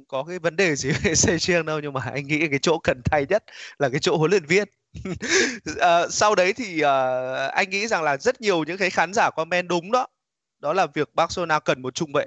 có 0.07 0.23
cái 0.23 0.39
vấn 0.39 0.55
đề 0.55 0.75
gì 0.75 0.89
về 1.03 1.15
xây 1.15 1.37
riêng 1.37 1.65
đâu 1.65 1.79
nhưng 1.79 1.93
mà 1.93 2.01
anh 2.13 2.27
nghĩ 2.27 2.47
cái 2.47 2.59
chỗ 2.61 2.79
cần 2.83 3.01
thay 3.05 3.25
nhất 3.29 3.43
là 3.79 3.89
cái 3.89 3.99
chỗ 3.99 4.17
huấn 4.17 4.31
luyện 4.31 4.45
viên. 4.45 4.67
À, 5.79 6.07
sau 6.09 6.35
đấy 6.35 6.53
thì 6.53 6.83
uh, 6.83 7.51
anh 7.51 7.69
nghĩ 7.69 7.87
rằng 7.87 8.03
là 8.03 8.17
rất 8.17 8.41
nhiều 8.41 8.63
những 8.63 8.77
cái 8.77 8.89
khán 8.89 9.13
giả 9.13 9.29
comment 9.35 9.67
đúng 9.67 9.91
đó. 9.91 10.07
Đó 10.59 10.73
là 10.73 10.87
việc 10.93 11.15
Barcelona 11.15 11.59
cần 11.59 11.81
một 11.81 11.95
trung 11.95 12.11
vệ 12.13 12.25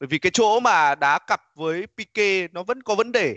bởi 0.00 0.06
vì 0.06 0.18
cái 0.18 0.30
chỗ 0.34 0.60
mà 0.60 0.94
đá 0.94 1.18
cặp 1.18 1.42
với 1.54 1.86
Pique 1.96 2.48
nó 2.52 2.62
vẫn 2.62 2.82
có 2.82 2.94
vấn 2.94 3.12
đề. 3.12 3.36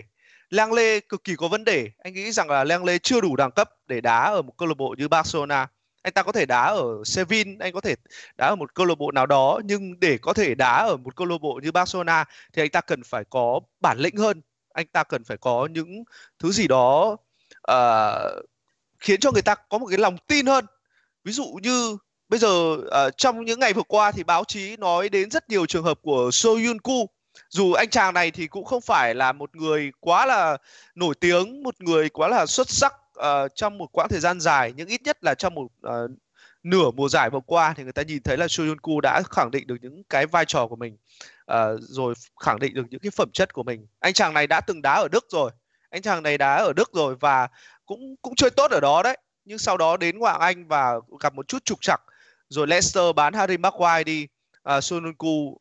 Lang 0.50 0.72
Lê 0.72 1.00
cực 1.00 1.24
kỳ 1.24 1.36
có 1.36 1.48
vấn 1.48 1.64
đề. 1.64 1.90
Anh 1.98 2.14
nghĩ 2.14 2.32
rằng 2.32 2.50
là 2.50 2.64
Lang 2.64 2.84
Lê 2.84 2.98
chưa 2.98 3.20
đủ 3.20 3.36
đẳng 3.36 3.50
cấp 3.50 3.70
để 3.86 4.00
đá 4.00 4.24
ở 4.24 4.42
một 4.42 4.52
câu 4.58 4.68
lạc 4.68 4.76
bộ 4.76 4.94
như 4.98 5.08
Barcelona. 5.08 5.68
Anh 6.02 6.12
ta 6.12 6.22
có 6.22 6.32
thể 6.32 6.46
đá 6.46 6.62
ở 6.62 7.02
Sevilla 7.04 7.50
anh 7.60 7.72
có 7.72 7.80
thể 7.80 7.94
đá 8.38 8.46
ở 8.46 8.56
một 8.56 8.74
câu 8.74 8.86
lạc 8.86 8.98
bộ 8.98 9.12
nào 9.12 9.26
đó 9.26 9.60
nhưng 9.64 10.00
để 10.00 10.18
có 10.18 10.32
thể 10.32 10.54
đá 10.54 10.76
ở 10.76 10.96
một 10.96 11.16
câu 11.16 11.26
lạc 11.26 11.38
bộ 11.40 11.60
như 11.62 11.72
Barcelona 11.72 12.24
thì 12.52 12.62
anh 12.62 12.70
ta 12.70 12.80
cần 12.80 13.02
phải 13.04 13.24
có 13.30 13.60
bản 13.80 13.98
lĩnh 13.98 14.16
hơn. 14.16 14.42
Anh 14.72 14.86
ta 14.86 15.04
cần 15.04 15.24
phải 15.24 15.36
có 15.36 15.68
những 15.70 16.04
thứ 16.38 16.52
gì 16.52 16.68
đó 16.68 17.16
uh, 17.70 18.44
khiến 18.98 19.20
cho 19.20 19.32
người 19.32 19.42
ta 19.42 19.54
có 19.54 19.78
một 19.78 19.86
cái 19.86 19.98
lòng 19.98 20.16
tin 20.26 20.46
hơn. 20.46 20.66
Ví 21.24 21.32
dụ 21.32 21.44
như 21.62 21.96
bây 22.34 22.38
giờ 22.38 22.48
uh, 22.48 23.16
trong 23.16 23.44
những 23.44 23.60
ngày 23.60 23.72
vừa 23.72 23.82
qua 23.82 24.12
thì 24.12 24.22
báo 24.22 24.44
chí 24.44 24.76
nói 24.76 25.08
đến 25.08 25.30
rất 25.30 25.48
nhiều 25.50 25.66
trường 25.66 25.84
hợp 25.84 25.98
của 26.02 26.30
So 26.32 26.48
Yun 26.48 26.80
Ku. 26.80 27.08
Dù 27.48 27.72
anh 27.72 27.90
chàng 27.90 28.14
này 28.14 28.30
thì 28.30 28.46
cũng 28.46 28.64
không 28.64 28.80
phải 28.80 29.14
là 29.14 29.32
một 29.32 29.56
người 29.56 29.92
quá 30.00 30.26
là 30.26 30.56
nổi 30.94 31.14
tiếng 31.20 31.62
một 31.62 31.80
người 31.80 32.08
quá 32.08 32.28
là 32.28 32.46
xuất 32.46 32.70
sắc 32.70 32.94
uh, 33.18 33.24
trong 33.54 33.78
một 33.78 33.86
quãng 33.92 34.08
thời 34.10 34.20
gian 34.20 34.40
dài 34.40 34.72
nhưng 34.76 34.88
ít 34.88 35.02
nhất 35.02 35.24
là 35.24 35.34
trong 35.34 35.54
một 35.54 35.62
uh, 35.64 36.10
nửa 36.62 36.90
mùa 36.90 37.08
giải 37.08 37.30
vừa 37.30 37.40
qua 37.46 37.74
thì 37.76 37.82
người 37.82 37.92
ta 37.92 38.02
nhìn 38.02 38.22
thấy 38.22 38.36
là 38.36 38.48
So 38.48 38.62
Yun 38.64 38.80
Ku 38.80 39.00
đã 39.00 39.22
khẳng 39.30 39.50
định 39.50 39.66
được 39.66 39.76
những 39.80 40.02
cái 40.04 40.26
vai 40.26 40.44
trò 40.44 40.66
của 40.66 40.76
mình 40.76 40.96
uh, 41.52 41.80
rồi 41.80 42.14
khẳng 42.40 42.58
định 42.58 42.74
được 42.74 42.86
những 42.90 43.00
cái 43.00 43.10
phẩm 43.10 43.30
chất 43.32 43.52
của 43.52 43.62
mình. 43.62 43.86
Anh 44.00 44.12
chàng 44.12 44.34
này 44.34 44.46
đã 44.46 44.60
từng 44.60 44.82
đá 44.82 44.94
ở 44.94 45.08
Đức 45.08 45.26
rồi. 45.30 45.50
Anh 45.90 46.02
chàng 46.02 46.22
này 46.22 46.38
đá 46.38 46.56
ở 46.56 46.72
Đức 46.72 46.90
rồi 46.92 47.14
và 47.20 47.48
cũng 47.86 48.16
cũng 48.22 48.34
chơi 48.34 48.50
tốt 48.50 48.70
ở 48.70 48.80
đó 48.80 49.02
đấy. 49.02 49.18
Nhưng 49.44 49.58
sau 49.58 49.76
đó 49.76 49.96
đến 49.96 50.18
ngoại 50.18 50.36
Anh 50.40 50.68
và 50.68 50.94
gặp 51.20 51.34
một 51.34 51.48
chút 51.48 51.64
trục 51.64 51.80
trặc 51.80 52.00
rồi 52.48 52.66
Leicester 52.66 53.14
bán 53.16 53.34
Harry 53.34 53.56
Maguire 53.56 54.04
đi. 54.04 54.26
À, 54.62 54.76
uh, 54.76 54.84
Sonuncu 54.84 55.58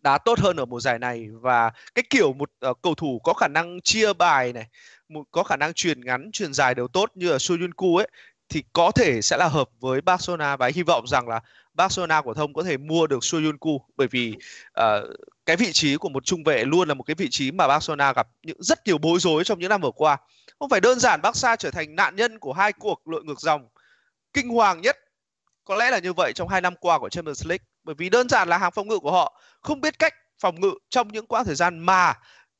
đá 0.00 0.18
tốt 0.18 0.38
hơn 0.38 0.56
ở 0.56 0.64
mùa 0.64 0.80
giải 0.80 0.98
này 0.98 1.28
và 1.32 1.70
cái 1.94 2.04
kiểu 2.10 2.32
một 2.32 2.50
uh, 2.70 2.78
cầu 2.82 2.94
thủ 2.94 3.20
có 3.24 3.32
khả 3.32 3.48
năng 3.48 3.80
chia 3.80 4.12
bài 4.12 4.52
này 4.52 4.66
một 5.08 5.24
có 5.30 5.42
khả 5.42 5.56
năng 5.56 5.72
truyền 5.74 6.04
ngắn 6.04 6.30
truyền 6.32 6.54
dài 6.54 6.74
đều 6.74 6.88
tốt 6.88 7.10
như 7.14 7.30
ở 7.30 7.38
Soyuncu 7.38 7.96
ấy 7.96 8.08
thì 8.48 8.64
có 8.72 8.90
thể 8.90 9.22
sẽ 9.22 9.36
là 9.36 9.48
hợp 9.48 9.68
với 9.80 10.00
Barcelona 10.00 10.56
và 10.56 10.70
hy 10.74 10.82
vọng 10.82 11.06
rằng 11.06 11.28
là 11.28 11.40
Barcelona 11.74 12.20
của 12.20 12.34
thông 12.34 12.54
có 12.54 12.62
thể 12.62 12.76
mua 12.76 13.06
được 13.06 13.24
Soyuncu 13.24 13.80
bởi 13.96 14.08
vì 14.10 14.34
uh, 14.80 15.16
cái 15.46 15.56
vị 15.56 15.72
trí 15.72 15.96
của 15.96 16.08
một 16.08 16.24
trung 16.24 16.44
vệ 16.44 16.64
luôn 16.64 16.88
là 16.88 16.94
một 16.94 17.02
cái 17.02 17.14
vị 17.14 17.28
trí 17.30 17.50
mà 17.50 17.68
Barcelona 17.68 18.12
gặp 18.12 18.28
những 18.42 18.62
rất 18.62 18.86
nhiều 18.86 18.98
bối 18.98 19.18
rối 19.20 19.44
trong 19.44 19.58
những 19.58 19.68
năm 19.68 19.80
vừa 19.80 19.90
qua. 19.90 20.16
Không 20.58 20.68
phải 20.68 20.80
đơn 20.80 21.00
giản 21.00 21.22
Barca 21.22 21.56
trở 21.56 21.70
thành 21.70 21.96
nạn 21.96 22.16
nhân 22.16 22.38
của 22.38 22.52
hai 22.52 22.72
cuộc 22.72 23.08
lội 23.08 23.24
ngược 23.24 23.40
dòng 23.40 23.68
kinh 24.32 24.48
hoàng 24.48 24.80
nhất 24.80 24.96
có 25.66 25.76
lẽ 25.76 25.90
là 25.90 25.98
như 25.98 26.12
vậy 26.12 26.32
trong 26.32 26.48
hai 26.48 26.60
năm 26.60 26.74
qua 26.80 26.98
của 26.98 27.08
Champions 27.08 27.46
League 27.46 27.64
bởi 27.84 27.94
vì 27.94 28.08
đơn 28.08 28.28
giản 28.28 28.48
là 28.48 28.58
hàng 28.58 28.72
phòng 28.72 28.88
ngự 28.88 28.98
của 28.98 29.12
họ 29.12 29.40
không 29.60 29.80
biết 29.80 29.98
cách 29.98 30.14
phòng 30.38 30.60
ngự 30.60 30.72
trong 30.88 31.08
những 31.08 31.26
quãng 31.26 31.44
thời 31.44 31.54
gian 31.54 31.78
mà 31.78 32.14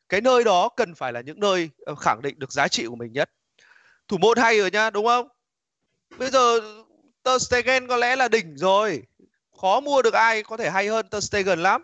cái 0.08 0.20
nơi 0.20 0.44
đó 0.44 0.68
cần 0.68 0.94
phải 0.94 1.12
là 1.12 1.20
những 1.20 1.40
nơi 1.40 1.70
ờ, 1.86 1.94
khẳng 1.94 2.22
định 2.22 2.38
được 2.38 2.52
giá 2.52 2.68
trị 2.68 2.86
của 2.86 2.96
mình 2.96 3.12
nhất. 3.12 3.30
Thủ 4.08 4.18
môn 4.18 4.38
hay 4.38 4.58
rồi 4.58 4.70
nhá 4.70 4.90
đúng 4.90 5.06
không? 5.06 5.28
Bây 6.18 6.30
giờ 6.30 6.60
Ter 7.22 7.42
Stegen 7.42 7.88
có 7.88 7.96
lẽ 7.96 8.16
là 8.16 8.28
đỉnh 8.28 8.56
rồi. 8.56 9.02
Khó 9.60 9.80
mua 9.80 10.02
được 10.02 10.14
ai 10.14 10.42
có 10.42 10.56
thể 10.56 10.70
hay 10.70 10.88
hơn 10.88 11.08
Ter 11.08 11.24
Stegen 11.24 11.58
lắm. 11.62 11.82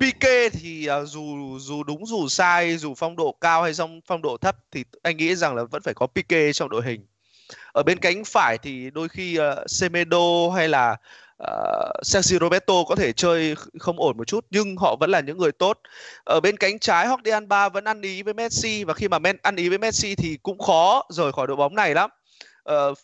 Pique 0.00 0.48
thì 0.48 0.88
uh, 1.02 1.08
dù 1.08 1.58
dù 1.58 1.84
đúng 1.84 2.06
dù 2.06 2.28
sai 2.28 2.76
dù 2.76 2.94
phong 2.94 3.16
độ 3.16 3.36
cao 3.40 3.62
hay 3.62 3.74
trong 3.74 4.00
phong 4.06 4.22
độ 4.22 4.36
thấp 4.36 4.56
thì 4.70 4.84
anh 5.02 5.16
nghĩ 5.16 5.34
rằng 5.36 5.54
là 5.54 5.64
vẫn 5.64 5.82
phải 5.82 5.94
có 5.94 6.06
Pique 6.06 6.52
trong 6.52 6.68
đội 6.68 6.82
hình 6.84 7.06
ở 7.72 7.82
bên 7.82 7.98
cánh 7.98 8.24
phải 8.24 8.58
thì 8.58 8.90
đôi 8.90 9.08
khi 9.08 9.38
uh, 9.38 9.70
Semedo 9.70 10.50
hay 10.54 10.68
là 10.68 10.96
uh, 11.42 12.06
Sergio 12.06 12.38
Roberto 12.38 12.74
có 12.88 12.94
thể 12.94 13.12
chơi 13.12 13.54
không 13.78 14.00
ổn 14.00 14.16
một 14.18 14.24
chút 14.24 14.46
nhưng 14.50 14.76
họ 14.76 14.96
vẫn 14.96 15.10
là 15.10 15.20
những 15.20 15.38
người 15.38 15.52
tốt. 15.52 15.80
Ở 16.24 16.40
bên 16.40 16.56
cánh 16.56 16.78
trái 16.78 17.06
Jordi 17.06 17.32
Alba 17.32 17.68
vẫn 17.68 17.84
ăn 17.84 18.02
ý 18.02 18.22
với 18.22 18.34
Messi 18.34 18.84
và 18.84 18.94
khi 18.94 19.08
mà 19.08 19.18
men 19.18 19.36
ăn 19.42 19.56
ý 19.56 19.68
với 19.68 19.78
Messi 19.78 20.14
thì 20.14 20.38
cũng 20.42 20.58
khó 20.58 21.02
rời 21.08 21.32
khỏi 21.32 21.46
đội 21.46 21.56
bóng 21.56 21.74
này 21.74 21.94
lắm. 21.94 22.10
Uh, 22.72 22.98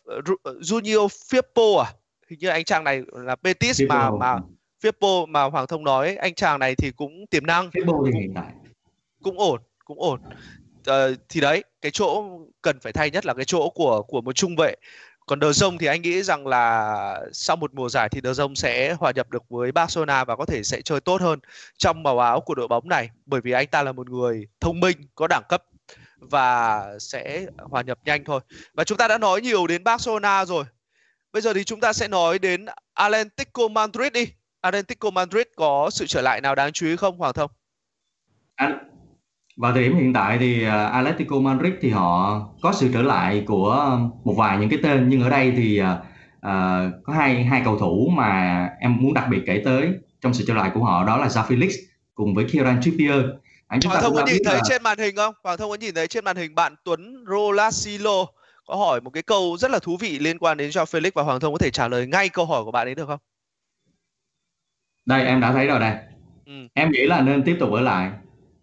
Junior 0.44 1.08
Firpo 1.08 1.78
à 1.78 1.92
hình 2.30 2.38
như 2.38 2.48
anh 2.48 2.64
chàng 2.64 2.84
này 2.84 3.02
là 3.12 3.36
Betis 3.42 3.80
Firpo. 3.80 3.88
mà 3.88 4.10
mà 4.10 4.40
Firpo 4.82 5.26
mà 5.26 5.42
Hoàng 5.42 5.66
Thông 5.66 5.84
nói 5.84 6.16
anh 6.16 6.34
chàng 6.34 6.58
này 6.58 6.74
thì 6.74 6.90
cũng 6.90 7.26
tiềm 7.30 7.46
năng 7.46 7.70
Firpo 7.70 8.32
tại. 8.34 8.52
cũng 9.22 9.38
ổn 9.38 9.60
cũng 9.84 10.00
ổn 10.00 10.20
uh, 10.90 11.18
thì 11.28 11.40
đấy 11.40 11.64
cái 11.80 11.90
chỗ 11.92 12.24
cần 12.62 12.80
phải 12.80 12.92
thay 12.92 13.10
nhất 13.10 13.26
là 13.26 13.34
cái 13.34 13.44
chỗ 13.44 13.70
của 13.70 14.02
của 14.02 14.20
một 14.20 14.32
trung 14.32 14.56
vệ 14.56 14.74
còn 15.26 15.40
Đờ 15.40 15.52
Rông 15.52 15.78
thì 15.78 15.86
anh 15.86 16.02
nghĩ 16.02 16.22
rằng 16.22 16.46
là 16.46 17.20
sau 17.32 17.56
một 17.56 17.74
mùa 17.74 17.88
giải 17.88 18.08
thì 18.08 18.20
Đờ 18.20 18.34
Rông 18.34 18.56
sẽ 18.56 18.92
hòa 18.92 19.12
nhập 19.14 19.30
được 19.30 19.42
với 19.48 19.72
Barcelona 19.72 20.24
và 20.24 20.36
có 20.36 20.44
thể 20.44 20.62
sẽ 20.62 20.82
chơi 20.82 21.00
tốt 21.00 21.20
hơn 21.20 21.38
trong 21.78 22.02
màu 22.02 22.18
áo 22.18 22.40
của 22.40 22.54
đội 22.54 22.68
bóng 22.68 22.88
này 22.88 23.10
bởi 23.26 23.40
vì 23.40 23.52
anh 23.52 23.66
ta 23.66 23.82
là 23.82 23.92
một 23.92 24.10
người 24.10 24.46
thông 24.60 24.80
minh, 24.80 24.96
có 25.14 25.26
đẳng 25.26 25.42
cấp 25.48 25.62
và 26.16 26.84
sẽ 26.98 27.46
hòa 27.58 27.82
nhập 27.82 27.98
nhanh 28.04 28.24
thôi. 28.24 28.40
Và 28.74 28.84
chúng 28.84 28.98
ta 28.98 29.08
đã 29.08 29.18
nói 29.18 29.40
nhiều 29.40 29.66
đến 29.66 29.84
Barcelona 29.84 30.44
rồi. 30.44 30.64
Bây 31.32 31.42
giờ 31.42 31.52
thì 31.52 31.64
chúng 31.64 31.80
ta 31.80 31.92
sẽ 31.92 32.08
nói 32.08 32.38
đến 32.38 32.66
Atlético 32.94 33.68
Madrid 33.68 34.12
đi. 34.12 34.26
Atlético 34.60 35.10
Madrid 35.10 35.46
có 35.56 35.90
sự 35.92 36.06
trở 36.06 36.22
lại 36.22 36.40
nào 36.40 36.54
đáng 36.54 36.72
chú 36.72 36.86
ý 36.86 36.96
không 36.96 37.18
Hoàng 37.18 37.32
Thông? 37.32 37.50
Vào 39.56 39.72
thời 39.72 39.82
điểm 39.82 39.96
hiện 39.96 40.12
tại 40.12 40.38
thì 40.38 40.66
uh, 40.66 40.72
Atletico 40.72 41.38
Madrid 41.38 41.72
thì 41.80 41.90
họ 41.90 42.40
có 42.62 42.72
sự 42.72 42.90
trở 42.92 43.02
lại 43.02 43.44
của 43.46 43.98
một 44.24 44.34
vài 44.36 44.58
những 44.58 44.68
cái 44.68 44.78
tên 44.82 45.08
nhưng 45.08 45.22
ở 45.22 45.30
đây 45.30 45.52
thì 45.56 45.80
uh, 45.80 45.86
uh, 46.36 47.04
có 47.04 47.12
hai 47.12 47.44
hai 47.44 47.62
cầu 47.64 47.78
thủ 47.78 48.08
mà 48.16 48.68
em 48.80 48.96
muốn 49.00 49.14
đặc 49.14 49.24
biệt 49.30 49.42
kể 49.46 49.62
tới 49.64 49.92
trong 50.20 50.34
sự 50.34 50.44
trở 50.46 50.54
lại 50.54 50.70
của 50.74 50.84
họ 50.84 51.04
đó 51.04 51.16
là 51.16 51.26
Joao 51.26 51.44
Felix 51.44 51.70
cùng 52.14 52.34
với 52.34 52.44
Kieran 52.44 52.82
Trippier. 52.82 53.24
Anh 53.66 53.80
chúng 53.80 53.90
Hoàng 53.90 54.02
Thông 54.02 54.14
có 54.14 54.26
nhìn 54.26 54.42
thấy 54.44 54.54
là... 54.54 54.60
trên 54.68 54.82
màn 54.82 54.98
hình 54.98 55.16
không? 55.16 55.34
Hoàng 55.44 55.58
Thông 55.58 55.70
có 55.70 55.76
nhìn 55.76 55.94
thấy 55.94 56.06
trên 56.06 56.24
màn 56.24 56.36
hình 56.36 56.54
bạn 56.54 56.74
Tuấn 56.84 57.24
Rolasilo 57.28 58.26
có 58.66 58.76
hỏi 58.76 59.00
một 59.00 59.10
cái 59.10 59.22
câu 59.22 59.56
rất 59.58 59.70
là 59.70 59.78
thú 59.78 59.96
vị 60.00 60.18
liên 60.18 60.38
quan 60.38 60.56
đến 60.56 60.70
Joao 60.70 60.84
Felix 60.84 61.10
và 61.14 61.22
Hoàng 61.22 61.40
Thông 61.40 61.52
có 61.52 61.58
thể 61.58 61.70
trả 61.70 61.88
lời 61.88 62.06
ngay 62.06 62.28
câu 62.28 62.46
hỏi 62.46 62.64
của 62.64 62.70
bạn 62.70 62.86
ấy 62.86 62.94
được 62.94 63.06
không? 63.06 63.20
Đây 65.06 65.24
em 65.24 65.40
đã 65.40 65.52
thấy 65.52 65.66
rồi 65.66 65.80
đây. 65.80 65.96
Ừ. 66.46 66.52
Em 66.74 66.90
nghĩ 66.90 67.06
là 67.06 67.20
nên 67.20 67.42
tiếp 67.42 67.56
tục 67.60 67.72
ở 67.72 67.80
lại 67.80 68.10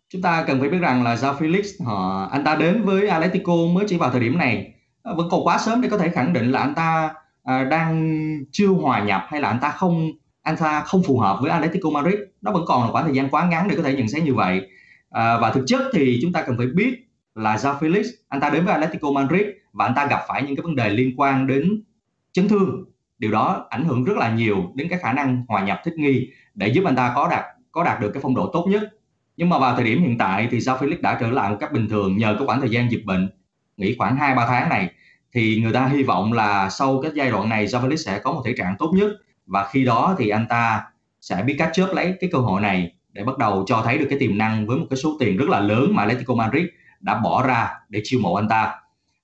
chúng 0.09 0.21
ta 0.21 0.43
cần 0.47 0.59
phải 0.59 0.69
biết 0.69 0.77
rằng 0.77 1.03
là 1.03 1.15
Giao 1.15 1.33
Felix 1.33 1.85
họ 1.85 2.27
anh 2.31 2.43
ta 2.43 2.55
đến 2.55 2.81
với 2.83 3.07
Atletico 3.07 3.53
mới 3.73 3.85
chỉ 3.87 3.97
vào 3.97 4.11
thời 4.11 4.19
điểm 4.19 4.37
này. 4.37 4.73
Ờ, 5.01 5.15
vẫn 5.15 5.27
còn 5.31 5.47
quá 5.47 5.57
sớm 5.57 5.81
để 5.81 5.89
có 5.89 5.97
thể 5.97 6.09
khẳng 6.09 6.33
định 6.33 6.51
là 6.51 6.59
anh 6.59 6.75
ta 6.75 7.13
à, 7.43 7.63
đang 7.63 8.19
chưa 8.51 8.67
hòa 8.67 9.03
nhập 9.03 9.21
hay 9.27 9.41
là 9.41 9.47
anh 9.49 9.59
ta 9.61 9.69
không 9.71 10.11
anh 10.41 10.57
ta 10.57 10.81
không 10.81 11.03
phù 11.03 11.19
hợp 11.19 11.37
với 11.41 11.51
Atletico 11.51 11.89
Madrid. 11.89 12.15
Nó 12.41 12.51
vẫn 12.51 12.63
còn 12.67 12.81
là 12.81 12.91
khoảng 12.91 13.05
thời 13.05 13.13
gian 13.13 13.29
quá 13.29 13.47
ngắn 13.47 13.67
để 13.67 13.75
có 13.75 13.83
thể 13.83 13.93
nhận 13.93 14.07
xét 14.07 14.23
như 14.23 14.33
vậy. 14.33 14.61
À, 15.09 15.37
và 15.37 15.51
thực 15.51 15.63
chất 15.67 15.81
thì 15.93 16.19
chúng 16.21 16.33
ta 16.33 16.41
cần 16.41 16.57
phải 16.57 16.67
biết 16.67 17.09
là 17.35 17.57
Giao 17.57 17.77
Felix 17.79 18.03
anh 18.27 18.41
ta 18.41 18.49
đến 18.49 18.65
với 18.65 18.73
Atletico 18.73 19.11
Madrid 19.11 19.45
và 19.73 19.85
anh 19.85 19.95
ta 19.95 20.05
gặp 20.05 20.19
phải 20.27 20.43
những 20.43 20.55
cái 20.55 20.63
vấn 20.63 20.75
đề 20.75 20.89
liên 20.89 21.13
quan 21.17 21.47
đến 21.47 21.83
chấn 22.31 22.47
thương. 22.47 22.85
Điều 23.19 23.31
đó 23.31 23.67
ảnh 23.69 23.85
hưởng 23.85 24.03
rất 24.03 24.17
là 24.17 24.35
nhiều 24.35 24.71
đến 24.75 24.87
cái 24.89 24.99
khả 24.99 25.13
năng 25.13 25.45
hòa 25.47 25.63
nhập 25.63 25.81
thích 25.83 25.93
nghi 25.97 26.27
để 26.55 26.67
giúp 26.67 26.83
anh 26.85 26.95
ta 26.95 27.13
có 27.15 27.27
đạt 27.27 27.45
có 27.71 27.83
đạt 27.83 27.99
được 27.99 28.11
cái 28.13 28.21
phong 28.23 28.35
độ 28.35 28.49
tốt 28.53 28.65
nhất 28.69 28.98
nhưng 29.39 29.49
mà 29.49 29.59
vào 29.59 29.75
thời 29.75 29.85
điểm 29.85 30.01
hiện 30.01 30.17
tại 30.17 30.47
thì 30.51 30.61
Sao 30.61 30.77
Felix 30.77 31.01
đã 31.01 31.17
trở 31.21 31.31
lại 31.31 31.49
một 31.49 31.57
cách 31.59 31.73
bình 31.73 31.89
thường 31.89 32.17
nhờ 32.17 32.35
cái 32.39 32.47
khoảng 32.47 32.59
thời 32.59 32.69
gian 32.69 32.91
dịch 32.91 33.05
bệnh. 33.05 33.29
Nghỉ 33.77 33.95
khoảng 33.97 34.15
2 34.15 34.35
3 34.35 34.45
tháng 34.47 34.69
này 34.69 34.89
thì 35.33 35.61
người 35.61 35.73
ta 35.73 35.87
hy 35.87 36.03
vọng 36.03 36.33
là 36.33 36.69
sau 36.69 36.99
cái 37.01 37.11
giai 37.15 37.31
đoạn 37.31 37.49
này 37.49 37.67
Sao 37.67 37.81
Felix 37.81 37.95
sẽ 37.95 38.19
có 38.19 38.31
một 38.31 38.41
thể 38.45 38.53
trạng 38.57 38.75
tốt 38.79 38.91
nhất. 38.95 39.11
Và 39.45 39.67
khi 39.71 39.85
đó 39.85 40.15
thì 40.17 40.29
anh 40.29 40.45
ta 40.49 40.83
sẽ 41.21 41.43
biết 41.45 41.55
cách 41.57 41.69
chớp 41.73 41.87
lấy 41.93 42.13
cái 42.19 42.29
cơ 42.33 42.37
hội 42.37 42.61
này 42.61 42.91
để 43.13 43.23
bắt 43.23 43.37
đầu 43.37 43.63
cho 43.67 43.81
thấy 43.85 43.97
được 43.97 44.07
cái 44.09 44.19
tiềm 44.19 44.37
năng 44.37 44.67
với 44.67 44.77
một 44.77 44.85
cái 44.89 44.97
số 44.97 45.17
tiền 45.19 45.37
rất 45.37 45.49
là 45.49 45.59
lớn 45.59 45.95
mà 45.95 46.03
Atletico 46.03 46.33
Madrid 46.33 46.65
đã 46.99 47.19
bỏ 47.23 47.47
ra 47.47 47.69
để 47.89 48.01
chiêu 48.03 48.19
mộ 48.19 48.35
anh 48.35 48.47
ta. 48.47 48.75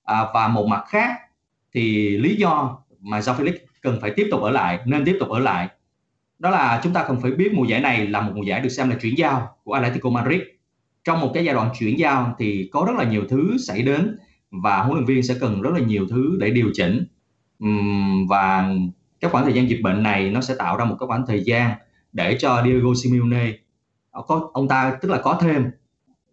À, 0.04 0.24
và 0.34 0.48
một 0.48 0.66
mặt 0.66 0.84
khác 0.88 1.10
thì 1.72 2.08
lý 2.16 2.34
do 2.34 2.78
mà 3.00 3.20
Sao 3.20 3.34
Felix 3.34 3.54
cần 3.82 3.98
phải 4.00 4.10
tiếp 4.16 4.28
tục 4.30 4.42
ở 4.42 4.50
lại 4.50 4.78
nên 4.84 5.04
tiếp 5.04 5.16
tục 5.20 5.28
ở 5.28 5.38
lại 5.38 5.68
đó 6.38 6.50
là 6.50 6.80
chúng 6.82 6.92
ta 6.92 7.04
cần 7.08 7.20
phải 7.20 7.30
biết 7.30 7.52
mùa 7.54 7.64
giải 7.64 7.80
này 7.80 8.06
là 8.06 8.20
một 8.20 8.32
mùa 8.34 8.42
giải 8.42 8.60
được 8.60 8.68
xem 8.68 8.90
là 8.90 8.96
chuyển 9.02 9.18
giao 9.18 9.56
của 9.64 9.72
Atletico 9.72 10.10
Madrid. 10.10 10.40
Trong 11.04 11.20
một 11.20 11.30
cái 11.34 11.44
giai 11.44 11.54
đoạn 11.54 11.70
chuyển 11.78 11.98
giao 11.98 12.34
thì 12.38 12.68
có 12.72 12.84
rất 12.86 12.92
là 12.98 13.04
nhiều 13.04 13.22
thứ 13.28 13.56
xảy 13.58 13.82
đến 13.82 14.18
và 14.50 14.82
huấn 14.82 14.94
luyện 14.94 15.04
viên 15.06 15.22
sẽ 15.22 15.34
cần 15.40 15.62
rất 15.62 15.70
là 15.74 15.80
nhiều 15.80 16.06
thứ 16.10 16.36
để 16.40 16.50
điều 16.50 16.70
chỉnh. 16.74 17.06
Và 18.28 18.74
cái 19.20 19.30
khoảng 19.30 19.44
thời 19.44 19.52
gian 19.52 19.70
dịch 19.70 19.80
bệnh 19.82 20.02
này 20.02 20.30
nó 20.30 20.40
sẽ 20.40 20.54
tạo 20.58 20.76
ra 20.76 20.84
một 20.84 20.96
cái 21.00 21.06
khoảng 21.06 21.26
thời 21.26 21.42
gian 21.44 21.70
để 22.12 22.36
cho 22.38 22.62
Diego 22.64 22.90
Simeone, 23.02 23.52
có, 24.12 24.50
ông 24.52 24.68
ta 24.68 24.98
tức 25.02 25.08
là 25.08 25.18
có 25.22 25.38
thêm 25.40 25.64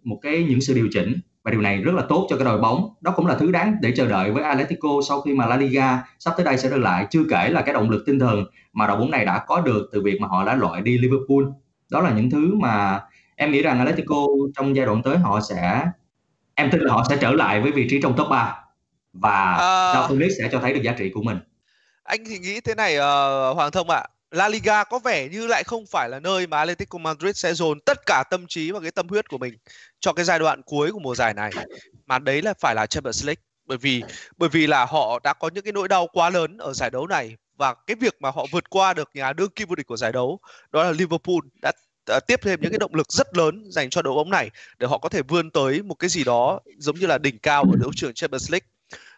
một 0.03 0.19
cái 0.21 0.43
những 0.43 0.61
sự 0.61 0.73
điều 0.73 0.87
chỉnh 0.91 1.13
và 1.43 1.51
điều 1.51 1.61
này 1.61 1.77
rất 1.77 1.95
là 1.95 2.03
tốt 2.09 2.27
cho 2.29 2.37
cái 2.37 2.45
đội 2.45 2.61
bóng. 2.61 2.93
Đó 3.01 3.13
cũng 3.15 3.25
là 3.25 3.35
thứ 3.35 3.51
đáng 3.51 3.75
để 3.81 3.93
chờ 3.95 4.07
đợi 4.07 4.31
với 4.31 4.43
Atletico 4.43 4.89
sau 5.07 5.21
khi 5.21 5.33
mà 5.33 5.45
La 5.45 5.57
Liga 5.57 6.03
sắp 6.19 6.33
tới 6.37 6.45
đây 6.45 6.57
sẽ 6.57 6.69
trở 6.69 6.77
lại. 6.77 7.07
Chưa 7.09 7.23
kể 7.29 7.49
là 7.49 7.61
cái 7.61 7.73
động 7.73 7.89
lực 7.89 8.03
tinh 8.05 8.19
thần 8.19 8.45
mà 8.73 8.87
đội 8.87 8.97
bóng 8.97 9.11
này 9.11 9.25
đã 9.25 9.43
có 9.47 9.61
được 9.61 9.89
từ 9.91 10.01
việc 10.01 10.21
mà 10.21 10.27
họ 10.27 10.45
đã 10.45 10.55
loại 10.55 10.81
đi 10.81 10.97
Liverpool. 10.97 11.43
Đó 11.89 12.01
là 12.01 12.11
những 12.11 12.29
thứ 12.29 12.55
mà 12.55 13.01
em 13.35 13.51
nghĩ 13.51 13.61
rằng 13.61 13.79
Atletico 13.79 14.15
trong 14.55 14.75
giai 14.75 14.85
đoạn 14.85 15.01
tới 15.03 15.17
họ 15.17 15.39
sẽ 15.41 15.85
em 16.55 16.69
tin 16.71 16.81
là 16.81 16.93
họ 16.93 17.03
sẽ 17.09 17.17
trở 17.21 17.31
lại 17.31 17.61
với 17.61 17.71
vị 17.71 17.87
trí 17.89 18.01
trong 18.01 18.15
top 18.17 18.27
3 18.29 18.55
và 19.13 19.55
à... 19.93 20.07
Felix 20.07 20.29
sẽ 20.37 20.49
cho 20.51 20.59
thấy 20.59 20.73
được 20.73 20.81
giá 20.83 20.91
trị 20.97 21.09
của 21.13 21.21
mình. 21.21 21.37
Anh 22.03 22.19
thì 22.29 22.39
nghĩ 22.39 22.61
thế 22.61 22.75
này 22.75 22.97
uh, 22.97 23.55
Hoàng 23.55 23.71
Thông 23.71 23.89
ạ. 23.89 23.97
à. 23.97 24.12
La 24.33 24.49
Liga 24.49 24.83
có 24.83 24.99
vẻ 24.99 25.29
như 25.29 25.47
lại 25.47 25.63
không 25.63 25.85
phải 25.85 26.09
là 26.09 26.19
nơi 26.19 26.47
mà 26.47 26.57
Atletico 26.57 26.97
Madrid 26.97 27.37
sẽ 27.37 27.53
dồn 27.53 27.79
tất 27.79 28.05
cả 28.05 28.23
tâm 28.29 28.45
trí 28.47 28.71
và 28.71 28.79
cái 28.79 28.91
tâm 28.91 29.07
huyết 29.07 29.29
của 29.29 29.37
mình 29.37 29.53
cho 29.99 30.13
cái 30.13 30.25
giai 30.25 30.39
đoạn 30.39 30.61
cuối 30.61 30.91
của 30.91 30.99
mùa 30.99 31.15
giải 31.15 31.33
này. 31.33 31.51
Mà 32.05 32.19
đấy 32.19 32.41
là 32.41 32.53
phải 32.59 32.75
là 32.75 32.85
Champions 32.85 33.25
League 33.25 33.41
bởi 33.65 33.77
vì 33.77 34.03
bởi 34.37 34.49
vì 34.49 34.67
là 34.67 34.85
họ 34.85 35.19
đã 35.23 35.33
có 35.33 35.49
những 35.53 35.63
cái 35.63 35.73
nỗi 35.73 35.87
đau 35.87 36.07
quá 36.13 36.29
lớn 36.29 36.57
ở 36.57 36.73
giải 36.73 36.89
đấu 36.89 37.07
này 37.07 37.35
và 37.57 37.73
cái 37.73 37.95
việc 37.95 38.15
mà 38.19 38.31
họ 38.31 38.45
vượt 38.51 38.69
qua 38.69 38.93
được 38.93 39.09
nhà 39.13 39.33
đương 39.33 39.49
kim 39.49 39.67
vô 39.67 39.75
địch 39.75 39.87
của 39.87 39.97
giải 39.97 40.11
đấu 40.11 40.39
đó 40.71 40.83
là 40.83 40.91
Liverpool 40.91 41.37
đã 41.61 41.71
uh, 42.17 42.27
tiếp 42.27 42.41
thêm 42.41 42.61
những 42.61 42.71
cái 42.71 42.79
động 42.79 42.95
lực 42.95 43.11
rất 43.11 43.37
lớn 43.37 43.63
dành 43.71 43.89
cho 43.89 44.01
đội 44.01 44.13
bóng 44.13 44.29
này 44.29 44.49
để 44.79 44.87
họ 44.87 44.97
có 44.97 45.09
thể 45.09 45.21
vươn 45.21 45.51
tới 45.51 45.81
một 45.81 45.95
cái 45.95 46.09
gì 46.09 46.23
đó 46.23 46.59
giống 46.77 46.99
như 46.99 47.07
là 47.07 47.17
đỉnh 47.17 47.39
cao 47.39 47.63
ở 47.63 47.75
đấu 47.81 47.91
trường 47.95 48.13
Champions 48.13 48.51
League 48.51 48.67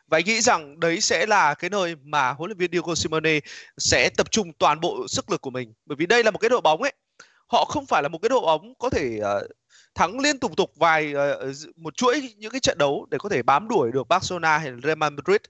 và 0.08 0.18
anh 0.18 0.26
nghĩ 0.26 0.42
rằng 0.42 0.80
đấy 0.80 1.02
sẽ 1.02 1.26
là 1.26 1.54
cái 1.54 1.70
nơi 1.70 1.96
mà 2.04 2.30
huấn 2.30 2.50
luyện 2.50 2.58
viên 2.58 2.72
Diego 2.72 2.96
Simeone 2.96 3.40
sẽ 3.78 4.10
tập 4.10 4.32
trung 4.32 4.54
toàn 4.54 4.80
bộ 4.80 5.08
sức 5.08 5.32
lực 5.32 5.42
của 5.42 5.50
mình. 5.50 5.74
Bởi 5.86 5.96
vì 5.96 6.06
đây 6.06 6.24
là 6.24 6.32
một 6.32 6.38
cái 6.38 6.50
đội 6.50 6.62
bóng 6.62 6.82
ấy 6.82 6.94
họ 7.48 7.66
không 7.66 7.86
phải 7.86 8.04
là 8.04 8.10
một 8.10 8.18
cái 8.22 8.30
đội 8.30 8.42
bóng 8.42 8.76
có 8.76 8.90
thể 8.90 9.20
uh, 9.20 9.52
thắng 9.96 10.20
liên 10.20 10.40
tục 10.40 10.52
tục 10.58 10.72
vài 10.76 11.14
uh, 11.14 11.56
một 11.76 11.98
chuỗi 11.98 12.34
những 12.38 12.52
cái 12.52 12.60
trận 12.60 12.78
đấu 12.78 13.08
để 13.12 13.18
có 13.18 13.30
thể 13.30 13.44
bám 13.44 13.68
đuổi 13.68 13.92
được 13.92 14.08
Barcelona 14.08 14.58
hay 14.58 14.72
Real 14.84 14.98
Madrid. 14.98 15.42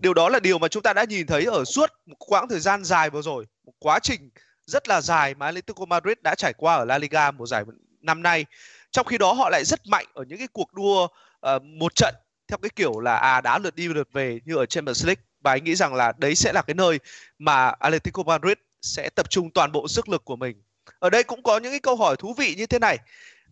Điều 0.00 0.14
đó 0.14 0.28
là 0.28 0.40
điều 0.40 0.58
mà 0.58 0.68
chúng 0.68 0.82
ta 0.82 0.92
đã 0.92 1.04
nhìn 1.04 1.26
thấy 1.26 1.44
ở 1.44 1.64
suốt 1.64 1.90
một 2.06 2.16
quãng 2.18 2.48
thời 2.48 2.60
gian 2.60 2.84
dài 2.84 3.10
vừa 3.10 3.22
rồi 3.22 3.46
một 3.64 3.72
quá 3.78 3.98
trình 3.98 4.30
rất 4.66 4.88
là 4.88 5.00
dài 5.00 5.34
mà 5.34 5.46
Atletico 5.46 5.84
Madrid 5.84 6.16
đã 6.22 6.34
trải 6.34 6.52
qua 6.52 6.74
ở 6.74 6.84
La 6.84 6.98
Liga 6.98 7.30
mùa 7.30 7.46
giải 7.46 7.64
năm 8.00 8.22
nay. 8.22 8.46
Trong 8.90 9.06
khi 9.06 9.18
đó 9.18 9.32
họ 9.32 9.48
lại 9.50 9.64
rất 9.64 9.86
mạnh 9.86 10.06
ở 10.14 10.24
những 10.28 10.38
cái 10.38 10.48
cuộc 10.52 10.72
đua 10.72 11.04
uh, 11.04 11.62
một 11.62 11.94
trận 11.94 12.14
theo 12.48 12.58
cái 12.62 12.70
kiểu 12.76 13.00
là 13.00 13.16
à 13.16 13.40
đá 13.40 13.58
lượt 13.58 13.76
đi 13.76 13.88
lượt 13.88 14.08
về 14.12 14.40
như 14.44 14.56
ở 14.56 14.66
Champions 14.66 15.06
League 15.06 15.22
và 15.40 15.52
anh 15.52 15.64
nghĩ 15.64 15.74
rằng 15.74 15.94
là 15.94 16.12
đấy 16.18 16.34
sẽ 16.34 16.52
là 16.52 16.62
cái 16.62 16.74
nơi 16.74 16.98
mà 17.38 17.68
Atletico 17.68 18.22
Madrid 18.22 18.56
sẽ 18.82 19.08
tập 19.14 19.30
trung 19.30 19.50
toàn 19.50 19.72
bộ 19.72 19.88
sức 19.88 20.08
lực 20.08 20.24
của 20.24 20.36
mình. 20.36 20.62
Ở 20.98 21.10
đây 21.10 21.22
cũng 21.22 21.42
có 21.42 21.58
những 21.58 21.72
cái 21.72 21.80
câu 21.80 21.96
hỏi 21.96 22.16
thú 22.16 22.34
vị 22.38 22.54
như 22.58 22.66
thế 22.66 22.78
này. 22.78 22.98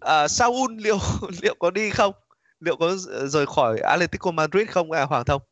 À, 0.01 0.29
Saul 0.29 0.73
liệu 0.79 0.99
liệu 1.43 1.55
có 1.59 1.71
đi 1.71 1.91
không? 1.91 2.15
Liệu 2.61 2.77
có 2.77 2.97
rời 3.27 3.47
khỏi 3.47 3.79
Atletico 3.79 4.31
Madrid 4.31 4.69
không 4.69 4.93
à, 4.93 5.05
Hoàng 5.05 5.25
Thông? 5.25 5.43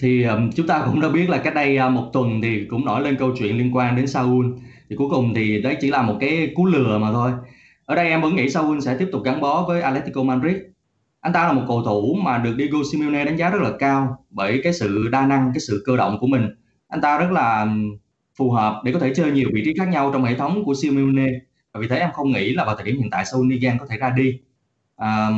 Thì 0.00 0.22
um, 0.22 0.50
chúng 0.56 0.66
ta 0.66 0.82
cũng 0.86 1.00
đã 1.00 1.08
biết 1.08 1.28
là 1.28 1.38
cách 1.38 1.54
đây 1.54 1.78
uh, 1.86 1.92
một 1.92 2.10
tuần 2.12 2.40
thì 2.42 2.66
cũng 2.70 2.84
nổi 2.84 3.00
lên 3.00 3.16
câu 3.18 3.34
chuyện 3.38 3.58
liên 3.58 3.76
quan 3.76 3.96
đến 3.96 4.06
Saul. 4.06 4.46
Thì 4.90 4.96
cuối 4.96 5.08
cùng 5.10 5.34
thì 5.34 5.62
đấy 5.62 5.76
chỉ 5.80 5.90
là 5.90 6.02
một 6.02 6.16
cái 6.20 6.52
cú 6.54 6.66
lừa 6.66 6.98
mà 6.98 7.12
thôi. 7.12 7.32
Ở 7.84 7.94
đây 7.94 8.08
em 8.08 8.22
vẫn 8.22 8.36
nghĩ 8.36 8.50
Saul 8.50 8.80
sẽ 8.80 8.96
tiếp 8.98 9.08
tục 9.12 9.22
gắn 9.24 9.40
bó 9.40 9.64
với 9.68 9.82
Atletico 9.82 10.22
Madrid 10.22 10.56
anh 11.26 11.32
ta 11.32 11.46
là 11.46 11.52
một 11.52 11.62
cầu 11.68 11.82
thủ 11.82 12.14
mà 12.22 12.38
được 12.38 12.54
Diego 12.58 12.78
Simeone 12.92 13.24
đánh 13.24 13.36
giá 13.36 13.50
rất 13.50 13.62
là 13.62 13.70
cao 13.78 14.24
bởi 14.30 14.60
cái 14.64 14.72
sự 14.72 15.08
đa 15.12 15.26
năng 15.26 15.50
cái 15.54 15.60
sự 15.60 15.82
cơ 15.86 15.96
động 15.96 16.18
của 16.20 16.26
mình. 16.26 16.48
Anh 16.88 17.00
ta 17.00 17.18
rất 17.18 17.30
là 17.30 17.66
phù 18.36 18.50
hợp 18.50 18.82
để 18.84 18.92
có 18.92 18.98
thể 18.98 19.14
chơi 19.14 19.30
nhiều 19.30 19.48
vị 19.54 19.62
trí 19.64 19.74
khác 19.78 19.88
nhau 19.88 20.10
trong 20.12 20.24
hệ 20.24 20.34
thống 20.34 20.64
của 20.64 20.74
Simeone. 20.74 21.30
Và 21.72 21.80
vì 21.80 21.88
thế 21.88 21.98
em 21.98 22.10
không 22.12 22.32
nghĩ 22.32 22.54
là 22.54 22.64
vào 22.64 22.76
thời 22.76 22.84
điểm 22.84 22.98
hiện 22.98 23.10
tại 23.10 23.24
Saul 23.24 23.46
Nigan 23.46 23.78
có 23.78 23.86
thể 23.86 23.96
ra 23.96 24.10
đi. 24.10 24.40
À, 24.96 25.28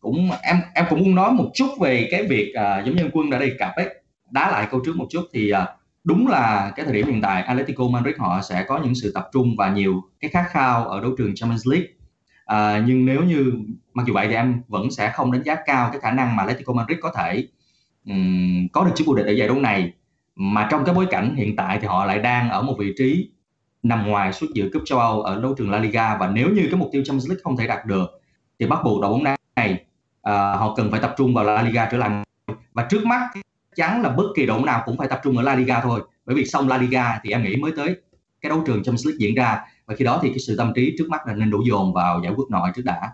cũng 0.00 0.30
em 0.42 0.56
em 0.74 0.84
cũng 0.90 0.98
muốn 0.98 1.14
nói 1.14 1.32
một 1.32 1.50
chút 1.54 1.68
về 1.80 2.08
cái 2.10 2.26
việc 2.26 2.52
à, 2.54 2.82
giống 2.86 2.96
như 2.96 3.08
quân 3.12 3.30
đã 3.30 3.38
đề 3.38 3.56
cập 3.58 3.70
ấy 3.76 3.88
đá 4.30 4.50
lại 4.50 4.68
câu 4.70 4.80
trước 4.86 4.96
một 4.96 5.06
chút 5.10 5.22
thì 5.32 5.50
à, 5.50 5.66
đúng 6.04 6.28
là 6.28 6.72
cái 6.76 6.86
thời 6.86 6.94
điểm 6.94 7.06
hiện 7.06 7.20
tại 7.20 7.42
Atletico 7.42 7.84
Madrid 7.88 8.16
họ 8.18 8.42
sẽ 8.42 8.64
có 8.68 8.80
những 8.84 8.94
sự 8.94 9.12
tập 9.14 9.28
trung 9.32 9.56
và 9.58 9.72
nhiều 9.72 10.02
cái 10.20 10.30
khát 10.30 10.44
khao 10.50 10.88
ở 10.88 11.00
đấu 11.00 11.10
trường 11.18 11.34
Champions 11.34 11.68
League 11.68 11.86
à, 12.44 12.82
nhưng 12.86 13.06
nếu 13.06 13.24
như 13.24 13.52
mặc 13.94 14.06
dù 14.06 14.14
vậy 14.14 14.28
thì 14.28 14.34
em 14.34 14.62
vẫn 14.68 14.90
sẽ 14.90 15.10
không 15.14 15.32
đánh 15.32 15.42
giá 15.42 15.56
cao 15.66 15.88
cái 15.92 16.00
khả 16.00 16.10
năng 16.10 16.36
mà 16.36 16.42
Atletico 16.42 16.72
Madrid 16.72 16.98
có 17.02 17.12
thể 17.16 17.46
um, 18.06 18.68
có 18.72 18.84
được 18.84 18.92
chức 18.96 19.06
vô 19.06 19.14
địch 19.14 19.26
ở 19.26 19.32
giải 19.32 19.48
đấu 19.48 19.58
này. 19.58 19.92
Mà 20.36 20.68
trong 20.70 20.84
cái 20.84 20.94
bối 20.94 21.06
cảnh 21.10 21.34
hiện 21.36 21.56
tại 21.56 21.78
thì 21.80 21.86
họ 21.86 22.04
lại 22.04 22.18
đang 22.18 22.50
ở 22.50 22.62
một 22.62 22.76
vị 22.78 22.94
trí 22.98 23.30
nằm 23.82 24.06
ngoài 24.06 24.32
suốt 24.32 24.46
dự 24.54 24.70
cúp 24.72 24.82
châu 24.86 24.98
Âu 24.98 25.22
ở 25.22 25.40
đấu 25.40 25.54
trường 25.58 25.70
La 25.70 25.78
Liga. 25.78 26.16
Và 26.16 26.30
nếu 26.30 26.50
như 26.50 26.66
cái 26.70 26.80
mục 26.80 26.88
tiêu 26.92 27.02
Champions 27.04 27.28
League 27.28 27.40
không 27.44 27.56
thể 27.56 27.66
đạt 27.66 27.86
được 27.86 28.20
thì 28.58 28.66
bắt 28.66 28.78
buộc 28.84 29.02
đội 29.02 29.10
bóng 29.10 29.24
đá 29.24 29.36
này 29.56 29.72
uh, 29.72 30.58
họ 30.60 30.74
cần 30.76 30.90
phải 30.90 31.00
tập 31.00 31.14
trung 31.16 31.34
vào 31.34 31.44
La 31.44 31.62
Liga 31.62 31.88
trở 31.90 31.98
lại. 31.98 32.24
Và 32.72 32.86
trước 32.90 33.04
mắt 33.04 33.30
chắn 33.76 34.02
là 34.02 34.08
bất 34.08 34.24
kỳ 34.36 34.46
đội 34.46 34.56
bóng 34.56 34.66
nào 34.66 34.82
cũng 34.86 34.98
phải 34.98 35.08
tập 35.08 35.20
trung 35.24 35.36
ở 35.36 35.42
La 35.42 35.54
Liga 35.54 35.80
thôi. 35.80 36.00
Bởi 36.26 36.36
vì 36.36 36.44
xong 36.44 36.68
La 36.68 36.78
Liga 36.78 37.20
thì 37.22 37.30
em 37.30 37.42
nghĩ 37.42 37.56
mới 37.56 37.72
tới 37.76 37.96
cái 38.40 38.50
đấu 38.50 38.62
trường 38.66 38.82
Champions 38.82 39.06
League 39.06 39.18
diễn 39.18 39.34
ra 39.34 39.60
và 39.86 39.94
khi 39.94 40.04
đó 40.04 40.20
thì 40.22 40.28
cái 40.28 40.38
sự 40.38 40.56
tâm 40.56 40.72
trí 40.74 40.94
trước 40.98 41.08
mắt 41.08 41.26
là 41.26 41.34
nên 41.34 41.50
đổ 41.50 41.58
dồn 41.66 41.92
vào 41.92 42.20
giải 42.24 42.32
quyết 42.36 42.44
nội 42.50 42.70
trước 42.74 42.82
đã 42.84 43.12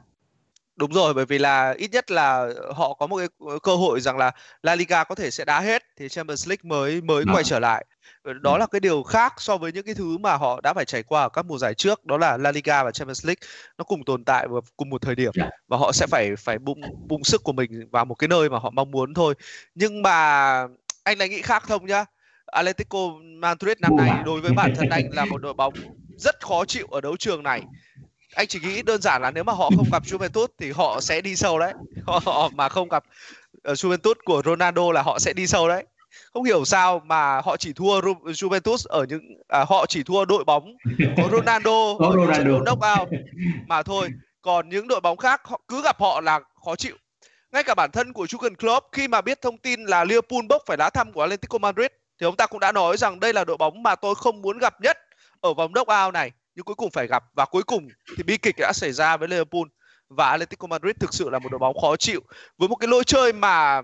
Đúng 0.79 0.93
rồi, 0.93 1.15
bởi 1.15 1.27
vì 1.27 1.39
là 1.39 1.75
ít 1.79 1.91
nhất 1.93 2.11
là 2.11 2.49
họ 2.75 2.95
có 2.95 3.07
một 3.07 3.17
cái 3.17 3.29
cơ 3.63 3.77
hội 3.77 4.01
rằng 4.01 4.17
là 4.17 4.31
La 4.63 4.75
Liga 4.75 5.05
có 5.05 5.15
thể 5.15 5.31
sẽ 5.31 5.45
đá 5.45 5.61
hết 5.61 5.83
thì 5.97 6.09
Champions 6.09 6.49
League 6.49 6.63
mới 6.63 7.01
mới 7.01 7.25
quay 7.33 7.45
trở 7.45 7.59
lại. 7.59 7.87
Ờ, 8.23 8.33
đó 8.33 8.53
ừ. 8.53 8.59
là 8.59 8.67
cái 8.67 8.81
điều 8.81 9.03
khác 9.03 9.35
so 9.39 9.57
với 9.57 9.73
những 9.73 9.85
cái 9.87 9.95
thứ 9.95 10.19
mà 10.19 10.37
họ 10.37 10.61
đã 10.61 10.75
phải 10.75 10.85
trải 10.85 11.03
qua 11.03 11.23
ở 11.23 11.29
các 11.29 11.47
mùa 11.47 11.59
giải 11.59 11.75
trước, 11.75 12.05
đó 12.05 12.19
là 12.19 12.37
La 12.37 12.53
Liga 12.53 12.85
và 12.85 12.91
Champions 12.91 13.27
League 13.27 13.41
nó 13.79 13.85
cùng 13.85 14.05
tồn 14.05 14.25
tại 14.25 14.49
vào 14.49 14.61
cùng 14.77 14.91
một 14.91 15.03
thời 15.03 15.15
điểm 15.15 15.33
dạ. 15.35 15.51
và 15.69 15.77
họ 15.77 15.93
sẽ 15.93 16.07
phải 16.07 16.37
phải 16.37 16.59
bung 16.59 16.81
bung 17.09 17.25
sức 17.25 17.43
của 17.45 17.53
mình 17.53 17.89
vào 17.91 18.05
một 18.05 18.15
cái 18.15 18.29
nơi 18.29 18.51
mà 18.51 18.59
họ 18.59 18.71
mong 18.71 18.91
muốn 18.91 19.15
thôi. 19.15 19.35
Nhưng 19.75 20.03
mà 20.03 20.13
anh 21.05 21.19
lại 21.19 21.29
nghĩ 21.29 21.43
khác 21.43 21.63
không 21.63 21.87
nhá. 21.87 22.05
Atletico 22.47 22.99
Madrid 23.39 23.79
năm 23.81 23.97
nay 23.97 24.23
đối 24.25 24.41
với 24.41 24.53
bản 24.53 24.75
thân 24.77 24.89
anh 24.89 25.11
là 25.13 25.25
một 25.25 25.43
đội 25.43 25.55
bóng 25.55 25.75
rất 26.19 26.41
khó 26.41 26.65
chịu 26.65 26.87
ở 26.91 27.01
đấu 27.01 27.17
trường 27.17 27.43
này. 27.43 27.63
Anh 28.35 28.47
chỉ 28.47 28.61
nghĩ 28.61 28.83
đơn 28.83 29.03
giản 29.03 29.23
là 29.23 29.31
nếu 29.31 29.45
mà 29.45 29.53
họ 29.53 29.71
không 29.77 29.87
gặp 29.93 30.03
Juventus 30.03 30.47
thì 30.59 30.71
họ 30.71 31.01
sẽ 31.01 31.21
đi 31.21 31.37
sâu 31.37 31.59
đấy. 31.59 31.73
Họ 32.07 32.51
mà 32.55 32.69
không 32.69 32.89
gặp 32.89 33.05
uh, 33.71 33.79
Juventus 33.79 34.15
của 34.25 34.43
Ronaldo 34.45 34.93
là 34.93 35.03
họ 35.03 35.19
sẽ 35.19 35.33
đi 35.33 35.47
sâu 35.47 35.69
đấy. 35.69 35.85
Không 36.33 36.45
hiểu 36.45 36.65
sao 36.65 37.03
mà 37.05 37.41
họ 37.41 37.57
chỉ 37.57 37.73
thua 37.73 38.01
Juventus 38.25 38.87
ở 38.89 39.05
những 39.09 39.23
à, 39.49 39.65
họ 39.69 39.87
chỉ 39.87 40.03
thua 40.03 40.25
đội 40.25 40.45
bóng 40.45 40.77
có 41.17 41.29
Ronaldo 41.33 41.95
có 41.99 42.13
Ronaldo. 42.17 42.59
knockout 42.59 43.09
mà 43.67 43.83
thôi 43.83 44.09
còn 44.43 44.69
những 44.69 44.89
đội 44.89 45.01
bóng 45.01 45.17
khác 45.17 45.41
họ 45.45 45.61
cứ 45.69 45.83
gặp 45.83 46.01
họ 46.01 46.21
là 46.21 46.41
khó 46.65 46.77
chịu. 46.77 46.97
Ngay 47.53 47.63
cả 47.63 47.75
bản 47.75 47.91
thân 47.91 48.13
của 48.13 48.25
Jurgen 48.25 48.55
Klopp 48.55 48.87
khi 48.93 49.09
mà 49.09 49.21
biết 49.21 49.43
thông 49.43 49.59
tin 49.59 49.85
là 49.85 50.05
Liverpool 50.05 50.43
bốc 50.49 50.63
phải 50.67 50.77
lá 50.77 50.91
thăm 50.91 51.13
của 51.13 51.21
Atletico 51.21 51.59
Madrid 51.59 51.91
thì 52.21 52.25
ông 52.25 52.37
ta 52.37 52.47
cũng 52.47 52.61
đã 52.61 52.73
nói 52.73 52.97
rằng 52.97 53.21
đây 53.21 53.33
là 53.33 53.45
đội 53.45 53.57
bóng 53.57 53.83
mà 53.83 53.95
tôi 53.95 54.15
không 54.15 54.43
muốn 54.43 54.59
gặp 54.59 54.81
nhất 54.81 54.99
ở 55.41 55.55
vòng 55.55 55.73
knockout 55.73 56.15
này 56.15 56.33
nhưng 56.55 56.65
cuối 56.65 56.75
cùng 56.75 56.91
phải 56.91 57.07
gặp 57.07 57.25
và 57.35 57.45
cuối 57.45 57.63
cùng 57.63 57.89
thì 58.17 58.23
bi 58.23 58.37
kịch 58.37 58.57
đã 58.59 58.73
xảy 58.75 58.93
ra 58.93 59.17
với 59.17 59.29
Liverpool 59.29 59.63
và 60.09 60.31
Atletico 60.31 60.67
Madrid 60.67 60.97
thực 61.01 61.15
sự 61.15 61.31
là 61.31 61.39
một 61.39 61.49
đội 61.51 61.59
bóng 61.59 61.81
khó 61.81 61.97
chịu. 61.97 62.21
Với 62.59 62.69
một 62.69 62.77
cái 62.77 62.89
lối 62.89 63.05
chơi 63.05 63.33
mà 63.33 63.83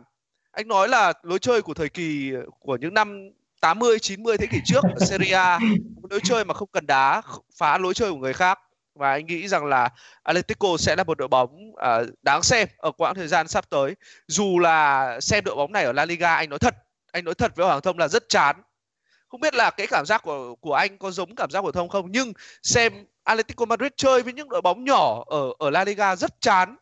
anh 0.52 0.68
nói 0.68 0.88
là 0.88 1.12
lối 1.22 1.38
chơi 1.38 1.62
của 1.62 1.74
thời 1.74 1.88
kỳ 1.88 2.32
của 2.60 2.76
những 2.76 2.94
năm 2.94 3.30
80 3.60 3.98
90 3.98 4.38
thế 4.38 4.46
kỷ 4.46 4.58
trước 4.64 4.84
ở 4.84 5.06
Serie 5.06 5.34
A 5.34 5.58
một 6.02 6.10
lối 6.10 6.20
chơi 6.24 6.44
mà 6.44 6.54
không 6.54 6.68
cần 6.72 6.86
đá 6.86 7.22
phá 7.58 7.78
lối 7.78 7.94
chơi 7.94 8.10
của 8.10 8.18
người 8.18 8.32
khác. 8.32 8.58
Và 8.94 9.10
anh 9.10 9.26
nghĩ 9.26 9.48
rằng 9.48 9.64
là 9.64 9.88
Atletico 10.22 10.68
sẽ 10.78 10.96
là 10.96 11.04
một 11.04 11.18
đội 11.18 11.28
bóng 11.28 11.70
uh, 11.70 12.08
đáng 12.22 12.42
xem 12.42 12.68
ở 12.76 12.90
quãng 12.90 13.14
thời 13.14 13.28
gian 13.28 13.48
sắp 13.48 13.70
tới. 13.70 13.94
Dù 14.26 14.58
là 14.58 15.20
xem 15.20 15.44
đội 15.44 15.56
bóng 15.56 15.72
này 15.72 15.84
ở 15.84 15.92
La 15.92 16.04
Liga 16.04 16.34
anh 16.34 16.50
nói 16.50 16.58
thật 16.58 16.74
anh 17.12 17.24
nói 17.24 17.34
thật 17.34 17.56
với 17.56 17.66
Hoàng 17.66 17.80
Thông 17.80 17.98
là 17.98 18.08
rất 18.08 18.28
chán 18.28 18.56
không 19.34 19.40
biết 19.40 19.54
là 19.54 19.70
cái 19.70 19.86
cảm 19.86 20.06
giác 20.06 20.22
của 20.22 20.54
của 20.60 20.74
anh 20.74 20.98
có 20.98 21.10
giống 21.10 21.34
cảm 21.34 21.50
giác 21.50 21.60
của 21.60 21.72
thông 21.72 21.88
không 21.88 22.06
nhưng 22.10 22.32
xem 22.62 22.92
Atletico 23.24 23.64
Madrid 23.64 23.90
chơi 23.96 24.22
với 24.22 24.32
những 24.32 24.48
đội 24.48 24.62
bóng 24.62 24.84
nhỏ 24.84 25.24
ở 25.26 25.52
ở 25.58 25.70
La 25.70 25.84
Liga 25.84 26.16
rất 26.16 26.40
chán. 26.40 26.76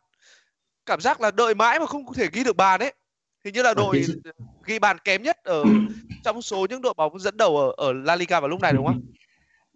Cảm 0.87 1.01
giác 1.01 1.21
là 1.21 1.31
đợi 1.31 1.55
mãi 1.55 1.81
mà 1.81 1.87
không 1.87 2.15
thể 2.15 2.29
ghi 2.33 2.45
được 2.45 2.57
bàn 2.57 2.81
ấy. 2.81 2.93
Hình 3.45 3.55
như 3.55 3.63
là 3.63 3.75
đội 3.75 4.07
ghi 4.67 4.79
bàn 4.79 4.97
kém 5.05 5.23
nhất 5.23 5.37
ở 5.45 5.65
trong 6.23 6.43
số 6.43 6.67
những 6.71 6.83
đội 6.83 6.95
bóng 6.97 7.19
dẫn 7.19 7.37
đầu 7.37 7.57
ở 7.57 7.73
ở 7.77 7.93
La 7.93 8.17
Liga 8.17 8.41
vào 8.41 8.49
lúc 8.49 8.61
này 8.61 8.73
đúng 8.73 8.87
không? 8.87 9.03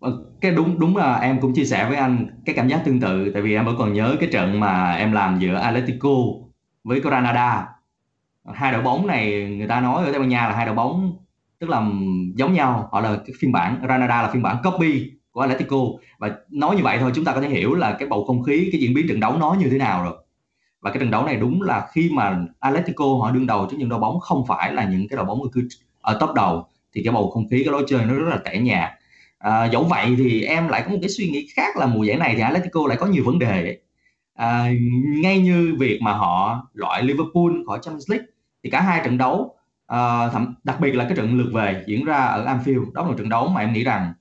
Ờ, 0.00 0.12
cái 0.40 0.50
đúng 0.50 0.78
đúng 0.78 0.96
là 0.96 1.18
em 1.18 1.40
cũng 1.40 1.54
chia 1.54 1.64
sẻ 1.64 1.86
với 1.88 1.96
anh 1.96 2.26
cái 2.46 2.54
cảm 2.54 2.68
giác 2.68 2.82
tương 2.84 3.00
tự 3.00 3.30
tại 3.32 3.42
vì 3.42 3.54
em 3.54 3.64
vẫn 3.66 3.76
còn 3.78 3.92
nhớ 3.92 4.16
cái 4.20 4.28
trận 4.32 4.60
mà 4.60 4.92
em 4.92 5.12
làm 5.12 5.38
giữa 5.38 5.54
Atletico 5.54 6.16
với 6.84 7.00
Granada. 7.00 7.68
Hai 8.54 8.72
đội 8.72 8.82
bóng 8.82 9.06
này 9.06 9.54
người 9.58 9.68
ta 9.68 9.80
nói 9.80 10.04
ở 10.04 10.12
Tây 10.12 10.20
Ban 10.20 10.28
Nha 10.28 10.48
là 10.48 10.56
hai 10.56 10.66
đội 10.66 10.74
bóng 10.74 11.25
tức 11.58 11.70
là 11.70 11.82
giống 12.34 12.52
nhau 12.52 12.88
họ 12.92 13.00
là 13.00 13.16
cái 13.26 13.34
phiên 13.40 13.52
bản 13.52 13.78
Granada 13.82 14.22
là 14.22 14.30
phiên 14.32 14.42
bản 14.42 14.56
copy 14.64 15.10
của 15.30 15.40
Atletico. 15.40 15.76
Và 16.18 16.30
nói 16.50 16.76
như 16.76 16.82
vậy 16.82 16.98
thôi 17.00 17.12
chúng 17.14 17.24
ta 17.24 17.32
có 17.32 17.40
thể 17.40 17.48
hiểu 17.48 17.74
là 17.74 17.96
cái 17.98 18.08
bầu 18.08 18.24
không 18.24 18.42
khí 18.42 18.68
cái 18.72 18.80
diễn 18.80 18.94
biến 18.94 19.06
trận 19.08 19.20
đấu 19.20 19.36
nó 19.38 19.56
như 19.60 19.68
thế 19.70 19.78
nào 19.78 20.04
rồi. 20.04 20.14
Và 20.80 20.90
cái 20.90 21.00
trận 21.00 21.10
đấu 21.10 21.24
này 21.24 21.36
đúng 21.36 21.62
là 21.62 21.88
khi 21.92 22.10
mà 22.12 22.38
Atletico 22.60 23.04
họ 23.20 23.30
đương 23.30 23.46
đầu 23.46 23.66
trước 23.70 23.76
những 23.78 23.88
đội 23.88 23.98
bóng 23.98 24.20
không 24.20 24.46
phải 24.46 24.72
là 24.72 24.84
những 24.84 25.08
cái 25.08 25.16
đội 25.16 25.26
bóng 25.26 25.40
ở, 26.00 26.18
top 26.20 26.34
đầu 26.34 26.66
thì 26.94 27.02
cái 27.04 27.14
bầu 27.14 27.30
không 27.30 27.48
khí 27.48 27.62
cái 27.64 27.72
lối 27.72 27.84
chơi 27.88 28.04
nó 28.04 28.14
rất 28.14 28.28
là 28.28 28.36
tẻ 28.44 28.58
nhà 28.58 28.98
à, 29.38 29.64
dẫu 29.64 29.84
vậy 29.84 30.14
thì 30.18 30.42
em 30.42 30.68
lại 30.68 30.82
có 30.84 30.90
một 30.90 30.98
cái 31.00 31.10
suy 31.10 31.28
nghĩ 31.30 31.48
khác 31.54 31.76
là 31.76 31.86
mùa 31.86 32.04
giải 32.04 32.16
này 32.16 32.34
thì 32.36 32.40
Atletico 32.42 32.80
lại 32.88 32.96
có 33.00 33.06
nhiều 33.06 33.22
vấn 33.26 33.38
đề. 33.38 33.78
À, 34.34 34.70
ngay 35.06 35.40
như 35.40 35.76
việc 35.78 35.98
mà 36.02 36.12
họ 36.12 36.66
loại 36.74 37.02
Liverpool 37.02 37.52
khỏi 37.66 37.78
Champions 37.82 38.10
League 38.10 38.26
thì 38.64 38.70
cả 38.70 38.80
hai 38.80 39.00
trận 39.04 39.18
đấu 39.18 39.55
à, 39.86 40.28
thậm 40.28 40.54
đặc 40.64 40.80
biệt 40.80 40.92
là 40.92 41.04
cái 41.04 41.16
trận 41.16 41.38
lượt 41.38 41.50
về 41.54 41.84
diễn 41.86 42.04
ra 42.04 42.16
ở 42.16 42.44
Anfield 42.44 42.92
đó 42.92 43.02
là 43.02 43.08
một 43.08 43.14
trận 43.18 43.28
đấu 43.28 43.48
mà 43.48 43.60
em 43.60 43.72
nghĩ 43.72 43.84
rằng 43.84 44.12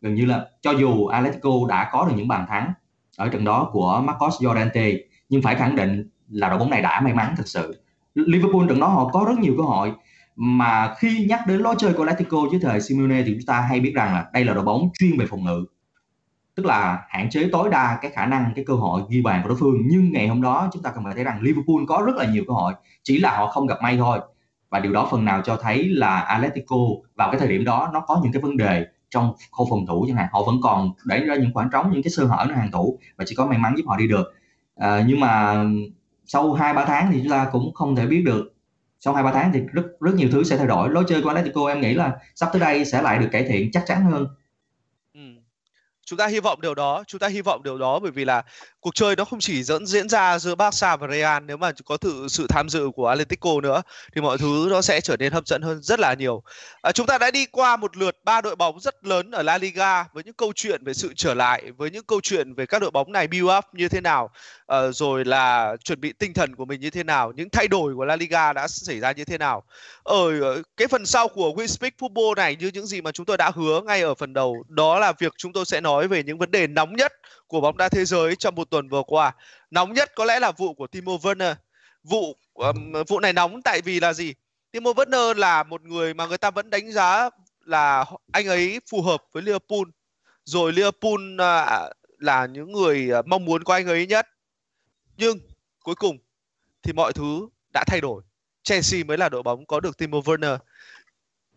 gần 0.00 0.14
như 0.14 0.24
là 0.24 0.46
cho 0.60 0.70
dù 0.70 1.06
Atletico 1.06 1.50
đã 1.68 1.88
có 1.92 2.06
được 2.08 2.14
những 2.16 2.28
bàn 2.28 2.46
thắng 2.48 2.72
ở 3.16 3.28
trận 3.28 3.44
đó 3.44 3.70
của 3.72 4.02
Marcos 4.04 4.42
Llorente 4.42 4.92
nhưng 5.28 5.42
phải 5.42 5.54
khẳng 5.54 5.76
định 5.76 6.08
là 6.28 6.48
đội 6.48 6.58
bóng 6.58 6.70
này 6.70 6.82
đã 6.82 7.00
may 7.00 7.14
mắn 7.14 7.34
thật 7.36 7.46
sự. 7.48 7.84
Liverpool 8.14 8.68
trận 8.68 8.80
đó 8.80 8.86
họ 8.86 9.10
có 9.12 9.24
rất 9.28 9.38
nhiều 9.38 9.54
cơ 9.58 9.64
hội 9.64 9.92
mà 10.36 10.94
khi 10.98 11.26
nhắc 11.28 11.40
đến 11.46 11.60
lối 11.60 11.74
chơi 11.78 11.92
của 11.92 12.04
Atletico 12.04 12.38
dưới 12.52 12.60
thời 12.60 12.80
Simeone 12.80 13.22
thì 13.22 13.32
chúng 13.32 13.46
ta 13.46 13.60
hay 13.60 13.80
biết 13.80 13.92
rằng 13.94 14.14
là 14.14 14.26
đây 14.32 14.44
là 14.44 14.54
đội 14.54 14.64
bóng 14.64 14.90
chuyên 14.98 15.18
về 15.18 15.26
phòng 15.26 15.44
ngự. 15.44 15.64
Tức 16.54 16.66
là 16.66 17.04
hạn 17.08 17.30
chế 17.30 17.48
tối 17.52 17.68
đa 17.70 17.98
cái 18.02 18.10
khả 18.10 18.26
năng 18.26 18.52
cái 18.56 18.64
cơ 18.64 18.74
hội 18.74 19.02
ghi 19.10 19.22
bàn 19.22 19.42
của 19.42 19.48
đối 19.48 19.58
phương. 19.58 19.76
Nhưng 19.86 20.12
ngày 20.12 20.28
hôm 20.28 20.42
đó 20.42 20.70
chúng 20.72 20.82
ta 20.82 20.90
cần 20.94 21.04
phải 21.04 21.14
thấy 21.14 21.24
rằng 21.24 21.40
Liverpool 21.40 21.84
có 21.88 22.02
rất 22.06 22.16
là 22.16 22.26
nhiều 22.26 22.44
cơ 22.48 22.54
hội 22.54 22.74
chỉ 23.02 23.18
là 23.18 23.36
họ 23.36 23.46
không 23.46 23.66
gặp 23.66 23.78
may 23.82 23.96
thôi 23.96 24.18
và 24.74 24.80
điều 24.80 24.92
đó 24.92 25.08
phần 25.10 25.24
nào 25.24 25.42
cho 25.44 25.56
thấy 25.56 25.88
là 25.88 26.20
Atletico 26.20 26.76
vào 27.14 27.30
cái 27.30 27.38
thời 27.38 27.48
điểm 27.48 27.64
đó 27.64 27.90
nó 27.92 28.00
có 28.00 28.20
những 28.22 28.32
cái 28.32 28.42
vấn 28.42 28.56
đề 28.56 28.86
trong 29.10 29.34
khâu 29.52 29.66
phòng 29.70 29.86
thủ 29.86 30.04
chẳng 30.08 30.16
hạn. 30.16 30.28
Họ 30.32 30.42
vẫn 30.42 30.56
còn 30.62 30.92
để 31.04 31.20
ra 31.20 31.34
những 31.34 31.50
khoảng 31.54 31.70
trống 31.72 31.90
những 31.92 32.02
cái 32.02 32.10
sơ 32.10 32.24
hở 32.24 32.44
nơi 32.48 32.56
hàng 32.56 32.70
thủ 32.72 32.98
và 33.16 33.24
chỉ 33.28 33.34
có 33.34 33.46
may 33.46 33.58
mắn 33.58 33.74
giúp 33.76 33.84
họ 33.86 33.96
đi 33.96 34.08
được. 34.08 34.34
À, 34.76 35.04
nhưng 35.06 35.20
mà 35.20 35.64
sau 36.26 36.52
hai 36.52 36.74
ba 36.74 36.84
tháng 36.84 37.12
thì 37.12 37.20
chúng 37.22 37.30
ta 37.30 37.48
cũng 37.52 37.74
không 37.74 37.96
thể 37.96 38.06
biết 38.06 38.22
được. 38.26 38.54
Sau 39.00 39.14
hai 39.14 39.22
ba 39.22 39.32
tháng 39.32 39.52
thì 39.52 39.60
rất 39.72 39.82
rất 40.00 40.14
nhiều 40.14 40.28
thứ 40.32 40.44
sẽ 40.44 40.56
thay 40.56 40.66
đổi. 40.66 40.90
Lối 40.90 41.04
chơi 41.08 41.22
của 41.22 41.28
Atletico 41.28 41.68
em 41.68 41.80
nghĩ 41.80 41.94
là 41.94 42.12
sắp 42.34 42.48
tới 42.52 42.60
đây 42.60 42.84
sẽ 42.84 43.02
lại 43.02 43.18
được 43.18 43.28
cải 43.32 43.44
thiện 43.44 43.70
chắc 43.72 43.82
chắn 43.86 44.04
hơn. 44.04 44.26
Ừ. 45.14 45.20
Chúng 46.06 46.16
ta 46.16 46.26
hy 46.26 46.40
vọng 46.40 46.60
điều 46.60 46.74
đó 46.74 47.04
chúng 47.06 47.18
ta 47.18 47.28
hy 47.28 47.40
vọng 47.40 47.62
điều 47.62 47.78
đó 47.78 47.98
bởi 47.98 48.10
vì 48.10 48.24
là 48.24 48.42
cuộc 48.84 48.94
chơi 48.94 49.16
nó 49.16 49.24
không 49.24 49.40
chỉ 49.40 49.62
dẫn 49.62 49.86
diễn 49.86 50.08
ra 50.08 50.38
giữa 50.38 50.54
Barca 50.54 50.96
và 50.96 51.08
Real 51.08 51.42
nếu 51.42 51.56
mà 51.56 51.72
có 51.84 51.98
sự 52.02 52.26
sự 52.28 52.46
tham 52.48 52.68
dự 52.68 52.90
của 52.96 53.06
Atletico 53.06 53.60
nữa 53.62 53.82
thì 54.14 54.20
mọi 54.20 54.38
thứ 54.38 54.66
nó 54.70 54.82
sẽ 54.82 55.00
trở 55.00 55.16
nên 55.16 55.32
hấp 55.32 55.46
dẫn 55.46 55.62
hơn 55.62 55.82
rất 55.82 56.00
là 56.00 56.14
nhiều. 56.14 56.42
À, 56.82 56.92
chúng 56.92 57.06
ta 57.06 57.18
đã 57.18 57.30
đi 57.30 57.46
qua 57.46 57.76
một 57.76 57.96
lượt 57.96 58.16
ba 58.24 58.40
đội 58.40 58.56
bóng 58.56 58.80
rất 58.80 59.06
lớn 59.06 59.30
ở 59.30 59.42
La 59.42 59.58
Liga 59.58 60.04
với 60.12 60.24
những 60.24 60.34
câu 60.34 60.52
chuyện 60.56 60.84
về 60.84 60.94
sự 60.94 61.12
trở 61.16 61.34
lại, 61.34 61.62
với 61.76 61.90
những 61.90 62.04
câu 62.04 62.20
chuyện 62.20 62.54
về 62.54 62.66
các 62.66 62.78
đội 62.78 62.90
bóng 62.90 63.12
này 63.12 63.26
build 63.26 63.50
up 63.58 63.64
như 63.72 63.88
thế 63.88 64.00
nào, 64.00 64.30
à, 64.66 64.78
rồi 64.90 65.24
là 65.24 65.76
chuẩn 65.84 66.00
bị 66.00 66.12
tinh 66.12 66.34
thần 66.34 66.56
của 66.56 66.64
mình 66.64 66.80
như 66.80 66.90
thế 66.90 67.02
nào, 67.02 67.32
những 67.36 67.50
thay 67.50 67.68
đổi 67.68 67.94
của 67.94 68.04
La 68.04 68.16
Liga 68.16 68.52
đã 68.52 68.68
xảy 68.68 69.00
ra 69.00 69.12
như 69.12 69.24
thế 69.24 69.38
nào. 69.38 69.62
Ở 70.02 70.30
cái 70.76 70.88
phần 70.88 71.06
sau 71.06 71.28
của 71.28 71.50
We 71.56 71.66
Speak 71.66 71.92
Football 71.98 72.34
này 72.34 72.56
như 72.60 72.70
những 72.74 72.86
gì 72.86 73.00
mà 73.00 73.12
chúng 73.12 73.26
tôi 73.26 73.36
đã 73.36 73.50
hứa 73.54 73.80
ngay 73.80 74.02
ở 74.02 74.14
phần 74.14 74.32
đầu, 74.32 74.64
đó 74.68 74.98
là 74.98 75.12
việc 75.18 75.32
chúng 75.36 75.52
tôi 75.52 75.64
sẽ 75.64 75.80
nói 75.80 76.08
về 76.08 76.22
những 76.22 76.38
vấn 76.38 76.50
đề 76.50 76.66
nóng 76.66 76.96
nhất 76.96 77.12
của 77.46 77.60
bóng 77.60 77.76
đá 77.76 77.88
thế 77.88 78.04
giới 78.04 78.36
trong 78.36 78.54
một 78.54 78.70
tuần 78.74 78.88
vừa 78.88 79.02
qua. 79.02 79.32
Nóng 79.70 79.92
nhất 79.92 80.12
có 80.14 80.24
lẽ 80.24 80.40
là 80.40 80.52
vụ 80.52 80.74
của 80.74 80.86
Timo 80.86 81.12
Werner. 81.12 81.54
Vụ 82.02 82.36
um, 82.54 82.92
vụ 83.08 83.20
này 83.20 83.32
nóng 83.32 83.62
tại 83.62 83.80
vì 83.80 84.00
là 84.00 84.12
gì? 84.12 84.34
Timo 84.70 84.90
Werner 84.90 85.34
là 85.34 85.62
một 85.62 85.82
người 85.82 86.14
mà 86.14 86.26
người 86.26 86.38
ta 86.38 86.50
vẫn 86.50 86.70
đánh 86.70 86.92
giá 86.92 87.30
là 87.60 88.04
anh 88.32 88.46
ấy 88.46 88.80
phù 88.90 89.02
hợp 89.02 89.22
với 89.32 89.42
Liverpool. 89.42 89.84
Rồi 90.44 90.72
Liverpool 90.72 91.34
uh, 91.34 91.92
là 92.18 92.46
những 92.46 92.72
người 92.72 93.10
uh, 93.18 93.26
mong 93.26 93.44
muốn 93.44 93.64
của 93.64 93.72
anh 93.72 93.86
ấy 93.86 94.06
nhất. 94.06 94.28
Nhưng 95.16 95.38
cuối 95.84 95.94
cùng 95.94 96.18
thì 96.82 96.92
mọi 96.92 97.12
thứ 97.12 97.48
đã 97.74 97.84
thay 97.86 98.00
đổi. 98.00 98.22
Chelsea 98.62 99.04
mới 99.04 99.18
là 99.18 99.28
đội 99.28 99.42
bóng 99.42 99.66
có 99.66 99.80
được 99.80 99.98
Timo 99.98 100.18
Werner. 100.18 100.58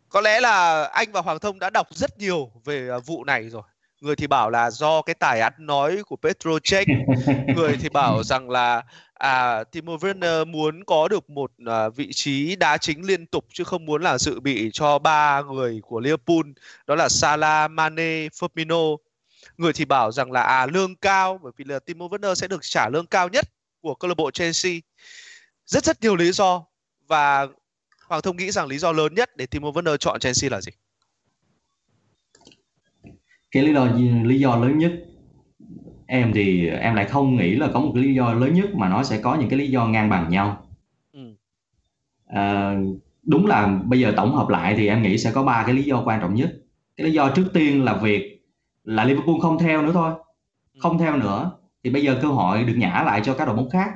Có 0.09 0.21
lẽ 0.21 0.39
là 0.39 0.83
anh 0.83 1.11
và 1.11 1.21
Hoàng 1.21 1.39
Thông 1.39 1.59
đã 1.59 1.69
đọc 1.69 1.87
rất 1.91 2.17
nhiều 2.17 2.51
về 2.65 2.89
à, 2.89 2.97
vụ 3.05 3.23
này 3.23 3.49
rồi 3.49 3.63
người 4.01 4.15
thì 4.15 4.27
bảo 4.27 4.49
là 4.49 4.71
do 4.71 5.01
cái 5.01 5.13
tài 5.13 5.41
ăn 5.41 5.53
nói 5.57 6.03
của 6.05 6.15
Petro 6.15 6.59
Cech 6.63 6.87
người 7.55 7.77
thì 7.81 7.89
bảo 7.89 8.23
rằng 8.23 8.49
là 8.49 8.83
à 9.13 9.63
Timo 9.63 9.93
Werner 9.93 10.45
muốn 10.45 10.83
có 10.83 11.07
được 11.07 11.29
một 11.29 11.51
à, 11.65 11.89
vị 11.89 12.09
trí 12.13 12.55
đá 12.55 12.77
chính 12.77 13.05
liên 13.05 13.25
tục 13.25 13.45
chứ 13.53 13.63
không 13.63 13.85
muốn 13.85 14.01
là 14.01 14.17
dự 14.17 14.39
bị 14.39 14.69
cho 14.73 14.99
ba 14.99 15.41
người 15.41 15.79
của 15.83 15.99
Liverpool 15.99 16.51
đó 16.87 16.95
là 16.95 17.09
Salah, 17.09 17.71
Mane, 17.71 18.27
Firmino. 18.27 18.97
Người 19.57 19.73
thì 19.73 19.85
bảo 19.85 20.11
rằng 20.11 20.31
là 20.31 20.41
à 20.41 20.65
lương 20.65 20.95
cao 20.95 21.39
bởi 21.43 21.51
vì 21.57 21.65
là 21.65 21.79
Timo 21.79 22.05
Werner 22.05 22.35
sẽ 22.35 22.47
được 22.47 22.59
trả 22.61 22.89
lương 22.89 23.05
cao 23.05 23.29
nhất 23.29 23.45
của 23.81 23.95
câu 23.95 24.09
lạc 24.09 24.15
bộ 24.17 24.31
Chelsea. 24.31 24.73
Rất 25.65 25.85
rất 25.85 26.01
nhiều 26.01 26.15
lý 26.15 26.31
do 26.31 26.65
và 27.07 27.47
Hoàng 28.07 28.21
Thông 28.21 28.37
nghĩ 28.37 28.51
rằng 28.51 28.67
lý 28.67 28.77
do 28.77 28.91
lớn 28.91 29.13
nhất 29.15 29.37
để 29.37 29.45
Timo 29.45 29.67
Werner 29.67 29.97
chọn 29.97 30.19
Chelsea 30.19 30.49
là 30.49 30.61
gì? 30.61 30.71
Cái 33.51 33.63
lý 33.63 33.73
do 33.73 33.87
lý 34.23 34.39
do 34.39 34.55
lớn 34.55 34.77
nhất? 34.77 34.91
Em 36.07 36.31
thì 36.33 36.67
em 36.67 36.95
lại 36.95 37.05
không 37.05 37.35
nghĩ 37.35 37.55
là 37.55 37.67
có 37.73 37.79
một 37.79 37.91
cái 37.95 38.03
lý 38.03 38.13
do 38.13 38.33
lớn 38.33 38.53
nhất 38.53 38.75
mà 38.75 38.89
nó 38.89 39.03
sẽ 39.03 39.21
có 39.21 39.35
những 39.35 39.49
cái 39.49 39.59
lý 39.59 39.71
do 39.71 39.87
ngang 39.87 40.09
bằng 40.09 40.29
nhau. 40.29 40.63
Ừ. 41.13 41.35
à, 42.25 42.75
đúng 43.23 43.45
là 43.45 43.67
bây 43.85 43.99
giờ 43.99 44.13
tổng 44.15 44.35
hợp 44.35 44.49
lại 44.49 44.75
thì 44.77 44.87
em 44.87 45.01
nghĩ 45.01 45.17
sẽ 45.17 45.31
có 45.31 45.43
ba 45.43 45.63
cái 45.65 45.75
lý 45.75 45.83
do 45.83 46.03
quan 46.05 46.21
trọng 46.21 46.35
nhất. 46.35 46.53
Cái 46.97 47.07
lý 47.07 47.13
do 47.13 47.29
trước 47.29 47.49
tiên 47.53 47.83
là 47.83 47.93
việc 47.93 48.43
là 48.83 49.05
Liverpool 49.05 49.35
không 49.41 49.59
theo 49.59 49.81
nữa 49.81 49.91
thôi 49.93 50.11
ừ. 50.73 50.79
không 50.79 50.97
theo 50.97 51.17
nữa. 51.17 51.51
Thì 51.83 51.89
bây 51.89 52.03
giờ 52.03 52.19
cơ 52.21 52.27
hội 52.27 52.63
được 52.63 52.75
nhả 52.77 53.03
lại 53.05 53.21
cho 53.23 53.33
các 53.33 53.45
đội 53.45 53.55
bóng 53.55 53.69
khác. 53.69 53.91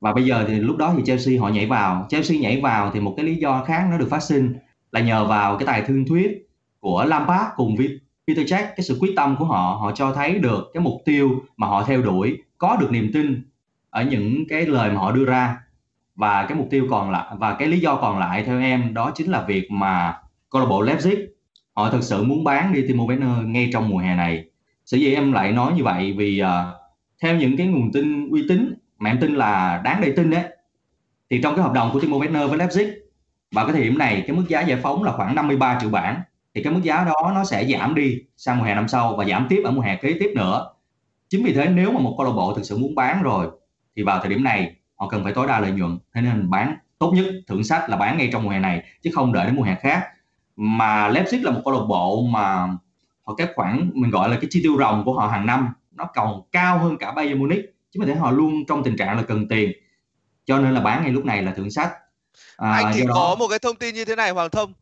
Và 0.00 0.12
bây 0.12 0.24
giờ 0.24 0.44
thì 0.48 0.54
lúc 0.54 0.76
đó 0.76 0.94
thì 0.96 1.02
Chelsea 1.06 1.40
họ 1.40 1.48
nhảy 1.48 1.66
vào. 1.66 2.06
Chelsea 2.10 2.38
nhảy 2.38 2.60
vào 2.60 2.90
thì 2.94 3.00
một 3.00 3.14
cái 3.16 3.26
lý 3.26 3.34
do 3.34 3.64
khác 3.64 3.86
nó 3.90 3.98
được 3.98 4.08
phát 4.10 4.22
sinh 4.22 4.54
là 4.92 5.00
nhờ 5.00 5.24
vào 5.24 5.56
cái 5.58 5.66
tài 5.66 5.82
thương 5.82 6.06
thuyết 6.06 6.48
của 6.80 7.04
Lampard 7.04 7.44
cùng 7.56 7.76
với 7.76 8.00
Peter 8.26 8.52
Jack 8.52 8.66
cái 8.76 8.80
sự 8.82 8.98
quyết 9.00 9.12
tâm 9.16 9.36
của 9.38 9.44
họ 9.44 9.78
họ 9.80 9.92
cho 9.94 10.12
thấy 10.12 10.38
được 10.38 10.70
cái 10.74 10.82
mục 10.82 11.02
tiêu 11.04 11.30
mà 11.56 11.66
họ 11.66 11.84
theo 11.84 12.02
đuổi 12.02 12.38
có 12.58 12.76
được 12.80 12.90
niềm 12.90 13.10
tin 13.14 13.42
ở 13.90 14.02
những 14.02 14.44
cái 14.48 14.66
lời 14.66 14.90
mà 14.90 15.00
họ 15.00 15.12
đưa 15.12 15.24
ra. 15.24 15.58
Và 16.14 16.46
cái 16.46 16.58
mục 16.58 16.68
tiêu 16.70 16.86
còn 16.90 17.10
lại 17.10 17.36
và 17.38 17.54
cái 17.54 17.68
lý 17.68 17.80
do 17.80 17.96
còn 17.96 18.18
lại 18.18 18.42
theo 18.44 18.60
em 18.60 18.94
đó 18.94 19.12
chính 19.14 19.30
là 19.30 19.44
việc 19.48 19.70
mà 19.70 20.16
câu 20.50 20.62
lạc 20.62 20.68
bộ 20.68 20.82
Leipzig 20.82 21.26
họ 21.74 21.90
thực 21.90 22.02
sự 22.02 22.22
muốn 22.22 22.44
bán 22.44 22.72
đi 22.72 22.86
Timo 22.88 23.04
Werner 23.04 23.46
ngay 23.46 23.70
trong 23.72 23.88
mùa 23.88 23.98
hè 23.98 24.14
này. 24.16 24.44
Sở 24.84 24.96
dĩ 24.96 25.14
em 25.14 25.32
lại 25.32 25.52
nói 25.52 25.72
như 25.76 25.84
vậy 25.84 26.14
vì 26.16 26.42
uh, 26.42 26.48
theo 27.22 27.36
những 27.36 27.56
cái 27.56 27.66
nguồn 27.66 27.92
tin 27.92 28.30
uy 28.30 28.44
tín 28.48 28.74
mà 28.98 29.10
em 29.10 29.18
tin 29.20 29.34
là 29.34 29.80
đáng 29.84 30.00
để 30.00 30.12
tin 30.16 30.30
đấy 30.30 30.44
thì 31.30 31.40
trong 31.42 31.54
cái 31.54 31.62
hợp 31.62 31.72
đồng 31.72 31.90
của 31.92 32.00
Timo 32.00 32.16
Werner 32.16 32.48
với 32.48 32.58
Leipzig 32.58 32.92
vào 33.52 33.66
cái 33.66 33.74
thời 33.74 33.82
điểm 33.82 33.98
này 33.98 34.24
cái 34.26 34.36
mức 34.36 34.44
giá 34.48 34.60
giải 34.60 34.78
phóng 34.82 35.02
là 35.02 35.12
khoảng 35.12 35.34
53 35.34 35.78
triệu 35.80 35.90
bảng 35.90 36.20
thì 36.54 36.62
cái 36.62 36.72
mức 36.72 36.80
giá 36.82 37.04
đó 37.04 37.32
nó 37.34 37.44
sẽ 37.44 37.66
giảm 37.66 37.94
đi 37.94 38.18
sang 38.36 38.58
mùa 38.58 38.64
hè 38.64 38.74
năm 38.74 38.88
sau 38.88 39.16
và 39.16 39.24
giảm 39.24 39.46
tiếp 39.48 39.62
ở 39.64 39.70
mùa 39.70 39.80
hè 39.80 39.96
kế 39.96 40.16
tiếp 40.20 40.32
nữa. 40.36 40.68
Chính 41.28 41.44
vì 41.44 41.52
thế 41.54 41.66
nếu 41.66 41.92
mà 41.92 42.00
một 42.00 42.14
câu 42.18 42.26
lạc 42.26 42.32
bộ 42.32 42.54
thực 42.54 42.64
sự 42.64 42.78
muốn 42.78 42.94
bán 42.94 43.22
rồi 43.22 43.50
thì 43.96 44.02
vào 44.02 44.18
thời 44.18 44.28
điểm 44.28 44.44
này 44.44 44.76
họ 44.96 45.08
cần 45.08 45.24
phải 45.24 45.32
tối 45.32 45.46
đa 45.46 45.60
lợi 45.60 45.70
nhuận. 45.70 45.98
Thế 46.14 46.20
nên 46.20 46.50
bán 46.50 46.76
tốt 46.98 47.12
nhất 47.16 47.26
thưởng 47.46 47.64
sách 47.64 47.90
là 47.90 47.96
bán 47.96 48.18
ngay 48.18 48.28
trong 48.32 48.42
mùa 48.42 48.50
hè 48.50 48.58
này 48.58 48.82
chứ 49.02 49.10
không 49.14 49.32
đợi 49.32 49.46
đến 49.46 49.56
mùa 49.56 49.62
hè 49.62 49.74
khác. 49.74 50.06
Mà 50.56 51.08
Leipzig 51.08 51.44
là 51.44 51.50
một 51.50 51.60
câu 51.64 51.74
lạc 51.74 51.84
bộ 51.88 52.22
mà 52.22 52.68
họ 53.22 53.34
cái 53.34 53.46
khoản 53.54 53.90
mình 53.94 54.10
gọi 54.10 54.28
là 54.28 54.36
cái 54.36 54.46
chi 54.50 54.60
tiêu 54.62 54.76
ròng 54.78 55.04
của 55.04 55.14
họ 55.14 55.26
hàng 55.26 55.46
năm 55.46 55.68
nó 55.92 56.04
còn 56.14 56.42
cao 56.52 56.78
hơn 56.78 56.96
cả 56.98 57.12
Bayern 57.12 57.38
Munich. 57.38 57.64
Chứ 57.90 58.00
mà 58.00 58.06
thể 58.06 58.14
họ 58.14 58.30
luôn 58.30 58.66
trong 58.68 58.84
tình 58.84 58.96
trạng 58.96 59.16
là 59.16 59.22
cần 59.22 59.48
tiền. 59.48 59.72
Cho 60.46 60.58
nên 60.58 60.74
là 60.74 60.80
bán 60.80 61.02
ngay 61.02 61.12
lúc 61.12 61.24
này 61.24 61.42
là 61.42 61.52
thưởng 61.52 61.70
sách. 61.70 61.92
À, 62.56 62.70
anh 62.72 62.92
thì 62.94 63.02
đó... 63.06 63.14
có 63.14 63.36
một 63.38 63.48
cái 63.48 63.58
thông 63.58 63.76
tin 63.76 63.94
như 63.94 64.04
thế 64.04 64.16
này 64.16 64.30
Hoàng 64.30 64.50
Thông. 64.50 64.72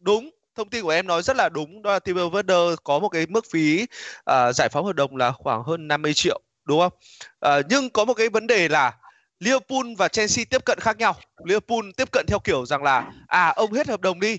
Đúng 0.00 0.30
thông 0.56 0.70
tin 0.70 0.82
của 0.82 0.90
em 0.90 1.06
nói 1.06 1.22
rất 1.22 1.36
là 1.36 1.48
đúng 1.48 1.82
đó 1.82 1.92
là 1.92 1.98
Tim 1.98 2.16
Werner 2.16 2.76
có 2.84 2.98
một 2.98 3.08
cái 3.08 3.26
mức 3.26 3.44
phí 3.50 3.86
uh, 4.30 4.54
giải 4.54 4.68
phóng 4.68 4.86
hợp 4.86 4.92
đồng 4.96 5.16
là 5.16 5.32
khoảng 5.32 5.62
hơn 5.62 5.88
50 5.88 6.14
triệu 6.14 6.40
đúng 6.64 6.80
không? 6.80 6.92
Uh, 7.46 7.66
nhưng 7.68 7.90
có 7.90 8.04
một 8.04 8.14
cái 8.14 8.28
vấn 8.28 8.46
đề 8.46 8.68
là 8.68 8.92
Liverpool 9.38 9.86
và 9.98 10.08
Chelsea 10.08 10.44
tiếp 10.50 10.64
cận 10.64 10.78
khác 10.80 10.98
nhau. 10.98 11.16
Liverpool 11.44 11.80
tiếp 11.96 12.10
cận 12.12 12.26
theo 12.28 12.38
kiểu 12.38 12.66
rằng 12.66 12.82
là 12.82 13.10
à 13.26 13.52
ông 13.56 13.72
hết 13.72 13.88
hợp 13.88 14.00
đồng 14.00 14.20
đi 14.20 14.38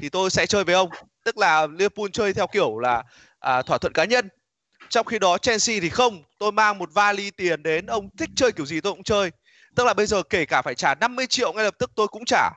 thì 0.00 0.08
tôi 0.08 0.30
sẽ 0.30 0.46
chơi 0.46 0.64
với 0.64 0.74
ông. 0.74 0.90
Tức 1.24 1.38
là 1.38 1.66
Liverpool 1.66 2.06
chơi 2.12 2.34
theo 2.34 2.46
kiểu 2.46 2.78
là 2.78 3.02
à, 3.38 3.62
thỏa 3.62 3.78
thuận 3.78 3.92
cá 3.92 4.04
nhân. 4.04 4.28
Trong 4.88 5.06
khi 5.06 5.18
đó 5.18 5.38
Chelsea 5.38 5.80
thì 5.80 5.88
không, 5.88 6.22
tôi 6.38 6.52
mang 6.52 6.78
một 6.78 6.90
vali 6.92 7.30
tiền 7.30 7.62
đến, 7.62 7.86
ông 7.86 8.08
thích 8.16 8.30
chơi 8.36 8.52
kiểu 8.52 8.66
gì 8.66 8.80
tôi 8.80 8.92
cũng 8.92 9.02
chơi. 9.02 9.30
Tức 9.76 9.86
là 9.86 9.94
bây 9.94 10.06
giờ 10.06 10.22
kể 10.22 10.44
cả 10.44 10.62
phải 10.62 10.74
trả 10.74 10.94
50 10.94 11.26
triệu 11.26 11.52
ngay 11.52 11.64
lập 11.64 11.74
tức 11.78 11.90
tôi 11.94 12.08
cũng 12.08 12.24
trả 12.24 12.50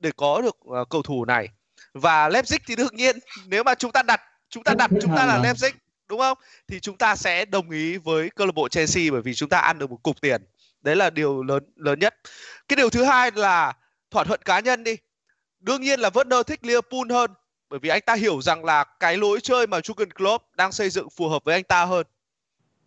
để 0.00 0.10
có 0.16 0.40
được 0.40 0.56
uh, 0.68 0.88
cầu 0.90 1.02
thủ 1.02 1.24
này 1.24 1.48
và 1.94 2.28
Leipzig 2.28 2.58
thì 2.66 2.76
đương 2.76 2.96
nhiên 2.96 3.18
nếu 3.46 3.64
mà 3.64 3.74
chúng 3.74 3.92
ta 3.92 4.02
đặt 4.02 4.20
chúng 4.50 4.64
ta 4.64 4.74
đặt 4.74 4.90
chúng 5.02 5.16
ta 5.16 5.26
là 5.26 5.38
Leipzig 5.38 5.72
đúng 6.08 6.20
không? 6.20 6.38
Thì 6.68 6.80
chúng 6.80 6.96
ta 6.96 7.16
sẽ 7.16 7.44
đồng 7.44 7.70
ý 7.70 7.96
với 7.96 8.30
câu 8.36 8.46
lạc 8.46 8.54
bộ 8.54 8.68
Chelsea 8.68 9.04
bởi 9.10 9.22
vì 9.22 9.34
chúng 9.34 9.48
ta 9.48 9.58
ăn 9.58 9.78
được 9.78 9.90
một 9.90 9.98
cục 10.02 10.20
tiền. 10.20 10.44
Đấy 10.80 10.96
là 10.96 11.10
điều 11.10 11.42
lớn 11.42 11.64
lớn 11.76 11.98
nhất. 11.98 12.14
Cái 12.68 12.76
điều 12.76 12.90
thứ 12.90 13.04
hai 13.04 13.30
là 13.34 13.72
thỏa 14.10 14.24
thuận 14.24 14.42
cá 14.42 14.60
nhân 14.60 14.84
đi. 14.84 14.96
Đương 15.60 15.82
nhiên 15.82 16.00
là 16.00 16.08
Werner 16.08 16.42
thích 16.42 16.64
Liverpool 16.64 17.10
hơn 17.10 17.30
bởi 17.70 17.78
vì 17.78 17.88
anh 17.88 18.00
ta 18.00 18.14
hiểu 18.14 18.42
rằng 18.42 18.64
là 18.64 18.84
cái 18.84 19.16
lối 19.16 19.40
chơi 19.40 19.66
mà 19.66 19.78
Jurgen 19.78 20.10
Klopp 20.10 20.44
đang 20.56 20.72
xây 20.72 20.90
dựng 20.90 21.10
phù 21.10 21.28
hợp 21.28 21.44
với 21.44 21.54
anh 21.54 21.64
ta 21.64 21.84
hơn. 21.84 22.06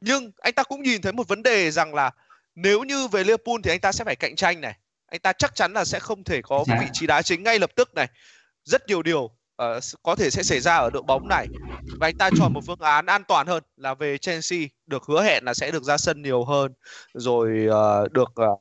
Nhưng 0.02 0.32
anh 0.38 0.54
ta 0.54 0.64
cũng 0.64 0.84
nhìn 0.84 1.02
thấy 1.02 1.14
một 1.14 1.28
vấn 1.28 1.44
đề 1.44 1.72
rằng 1.72 1.94
là 1.94 2.12
nếu 2.56 2.84
như 2.84 3.08
về 3.08 3.24
Liverpool 3.24 3.56
thì 3.64 3.72
anh 3.72 3.80
ta 3.80 3.92
sẽ 3.92 4.04
phải 4.04 4.16
cạnh 4.16 4.36
tranh 4.36 4.62
này. 4.62 4.74
Anh 5.08 5.20
ta 5.20 5.34
chắc 5.34 5.56
chắn 5.56 5.74
là 5.74 5.86
sẽ 5.86 6.00
không 6.00 6.24
thể 6.24 6.42
có 6.42 6.64
cái 6.68 6.80
vị 6.82 6.88
trí 6.94 7.08
đá 7.08 7.22
chính 7.22 7.44
ngay 7.44 7.60
lập 7.60 7.72
tức 7.76 7.94
này 7.96 8.08
rất 8.66 8.88
nhiều 8.88 9.02
điều 9.02 9.24
uh, 9.24 9.84
có 10.04 10.16
thể 10.16 10.30
sẽ 10.30 10.44
xảy 10.44 10.60
ra 10.60 10.76
ở 10.76 10.90
đội 10.90 11.04
bóng 11.04 11.28
này. 11.28 11.48
Và 12.00 12.08
anh 12.08 12.18
ta 12.18 12.30
chọn 12.38 12.54
một 12.54 12.62
phương 12.68 12.80
án 12.80 13.06
an 13.06 13.24
toàn 13.28 13.48
hơn 13.48 13.64
là 13.78 13.94
về 13.94 14.18
Chelsea 14.18 14.60
được 14.86 15.04
hứa 15.04 15.24
hẹn 15.24 15.44
là 15.46 15.54
sẽ 15.54 15.72
được 15.72 15.84
ra 15.84 15.98
sân 15.98 16.22
nhiều 16.22 16.44
hơn 16.44 16.74
rồi 17.14 17.68
uh, 17.68 18.12
được 18.12 18.34
uh, 18.42 18.60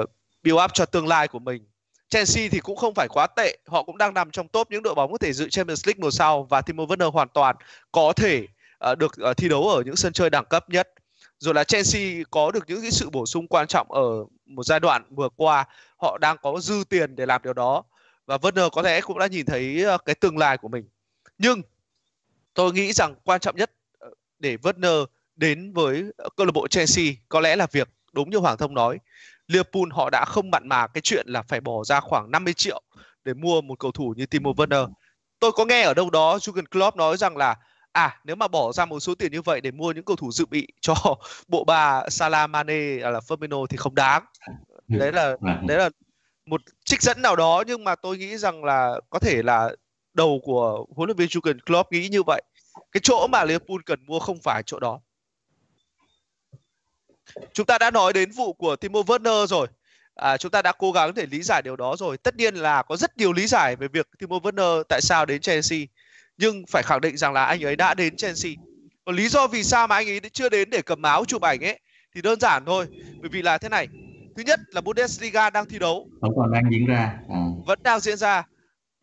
uh, 0.00 0.10
build 0.42 0.60
up 0.64 0.70
cho 0.74 0.86
tương 0.86 1.06
lai 1.06 1.28
của 1.28 1.38
mình. 1.38 1.66
Chelsea 2.08 2.48
thì 2.50 2.60
cũng 2.60 2.76
không 2.76 2.94
phải 2.94 3.08
quá 3.08 3.26
tệ 3.26 3.58
họ 3.66 3.82
cũng 3.82 3.98
đang 3.98 4.14
nằm 4.14 4.30
trong 4.30 4.48
top 4.48 4.70
những 4.70 4.82
đội 4.82 4.94
bóng 4.94 5.12
có 5.12 5.18
thể 5.18 5.32
dự 5.32 5.48
Champions 5.48 5.86
League 5.86 6.00
mùa 6.00 6.10
sau 6.10 6.46
và 6.50 6.60
Timo 6.60 6.84
Werner 6.84 7.10
hoàn 7.10 7.28
toàn 7.28 7.56
có 7.92 8.12
thể 8.16 8.46
uh, 8.92 8.98
được 8.98 9.14
uh, 9.30 9.36
thi 9.36 9.48
đấu 9.48 9.68
ở 9.68 9.82
những 9.86 9.96
sân 9.96 10.12
chơi 10.12 10.30
đẳng 10.30 10.44
cấp 10.44 10.70
nhất. 10.70 10.88
Rồi 11.38 11.54
là 11.54 11.64
Chelsea 11.64 12.22
có 12.30 12.50
được 12.50 12.64
những 12.66 12.82
cái 12.82 12.90
sự 12.90 13.10
bổ 13.10 13.26
sung 13.26 13.48
quan 13.48 13.66
trọng 13.66 13.92
ở 13.92 14.24
một 14.46 14.62
giai 14.62 14.80
đoạn 14.80 15.14
vừa 15.14 15.28
qua 15.36 15.64
họ 15.96 16.18
đang 16.18 16.36
có 16.42 16.60
dư 16.60 16.84
tiền 16.88 17.16
để 17.16 17.26
làm 17.26 17.42
điều 17.42 17.52
đó 17.52 17.82
và 18.26 18.36
Werner 18.36 18.70
có 18.70 18.82
lẽ 18.82 19.00
cũng 19.00 19.18
đã 19.18 19.26
nhìn 19.26 19.46
thấy 19.46 19.82
ờ, 19.84 19.98
cái 19.98 20.14
tương 20.14 20.38
lai 20.38 20.58
của 20.58 20.68
mình 20.68 20.88
nhưng 21.38 21.62
tôi 22.54 22.72
nghĩ 22.72 22.92
rằng 22.92 23.14
quan 23.24 23.40
trọng 23.40 23.56
nhất 23.56 23.72
ờ, 23.98 24.10
để 24.38 24.56
Werner 24.56 25.06
đến 25.36 25.72
với 25.72 26.04
câu 26.36 26.46
lạc 26.46 26.52
bộ 26.54 26.68
Chelsea 26.68 27.04
có 27.28 27.40
lẽ 27.40 27.56
là 27.56 27.66
việc 27.72 27.88
đúng 28.12 28.30
như 28.30 28.38
Hoàng 28.38 28.56
Thông 28.56 28.74
nói 28.74 28.98
Liverpool 29.48 29.82
họ 29.90 30.10
đã 30.10 30.24
không 30.24 30.50
mặn 30.50 30.68
mà 30.68 30.86
cái 30.86 31.00
chuyện 31.00 31.26
là 31.28 31.42
phải 31.42 31.60
bỏ 31.60 31.84
ra 31.84 32.00
khoảng 32.00 32.30
50 32.30 32.54
triệu 32.54 32.82
để 33.24 33.34
mua 33.34 33.60
một 33.60 33.78
cầu 33.78 33.92
thủ 33.92 34.14
như 34.16 34.26
Timo 34.26 34.50
Werner. 34.50 34.88
Tôi 35.38 35.52
có 35.52 35.64
nghe 35.64 35.82
ở 35.82 35.94
đâu 35.94 36.10
đó 36.10 36.36
Jurgen 36.36 36.64
Klopp 36.70 36.96
nói 36.96 37.16
rằng 37.16 37.36
là 37.36 37.56
à 37.92 38.20
nếu 38.24 38.36
mà 38.36 38.48
bỏ 38.48 38.72
ra 38.72 38.84
một 38.84 39.00
số 39.00 39.14
tiền 39.14 39.32
như 39.32 39.42
vậy 39.42 39.60
để 39.60 39.70
mua 39.70 39.92
những 39.92 40.04
cầu 40.04 40.16
thủ 40.16 40.32
dự 40.32 40.46
bị 40.46 40.66
cho 40.80 40.94
bộ 41.48 41.64
ba 41.64 42.08
Salah, 42.08 42.50
Mane 42.50 42.96
là 42.98 43.20
Firmino 43.28 43.66
thì 43.66 43.76
không 43.76 43.94
đáng. 43.94 44.24
Đấy 44.88 45.12
là 45.12 45.36
đấy 45.66 45.78
là 45.78 45.90
một 46.46 46.62
trích 46.84 47.02
dẫn 47.02 47.22
nào 47.22 47.36
đó 47.36 47.64
nhưng 47.66 47.84
mà 47.84 47.94
tôi 47.94 48.18
nghĩ 48.18 48.36
rằng 48.36 48.64
là 48.64 49.00
có 49.10 49.18
thể 49.18 49.42
là 49.42 49.70
đầu 50.14 50.40
của 50.42 50.86
huấn 50.96 51.06
luyện 51.06 51.16
viên 51.16 51.28
Jurgen 51.28 51.58
Klopp 51.66 51.92
nghĩ 51.92 52.08
như 52.08 52.22
vậy. 52.22 52.42
Cái 52.92 53.00
chỗ 53.02 53.26
mà 53.26 53.44
Liverpool 53.44 53.78
cần 53.86 54.06
mua 54.06 54.18
không 54.18 54.38
phải 54.42 54.62
chỗ 54.66 54.80
đó. 54.80 55.00
Chúng 57.52 57.66
ta 57.66 57.78
đã 57.78 57.90
nói 57.90 58.12
đến 58.12 58.30
vụ 58.30 58.52
của 58.52 58.76
Timo 58.76 59.00
Werner 59.00 59.46
rồi. 59.46 59.66
À, 60.14 60.36
chúng 60.36 60.50
ta 60.50 60.62
đã 60.62 60.72
cố 60.72 60.92
gắng 60.92 61.14
để 61.14 61.26
lý 61.30 61.42
giải 61.42 61.62
điều 61.62 61.76
đó 61.76 61.96
rồi. 61.98 62.18
Tất 62.18 62.36
nhiên 62.36 62.54
là 62.54 62.82
có 62.82 62.96
rất 62.96 63.16
nhiều 63.16 63.32
lý 63.32 63.46
giải 63.46 63.76
về 63.76 63.88
việc 63.88 64.08
Timo 64.18 64.36
Werner 64.36 64.82
tại 64.88 65.00
sao 65.00 65.26
đến 65.26 65.40
Chelsea. 65.40 65.78
Nhưng 66.38 66.66
phải 66.66 66.82
khẳng 66.82 67.00
định 67.00 67.16
rằng 67.16 67.32
là 67.32 67.44
anh 67.44 67.64
ấy 67.64 67.76
đã 67.76 67.94
đến 67.94 68.16
Chelsea. 68.16 68.52
Còn 69.04 69.16
lý 69.16 69.28
do 69.28 69.46
vì 69.46 69.64
sao 69.64 69.86
mà 69.86 69.96
anh 69.96 70.08
ấy 70.08 70.20
chưa 70.32 70.48
đến 70.48 70.70
để 70.70 70.82
cầm 70.82 71.02
áo 71.02 71.24
chụp 71.24 71.42
ảnh 71.42 71.64
ấy 71.64 71.80
thì 72.14 72.22
đơn 72.22 72.40
giản 72.40 72.64
thôi. 72.64 72.86
Bởi 73.20 73.28
vì 73.28 73.42
là 73.42 73.58
thế 73.58 73.68
này 73.68 73.88
thứ 74.36 74.42
nhất 74.46 74.60
là 74.70 74.80
Bundesliga 74.80 75.50
đang 75.50 75.66
thi 75.66 75.78
đấu. 75.78 76.08
Vẫn 76.20 76.32
còn 76.36 76.52
đang 76.52 76.70
diễn 76.70 76.86
ra. 76.86 77.18
À. 77.28 77.40
vẫn 77.66 77.78
đang 77.82 78.00
diễn 78.00 78.16
ra. 78.16 78.44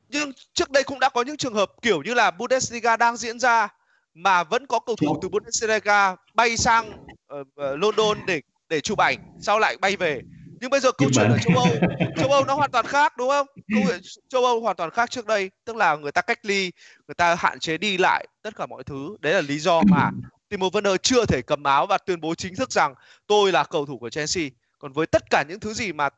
Nhưng 0.09 0.31
trước 0.53 0.71
đây 0.71 0.83
cũng 0.83 0.99
đã 0.99 1.09
có 1.09 1.21
những 1.21 1.37
trường 1.37 1.53
hợp 1.53 1.71
kiểu 1.81 2.01
như 2.03 2.13
là 2.13 2.31
Bundesliga 2.31 2.97
đang 2.97 3.17
diễn 3.17 3.39
ra 3.39 3.67
mà 4.13 4.43
vẫn 4.43 4.67
có 4.67 4.79
cầu 4.79 4.95
thủ 4.95 5.19
từ 5.21 5.29
Bundesliga 5.29 6.15
bay 6.33 6.57
sang 6.57 7.05
uh, 7.39 7.47
London 7.57 8.17
để 8.27 8.41
để 8.69 8.81
chụp 8.81 8.97
ảnh 8.97 9.17
sau 9.41 9.59
lại 9.59 9.77
bay 9.81 9.95
về. 9.95 10.21
Nhưng 10.61 10.69
bây 10.69 10.79
giờ 10.79 10.91
câu 10.91 11.09
chuyện 11.13 11.29
ở 11.29 11.37
châu 11.37 11.57
Âu 11.57 11.67
châu 12.17 12.31
Âu 12.31 12.45
nó 12.45 12.55
hoàn 12.55 12.71
toàn 12.71 12.85
khác 12.85 13.17
đúng 13.17 13.29
không? 13.29 13.47
Câu 13.73 13.83
chuyện 13.87 14.01
châu 14.29 14.45
Âu 14.45 14.61
hoàn 14.61 14.75
toàn 14.75 14.91
khác 14.91 15.11
trước 15.11 15.25
đây 15.25 15.51
tức 15.65 15.75
là 15.75 15.95
người 15.95 16.11
ta 16.11 16.21
cách 16.21 16.39
ly 16.43 16.71
người 17.07 17.15
ta 17.17 17.35
hạn 17.35 17.59
chế 17.59 17.77
đi 17.77 17.97
lại 17.97 18.27
tất 18.41 18.55
cả 18.55 18.65
mọi 18.65 18.83
thứ. 18.83 19.17
Đấy 19.19 19.33
là 19.33 19.41
lý 19.41 19.59
do 19.59 19.81
mà 19.89 20.09
Timo 20.49 20.67
Werner 20.67 20.97
chưa 20.97 21.25
thể 21.25 21.41
cầm 21.41 21.63
áo 21.63 21.85
và 21.85 21.97
tuyên 21.97 22.21
bố 22.21 22.35
chính 22.35 22.55
thức 22.55 22.71
rằng 22.71 22.93
tôi 23.27 23.51
là 23.51 23.63
cầu 23.63 23.85
thủ 23.85 23.97
của 23.97 24.09
Chelsea 24.09 24.49
còn 24.83 24.91
với 24.91 25.07
tất 25.07 25.29
cả 25.29 25.43
những 25.49 25.59
thứ 25.59 25.73
gì 25.73 25.93
mà 25.93 26.09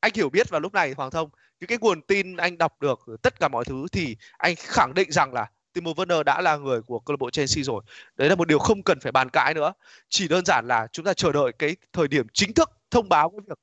anh 0.00 0.12
hiểu 0.14 0.30
biết 0.30 0.50
vào 0.50 0.60
lúc 0.60 0.74
này 0.74 0.94
Hoàng 0.96 1.10
Thông 1.10 1.28
những 1.60 1.68
cái 1.68 1.78
nguồn 1.80 2.02
tin 2.02 2.36
anh 2.36 2.58
đọc 2.58 2.80
được 2.80 3.00
tất 3.22 3.40
cả 3.40 3.48
mọi 3.48 3.64
thứ 3.64 3.86
thì 3.92 4.16
anh 4.38 4.54
khẳng 4.58 4.94
định 4.94 5.12
rằng 5.12 5.32
là 5.32 5.50
Timo 5.72 5.90
Werner 5.90 6.22
đã 6.22 6.40
là 6.40 6.56
người 6.56 6.82
của 6.82 6.98
câu 6.98 7.12
lạc 7.12 7.16
bộ 7.20 7.30
Chelsea 7.30 7.64
rồi. 7.64 7.82
Đấy 8.16 8.28
là 8.28 8.34
một 8.34 8.48
điều 8.48 8.58
không 8.58 8.82
cần 8.82 9.00
phải 9.00 9.12
bàn 9.12 9.30
cãi 9.30 9.54
nữa. 9.54 9.72
Chỉ 10.08 10.28
đơn 10.28 10.44
giản 10.44 10.64
là 10.68 10.86
chúng 10.92 11.04
ta 11.04 11.14
chờ 11.14 11.32
đợi 11.32 11.52
cái 11.58 11.76
thời 11.92 12.08
điểm 12.08 12.26
chính 12.32 12.52
thức 12.52 12.70
thông 12.90 13.08
báo 13.08 13.30
cái 13.30 13.40
việc 13.46 13.58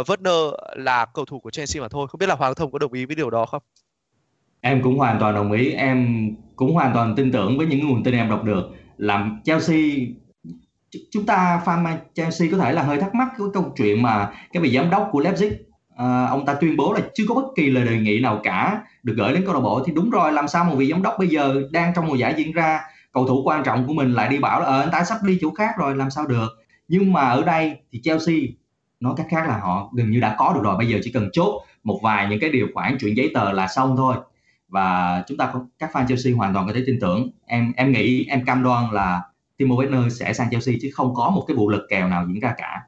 uh, 0.00 0.06
Werner 0.06 0.52
là 0.76 1.06
cầu 1.06 1.24
thủ 1.24 1.40
của 1.40 1.50
Chelsea 1.50 1.82
mà 1.82 1.88
thôi. 1.88 2.06
Không 2.08 2.18
biết 2.18 2.28
là 2.28 2.34
Hoàng 2.34 2.54
Thông 2.54 2.70
có 2.70 2.78
đồng 2.78 2.92
ý 2.92 3.04
với 3.04 3.16
điều 3.16 3.30
đó 3.30 3.46
không? 3.46 3.62
Em 4.60 4.82
cũng 4.82 4.98
hoàn 4.98 5.20
toàn 5.20 5.34
đồng 5.34 5.52
ý. 5.52 5.70
Em 5.70 6.30
cũng 6.56 6.74
hoàn 6.74 6.94
toàn 6.94 7.14
tin 7.16 7.32
tưởng 7.32 7.58
với 7.58 7.66
những 7.66 7.88
nguồn 7.88 8.04
tin 8.04 8.14
em 8.14 8.30
đọc 8.30 8.44
được. 8.44 8.70
Làm 8.96 9.40
Chelsea 9.44 9.78
chúng 11.10 11.26
ta 11.26 11.62
fan 11.64 11.96
Chelsea 12.14 12.48
có 12.50 12.58
thể 12.58 12.72
là 12.72 12.82
hơi 12.82 12.98
thắc 12.98 13.14
mắc 13.14 13.28
cái 13.38 13.46
câu 13.54 13.72
chuyện 13.76 14.02
mà 14.02 14.32
cái 14.52 14.62
vị 14.62 14.70
giám 14.76 14.90
đốc 14.90 15.08
của 15.12 15.20
Leipzig 15.20 15.50
à, 15.96 16.26
ông 16.26 16.46
ta 16.46 16.54
tuyên 16.54 16.76
bố 16.76 16.92
là 16.92 17.00
chưa 17.14 17.24
có 17.28 17.34
bất 17.34 17.46
kỳ 17.56 17.70
lời 17.70 17.84
đề 17.84 17.98
nghị 17.98 18.20
nào 18.20 18.40
cả 18.42 18.82
được 19.02 19.14
gửi 19.16 19.32
đến 19.32 19.42
câu 19.46 19.54
lạc 19.54 19.60
bộ. 19.60 19.82
Thì 19.86 19.92
đúng 19.92 20.10
rồi 20.10 20.32
làm 20.32 20.48
sao 20.48 20.64
một 20.64 20.76
vị 20.76 20.90
giám 20.90 21.02
đốc 21.02 21.14
bây 21.18 21.28
giờ 21.28 21.62
đang 21.70 21.92
trong 21.94 22.06
mùa 22.06 22.14
giải 22.14 22.34
diễn 22.36 22.52
ra 22.52 22.80
cầu 23.12 23.26
thủ 23.26 23.42
quan 23.44 23.64
trọng 23.64 23.86
của 23.86 23.92
mình 23.92 24.12
lại 24.12 24.28
đi 24.28 24.38
bảo 24.38 24.60
là 24.60 24.66
ờ, 24.66 24.80
anh 24.80 24.90
ta 24.92 25.04
sắp 25.04 25.18
đi 25.22 25.38
chỗ 25.40 25.50
khác 25.50 25.70
rồi 25.78 25.96
làm 25.96 26.10
sao 26.10 26.26
được? 26.26 26.48
Nhưng 26.88 27.12
mà 27.12 27.20
ở 27.20 27.42
đây 27.42 27.76
thì 27.92 28.00
Chelsea 28.02 28.36
nói 29.00 29.14
cách 29.16 29.26
khác 29.30 29.48
là 29.48 29.58
họ 29.58 29.90
gần 29.96 30.10
như 30.10 30.20
đã 30.20 30.34
có 30.38 30.52
được 30.54 30.60
rồi 30.62 30.76
bây 30.78 30.88
giờ 30.88 30.98
chỉ 31.02 31.12
cần 31.12 31.28
chốt 31.32 31.62
một 31.84 32.00
vài 32.02 32.28
những 32.28 32.40
cái 32.40 32.50
điều 32.50 32.68
khoản 32.74 32.96
chuyện 33.00 33.16
giấy 33.16 33.30
tờ 33.34 33.52
là 33.52 33.68
xong 33.68 33.96
thôi. 33.96 34.16
Và 34.68 35.22
chúng 35.26 35.38
ta 35.38 35.52
các 35.78 35.90
fan 35.92 36.06
Chelsea 36.06 36.34
hoàn 36.34 36.54
toàn 36.54 36.66
có 36.66 36.72
thể 36.72 36.82
tin 36.86 36.98
tưởng. 37.00 37.30
Em 37.46 37.72
em 37.76 37.92
nghĩ 37.92 38.26
em 38.28 38.44
cam 38.44 38.62
đoan 38.62 38.90
là 38.92 39.22
Timo 39.56 39.74
Werner 39.74 40.08
sẽ 40.08 40.32
sang 40.32 40.50
Chelsea 40.50 40.74
chứ 40.82 40.90
không 40.94 41.14
có 41.14 41.30
một 41.30 41.44
cái 41.48 41.56
vụ 41.56 41.68
lật 41.68 41.86
kèo 41.88 42.08
nào 42.08 42.26
diễn 42.28 42.40
ra 42.40 42.54
cả. 42.58 42.82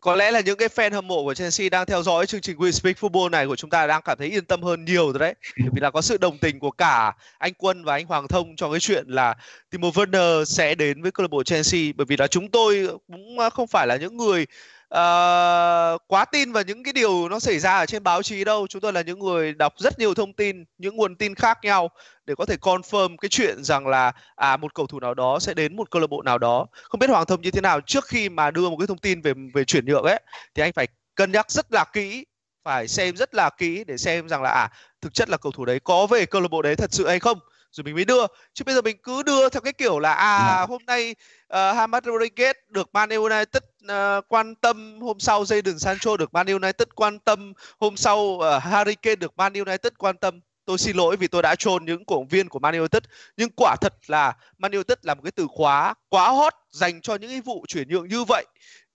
Có 0.00 0.14
lẽ 0.14 0.30
là 0.30 0.40
những 0.40 0.56
cái 0.56 0.68
fan 0.68 0.92
hâm 0.92 1.08
mộ 1.08 1.24
của 1.24 1.34
Chelsea 1.34 1.68
đang 1.68 1.86
theo 1.86 2.02
dõi 2.02 2.26
chương 2.26 2.40
trình 2.40 2.56
We 2.56 2.70
Speak 2.70 2.96
Football 2.96 3.30
này 3.30 3.46
của 3.46 3.56
chúng 3.56 3.70
ta 3.70 3.86
đang 3.86 4.02
cảm 4.04 4.18
thấy 4.18 4.28
yên 4.28 4.44
tâm 4.44 4.62
hơn 4.62 4.84
nhiều 4.84 5.12
rồi 5.12 5.18
đấy. 5.18 5.34
Vì 5.56 5.80
là 5.80 5.90
có 5.90 6.00
sự 6.00 6.16
đồng 6.16 6.38
tình 6.38 6.58
của 6.58 6.70
cả 6.70 7.12
anh 7.38 7.52
Quân 7.58 7.84
và 7.84 7.94
anh 7.94 8.06
Hoàng 8.06 8.28
Thông 8.28 8.56
cho 8.56 8.70
cái 8.70 8.80
chuyện 8.80 9.04
là 9.08 9.34
Timo 9.70 9.88
Werner 9.88 10.44
sẽ 10.44 10.74
đến 10.74 11.02
với 11.02 11.10
câu 11.10 11.24
lạc 11.24 11.30
bộ 11.30 11.42
Chelsea. 11.42 11.80
Bởi 11.96 12.04
vì 12.04 12.16
là 12.16 12.26
chúng 12.26 12.48
tôi 12.48 12.88
cũng 13.06 13.38
không 13.52 13.66
phải 13.66 13.86
là 13.86 13.96
những 13.96 14.16
người 14.16 14.46
uh, 14.94 16.02
quá 16.06 16.24
tin 16.32 16.52
vào 16.52 16.62
những 16.62 16.82
cái 16.82 16.92
điều 16.92 17.28
nó 17.28 17.40
xảy 17.40 17.58
ra 17.58 17.78
ở 17.78 17.86
trên 17.86 18.02
báo 18.02 18.22
chí 18.22 18.44
đâu. 18.44 18.66
Chúng 18.66 18.80
tôi 18.80 18.92
là 18.92 19.02
những 19.02 19.18
người 19.18 19.54
đọc 19.54 19.74
rất 19.76 19.98
nhiều 19.98 20.14
thông 20.14 20.32
tin 20.32 20.64
những 20.78 20.96
nguồn 20.96 21.16
tin 21.16 21.34
khác 21.34 21.58
nhau 21.62 21.90
để 22.30 22.34
có 22.34 22.46
thể 22.46 22.56
confirm 22.60 23.16
cái 23.16 23.28
chuyện 23.28 23.64
rằng 23.64 23.86
là 23.86 24.12
à 24.36 24.56
một 24.56 24.74
cầu 24.74 24.86
thủ 24.86 25.00
nào 25.00 25.14
đó 25.14 25.38
sẽ 25.38 25.54
đến 25.54 25.76
một 25.76 25.90
câu 25.90 26.00
lạc 26.00 26.06
bộ 26.06 26.22
nào 26.22 26.38
đó 26.38 26.66
không 26.82 26.98
biết 26.98 27.10
hoàng 27.10 27.26
thông 27.26 27.40
như 27.40 27.50
thế 27.50 27.60
nào 27.60 27.80
trước 27.80 28.04
khi 28.06 28.28
mà 28.28 28.50
đưa 28.50 28.70
một 28.70 28.76
cái 28.76 28.86
thông 28.86 28.98
tin 28.98 29.20
về 29.20 29.32
về 29.54 29.64
chuyển 29.64 29.86
nhượng 29.86 30.04
ấy 30.04 30.20
thì 30.54 30.62
anh 30.62 30.72
phải 30.72 30.88
cân 31.14 31.32
nhắc 31.32 31.50
rất 31.50 31.72
là 31.72 31.84
kỹ 31.92 32.24
phải 32.64 32.88
xem 32.88 33.16
rất 33.16 33.34
là 33.34 33.50
kỹ 33.58 33.84
để 33.86 33.96
xem 33.96 34.28
rằng 34.28 34.42
là 34.42 34.50
à 34.50 34.70
thực 35.00 35.14
chất 35.14 35.28
là 35.28 35.36
cầu 35.36 35.52
thủ 35.52 35.64
đấy 35.64 35.80
có 35.80 36.06
về 36.06 36.26
câu 36.26 36.40
lạc 36.40 36.48
bộ 36.50 36.62
đấy 36.62 36.76
thật 36.76 36.92
sự 36.92 37.08
hay 37.08 37.18
không 37.18 37.38
rồi 37.72 37.84
mình 37.84 37.94
mới 37.94 38.04
đưa 38.04 38.26
chứ 38.54 38.64
bây 38.64 38.74
giờ 38.74 38.82
mình 38.82 38.96
cứ 39.02 39.22
đưa 39.22 39.48
theo 39.48 39.60
cái 39.60 39.72
kiểu 39.72 39.98
là 39.98 40.14
à. 40.14 40.38
Dạ. 40.46 40.66
hôm 40.68 40.82
nay 40.86 41.14
uh, 41.52 41.76
Hamad 41.76 42.04
Rodriguez 42.04 42.54
được 42.68 42.88
Man 42.92 43.08
United 43.08 43.62
uh, 43.84 44.24
quan 44.28 44.54
tâm 44.54 45.00
hôm 45.00 45.20
sau 45.20 45.42
Jadon 45.42 45.78
Sancho 45.78 46.16
được 46.16 46.34
Man 46.34 46.46
United 46.46 46.88
quan 46.94 47.18
tâm 47.18 47.52
hôm 47.78 47.96
sau 47.96 48.18
uh, 48.18 48.62
Harry 48.62 48.94
Kane 48.94 49.16
được 49.16 49.36
Man 49.36 49.52
United 49.52 49.92
quan 49.98 50.16
tâm 50.16 50.40
tôi 50.64 50.78
xin 50.78 50.96
lỗi 50.96 51.16
vì 51.16 51.26
tôi 51.26 51.42
đã 51.42 51.54
trôn 51.54 51.84
những 51.84 52.04
cổ 52.04 52.16
động 52.16 52.28
viên 52.28 52.48
của 52.48 52.58
Man 52.58 52.74
United 52.74 53.02
nhưng 53.36 53.50
quả 53.56 53.76
thật 53.80 53.94
là 54.06 54.36
Man 54.58 54.72
United 54.72 54.98
là 55.02 55.14
một 55.14 55.20
cái 55.24 55.32
từ 55.32 55.46
khóa 55.50 55.94
quá 56.08 56.30
hot 56.30 56.54
dành 56.70 57.00
cho 57.00 57.14
những 57.14 57.30
cái 57.30 57.40
vụ 57.40 57.64
chuyển 57.68 57.88
nhượng 57.88 58.08
như 58.08 58.24
vậy 58.24 58.46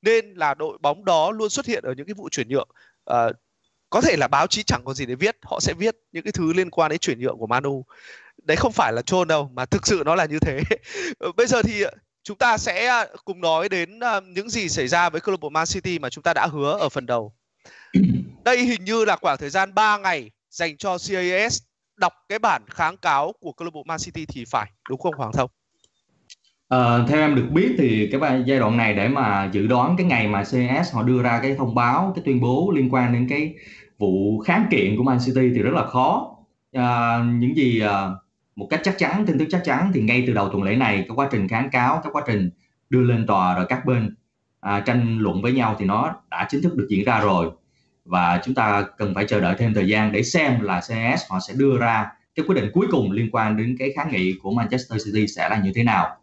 nên 0.02 0.34
là 0.34 0.54
đội 0.54 0.78
bóng 0.82 1.06
đó 1.06 1.32
luôn 1.32 1.50
xuất 1.50 1.66
hiện 1.66 1.84
ở 1.84 1.94
những 1.98 2.06
cái 2.06 2.14
vụ 2.14 2.30
chuyển 2.30 2.50
nhượng. 2.50 2.70
À, 3.06 3.30
có 3.90 4.02
thể 4.02 4.16
là 4.18 4.28
báo 4.28 4.48
chí 4.48 4.64
chẳng 4.64 4.82
có 4.86 4.94
gì 4.94 5.06
để 5.06 5.16
viết 5.16 5.38
họ 5.42 5.60
sẽ 5.60 5.74
viết 5.74 5.96
những 6.12 6.24
cái 6.24 6.32
thứ 6.32 6.54
liên 6.54 6.70
quan 6.70 6.92
đến 6.92 7.00
chuyển 7.00 7.20
nhượng 7.20 7.38
của 7.38 7.48
Manu 7.48 7.86
đấy 8.44 8.58
không 8.58 8.72
phải 8.72 8.94
là 8.94 9.02
trôn 9.02 9.28
đâu 9.28 9.50
mà 9.54 9.66
thực 9.66 9.88
sự 9.88 10.04
nó 10.06 10.16
là 10.16 10.26
như 10.26 10.40
thế. 10.40 10.62
Ờ, 11.20 11.32
bây 11.32 11.48
giờ 11.48 11.62
thì 11.62 11.82
ờ, 11.82 11.92
chúng 12.24 12.38
ta 12.38 12.58
sẽ 12.58 13.06
cùng 13.26 13.42
nói 13.42 13.70
đến 13.70 14.00
những 14.26 14.50
gì 14.50 14.70
xảy 14.70 14.88
ra 14.88 15.10
với 15.10 15.22
câu 15.22 15.32
lạc 15.32 15.40
bộ 15.40 15.50
Man 15.50 15.66
City 15.66 16.00
mà 16.00 16.10
chúng 16.10 16.22
ta 16.22 16.34
đã 16.34 16.48
hứa 16.48 16.78
ở 16.80 16.90
phần 16.90 17.06
đầu. 17.06 17.34
Đây 18.44 18.58
hình 18.58 18.86
như 18.86 19.06
là 19.06 19.16
khoảng 19.16 19.38
thời 19.38 19.50
gian 19.50 19.74
3 19.74 19.98
ngày 19.98 20.32
dành 20.56 20.78
cho 20.78 20.98
CAS 20.98 21.62
đọc 21.98 22.14
cái 22.30 22.40
bản 22.40 22.62
kháng 22.70 22.98
cáo 22.98 23.34
của 23.40 23.52
câu 23.52 23.66
lạc 23.66 23.72
bộ 23.74 23.84
Man 23.84 23.98
City 24.00 24.26
thì 24.26 24.46
phải 24.52 24.72
đúng 24.90 25.00
không 25.00 25.14
Hoàng 25.18 25.32
Thông? 25.34 25.50
À, 26.70 27.06
theo 27.08 27.20
em 27.20 27.36
được 27.36 27.48
biết 27.52 27.76
thì 27.78 28.10
cái 28.12 28.44
giai 28.46 28.60
đoạn 28.60 28.78
này 28.78 28.94
để 28.94 29.08
mà 29.08 29.50
dự 29.52 29.68
đoán 29.68 29.96
cái 29.98 30.06
ngày 30.06 30.28
mà 30.28 30.44
CAS 30.52 30.94
họ 30.94 31.04
đưa 31.04 31.22
ra 31.22 31.40
cái 31.42 31.56
thông 31.56 31.76
báo 31.76 32.12
cái 32.16 32.24
tuyên 32.26 32.42
bố 32.42 32.72
liên 32.76 32.94
quan 32.94 33.14
đến 33.14 33.28
cái 33.30 33.54
vụ 33.98 34.40
kháng 34.40 34.68
kiện 34.72 34.98
của 34.98 35.04
Man 35.04 35.18
City 35.26 35.50
thì 35.56 35.62
rất 35.62 35.74
là 35.74 35.86
khó 35.86 36.36
à, 36.74 37.20
những 37.40 37.58
gì 37.58 37.80
à, 37.80 38.10
một 38.56 38.68
cách 38.70 38.82
chắc 38.84 38.96
chắn 38.98 39.26
tin 39.26 39.40
tức 39.40 39.46
chắc 39.50 39.62
chắn 39.66 39.92
thì 39.94 40.02
ngay 40.02 40.24
từ 40.28 40.34
đầu 40.34 40.50
tuần 40.50 40.64
lễ 40.64 40.76
này 40.76 40.96
cái 40.98 41.16
quá 41.16 41.30
trình 41.32 41.48
kháng 41.48 41.70
cáo 41.70 42.00
cái 42.04 42.12
quá 42.12 42.24
trình 42.28 42.50
đưa 42.90 43.02
lên 43.02 43.28
tòa 43.28 43.56
rồi 43.56 43.66
các 43.70 43.86
bên 43.86 44.16
à, 44.60 44.80
tranh 44.80 45.20
luận 45.20 45.42
với 45.42 45.52
nhau 45.52 45.76
thì 45.80 45.86
nó 45.86 46.16
đã 46.32 46.48
chính 46.50 46.62
thức 46.62 46.76
được 46.76 46.88
diễn 46.90 47.04
ra 47.06 47.20
rồi 47.20 47.52
và 48.06 48.42
chúng 48.46 48.56
ta 48.56 48.86
cần 48.98 49.14
phải 49.16 49.26
chờ 49.28 49.40
đợi 49.40 49.56
thêm 49.58 49.74
thời 49.74 49.88
gian 49.88 50.12
để 50.12 50.24
xem 50.24 50.60
là 50.62 50.82
CS 50.82 51.30
họ 51.30 51.40
sẽ 51.48 51.54
đưa 51.58 51.78
ra 51.78 52.08
cái 52.36 52.46
quyết 52.48 52.56
định 52.56 52.72
cuối 52.74 52.88
cùng 52.92 53.12
liên 53.12 53.30
quan 53.32 53.58
đến 53.58 53.76
cái 53.80 53.94
kháng 53.96 54.12
nghị 54.12 54.34
của 54.44 54.52
Manchester 54.52 55.06
City 55.06 55.28
sẽ 55.28 55.50
là 55.50 55.58
như 55.58 55.72
thế 55.76 55.84
nào. 55.84 56.18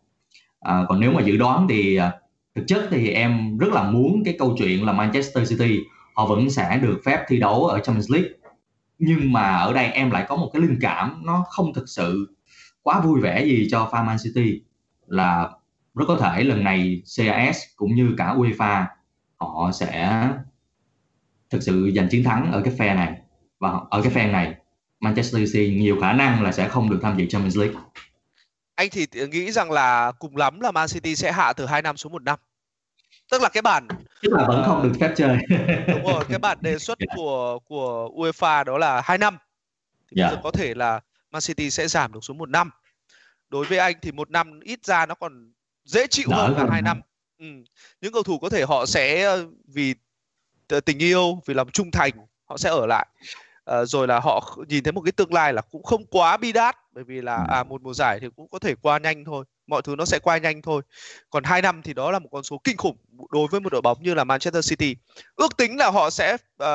À, 0.61 0.83
còn 0.89 1.01
nếu 1.01 1.12
mà 1.12 1.22
dự 1.22 1.37
đoán 1.37 1.66
thì 1.68 1.97
à, 1.97 2.12
thực 2.55 2.64
chất 2.66 2.89
thì 2.91 3.09
em 3.09 3.59
rất 3.59 3.72
là 3.72 3.83
muốn 3.83 4.22
cái 4.24 4.37
câu 4.39 4.55
chuyện 4.59 4.87
là 4.87 4.93
Manchester 4.93 5.51
City 5.51 5.80
họ 6.14 6.26
vẫn 6.26 6.51
sẽ 6.51 6.78
được 6.83 7.01
phép 7.05 7.24
thi 7.28 7.39
đấu 7.39 7.64
ở 7.66 7.80
Champions 7.80 8.11
League. 8.11 8.28
Nhưng 8.99 9.33
mà 9.33 9.57
ở 9.57 9.72
đây 9.72 9.87
em 9.87 10.11
lại 10.11 10.24
có 10.28 10.37
một 10.37 10.51
cái 10.53 10.62
linh 10.62 10.78
cảm 10.80 11.22
nó 11.24 11.45
không 11.49 11.74
thực 11.74 11.89
sự 11.89 12.37
quá 12.83 13.01
vui 13.01 13.20
vẻ 13.20 13.45
gì 13.45 13.68
cho 13.70 13.89
fan 13.93 14.05
Man 14.05 14.16
City 14.24 14.61
là 15.07 15.51
rất 15.95 16.05
có 16.09 16.16
thể 16.16 16.45
lần 16.45 16.64
này 16.64 17.03
CAS 17.16 17.59
cũng 17.76 17.95
như 17.95 18.14
cả 18.18 18.35
UEFA 18.35 18.85
họ 19.37 19.70
sẽ 19.72 20.28
thực 21.53 21.62
sự 21.62 21.92
giành 21.96 22.09
chiến 22.09 22.24
thắng 22.24 22.53
ở 22.53 22.62
cái 22.64 22.74
phe 22.78 22.94
này 22.94 23.12
và 23.59 23.70
ở 23.90 24.03
cái 24.03 24.12
phe 24.12 24.26
này 24.26 24.55
Manchester 25.00 25.53
City 25.53 25.74
nhiều 25.74 25.98
khả 26.00 26.12
năng 26.12 26.42
là 26.42 26.53
sẽ 26.53 26.68
không 26.68 26.90
được 26.90 26.98
tham 27.03 27.18
dự 27.18 27.26
Champions 27.26 27.57
League. 27.57 27.74
Anh 28.74 28.88
thì 28.92 29.07
nghĩ 29.26 29.53
rằng 29.53 29.70
là 29.70 30.12
cùng 30.18 30.36
lắm 30.36 30.61
là 30.61 30.70
Man 30.70 30.88
City 30.88 31.16
sẽ 31.16 31.32
hạ 31.32 31.53
từ 31.53 31.66
2 31.66 31.82
năm 31.82 31.96
xuống 31.96 32.12
1 32.12 32.22
năm. 32.22 32.38
Tức 33.30 33.42
là 33.42 33.48
cái 33.48 33.62
bản 33.62 33.88
tức 34.22 34.32
là 34.32 34.44
vẫn 34.48 34.61
uh, 34.61 34.66
không 34.66 34.82
được 34.82 34.92
phép 35.00 35.14
chơi. 35.16 35.36
đúng 35.88 36.05
rồi, 36.05 36.24
cái 36.28 36.38
bản 36.38 36.59
đề 36.61 36.78
xuất 36.78 36.98
của 37.16 37.59
của 37.64 38.11
UEFA 38.14 38.64
đó 38.64 38.78
là 38.78 39.00
2 39.05 39.18
năm. 39.18 39.38
Thì 40.11 40.22
yeah. 40.22 40.32
Dạ. 40.32 40.40
có 40.42 40.50
thể 40.50 40.74
là 40.74 41.00
Man 41.30 41.42
City 41.42 41.70
sẽ 41.70 41.88
giảm 41.88 42.12
được 42.12 42.24
xuống 42.24 42.38
1 42.38 42.48
năm. 42.48 42.70
Đối 43.48 43.66
với 43.66 43.78
anh 43.78 43.96
thì 44.03 44.12
một 44.12 44.30
năm 44.30 44.61
ít 44.61 44.84
ra 44.84 45.07
nó 45.07 45.14
còn 45.14 45.53
dễ 45.84 46.07
chịu 46.07 46.26
Đỡ 46.30 46.36
hơn 46.36 46.57
là 46.57 46.66
2 46.70 46.82
năm. 46.82 47.00
Ừ. 47.38 47.46
Những 48.00 48.12
cầu 48.12 48.22
thủ 48.22 48.38
có 48.38 48.48
thể 48.48 48.64
họ 48.68 48.86
sẽ 48.86 49.22
ờ, 49.24 49.46
vì 49.66 49.94
tình 50.80 50.98
yêu 50.98 51.42
vì 51.46 51.54
lòng 51.54 51.70
trung 51.70 51.90
thành 51.90 52.12
họ 52.44 52.56
sẽ 52.56 52.70
ở 52.70 52.86
lại. 52.86 53.06
À, 53.64 53.84
rồi 53.84 54.06
là 54.06 54.20
họ 54.20 54.58
nhìn 54.68 54.84
thấy 54.84 54.92
một 54.92 55.00
cái 55.00 55.12
tương 55.12 55.34
lai 55.34 55.52
là 55.52 55.62
cũng 55.62 55.82
không 55.82 56.06
quá 56.06 56.36
bi 56.36 56.52
đát 56.52 56.76
bởi 56.92 57.04
vì 57.04 57.20
là 57.20 57.46
à 57.48 57.64
một 57.64 57.82
mùa 57.82 57.94
giải 57.94 58.18
thì 58.20 58.28
cũng 58.36 58.48
có 58.50 58.58
thể 58.58 58.74
qua 58.82 58.98
nhanh 58.98 59.24
thôi 59.24 59.44
mọi 59.66 59.82
thứ 59.82 59.96
nó 59.96 60.04
sẽ 60.04 60.18
qua 60.18 60.38
nhanh 60.38 60.62
thôi. 60.62 60.82
Còn 61.30 61.44
2 61.44 61.62
năm 61.62 61.82
thì 61.82 61.94
đó 61.94 62.10
là 62.10 62.18
một 62.18 62.28
con 62.32 62.42
số 62.42 62.60
kinh 62.64 62.76
khủng 62.76 62.96
đối 63.30 63.46
với 63.50 63.60
một 63.60 63.72
đội 63.72 63.82
bóng 63.82 64.02
như 64.02 64.14
là 64.14 64.24
Manchester 64.24 64.70
City. 64.70 64.96
Ước 65.36 65.56
tính 65.56 65.76
là 65.76 65.90
họ 65.90 66.10
sẽ 66.10 66.34
uh, 66.34 66.68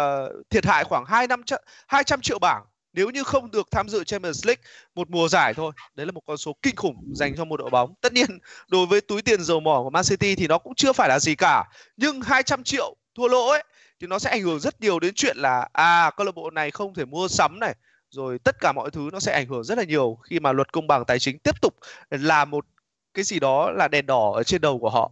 thiệt 0.49 0.65
hại 0.65 0.83
khoảng 0.83 1.05
2 1.05 1.27
năm 1.27 1.41
200 1.87 2.21
triệu 2.21 2.39
bảng 2.39 2.65
nếu 2.93 3.09
như 3.09 3.23
không 3.23 3.51
được 3.51 3.67
tham 3.71 3.89
dự 3.89 4.03
Champions 4.03 4.45
League 4.45 4.61
một 4.95 5.09
mùa 5.09 5.27
giải 5.27 5.53
thôi. 5.53 5.71
Đấy 5.95 6.05
là 6.05 6.11
một 6.11 6.21
con 6.25 6.37
số 6.37 6.55
kinh 6.61 6.75
khủng 6.75 6.95
dành 7.13 7.35
cho 7.37 7.45
một 7.45 7.57
đội 7.57 7.69
bóng. 7.69 7.93
Tất 8.01 8.13
nhiên 8.13 8.39
đối 8.67 8.85
với 8.85 9.01
túi 9.01 9.21
tiền 9.21 9.43
dầu 9.43 9.59
mỏ 9.59 9.81
của 9.83 9.89
Man 9.89 10.03
City 10.09 10.35
thì 10.35 10.47
nó 10.47 10.57
cũng 10.57 10.75
chưa 10.75 10.93
phải 10.93 11.09
là 11.09 11.19
gì 11.19 11.35
cả 11.35 11.63
nhưng 11.97 12.21
200 12.21 12.63
triệu 12.63 12.95
thua 13.15 13.27
lỗ 13.27 13.47
ấy 13.47 13.63
thì 13.99 14.07
nó 14.07 14.19
sẽ 14.19 14.29
ảnh 14.29 14.41
hưởng 14.41 14.59
rất 14.59 14.81
nhiều 14.81 14.99
đến 14.99 15.13
chuyện 15.15 15.37
là 15.37 15.69
à 15.73 16.11
câu 16.17 16.25
lạc 16.25 16.35
bộ 16.35 16.49
này 16.49 16.71
không 16.71 16.93
thể 16.93 17.05
mua 17.05 17.27
sắm 17.27 17.59
này. 17.59 17.75
Rồi 18.09 18.39
tất 18.39 18.55
cả 18.59 18.71
mọi 18.71 18.91
thứ 18.91 19.09
nó 19.13 19.19
sẽ 19.19 19.33
ảnh 19.33 19.47
hưởng 19.47 19.63
rất 19.63 19.77
là 19.77 19.83
nhiều 19.83 20.17
khi 20.23 20.39
mà 20.39 20.51
luật 20.51 20.73
công 20.73 20.87
bằng 20.87 21.05
tài 21.05 21.19
chính 21.19 21.39
tiếp 21.39 21.61
tục 21.61 21.75
là 22.09 22.45
một 22.45 22.65
cái 23.13 23.23
gì 23.23 23.39
đó 23.39 23.71
là 23.71 23.87
đèn 23.87 24.05
đỏ 24.05 24.31
ở 24.35 24.43
trên 24.43 24.61
đầu 24.61 24.79
của 24.79 24.89
họ. 24.89 25.11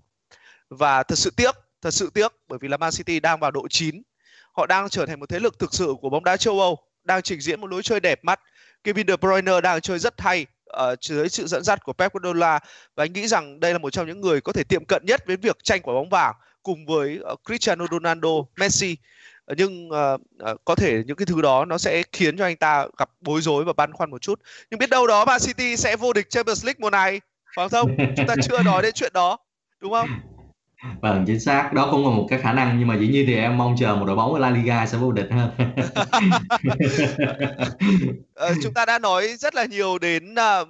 Và 0.70 1.04
thật 1.04 1.18
sự 1.18 1.32
tiếc, 1.38 1.56
thật 1.82 1.92
sự 1.92 2.10
tiếc 2.14 2.32
bởi 2.48 2.60
vì 2.62 2.68
là 2.68 2.78
Man 2.78 2.92
City 2.92 3.20
đang 3.20 3.40
vào 3.40 3.52
độ 3.52 3.68
chín. 3.70 4.02
Họ 4.52 4.66
đang 4.66 4.90
trở 4.90 5.06
thành 5.06 5.20
một 5.20 5.30
thế 5.30 5.40
lực 5.40 5.60
thực 5.60 5.74
sự 5.74 5.94
của 6.02 6.10
bóng 6.10 6.24
đá 6.24 6.38
châu 6.38 6.60
Âu, 6.60 6.78
đang 7.04 7.22
trình 7.22 7.42
diễn 7.42 7.62
một 7.62 7.68
lối 7.68 7.84
chơi 7.84 8.00
đẹp 8.00 8.20
mắt. 8.24 8.40
Kevin 8.84 9.08
De 9.08 9.18
Bruyne 9.18 9.62
đang 9.62 9.82
chơi 9.82 10.00
rất 10.00 10.22
hay 10.22 10.46
ở 10.66 10.96
dưới 11.02 11.30
sự 11.30 11.48
dẫn 11.48 11.64
dắt 11.64 11.84
của 11.84 11.94
Pep 11.94 12.14
Guardiola 12.14 12.60
và 12.96 13.04
anh 13.04 13.14
nghĩ 13.14 13.28
rằng 13.28 13.60
đây 13.60 13.74
là 13.74 13.78
một 13.78 13.90
trong 13.90 14.08
những 14.08 14.22
người 14.22 14.42
có 14.42 14.54
thể 14.54 14.64
tiệm 14.64 14.86
cận 14.86 15.04
nhất 15.06 15.24
với 15.28 15.38
việc 15.38 15.64
tranh 15.64 15.82
quả 15.82 15.94
bóng 15.94 16.10
vàng 16.10 16.36
cùng 16.66 16.86
với 16.86 17.20
uh, 17.34 17.40
Cristiano 17.46 17.86
Ronaldo, 17.92 18.30
Messi. 18.60 18.98
Nhưng 19.58 19.90
uh, 19.90 20.22
uh, 20.52 20.62
có 20.66 20.76
thể 20.76 21.04
những 21.06 21.18
cái 21.18 21.26
thứ 21.26 21.42
đó 21.42 21.66
nó 21.66 21.78
sẽ 21.78 22.04
khiến 22.12 22.38
cho 22.38 22.46
anh 22.46 22.56
ta 22.56 22.88
gặp 22.98 23.10
bối 23.22 23.42
rối 23.42 23.64
và 23.64 23.74
băn 23.74 23.94
khoăn 23.94 24.12
một 24.12 24.22
chút. 24.22 24.40
Nhưng 24.72 24.80
biết 24.80 24.90
đâu 24.90 25.08
đó 25.08 25.26
Man 25.26 25.40
City 25.40 25.78
sẽ 25.78 25.96
vô 25.96 26.14
địch 26.14 26.30
Champions 26.30 26.66
League 26.66 26.78
mùa 26.80 26.90
này 26.90 27.22
phải 27.56 27.70
không 27.70 27.98
chúng 28.18 28.28
ta 28.28 28.36
chưa 28.44 28.64
nói 28.64 28.82
đến 28.82 28.92
chuyện 28.96 29.12
đó 29.14 29.38
đúng 29.82 29.92
không? 29.92 30.10
Vâng 31.02 31.24
chính 31.28 31.40
xác. 31.40 31.74
Đó 31.74 31.88
cũng 31.92 32.04
là 32.04 32.10
một 32.10 32.28
cái 32.30 32.40
khả 32.42 32.54
năng 32.54 32.80
nhưng 32.80 32.88
mà 32.88 32.98
dĩ 32.98 33.08
nhiên 33.08 33.26
thì 33.28 33.36
em 33.36 33.58
mong 33.58 33.76
chờ 33.80 33.96
một 33.96 34.06
đội 34.06 34.16
bóng 34.16 34.34
ở 34.34 34.40
La 34.40 34.50
Liga 34.50 34.86
sẽ 34.86 34.98
vô 34.98 35.12
địch 35.12 35.28
hơn. 35.32 35.52
Ờ, 38.34 38.54
chúng 38.64 38.74
ta 38.74 38.86
đã 38.86 39.00
nói 39.00 39.28
rất 39.40 39.56
là 39.56 39.66
nhiều 39.66 39.98
đến 39.98 40.34
uh, 40.34 40.68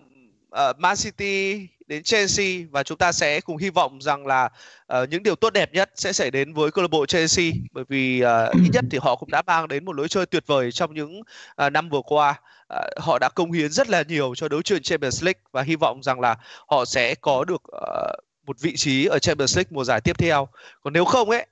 uh, 0.52 0.80
Man 0.80 0.96
City 0.98 1.68
đến 1.88 2.04
Chelsea 2.04 2.66
và 2.72 2.84
chúng 2.84 2.98
ta 2.98 3.12
sẽ 3.12 3.42
cùng 3.42 3.58
hy 3.58 3.70
vọng 3.70 4.02
rằng 4.02 4.28
là 4.28 4.50
uh, 4.94 5.10
những 5.10 5.24
điều 5.24 5.36
tốt 5.36 5.54
đẹp 5.54 5.74
nhất 5.74 5.92
sẽ 5.96 6.14
xảy 6.14 6.32
đến 6.32 6.54
với 6.54 6.72
câu 6.72 6.82
lạc 6.82 6.88
bộ 6.92 7.06
Chelsea 7.06 7.52
bởi 7.72 7.84
vì 7.90 8.24
uh, 8.24 8.54
ít 8.64 8.70
nhất 8.74 8.86
thì 8.92 8.98
họ 9.02 9.16
cũng 9.16 9.32
đã 9.32 9.42
mang 9.48 9.68
đến 9.68 9.86
một 9.86 9.96
lối 9.96 10.08
chơi 10.08 10.26
tuyệt 10.26 10.44
vời 10.48 10.72
trong 10.72 10.94
những 10.94 11.20
uh, 11.20 11.72
năm 11.72 11.90
vừa 11.90 12.02
qua. 12.02 12.42
Uh, 12.74 13.04
họ 13.04 13.18
đã 13.20 13.30
công 13.36 13.52
hiến 13.52 13.72
rất 13.72 13.90
là 13.90 14.04
nhiều 14.08 14.36
cho 14.36 14.48
đấu 14.48 14.62
trường 14.62 14.82
Champions 14.82 15.24
League 15.24 15.42
và 15.52 15.62
hy 15.62 15.76
vọng 15.76 16.04
rằng 16.04 16.20
là 16.20 16.36
họ 16.68 16.86
sẽ 16.86 17.16
có 17.16 17.46
được 17.46 17.62
uh, 17.76 18.20
một 18.46 18.60
vị 18.60 18.76
trí 18.76 19.06
ở 19.06 19.20
Champions 19.20 19.58
League 19.58 19.70
mùa 19.72 19.84
giải 19.84 20.02
tiếp 20.02 20.18
theo. 20.18 20.48
Còn 20.82 20.94
nếu 20.94 21.06
không 21.06 21.30
ấy 21.30 21.46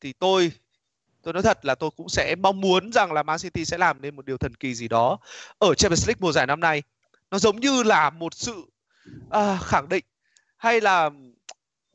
thì 0.00 0.12
tôi 0.12 0.52
tôi 1.22 1.34
nói 1.34 1.42
thật 1.42 1.64
là 1.64 1.74
tôi 1.74 1.90
cũng 1.96 2.08
sẽ 2.08 2.34
mong 2.34 2.60
muốn 2.60 2.92
rằng 2.92 3.12
là 3.12 3.22
Man 3.22 3.38
City 3.38 3.64
sẽ 3.64 3.78
làm 3.78 4.02
nên 4.02 4.16
một 4.16 4.26
điều 4.26 4.36
thần 4.36 4.54
kỳ 4.54 4.74
gì 4.74 4.88
đó 4.88 5.18
ở 5.58 5.74
Champions 5.74 6.08
League 6.08 6.18
mùa 6.20 6.32
giải 6.32 6.46
năm 6.46 6.60
nay. 6.60 6.82
Nó 7.30 7.38
giống 7.38 7.60
như 7.60 7.82
là 7.82 8.10
một 8.10 8.34
sự 8.34 8.64
à, 9.30 9.58
khẳng 9.62 9.88
định. 9.88 10.04
Hay 10.56 10.80
là 10.80 11.10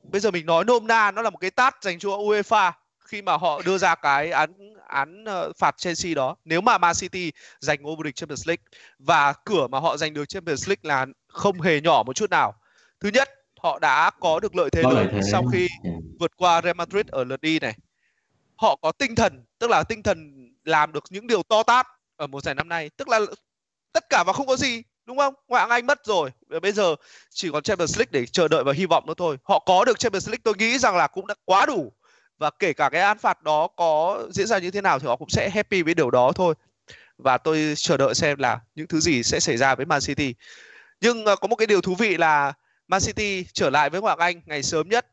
bây 0.03 0.22
giờ 0.22 0.32
mình 0.32 0.45
nói 0.45 0.66
nôm 0.66 0.88
na 0.88 1.12
nó 1.12 1.22
là 1.22 1.30
một 1.30 1.38
cái 1.38 1.51
tát 1.51 1.84
dành 1.84 1.99
cho 1.99 2.10
UEFA 2.10 2.72
khi 2.99 3.22
mà 3.22 3.38
họ 3.38 3.62
đưa 3.66 3.78
ra 3.78 3.95
cái 3.95 4.32
án 4.32 4.51
án 4.88 5.24
uh, 5.24 5.57
phạt 5.57 5.78
Chelsea 5.78 6.14
đó. 6.14 6.36
Nếu 6.45 6.62
mà 6.62 6.78
Man 6.78 6.95
City 6.95 7.32
giành 7.60 7.82
ngôi 7.82 7.95
vô 7.95 8.03
địch 8.03 8.16
Champions 8.16 8.47
League 8.47 8.64
và 8.99 9.34
cửa 9.34 9.68
mà 9.68 9.80
họ 9.80 9.97
giành 9.97 10.14
được 10.14 10.30
Champions 10.30 10.68
League 10.70 10.82
là 10.84 11.05
không 11.28 11.62
hề 11.62 11.82
nhỏ 11.82 12.03
một 12.05 12.16
chút 12.16 12.30
nào. 12.30 12.53
Thứ 12.99 13.10
nhất 13.14 13.30
họ 13.60 13.80
đã 13.80 14.10
có 14.20 14.39
được 14.39 14.55
lợi 14.55 14.70
thế 14.70 14.84
lớn 14.84 15.20
sau 15.32 15.43
khi 15.51 15.68
Ừ. 15.84 15.89
vượt 16.20 16.38
qua 16.38 16.62
Real 16.62 16.76
Madrid 16.76 17.05
ở 17.07 17.24
lượt 17.24 17.41
đi 17.41 17.60
này. 17.60 17.78
Họ 18.55 18.76
có 18.82 18.91
tinh 18.91 19.16
thần 19.16 19.45
tức 19.60 19.70
là 19.70 19.84
tinh 19.84 20.03
thần 20.03 20.49
làm 20.64 20.91
được 20.91 21.03
những 21.10 21.28
điều 21.28 21.43
to 21.43 21.64
tát 21.64 21.88
ở 22.16 22.28
mùa 22.28 22.41
giải 22.41 22.55
năm 22.55 22.70
nay. 22.70 22.89
Tức 22.97 23.07
là 23.07 23.20
tất 23.93 24.10
cả 24.10 24.24
và 24.28 24.34
không 24.34 24.47
có 24.47 24.55
gì 24.55 24.84
đúng 25.10 25.18
không? 25.18 25.34
Ngoại 25.47 25.62
hạng 25.62 25.70
Anh 25.70 25.86
mất 25.86 26.05
rồi. 26.05 26.32
Bây 26.62 26.72
giờ 26.72 26.95
chỉ 27.30 27.49
còn 27.51 27.64
Champions 27.64 27.97
League 27.97 28.10
để 28.12 28.26
chờ 28.26 28.47
đợi 28.47 28.64
và 28.64 28.74
hy 28.74 28.86
vọng 28.86 29.03
nữa 29.07 29.14
thôi. 29.18 29.38
Họ 29.43 29.60
có 29.60 29.86
được 29.86 29.99
Champions 29.99 30.28
League 30.28 30.41
tôi 30.43 30.53
nghĩ 30.57 30.80
rằng 30.80 30.95
là 30.95 31.07
cũng 31.07 31.28
đã 31.28 31.36
quá 31.45 31.66
đủ. 31.66 31.91
Và 32.38 32.49
kể 32.49 32.74
cả 32.74 32.89
cái 32.89 33.01
án 33.01 33.18
phạt 33.18 33.43
đó 33.43 33.68
có 33.68 34.24
diễn 34.32 34.47
ra 34.47 34.57
như 34.57 34.72
thế 34.72 34.82
nào 34.82 34.99
thì 34.99 35.07
họ 35.07 35.16
cũng 35.16 35.30
sẽ 35.30 35.49
happy 35.49 35.82
với 35.82 35.93
điều 35.93 36.12
đó 36.12 36.32
thôi. 36.36 36.55
Và 37.18 37.38
tôi 37.38 37.74
chờ 37.78 37.97
đợi 37.97 38.16
xem 38.16 38.39
là 38.39 38.60
những 38.76 38.88
thứ 38.88 38.99
gì 38.99 39.24
sẽ 39.24 39.39
xảy 39.39 39.57
ra 39.57 39.76
với 39.76 39.86
Man 39.86 40.01
City. 40.01 40.36
Nhưng 41.01 41.22
uh, 41.22 41.39
có 41.41 41.47
một 41.47 41.55
cái 41.55 41.68
điều 41.68 41.82
thú 41.82 41.95
vị 41.95 42.18
là 42.18 42.53
Man 42.88 43.01
City 43.01 43.45
trở 43.53 43.70
lại 43.70 43.89
với 43.89 44.01
Ngoại 44.01 44.16
hạng 44.20 44.28
Anh 44.28 44.41
ngày 44.45 44.64
sớm 44.64 44.89
nhất. 44.89 45.07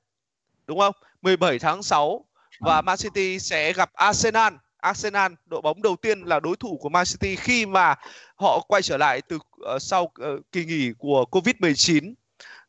Đúng 0.66 0.78
không? 0.78 0.94
17 1.22 1.58
tháng 1.58 1.82
6 1.82 2.24
và 2.60 2.82
Man 2.82 2.96
City 2.96 3.38
sẽ 3.38 3.72
gặp 3.72 3.90
Arsenal 3.92 4.54
Arsenal 4.76 5.32
đội 5.46 5.60
bóng 5.60 5.82
đầu 5.82 5.96
tiên 5.96 6.20
là 6.20 6.40
đối 6.40 6.56
thủ 6.56 6.78
của 6.80 6.88
Man 6.88 7.04
City 7.06 7.36
khi 7.36 7.66
mà 7.66 7.94
họ 8.36 8.60
quay 8.68 8.82
trở 8.82 8.96
lại 8.96 9.22
từ 9.22 9.36
uh, 9.36 9.82
sau 9.82 10.02
uh, 10.04 10.52
kỳ 10.52 10.64
nghỉ 10.64 10.92
của 10.98 11.24
Covid-19 11.30 12.14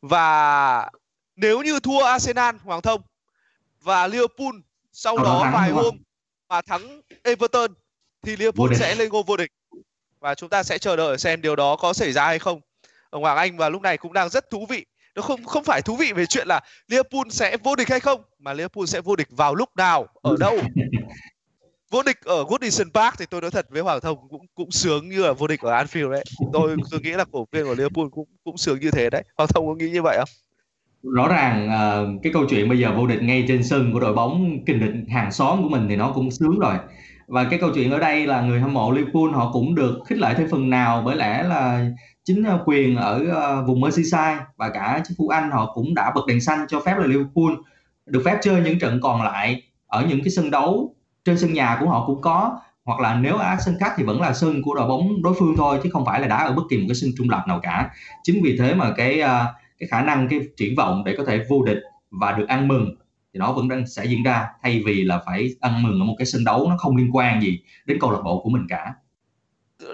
và 0.02 0.90
nếu 1.36 1.62
như 1.62 1.80
thua 1.80 2.04
Arsenal 2.04 2.56
Hoàng 2.64 2.82
Thông 2.82 3.02
và 3.80 4.06
Liverpool 4.06 4.54
sau 4.92 5.16
Sau 5.16 5.24
đó 5.24 5.44
đó 5.44 5.50
vài 5.54 5.70
hôm 5.70 5.98
mà 6.48 6.60
thắng 6.60 7.00
Everton 7.22 7.70
thì 8.22 8.36
Liverpool 8.36 8.74
sẽ 8.74 8.94
lên 8.94 9.08
ngôi 9.08 9.22
vô 9.22 9.36
địch. 9.36 9.50
Và 10.20 10.34
chúng 10.34 10.48
ta 10.48 10.62
sẽ 10.62 10.78
chờ 10.78 10.96
đợi 10.96 11.18
xem 11.18 11.42
điều 11.42 11.56
đó 11.56 11.76
có 11.76 11.92
xảy 11.92 12.12
ra 12.12 12.24
hay 12.24 12.38
không. 12.38 12.60
Ở 13.10 13.18
Hoàng 13.18 13.36
Anh 13.36 13.56
và 13.56 13.68
lúc 13.68 13.82
này 13.82 13.98
cũng 13.98 14.12
đang 14.12 14.28
rất 14.28 14.50
thú 14.50 14.66
vị. 14.68 14.86
Nó 15.14 15.22
không 15.22 15.44
không 15.44 15.64
phải 15.64 15.82
thú 15.82 15.96
vị 15.96 16.12
về 16.12 16.26
chuyện 16.26 16.48
là 16.48 16.60
Liverpool 16.88 17.28
sẽ 17.30 17.56
vô 17.56 17.76
địch 17.76 17.88
hay 17.88 18.00
không 18.00 18.22
mà 18.38 18.52
Liverpool 18.52 18.86
sẽ 18.86 19.00
vô 19.00 19.16
địch 19.16 19.28
vào 19.30 19.54
lúc 19.54 19.76
nào 19.76 20.06
ở 20.22 20.36
đâu 20.40 20.58
vô 21.90 22.02
địch 22.02 22.16
ở 22.24 22.44
Goodison 22.44 22.90
Park 22.94 23.14
thì 23.18 23.24
tôi 23.30 23.40
nói 23.40 23.50
thật 23.50 23.66
với 23.70 23.82
Hoàng 23.82 24.00
Thông 24.00 24.18
cũng 24.30 24.46
cũng 24.54 24.70
sướng 24.70 25.08
như 25.08 25.22
là 25.22 25.32
vô 25.32 25.46
địch 25.46 25.60
ở 25.60 25.82
Anfield 25.82 26.10
đấy. 26.10 26.24
Tôi 26.52 26.76
tôi 26.90 27.00
nghĩ 27.00 27.10
là 27.10 27.24
cổ 27.32 27.46
viên 27.52 27.64
của 27.64 27.74
Liverpool 27.74 28.06
cũng 28.10 28.28
cũng 28.44 28.56
sướng 28.56 28.80
như 28.80 28.90
thế 28.90 29.10
đấy. 29.10 29.22
Hoàng 29.36 29.48
Thông 29.54 29.66
có 29.66 29.74
nghĩ 29.74 29.90
như 29.90 30.02
vậy 30.02 30.16
không? 30.18 30.28
Rõ 31.14 31.28
ràng 31.28 31.68
uh, 31.68 32.22
cái 32.22 32.32
câu 32.32 32.44
chuyện 32.50 32.68
bây 32.68 32.78
giờ 32.78 32.92
vô 32.96 33.06
địch 33.06 33.22
ngay 33.22 33.44
trên 33.48 33.64
sân 33.64 33.92
của 33.92 34.00
đội 34.00 34.14
bóng 34.14 34.64
kình 34.66 34.80
địch 34.80 34.94
hàng 35.08 35.32
xóm 35.32 35.62
của 35.62 35.68
mình 35.68 35.86
thì 35.88 35.96
nó 35.96 36.12
cũng 36.14 36.30
sướng 36.30 36.58
rồi. 36.58 36.74
Và 37.26 37.44
cái 37.44 37.58
câu 37.58 37.70
chuyện 37.74 37.90
ở 37.90 37.98
đây 37.98 38.26
là 38.26 38.40
người 38.40 38.60
hâm 38.60 38.74
mộ 38.74 38.92
Liverpool 38.92 39.30
họ 39.32 39.52
cũng 39.52 39.74
được 39.74 39.98
khích 40.06 40.18
lệ 40.18 40.34
thêm 40.36 40.48
phần 40.50 40.70
nào 40.70 41.02
bởi 41.04 41.16
lẽ 41.16 41.42
là 41.42 41.90
chính 42.24 42.44
ờ, 42.44 42.62
quyền 42.64 42.96
ở 42.96 43.24
uh, 43.60 43.66
vùng 43.66 43.80
Merseyside 43.80 44.38
và 44.56 44.68
cả 44.68 45.02
chính 45.08 45.16
phủ 45.18 45.28
Anh 45.28 45.50
họ 45.50 45.72
cũng 45.74 45.94
đã 45.94 46.12
bật 46.14 46.26
đèn 46.26 46.40
xanh 46.40 46.66
cho 46.68 46.80
phép 46.80 46.94
là 46.98 47.06
Liverpool 47.06 47.52
được 48.06 48.22
phép 48.24 48.38
chơi 48.42 48.60
những 48.60 48.78
trận 48.78 49.00
còn 49.02 49.22
lại 49.22 49.62
ở 49.86 50.06
những 50.08 50.20
cái 50.24 50.30
sân 50.30 50.50
đấu 50.50 50.94
trên 51.24 51.38
sân 51.38 51.52
nhà 51.52 51.76
của 51.80 51.88
họ 51.88 52.06
cũng 52.06 52.20
có 52.20 52.60
hoặc 52.84 53.00
là 53.00 53.14
nếu 53.14 53.36
ở 53.36 53.56
sân 53.60 53.76
khách 53.80 53.92
thì 53.96 54.04
vẫn 54.04 54.20
là 54.20 54.32
sân 54.32 54.62
của 54.62 54.74
đội 54.74 54.88
bóng 54.88 55.22
đối 55.22 55.34
phương 55.38 55.54
thôi 55.56 55.80
chứ 55.82 55.90
không 55.92 56.06
phải 56.06 56.20
là 56.20 56.26
đá 56.26 56.36
ở 56.36 56.52
bất 56.52 56.62
kỳ 56.70 56.76
một 56.76 56.84
cái 56.88 56.94
sân 56.94 57.10
trung 57.18 57.30
lập 57.30 57.44
nào 57.48 57.60
cả. 57.62 57.90
Chính 58.22 58.42
vì 58.42 58.56
thế 58.58 58.74
mà 58.74 58.92
cái 58.96 59.20
ờ, 59.20 59.46
cái 59.78 59.88
khả 59.88 60.02
năng 60.02 60.28
cái 60.28 60.40
triển 60.56 60.74
vọng 60.76 61.04
để 61.04 61.14
có 61.18 61.24
thể 61.24 61.44
vô 61.48 61.62
địch 61.62 61.78
và 62.10 62.32
được 62.32 62.48
ăn 62.48 62.68
mừng 62.68 62.96
thì 63.34 63.38
nó 63.38 63.52
vẫn 63.52 63.68
đang 63.68 63.86
sẽ 63.86 64.04
diễn 64.04 64.22
ra 64.22 64.46
thay 64.62 64.82
vì 64.86 65.04
là 65.04 65.22
phải 65.26 65.48
ăn 65.60 65.82
mừng 65.82 66.00
ở 66.00 66.04
một 66.04 66.14
cái 66.18 66.26
sân 66.26 66.44
đấu 66.44 66.66
nó 66.70 66.76
không 66.78 66.96
liên 66.96 67.10
quan 67.12 67.42
gì 67.42 67.60
đến 67.86 67.98
câu 68.00 68.10
lạc 68.10 68.20
bộ 68.24 68.40
của 68.42 68.50
mình 68.50 68.66
cả. 68.68 68.94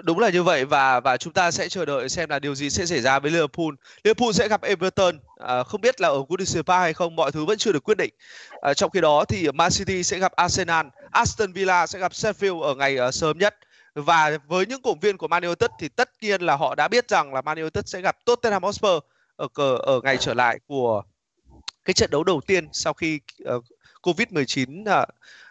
Đúng 0.03 0.19
là 0.19 0.29
như 0.29 0.43
vậy 0.43 0.65
và 0.65 0.99
và 0.99 1.17
chúng 1.17 1.33
ta 1.33 1.51
sẽ 1.51 1.69
chờ 1.69 1.85
đợi 1.85 2.09
xem 2.09 2.29
là 2.29 2.39
điều 2.39 2.55
gì 2.55 2.69
sẽ 2.69 2.85
xảy 2.85 3.01
ra 3.01 3.19
với 3.19 3.31
Liverpool. 3.31 3.69
Liverpool 4.03 4.31
sẽ 4.31 4.47
gặp 4.47 4.61
Everton, 4.61 5.15
à, 5.39 5.63
không 5.63 5.81
biết 5.81 6.01
là 6.01 6.07
ở 6.07 6.23
Goodison 6.29 6.63
Park 6.63 6.81
hay 6.81 6.93
không, 6.93 7.15
mọi 7.15 7.31
thứ 7.31 7.45
vẫn 7.45 7.57
chưa 7.57 7.71
được 7.71 7.83
quyết 7.83 7.97
định. 7.97 8.13
À, 8.61 8.73
trong 8.73 8.89
khi 8.91 9.01
đó 9.01 9.25
thì 9.25 9.51
Man 9.51 9.71
City 9.71 10.03
sẽ 10.03 10.19
gặp 10.19 10.31
Arsenal, 10.31 10.87
Aston 11.11 11.51
Villa 11.51 11.87
sẽ 11.87 11.99
gặp 11.99 12.11
Sheffield 12.11 12.61
ở 12.61 12.75
ngày 12.75 12.97
uh, 13.07 13.13
sớm 13.13 13.37
nhất. 13.37 13.55
Và 13.95 14.37
với 14.47 14.65
những 14.65 14.81
cổ 14.81 14.95
viên 15.01 15.17
của 15.17 15.27
Man 15.27 15.43
United 15.43 15.69
thì 15.79 15.89
tất 15.89 16.09
nhiên 16.21 16.41
là 16.41 16.55
họ 16.55 16.75
đã 16.75 16.87
biết 16.87 17.09
rằng 17.09 17.33
là 17.33 17.41
Man 17.41 17.57
United 17.57 17.85
sẽ 17.85 18.01
gặp 18.01 18.25
Tottenham 18.25 18.63
Hotspur 18.63 19.03
ở 19.35 19.47
cờ 19.47 19.77
ở 19.77 20.01
ngày 20.03 20.17
trở 20.17 20.33
lại 20.33 20.59
của 20.67 21.03
cái 21.85 21.93
trận 21.93 22.11
đấu 22.11 22.23
đầu 22.23 22.41
tiên 22.47 22.67
sau 22.71 22.93
khi 22.93 23.19
ờ, 23.45 23.55
uh, 23.55 23.65
Covid-19 24.01 24.81
uh, 24.81 24.87
à, 24.87 25.05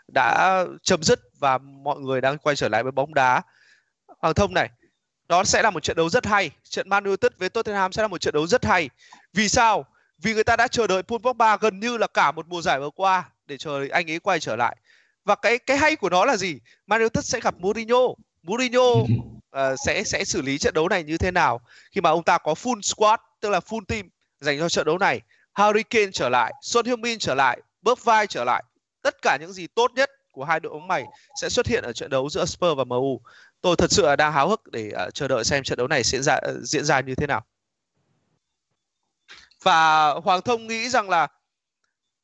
đã 0.08 0.64
chấm 0.82 1.02
dứt 1.02 1.20
và 1.38 1.58
mọi 1.58 2.00
người 2.00 2.20
đang 2.20 2.38
quay 2.38 2.56
trở 2.56 2.68
lại 2.68 2.82
với 2.82 2.92
bóng 2.92 3.14
đá. 3.14 3.42
Hoàng 4.18 4.34
Thông 4.34 4.54
này, 4.54 4.70
đó 5.28 5.44
sẽ 5.44 5.62
là 5.62 5.70
một 5.70 5.82
trận 5.82 5.96
đấu 5.96 6.08
rất 6.08 6.26
hay. 6.26 6.50
Trận 6.62 6.88
Man 6.88 7.04
United 7.04 7.32
với 7.38 7.48
Tottenham 7.48 7.92
sẽ 7.92 8.02
là 8.02 8.08
một 8.08 8.20
trận 8.20 8.34
đấu 8.34 8.46
rất 8.46 8.64
hay. 8.64 8.90
Vì 9.34 9.48
sao? 9.48 9.86
Vì 10.18 10.34
người 10.34 10.44
ta 10.44 10.56
đã 10.56 10.68
chờ 10.68 10.86
đợi 10.86 11.02
Paul 11.02 11.20
Pogba 11.22 11.56
gần 11.56 11.80
như 11.80 11.96
là 11.96 12.06
cả 12.06 12.32
một 12.32 12.48
mùa 12.48 12.62
giải 12.62 12.80
vừa 12.80 12.90
qua 12.90 13.30
để 13.46 13.56
chờ 13.56 13.86
anh 13.90 14.10
ấy 14.10 14.18
quay 14.18 14.40
trở 14.40 14.56
lại. 14.56 14.76
Và 15.24 15.34
cái 15.34 15.58
cái 15.58 15.76
hay 15.76 15.96
của 15.96 16.10
nó 16.10 16.24
là 16.24 16.36
gì? 16.36 16.58
Man 16.86 17.00
United 17.00 17.24
sẽ 17.24 17.40
gặp 17.40 17.54
Mourinho. 17.58 17.98
Mourinho 18.42 18.80
uh, 18.80 19.08
sẽ 19.86 20.04
sẽ 20.04 20.24
xử 20.24 20.42
lý 20.42 20.58
trận 20.58 20.74
đấu 20.74 20.88
này 20.88 21.04
như 21.04 21.18
thế 21.18 21.30
nào 21.30 21.60
khi 21.92 22.00
mà 22.00 22.10
ông 22.10 22.22
ta 22.22 22.38
có 22.38 22.52
full 22.52 22.80
squad 22.80 23.20
tức 23.40 23.50
là 23.50 23.60
full 23.60 23.84
team 23.88 24.08
dành 24.40 24.58
cho 24.58 24.68
trận 24.68 24.86
đấu 24.86 24.98
này. 24.98 25.20
Harry 25.52 25.82
Kane 25.82 26.10
trở 26.12 26.28
lại, 26.28 26.54
Son 26.62 26.86
Heung-min 26.86 27.18
trở 27.18 27.34
lại, 27.34 27.60
Bergwijn 27.82 28.26
trở 28.26 28.44
lại. 28.44 28.64
Tất 29.02 29.22
cả 29.22 29.38
những 29.40 29.52
gì 29.52 29.66
tốt 29.66 29.92
nhất 29.94 30.10
của 30.32 30.44
hai 30.44 30.60
đội 30.60 30.72
bóng 30.72 30.88
này 30.88 31.04
sẽ 31.40 31.48
xuất 31.48 31.66
hiện 31.66 31.84
ở 31.84 31.92
trận 31.92 32.10
đấu 32.10 32.28
giữa 32.30 32.44
Spurs 32.44 32.76
và 32.76 32.84
MU 32.84 33.20
tôi 33.60 33.76
thật 33.76 33.90
sự 33.90 34.16
đang 34.16 34.32
háo 34.32 34.48
hức 34.48 34.60
để 34.72 34.92
uh, 35.06 35.14
chờ 35.14 35.28
đợi 35.28 35.44
xem 35.44 35.62
trận 35.62 35.78
đấu 35.78 35.88
này 35.88 36.02
diễn 36.02 36.22
ra 36.22 36.36
uh, 36.36 36.62
diễn 36.62 36.84
ra 36.84 37.00
như 37.00 37.14
thế 37.14 37.26
nào 37.26 37.44
và 39.64 40.10
Hoàng 40.24 40.40
Thông 40.44 40.66
nghĩ 40.66 40.88
rằng 40.88 41.08
là 41.08 41.28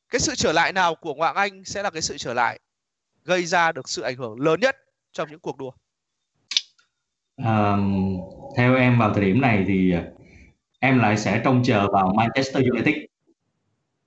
cái 0.09 0.21
sự 0.21 0.35
trở 0.35 0.53
lại 0.53 0.73
nào 0.73 0.95
của 0.95 1.15
Ngoại 1.15 1.33
Anh 1.35 1.65
sẽ 1.65 1.83
là 1.83 1.91
cái 1.91 2.03
sự 2.03 2.19
trở 2.19 2.35
lại 2.35 2.61
gây 3.25 3.47
ra 3.47 3.73
được 3.73 3.89
sự 3.89 4.03
ảnh 4.03 4.17
hưởng 4.17 4.41
lớn 4.41 4.61
nhất 4.61 4.77
trong 5.13 5.31
những 5.31 5.41
cuộc 5.41 5.59
đua. 5.59 5.71
À, 7.37 7.77
theo 8.57 8.77
em 8.77 8.99
vào 8.99 9.15
thời 9.15 9.25
điểm 9.25 9.41
này 9.41 9.65
thì 9.69 9.95
em 10.79 10.99
lại 10.99 11.19
sẽ 11.19 11.41
trông 11.45 11.63
chờ 11.65 11.87
vào 11.93 12.15
Manchester 12.17 12.65
United. 12.73 12.95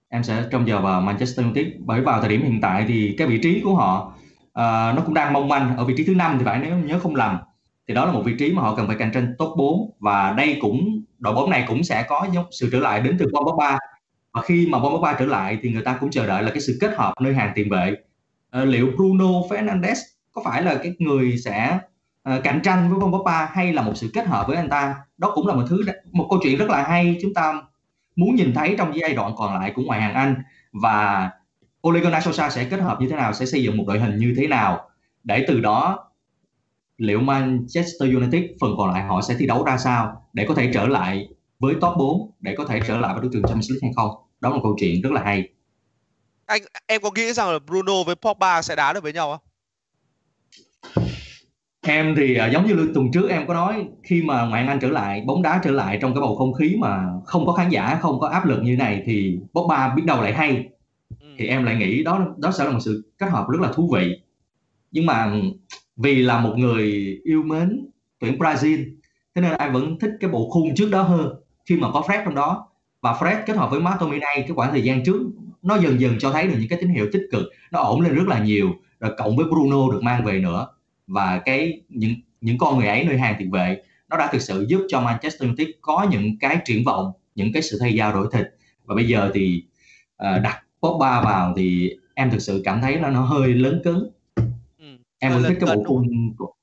Em 0.10 0.23
sẽ 0.23 0.43
trông 0.51 0.65
chờ 0.68 0.81
vào 0.81 1.01
Manchester 1.01 1.45
United. 1.45 1.68
Bởi 1.80 2.01
vào 2.01 2.19
thời 2.19 2.30
điểm 2.30 2.41
hiện 2.43 2.61
tại 2.61 2.85
thì 2.88 3.15
cái 3.18 3.27
vị 3.27 3.39
trí 3.43 3.61
của 3.64 3.76
họ 3.76 4.14
uh, 4.45 4.95
nó 4.95 5.01
cũng 5.05 5.14
đang 5.14 5.34
mong 5.34 5.47
manh 5.47 5.77
ở 5.77 5.85
vị 5.85 5.93
trí 5.97 6.03
thứ 6.03 6.15
năm 6.15 6.35
thì 6.39 6.45
phải 6.45 6.60
nếu 6.60 6.77
nhớ 6.77 6.99
không 6.99 7.15
lầm 7.15 7.38
thì 7.88 7.93
đó 7.93 8.05
là 8.05 8.11
một 8.11 8.22
vị 8.26 8.35
trí 8.39 8.53
mà 8.53 8.61
họ 8.61 8.76
cần 8.76 8.88
phải 8.88 8.95
cạnh 8.99 9.11
tranh 9.14 9.35
top 9.38 9.57
4 9.57 9.91
và 9.99 10.34
đây 10.38 10.57
cũng 10.61 11.03
đội 11.19 11.34
bóng 11.34 11.49
này 11.49 11.65
cũng 11.68 11.84
sẽ 11.84 12.05
có 12.10 12.27
sự 12.51 12.69
trở 12.72 12.80
lại 12.80 13.01
đến 13.01 13.15
từ 13.19 13.26
Paul 13.34 13.45
Pogba. 13.45 13.77
Và 14.34 14.41
khi 14.41 14.68
mà 14.68 14.80
Paul 14.80 14.93
Pogba 14.93 15.14
trở 15.14 15.26
lại 15.26 15.57
thì 15.61 15.72
người 15.72 15.84
ta 15.84 15.97
cũng 15.99 16.11
chờ 16.11 16.27
đợi 16.27 16.43
là 16.43 16.49
cái 16.49 16.61
sự 16.61 16.77
kết 16.81 16.93
hợp 16.95 17.14
nơi 17.22 17.34
hàng 17.34 17.51
tiền 17.55 17.69
vệ. 17.69 17.95
À, 18.51 18.65
liệu 18.65 18.91
Bruno 18.95 19.26
Fernandes 19.26 19.95
có 20.31 20.41
phải 20.45 20.64
là 20.64 20.76
cái 20.76 20.95
người 20.99 21.38
sẽ 21.38 21.80
uh, 22.30 22.43
cạnh 22.43 22.60
tranh 22.64 22.89
với 22.89 22.99
Paul 23.01 23.14
Pogba 23.14 23.45
hay 23.45 23.73
là 23.73 23.81
một 23.81 23.93
sự 23.95 24.10
kết 24.14 24.27
hợp 24.27 24.47
với 24.47 24.57
anh 24.57 24.69
ta? 24.69 24.95
Đó 25.18 25.31
cũng 25.35 25.47
là 25.47 25.53
một 25.53 25.64
thứ 25.69 25.81
một 26.11 26.27
câu 26.30 26.39
chuyện 26.43 26.57
rất 26.57 26.69
là 26.69 26.84
hay 26.84 27.18
chúng 27.22 27.34
ta 27.34 27.61
muốn 28.15 28.35
nhìn 28.35 28.53
thấy 28.53 28.76
trong 28.77 28.95
giai 28.95 29.14
đoạn 29.14 29.34
còn 29.38 29.53
lại 29.53 29.72
của 29.76 29.81
ngoại 29.81 30.01
hạng 30.01 30.14
Anh. 30.14 30.35
Và 30.81 31.30
Ole 31.88 31.99
Gunnar 31.99 32.27
Solskjaer 32.27 32.49
sẽ 32.49 32.65
kết 32.65 32.80
hợp 32.80 33.01
như 33.01 33.10
thế 33.10 33.15
nào 33.15 33.34
sẽ 33.34 33.45
xây 33.45 33.64
dựng 33.64 33.77
một 33.77 33.84
đội 33.88 33.99
hình 33.99 34.18
như 34.18 34.34
thế 34.38 34.47
nào 34.47 34.89
để 35.23 35.45
từ 35.47 35.60
đó 35.60 36.10
liệu 37.04 37.20
Manchester 37.20 38.16
United 38.16 38.44
phần 38.62 38.76
còn 38.78 38.90
lại 38.90 39.04
họ 39.04 39.22
sẽ 39.22 39.36
thi 39.40 39.48
đấu 39.48 39.64
ra 39.64 39.78
sao 39.78 40.28
để 40.34 40.46
có 40.48 40.56
thể 40.56 40.72
trở 40.74 40.88
lại 40.88 41.28
với 41.60 41.76
top 41.82 41.98
4 41.98 42.32
để 42.40 42.56
có 42.58 42.66
thể 42.66 42.80
trở 42.88 42.98
lại 42.98 43.14
với 43.14 43.22
đấu 43.22 43.32
trường 43.34 43.42
Champions 43.42 43.70
League 43.72 43.80
hay 43.82 43.92
không? 43.96 44.12
Đó 44.42 44.50
là 44.50 44.56
một 44.56 44.62
câu 44.64 44.76
chuyện 44.80 45.02
rất 45.02 45.12
là 45.12 45.24
hay. 45.24 45.50
Anh 46.46 46.62
em 46.88 47.02
có 47.02 47.12
nghĩ 47.16 47.34
rằng 47.34 47.50
là 47.50 47.60
Bruno 47.60 48.04
với 48.06 48.16
Pogba 48.16 48.62
sẽ 48.62 48.76
đá 48.76 48.94
được 48.94 49.04
với 49.04 49.14
nhau 49.14 49.32
không? 49.32 49.48
Em 51.86 52.16
thì 52.18 52.38
uh, 52.46 52.52
giống 52.54 52.68
như 52.68 52.92
tuần 52.94 53.12
trước 53.12 53.30
em 53.30 53.48
có 53.48 53.54
nói 53.54 53.88
khi 54.04 54.24
mà 54.24 54.46
ngoại 54.46 54.68
anh 54.68 54.80
trở 54.80 54.88
lại 54.88 55.24
bóng 55.26 55.42
đá 55.42 55.62
trở 55.64 55.72
lại 55.72 55.98
trong 56.02 56.14
cái 56.14 56.22
bầu 56.22 56.36
không 56.36 56.54
khí 56.54 56.76
mà 56.80 57.04
không 57.26 57.46
có 57.46 57.54
khán 57.54 57.70
giả 57.70 58.00
không 58.02 58.20
có 58.20 58.28
áp 58.28 58.46
lực 58.46 58.60
như 58.64 58.76
này 58.76 59.04
thì 59.06 59.38
Pogba 59.54 59.94
biết 59.96 60.04
đâu 60.06 60.22
lại 60.22 60.34
hay. 60.34 60.70
Ừ. 61.22 61.28
thì 61.38 61.48
em 61.48 61.64
lại 61.64 61.76
nghĩ 61.76 62.04
đó 62.04 62.28
đó 62.38 62.52
sẽ 62.52 62.64
là 62.64 62.72
một 62.72 62.80
sự 62.80 63.12
kết 63.18 63.30
hợp 63.30 63.46
rất 63.50 63.62
là 63.62 63.72
thú 63.74 63.90
vị. 63.94 64.20
Nhưng 64.92 65.06
mà 65.06 65.32
vì 65.98 66.22
là 66.22 66.40
một 66.40 66.53
người 66.57 66.84
yêu 67.24 67.44
mến 67.44 67.90
tuyển 68.20 68.38
Brazil 68.38 68.86
thế 69.36 69.41
nên 69.41 69.53
anh 69.57 69.74
vẫn 69.74 69.99
thích 69.99 70.11
cái 70.20 70.30
bộ 70.30 70.49
khung 70.49 70.76
trước 70.76 70.90
đó 70.91 71.02
hơn 71.02 71.36
khi 71.65 71.78
mà 71.78 71.91
có 71.91 72.03
Fred 72.07 72.26
trong 72.26 72.36
đó. 72.36 72.70
Và 73.02 73.14
Fred 73.14 73.44
kết 73.45 73.57
hợp 73.57 73.72
với 73.72 73.80
Martominay 73.80 74.36
cái 74.36 74.52
khoảng 74.56 74.72
thời 74.72 74.82
gian 74.82 75.03
trước 75.03 75.22
nó 75.61 75.78
dần 75.78 75.99
dần 75.99 76.15
cho 76.20 76.32
thấy 76.32 76.48
được 76.48 76.56
những 76.60 76.70
cái 76.70 76.80
tín 76.82 76.90
hiệu 76.90 77.07
tích 77.11 77.28
cực 77.32 77.44
nó 77.72 77.80
ổn 77.80 78.02
lên 78.02 78.15
rất 78.15 78.28
là 78.28 78.44
nhiều 78.44 78.70
rồi 78.99 79.11
cộng 79.18 79.36
với 79.36 79.45
Bruno 79.45 79.91
được 79.91 80.03
mang 80.03 80.24
về 80.24 80.40
nữa. 80.40 80.68
Và 81.07 81.41
cái 81.45 81.82
những 81.90 82.14
những 82.41 82.57
con 82.57 82.78
người 82.78 82.88
ấy 82.88 83.03
nơi 83.03 83.18
hàng 83.18 83.36
tiền 83.40 83.52
vệ 83.52 83.82
nó 84.10 84.18
đã 84.18 84.30
thực 84.32 84.41
sự 84.41 84.65
giúp 84.70 84.82
cho 84.88 85.02
Manchester 85.02 85.41
United 85.41 85.68
có 85.82 86.07
những 86.11 86.40
cái 86.40 86.57
triển 86.65 86.84
vọng 86.84 87.11
những 87.36 87.53
cái 87.53 87.61
sự 87.61 87.78
thay 87.80 87.94
giao 87.94 88.14
đổi 88.14 88.28
thịt. 88.32 88.48
Và 88.86 88.95
bây 88.95 89.07
giờ 89.07 89.32
thì 89.34 89.64
uh, 90.24 90.41
đặt 90.44 90.60
Pogba 90.82 91.22
vào 91.22 91.53
thì 91.57 91.91
em 92.14 92.32
thực 92.32 92.40
sự 92.40 92.61
cảm 92.65 92.82
thấy 92.82 92.99
là 92.99 93.10
nó 93.10 93.22
hơi 93.22 93.53
lớn 93.53 93.82
cứng 93.84 94.10
em 95.24 95.34
vẫn 95.34 95.44
thích 95.44 95.58
cái 95.62 95.76
bộ 95.76 95.84
khung 95.84 96.36
của... 96.38 96.54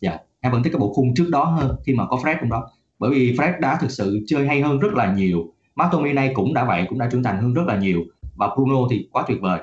dạ. 0.00 0.18
Em 0.40 0.52
vẫn 0.52 0.62
thích 0.62 0.70
cái 0.72 0.80
bộ 0.80 0.92
khung 0.92 1.14
trước 1.14 1.28
đó 1.30 1.44
hơn 1.44 1.76
khi 1.86 1.94
mà 1.94 2.06
có 2.10 2.16
Fred 2.16 2.36
trong 2.40 2.50
đó. 2.50 2.70
Bởi 2.98 3.10
vì 3.10 3.34
Fred 3.36 3.60
đã 3.60 3.78
thực 3.80 3.90
sự 3.90 4.20
chơi 4.26 4.46
hay 4.46 4.62
hơn 4.62 4.78
rất 4.78 4.92
là 4.94 5.12
nhiều. 5.12 5.52
McTominay 5.74 6.32
cũng 6.34 6.54
đã 6.54 6.64
vậy 6.64 6.86
cũng 6.88 6.98
đã 6.98 7.08
trưởng 7.12 7.22
thành 7.22 7.42
hơn 7.42 7.54
rất 7.54 7.62
là 7.66 7.76
nhiều. 7.76 8.00
Và 8.34 8.54
Bruno 8.54 8.78
thì 8.90 9.08
quá 9.12 9.24
tuyệt 9.28 9.38
vời. 9.40 9.60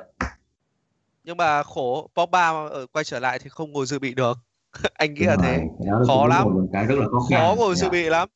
Nhưng 1.24 1.38
mà 1.38 1.64
khổ 1.64 2.10
Pogba 2.16 2.50
ở 2.50 2.86
quay 2.94 3.04
trở 3.04 3.20
lại 3.20 3.40
thì 3.40 3.50
không 3.50 3.72
ngồi 3.72 3.86
dự 3.86 4.00
bị 4.00 4.14
được. 4.14 4.38
Anh 4.94 5.14
nghĩ 5.14 5.26
là 5.26 5.36
thế. 5.36 5.62
khó 6.08 6.28
lắm. 6.28 6.48
rất 6.88 7.00
là 7.00 7.06
khó, 7.12 7.20
khó 7.30 7.56
ngồi 7.58 7.76
dự 7.76 7.90
bị 7.90 8.04
lắm. 8.04 8.30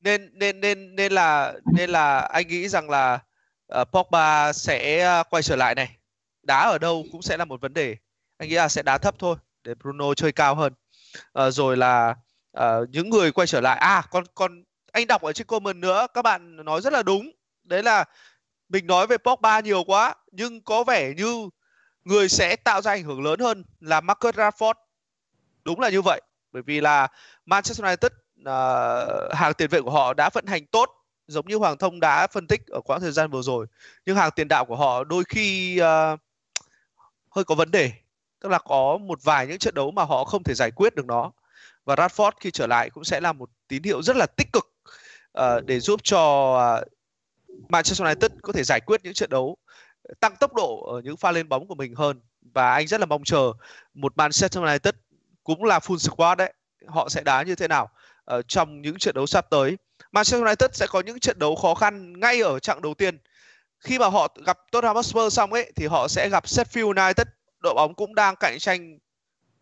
Nên 0.00 0.30
nên 0.38 0.60
nên 0.60 0.96
nên 0.96 1.12
là 1.12 1.54
nên 1.74 1.90
là 1.90 2.18
anh 2.18 2.48
nghĩ 2.48 2.68
rằng 2.68 2.90
là 2.90 3.18
uh, 3.80 3.88
Pogba 3.92 4.52
sẽ 4.52 5.10
uh, 5.20 5.26
quay 5.30 5.42
trở 5.42 5.56
lại 5.56 5.74
này. 5.74 5.96
Đá 6.42 6.58
ở 6.58 6.78
đâu 6.78 7.04
cũng 7.12 7.22
sẽ 7.22 7.36
là 7.36 7.44
một 7.44 7.60
vấn 7.60 7.74
đề 7.74 7.96
anh 8.42 8.48
nghĩ 8.48 8.54
là 8.54 8.68
sẽ 8.68 8.82
đá 8.82 8.98
thấp 8.98 9.14
thôi 9.18 9.36
để 9.64 9.74
Bruno 9.74 10.14
chơi 10.14 10.32
cao 10.32 10.54
hơn. 10.54 10.72
À, 11.32 11.50
rồi 11.50 11.76
là 11.76 12.14
à, 12.52 12.76
những 12.90 13.10
người 13.10 13.32
quay 13.32 13.46
trở 13.46 13.60
lại. 13.60 13.78
À 13.78 14.02
còn 14.10 14.24
còn 14.34 14.64
anh 14.92 15.06
đọc 15.06 15.22
ở 15.22 15.32
trên 15.32 15.46
comment 15.46 15.76
nữa 15.76 16.06
các 16.14 16.22
bạn 16.22 16.64
nói 16.64 16.80
rất 16.80 16.92
là 16.92 17.02
đúng. 17.02 17.30
Đấy 17.64 17.82
là 17.82 18.04
mình 18.68 18.86
nói 18.86 19.06
về 19.06 19.16
Pogba 19.16 19.60
nhiều 19.60 19.84
quá 19.84 20.14
nhưng 20.32 20.60
có 20.60 20.84
vẻ 20.84 21.12
như 21.16 21.48
người 22.04 22.28
sẽ 22.28 22.56
tạo 22.56 22.82
ra 22.82 22.90
ảnh 22.90 23.02
hưởng 23.04 23.22
lớn 23.22 23.40
hơn 23.40 23.64
là 23.80 24.00
Marcus 24.00 24.34
Rashford. 24.34 24.74
Đúng 25.64 25.80
là 25.80 25.88
như 25.88 26.02
vậy 26.02 26.20
bởi 26.52 26.62
vì 26.62 26.80
là 26.80 27.08
Manchester 27.46 27.84
United 27.84 28.12
uh, 28.40 29.34
hàng 29.34 29.54
tiền 29.54 29.68
vệ 29.68 29.80
của 29.80 29.90
họ 29.90 30.14
đã 30.14 30.30
vận 30.34 30.46
hành 30.46 30.66
tốt 30.66 30.90
giống 31.26 31.48
như 31.48 31.56
Hoàng 31.56 31.78
Thông 31.78 32.00
đã 32.00 32.26
phân 32.26 32.46
tích 32.46 32.66
ở 32.66 32.80
quãng 32.80 33.00
thời 33.00 33.12
gian 33.12 33.30
vừa 33.30 33.42
rồi. 33.42 33.66
Nhưng 34.06 34.16
hàng 34.16 34.30
tiền 34.36 34.48
đạo 34.48 34.64
của 34.64 34.76
họ 34.76 35.04
đôi 35.04 35.24
khi 35.28 35.80
uh, 35.80 36.20
hơi 37.30 37.44
có 37.44 37.54
vấn 37.54 37.70
đề 37.70 38.01
tức 38.42 38.48
là 38.48 38.58
có 38.58 38.98
một 38.98 39.18
vài 39.22 39.46
những 39.46 39.58
trận 39.58 39.74
đấu 39.74 39.90
mà 39.90 40.04
họ 40.04 40.24
không 40.24 40.42
thể 40.42 40.54
giải 40.54 40.70
quyết 40.70 40.94
được 40.94 41.06
nó. 41.06 41.32
Và 41.84 41.94
Radford 41.94 42.30
khi 42.40 42.50
trở 42.50 42.66
lại 42.66 42.90
cũng 42.90 43.04
sẽ 43.04 43.20
là 43.20 43.32
một 43.32 43.50
tín 43.68 43.82
hiệu 43.82 44.02
rất 44.02 44.16
là 44.16 44.26
tích 44.26 44.52
cực 44.52 44.72
uh, 45.38 45.64
để 45.64 45.80
giúp 45.80 46.00
cho 46.02 46.52
uh, 46.82 46.88
Manchester 47.68 48.06
United 48.06 48.30
có 48.42 48.52
thể 48.52 48.64
giải 48.64 48.80
quyết 48.80 49.00
những 49.04 49.14
trận 49.14 49.30
đấu 49.30 49.56
ờ, 50.02 50.14
tăng 50.20 50.36
tốc 50.40 50.54
độ 50.54 50.92
ở 50.92 51.00
những 51.00 51.16
pha 51.16 51.32
lên 51.32 51.48
bóng 51.48 51.68
của 51.68 51.74
mình 51.74 51.94
hơn. 51.94 52.20
Và 52.54 52.72
anh 52.72 52.86
rất 52.86 53.00
là 53.00 53.06
mong 53.06 53.24
chờ 53.24 53.52
một 53.94 54.12
Manchester 54.16 54.62
United 54.62 54.94
cũng 55.44 55.64
là 55.64 55.78
full 55.78 55.98
squad 55.98 56.38
đấy 56.38 56.52
họ 56.86 57.08
sẽ 57.08 57.20
đá 57.20 57.42
như 57.42 57.54
thế 57.54 57.68
nào 57.68 57.90
uh, 58.36 58.48
trong 58.48 58.82
những 58.82 58.98
trận 58.98 59.14
đấu 59.14 59.26
sắp 59.26 59.46
tới. 59.50 59.76
Manchester 60.12 60.42
United 60.42 60.70
sẽ 60.72 60.86
có 60.86 61.00
những 61.00 61.20
trận 61.20 61.38
đấu 61.38 61.56
khó 61.56 61.74
khăn 61.74 62.20
ngay 62.20 62.40
ở 62.40 62.58
chặng 62.58 62.82
đầu 62.82 62.94
tiên. 62.94 63.18
Khi 63.80 63.98
mà 63.98 64.08
họ 64.08 64.28
gặp 64.46 64.58
Tottenham 64.72 64.96
Hotspur 64.96 65.32
xong 65.32 65.52
ấy 65.52 65.72
thì 65.76 65.86
họ 65.86 66.08
sẽ 66.08 66.28
gặp 66.28 66.44
Sheffield 66.44 66.86
United 66.86 67.26
đội 67.62 67.74
bóng 67.74 67.94
cũng 67.94 68.14
đang 68.14 68.36
cạnh 68.36 68.58
tranh 68.58 68.98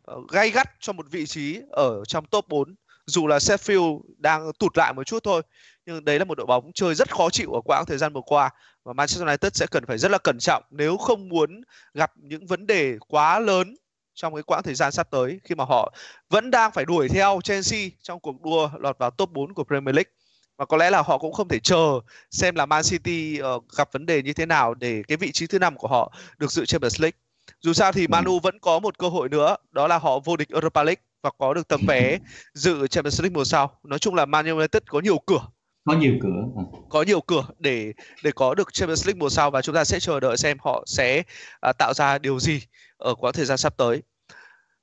ờ, 0.03 0.17
gay 0.33 0.51
gắt 0.51 0.69
cho 0.81 0.93
một 0.93 1.07
vị 1.11 1.27
trí 1.27 1.61
ở 1.71 2.05
trong 2.05 2.27
top 2.27 2.49
4 2.49 2.75
dù 3.07 3.27
là 3.27 3.39
Sheffield 3.39 4.01
đang 4.17 4.53
tụt 4.59 4.79
lại 4.79 4.93
một 4.93 5.05
chút 5.05 5.25
thôi 5.25 5.43
nhưng 5.87 6.05
đấy 6.05 6.19
là 6.19 6.25
một 6.25 6.39
đội 6.39 6.47
bóng 6.47 6.71
chơi 6.75 6.95
rất 6.95 7.15
khó 7.15 7.31
chịu 7.31 7.53
ở 7.53 7.61
quãng 7.65 7.85
thời 7.87 7.99
gian 7.99 8.13
vừa 8.13 8.21
qua 8.27 8.51
và 8.85 8.93
Manchester 8.93 9.27
United 9.27 9.53
sẽ 9.55 9.67
cần 9.71 9.87
phải 9.87 9.99
rất 9.99 10.11
là 10.11 10.19
cẩn 10.19 10.39
trọng 10.41 10.63
nếu 10.71 10.97
không 10.97 11.29
muốn 11.29 11.63
gặp 11.95 12.13
những 12.17 12.47
vấn 12.47 12.67
đề 12.67 12.99
quá 13.09 13.39
lớn 13.39 13.77
trong 14.15 14.35
cái 14.35 14.43
quãng 14.43 14.63
thời 14.63 14.75
gian 14.75 14.93
sắp 14.93 15.11
tới 15.11 15.41
khi 15.45 15.55
mà 15.55 15.65
họ 15.65 15.95
vẫn 16.31 16.51
đang 16.51 16.73
phải 16.73 16.85
đuổi 16.85 17.09
theo 17.09 17.41
Chelsea 17.45 17.81
trong 18.03 18.21
cuộc 18.21 18.43
đua 18.43 18.71
lọt 18.81 18.99
vào 18.99 19.11
top 19.11 19.31
4 19.31 19.55
của 19.55 19.65
Premier 19.65 19.95
League 19.95 20.11
và 20.57 20.67
có 20.67 20.77
lẽ 20.77 20.91
là 20.91 21.03
họ 21.03 21.19
cũng 21.19 21.33
không 21.33 21.49
thể 21.49 21.59
chờ 21.59 22.01
xem 22.31 22.55
là 22.55 22.67
Man 22.67 22.83
City 22.85 23.41
uh, 23.43 23.65
gặp 23.77 23.93
vấn 23.93 24.07
đề 24.07 24.23
như 24.23 24.33
thế 24.33 24.47
nào 24.47 24.75
để 24.75 25.03
cái 25.09 25.17
vị 25.17 25.33
trí 25.33 25.47
thứ 25.47 25.59
năm 25.59 25.77
của 25.77 25.89
họ 25.89 26.13
được 26.39 26.53
dự 26.53 26.67
Champions 26.67 27.01
League. 27.01 27.19
Dù 27.61 27.73
sao 27.73 27.93
thì 27.93 28.07
Manu 28.07 28.41
vẫn 28.41 28.59
có 28.59 28.79
một 28.79 28.99
cơ 28.99 29.09
hội 29.09 29.29
nữa, 29.29 29.57
đó 29.71 29.87
là 29.87 29.99
họ 29.99 30.19
vô 30.19 30.37
địch 30.37 30.49
Europa 30.49 30.83
League 30.83 31.03
và 31.23 31.31
có 31.39 31.55
được 31.55 31.69
tấm 31.69 31.81
vé 31.89 32.19
dự 32.55 32.87
Champions 32.87 33.21
League 33.21 33.35
mùa 33.35 33.45
sau. 33.45 33.79
Nói 33.83 33.99
chung 33.99 34.15
là 34.15 34.27
Man 34.27 34.47
United 34.47 34.83
có 34.87 35.01
nhiều 35.01 35.19
cửa 35.27 35.41
có 35.85 35.95
nhiều 35.95 36.13
cửa 36.23 36.29
à. 36.57 36.63
có 36.91 37.03
nhiều 37.03 37.21
cửa 37.21 37.45
để 37.59 37.93
để 38.23 38.31
có 38.35 38.55
được 38.55 38.73
Champions 38.73 39.07
League 39.07 39.19
mùa 39.19 39.29
sau 39.29 39.51
và 39.51 39.63
chúng 39.63 39.75
ta 39.75 39.85
sẽ 39.85 40.01
chờ 40.01 40.21
đợi 40.21 40.37
xem 40.37 40.57
họ 40.61 40.85
sẽ 40.87 41.23
uh, 41.69 41.79
tạo 41.79 41.95
ra 41.95 42.19
điều 42.19 42.41
gì 42.41 42.63
ở 42.97 43.15
quãng 43.15 43.33
thời 43.33 43.45
gian 43.45 43.59
sắp 43.59 43.77
tới. 43.77 44.03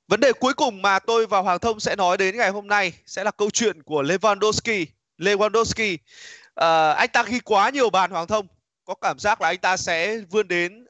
Vấn 0.08 0.20
đề 0.20 0.32
cuối 0.32 0.54
cùng 0.54 0.82
mà 0.82 0.98
tôi 0.98 1.26
và 1.26 1.38
Hoàng 1.38 1.58
Thông 1.58 1.80
sẽ 1.80 1.96
nói 1.96 2.16
đến 2.16 2.36
ngày 2.36 2.50
hôm 2.50 2.66
nay 2.66 2.92
sẽ 3.06 3.24
là 3.24 3.30
câu 3.30 3.50
chuyện 3.50 3.82
của 3.82 4.02
Lewandowski. 4.02 4.86
Lewandowski, 5.18 5.94
uh, 5.94 6.96
anh 6.96 7.08
ta 7.12 7.22
ghi 7.22 7.40
quá 7.40 7.70
nhiều 7.70 7.90
bàn 7.90 8.10
Hoàng 8.10 8.26
Thông, 8.26 8.46
có 8.84 8.94
cảm 8.94 9.18
giác 9.18 9.40
là 9.40 9.48
anh 9.48 9.58
ta 9.58 9.76
sẽ 9.76 10.18
vươn 10.30 10.48
đến 10.48 10.84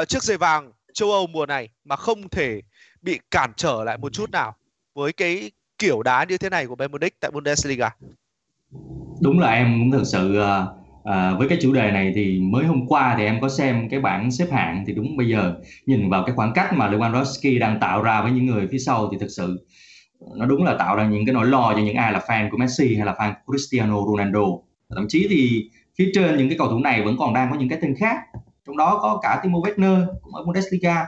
uh, 0.00 0.08
chiếc 0.08 0.22
giày 0.22 0.36
vàng 0.36 0.72
châu 0.94 1.12
Âu 1.12 1.26
mùa 1.26 1.46
này 1.46 1.68
mà 1.84 1.96
không 1.96 2.28
thể 2.28 2.60
bị 3.02 3.18
cản 3.30 3.52
trở 3.56 3.84
lại 3.84 3.98
một 3.98 4.12
chút 4.12 4.30
nào 4.30 4.54
với 4.94 5.12
cái 5.12 5.50
kiểu 5.78 6.02
đá 6.02 6.24
như 6.28 6.38
thế 6.38 6.50
này 6.50 6.66
của 6.66 6.76
Bayern 6.76 6.92
Munich 6.92 7.20
tại 7.20 7.30
Bundesliga? 7.30 7.90
Đúng 9.20 9.38
là 9.38 9.52
em 9.52 9.78
cũng 9.80 9.90
thực 9.90 10.04
sự 10.04 10.40
à, 11.04 11.34
với 11.38 11.48
cái 11.48 11.58
chủ 11.62 11.72
đề 11.72 11.90
này 11.90 12.12
thì 12.14 12.40
mới 12.40 12.64
hôm 12.64 12.86
qua 12.88 13.14
thì 13.18 13.24
em 13.24 13.40
có 13.40 13.48
xem 13.48 13.88
cái 13.88 14.00
bảng 14.00 14.30
xếp 14.30 14.46
hạng 14.52 14.84
thì 14.86 14.92
đúng 14.92 15.16
bây 15.16 15.28
giờ 15.28 15.54
nhìn 15.86 16.10
vào 16.10 16.24
cái 16.26 16.34
khoảng 16.34 16.52
cách 16.54 16.72
mà 16.72 16.90
Lewandowski 16.90 17.58
đang 17.58 17.80
tạo 17.80 18.02
ra 18.02 18.22
với 18.22 18.32
những 18.32 18.46
người 18.46 18.68
phía 18.72 18.78
sau 18.78 19.08
thì 19.12 19.18
thực 19.20 19.30
sự 19.30 19.66
nó 20.36 20.46
đúng 20.46 20.64
là 20.64 20.76
tạo 20.78 20.96
ra 20.96 21.06
những 21.06 21.26
cái 21.26 21.34
nỗi 21.34 21.46
lo 21.46 21.72
cho 21.74 21.80
những 21.80 21.96
ai 21.96 22.12
là 22.12 22.18
fan 22.26 22.50
của 22.50 22.56
Messi 22.56 22.96
hay 22.96 23.06
là 23.06 23.12
fan 23.12 23.32
của 23.32 23.52
Cristiano 23.52 23.96
Ronaldo. 24.06 24.46
Thậm 24.94 25.06
chí 25.08 25.26
thì 25.30 25.70
phía 25.98 26.10
trên 26.14 26.36
những 26.36 26.48
cái 26.48 26.58
cầu 26.58 26.68
thủ 26.68 26.78
này 26.78 27.02
vẫn 27.02 27.16
còn 27.18 27.34
đang 27.34 27.50
có 27.50 27.58
những 27.58 27.68
cái 27.68 27.78
tên 27.82 27.94
khác 27.98 28.18
trong 28.66 28.76
đó 28.76 28.98
có 29.02 29.18
cả 29.22 29.40
Timo 29.42 29.58
Werner 29.58 30.06
cũng 30.22 30.34
ở 30.34 30.44
Bundesliga. 30.44 31.06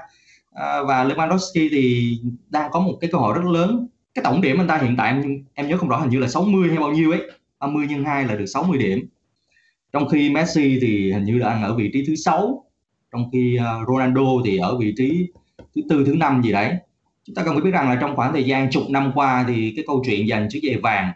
À, 0.52 0.82
và 0.82 1.04
Lewandowski 1.04 1.68
thì 1.70 2.18
đang 2.48 2.70
có 2.70 2.80
một 2.80 2.98
cái 3.00 3.10
cơ 3.12 3.18
hội 3.18 3.34
rất 3.34 3.44
lớn. 3.44 3.88
Cái 4.14 4.24
tổng 4.24 4.40
điểm 4.40 4.60
anh 4.60 4.68
ta 4.68 4.78
hiện 4.78 4.94
tại 4.98 5.10
em 5.10 5.44
em 5.54 5.68
nhớ 5.68 5.76
không 5.76 5.88
rõ 5.88 5.98
hình 5.98 6.10
như 6.10 6.18
là 6.18 6.28
60 6.28 6.68
hay 6.68 6.78
bao 6.78 6.90
nhiêu 6.90 7.10
ấy. 7.10 7.30
30 7.60 7.86
nhân 7.86 8.04
2 8.04 8.24
là 8.24 8.34
được 8.34 8.46
60 8.46 8.78
điểm. 8.78 9.08
Trong 9.92 10.08
khi 10.08 10.30
Messi 10.30 10.78
thì 10.80 11.12
hình 11.12 11.24
như 11.24 11.38
đang 11.38 11.62
ở 11.62 11.74
vị 11.74 11.90
trí 11.92 12.04
thứ 12.06 12.14
sáu. 12.14 12.64
Trong 13.12 13.30
khi 13.32 13.56
à, 13.56 13.74
Ronaldo 13.88 14.22
thì 14.44 14.56
ở 14.56 14.78
vị 14.78 14.94
trí 14.96 15.26
thứ 15.74 15.82
tư 15.88 16.04
thứ 16.06 16.14
năm 16.14 16.42
gì 16.42 16.52
đấy. 16.52 16.74
Chúng 17.24 17.34
ta 17.34 17.44
cần 17.44 17.54
phải 17.54 17.62
biết 17.62 17.70
rằng 17.70 17.88
là 17.88 17.98
trong 18.00 18.16
khoảng 18.16 18.32
thời 18.32 18.44
gian 18.44 18.70
chục 18.70 18.82
năm 18.90 19.12
qua 19.14 19.44
thì 19.48 19.72
cái 19.76 19.84
câu 19.88 20.02
chuyện 20.06 20.28
giành 20.28 20.48
chiếc 20.50 20.60
giày 20.62 20.76
vàng 20.76 21.12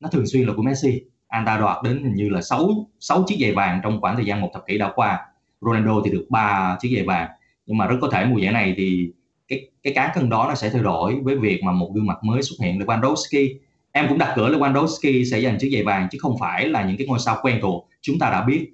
nó 0.00 0.08
thường 0.08 0.26
xuyên 0.26 0.46
là 0.46 0.54
của 0.56 0.62
Messi. 0.62 1.00
Anh 1.28 1.44
ta 1.46 1.58
đoạt 1.58 1.76
đến 1.84 2.04
hình 2.04 2.14
như 2.14 2.28
là 2.28 2.42
6 2.42 2.88
6 3.00 3.24
chiếc 3.26 3.36
giày 3.40 3.52
vàng 3.52 3.80
trong 3.82 4.00
khoảng 4.00 4.16
thời 4.16 4.24
gian 4.24 4.40
một 4.40 4.50
thập 4.54 4.66
kỷ 4.66 4.78
đã 4.78 4.92
qua. 4.94 5.18
Ronaldo 5.64 6.02
thì 6.04 6.10
được 6.10 6.26
3 6.30 6.76
chiếc 6.80 6.92
giày 6.94 7.04
vàng. 7.04 7.28
Nhưng 7.66 7.78
mà 7.78 7.86
rất 7.86 7.96
có 8.00 8.08
thể 8.12 8.24
mùa 8.24 8.38
giải 8.38 8.52
này 8.52 8.74
thì 8.76 9.10
cái 9.48 9.68
cái 9.82 9.92
cán 9.92 10.10
cân 10.14 10.30
đó 10.30 10.46
nó 10.48 10.54
sẽ 10.54 10.70
thay 10.70 10.82
đổi 10.82 11.16
với 11.22 11.36
việc 11.36 11.62
mà 11.62 11.72
một 11.72 11.90
gương 11.94 12.06
mặt 12.06 12.16
mới 12.22 12.42
xuất 12.42 12.56
hiện 12.60 12.78
Lewandowski. 12.78 13.54
Em 13.92 14.08
cũng 14.08 14.18
đặt 14.18 14.32
cửa 14.36 14.48
Lewandowski 14.48 15.30
sẽ 15.30 15.40
giành 15.40 15.58
chiếc 15.58 15.70
giày 15.72 15.82
vàng 15.82 16.08
chứ 16.10 16.18
không 16.20 16.38
phải 16.40 16.68
là 16.68 16.84
những 16.84 16.96
cái 16.96 17.06
ngôi 17.06 17.18
sao 17.18 17.38
quen 17.42 17.58
thuộc. 17.62 17.88
Chúng 18.00 18.18
ta 18.18 18.30
đã 18.30 18.42
biết. 18.42 18.66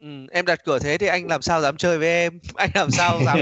Ừ, 0.00 0.26
em 0.32 0.46
đặt 0.46 0.60
cửa 0.64 0.78
thế 0.78 0.98
thì 0.98 1.06
anh 1.06 1.26
làm 1.26 1.42
sao 1.42 1.60
dám 1.60 1.76
chơi 1.76 1.98
với 1.98 2.08
em? 2.08 2.38
Anh 2.54 2.70
làm 2.74 2.90
sao 2.90 3.20
dám 3.24 3.38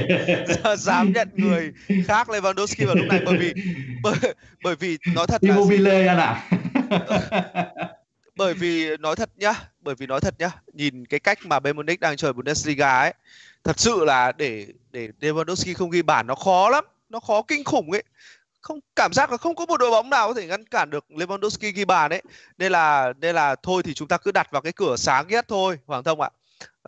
dám 0.76 1.12
nhận 1.12 1.28
người 1.34 1.72
khác 2.04 2.28
Lewandowski 2.28 2.86
vào 2.86 2.94
lúc 2.94 3.06
này? 3.08 3.20
Bởi 3.24 3.36
vì 3.38 3.52
bởi, 4.02 4.14
bởi 4.64 4.76
vì 4.76 4.98
nói 5.14 5.26
thật 5.26 5.44
là 5.44 5.54
Immobile 5.54 6.06
anh 6.06 6.18
ạ 6.18 6.42
bởi 8.36 8.54
vì 8.54 8.96
nói 8.96 9.16
thật 9.16 9.30
nhá 9.36 9.54
bởi 9.80 9.94
vì 9.94 10.06
nói 10.06 10.20
thật 10.20 10.34
nhá 10.38 10.50
nhìn 10.72 11.06
cái 11.06 11.20
cách 11.20 11.38
mà 11.42 11.60
Bayern 11.60 11.76
Munich 11.76 12.00
đang 12.00 12.16
chơi 12.16 12.32
Bundesliga 12.32 12.98
ấy 12.98 13.14
thật 13.64 13.80
sự 13.80 14.04
là 14.04 14.32
để 14.32 14.66
để 14.90 15.08
Lewandowski 15.20 15.74
không 15.74 15.90
ghi 15.90 16.02
bàn 16.02 16.26
nó 16.26 16.34
khó 16.34 16.68
lắm 16.68 16.84
nó 17.08 17.20
khó 17.20 17.42
kinh 17.42 17.64
khủng 17.64 17.90
ấy. 17.90 18.02
Không 18.60 18.80
cảm 18.96 19.12
giác 19.12 19.30
là 19.30 19.36
không 19.36 19.54
có 19.54 19.66
một 19.66 19.76
đội 19.76 19.90
bóng 19.90 20.10
nào 20.10 20.28
có 20.28 20.34
thể 20.34 20.46
ngăn 20.46 20.64
cản 20.64 20.90
được 20.90 21.04
Lewandowski 21.08 21.72
ghi 21.74 21.84
bàn 21.84 22.10
ấy. 22.10 22.22
Nên 22.58 22.72
là 22.72 23.12
nên 23.20 23.34
là 23.34 23.56
thôi 23.62 23.82
thì 23.82 23.94
chúng 23.94 24.08
ta 24.08 24.16
cứ 24.16 24.32
đặt 24.32 24.50
vào 24.50 24.62
cái 24.62 24.72
cửa 24.72 24.96
sáng 24.96 25.28
nhất 25.28 25.44
thôi 25.48 25.78
Hoàng 25.86 26.04
Thông 26.04 26.20
ạ? 26.20 26.30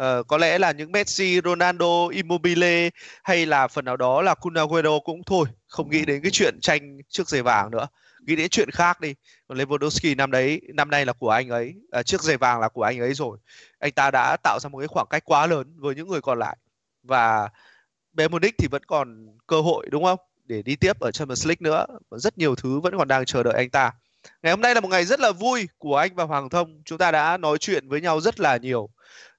Uh, 0.00 0.26
có 0.26 0.38
lẽ 0.38 0.58
là 0.58 0.72
những 0.72 0.92
Messi, 0.92 1.40
Ronaldo, 1.44 2.08
Immobile 2.08 2.90
hay 3.22 3.46
là 3.46 3.68
phần 3.68 3.84
nào 3.84 3.96
đó 3.96 4.22
là 4.22 4.34
Kun 4.34 4.54
Agüero 4.54 5.00
cũng 5.00 5.22
thôi, 5.26 5.46
không 5.66 5.90
nghĩ 5.90 6.04
đến 6.04 6.22
cái 6.22 6.30
chuyện 6.30 6.60
tranh 6.60 6.98
trước 7.08 7.28
giày 7.28 7.42
vàng 7.42 7.70
nữa. 7.70 7.86
Nghĩ 8.26 8.36
đến 8.36 8.48
chuyện 8.48 8.70
khác 8.70 9.00
đi. 9.00 9.14
Còn 9.48 9.58
Lewandowski 9.58 10.16
năm 10.16 10.30
đấy, 10.30 10.60
năm 10.74 10.90
nay 10.90 11.06
là 11.06 11.12
của 11.12 11.30
anh 11.30 11.48
ấy, 11.48 11.74
à, 11.90 12.02
chiếc 12.02 12.22
giày 12.22 12.36
vàng 12.36 12.60
là 12.60 12.68
của 12.68 12.82
anh 12.82 12.98
ấy 13.00 13.14
rồi. 13.14 13.38
Anh 13.78 13.92
ta 13.92 14.10
đã 14.10 14.36
tạo 14.42 14.58
ra 14.60 14.68
một 14.68 14.78
cái 14.78 14.88
khoảng 14.88 15.06
cách 15.10 15.24
quá 15.24 15.46
lớn 15.46 15.74
với 15.76 15.94
những 15.94 16.08
người 16.08 16.20
còn 16.20 16.38
lại. 16.38 16.56
Và 17.02 17.48
Bayern 18.12 18.32
Munich 18.32 18.54
thì 18.58 18.68
vẫn 18.70 18.82
còn 18.84 19.26
cơ 19.46 19.60
hội 19.60 19.86
đúng 19.90 20.04
không? 20.04 20.18
Để 20.44 20.62
đi 20.62 20.76
tiếp 20.76 21.00
ở 21.00 21.10
Champions 21.10 21.46
League 21.46 21.60
nữa. 21.60 21.86
Rất 22.10 22.38
nhiều 22.38 22.54
thứ 22.54 22.80
vẫn 22.80 22.98
còn 22.98 23.08
đang 23.08 23.24
chờ 23.24 23.42
đợi 23.42 23.54
anh 23.54 23.70
ta. 23.70 23.92
Ngày 24.42 24.52
hôm 24.52 24.60
nay 24.60 24.74
là 24.74 24.80
một 24.80 24.88
ngày 24.88 25.04
rất 25.04 25.20
là 25.20 25.32
vui 25.32 25.68
của 25.78 25.96
anh 25.96 26.14
và 26.14 26.24
Hoàng 26.24 26.48
Thông. 26.48 26.82
Chúng 26.84 26.98
ta 26.98 27.10
đã 27.10 27.36
nói 27.36 27.58
chuyện 27.58 27.88
với 27.88 28.00
nhau 28.00 28.20
rất 28.20 28.40
là 28.40 28.56
nhiều 28.56 28.90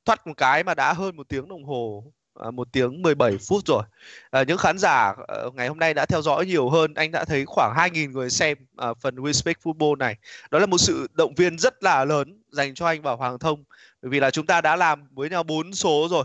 thoát 0.05 0.27
một 0.27 0.33
cái 0.37 0.63
mà 0.63 0.73
đã 0.73 0.93
hơn 0.93 1.15
một 1.15 1.29
tiếng 1.29 1.47
đồng 1.47 1.63
hồ 1.63 2.03
À, 2.39 2.51
một 2.51 2.67
tiếng 2.71 3.01
17 3.01 3.37
phút 3.37 3.65
rồi. 3.65 3.83
À, 4.31 4.43
những 4.43 4.57
khán 4.57 4.77
giả 4.77 5.09
uh, 5.47 5.55
ngày 5.55 5.67
hôm 5.67 5.79
nay 5.79 5.93
đã 5.93 6.05
theo 6.05 6.21
dõi 6.21 6.45
nhiều 6.45 6.69
hơn 6.69 6.93
anh 6.93 7.11
đã 7.11 7.25
thấy 7.25 7.45
khoảng 7.45 7.73
2.000 7.75 8.11
người 8.11 8.29
xem 8.29 8.57
uh, 8.89 8.97
phần 9.01 9.15
We 9.15 9.31
Speak 9.31 9.57
Football 9.63 9.97
này. 9.97 10.15
Đó 10.51 10.59
là 10.59 10.65
một 10.65 10.77
sự 10.77 11.07
động 11.13 11.35
viên 11.35 11.59
rất 11.59 11.83
là 11.83 12.05
lớn 12.05 12.41
dành 12.51 12.73
cho 12.73 12.85
anh 12.85 13.01
và 13.01 13.11
Hoàng 13.11 13.39
Thông 13.39 13.63
bởi 14.01 14.09
vì 14.09 14.19
là 14.19 14.31
chúng 14.31 14.45
ta 14.45 14.61
đã 14.61 14.75
làm 14.75 15.07
với 15.11 15.29
nhau 15.29 15.43
bốn 15.43 15.73
số 15.73 16.07
rồi 16.11 16.23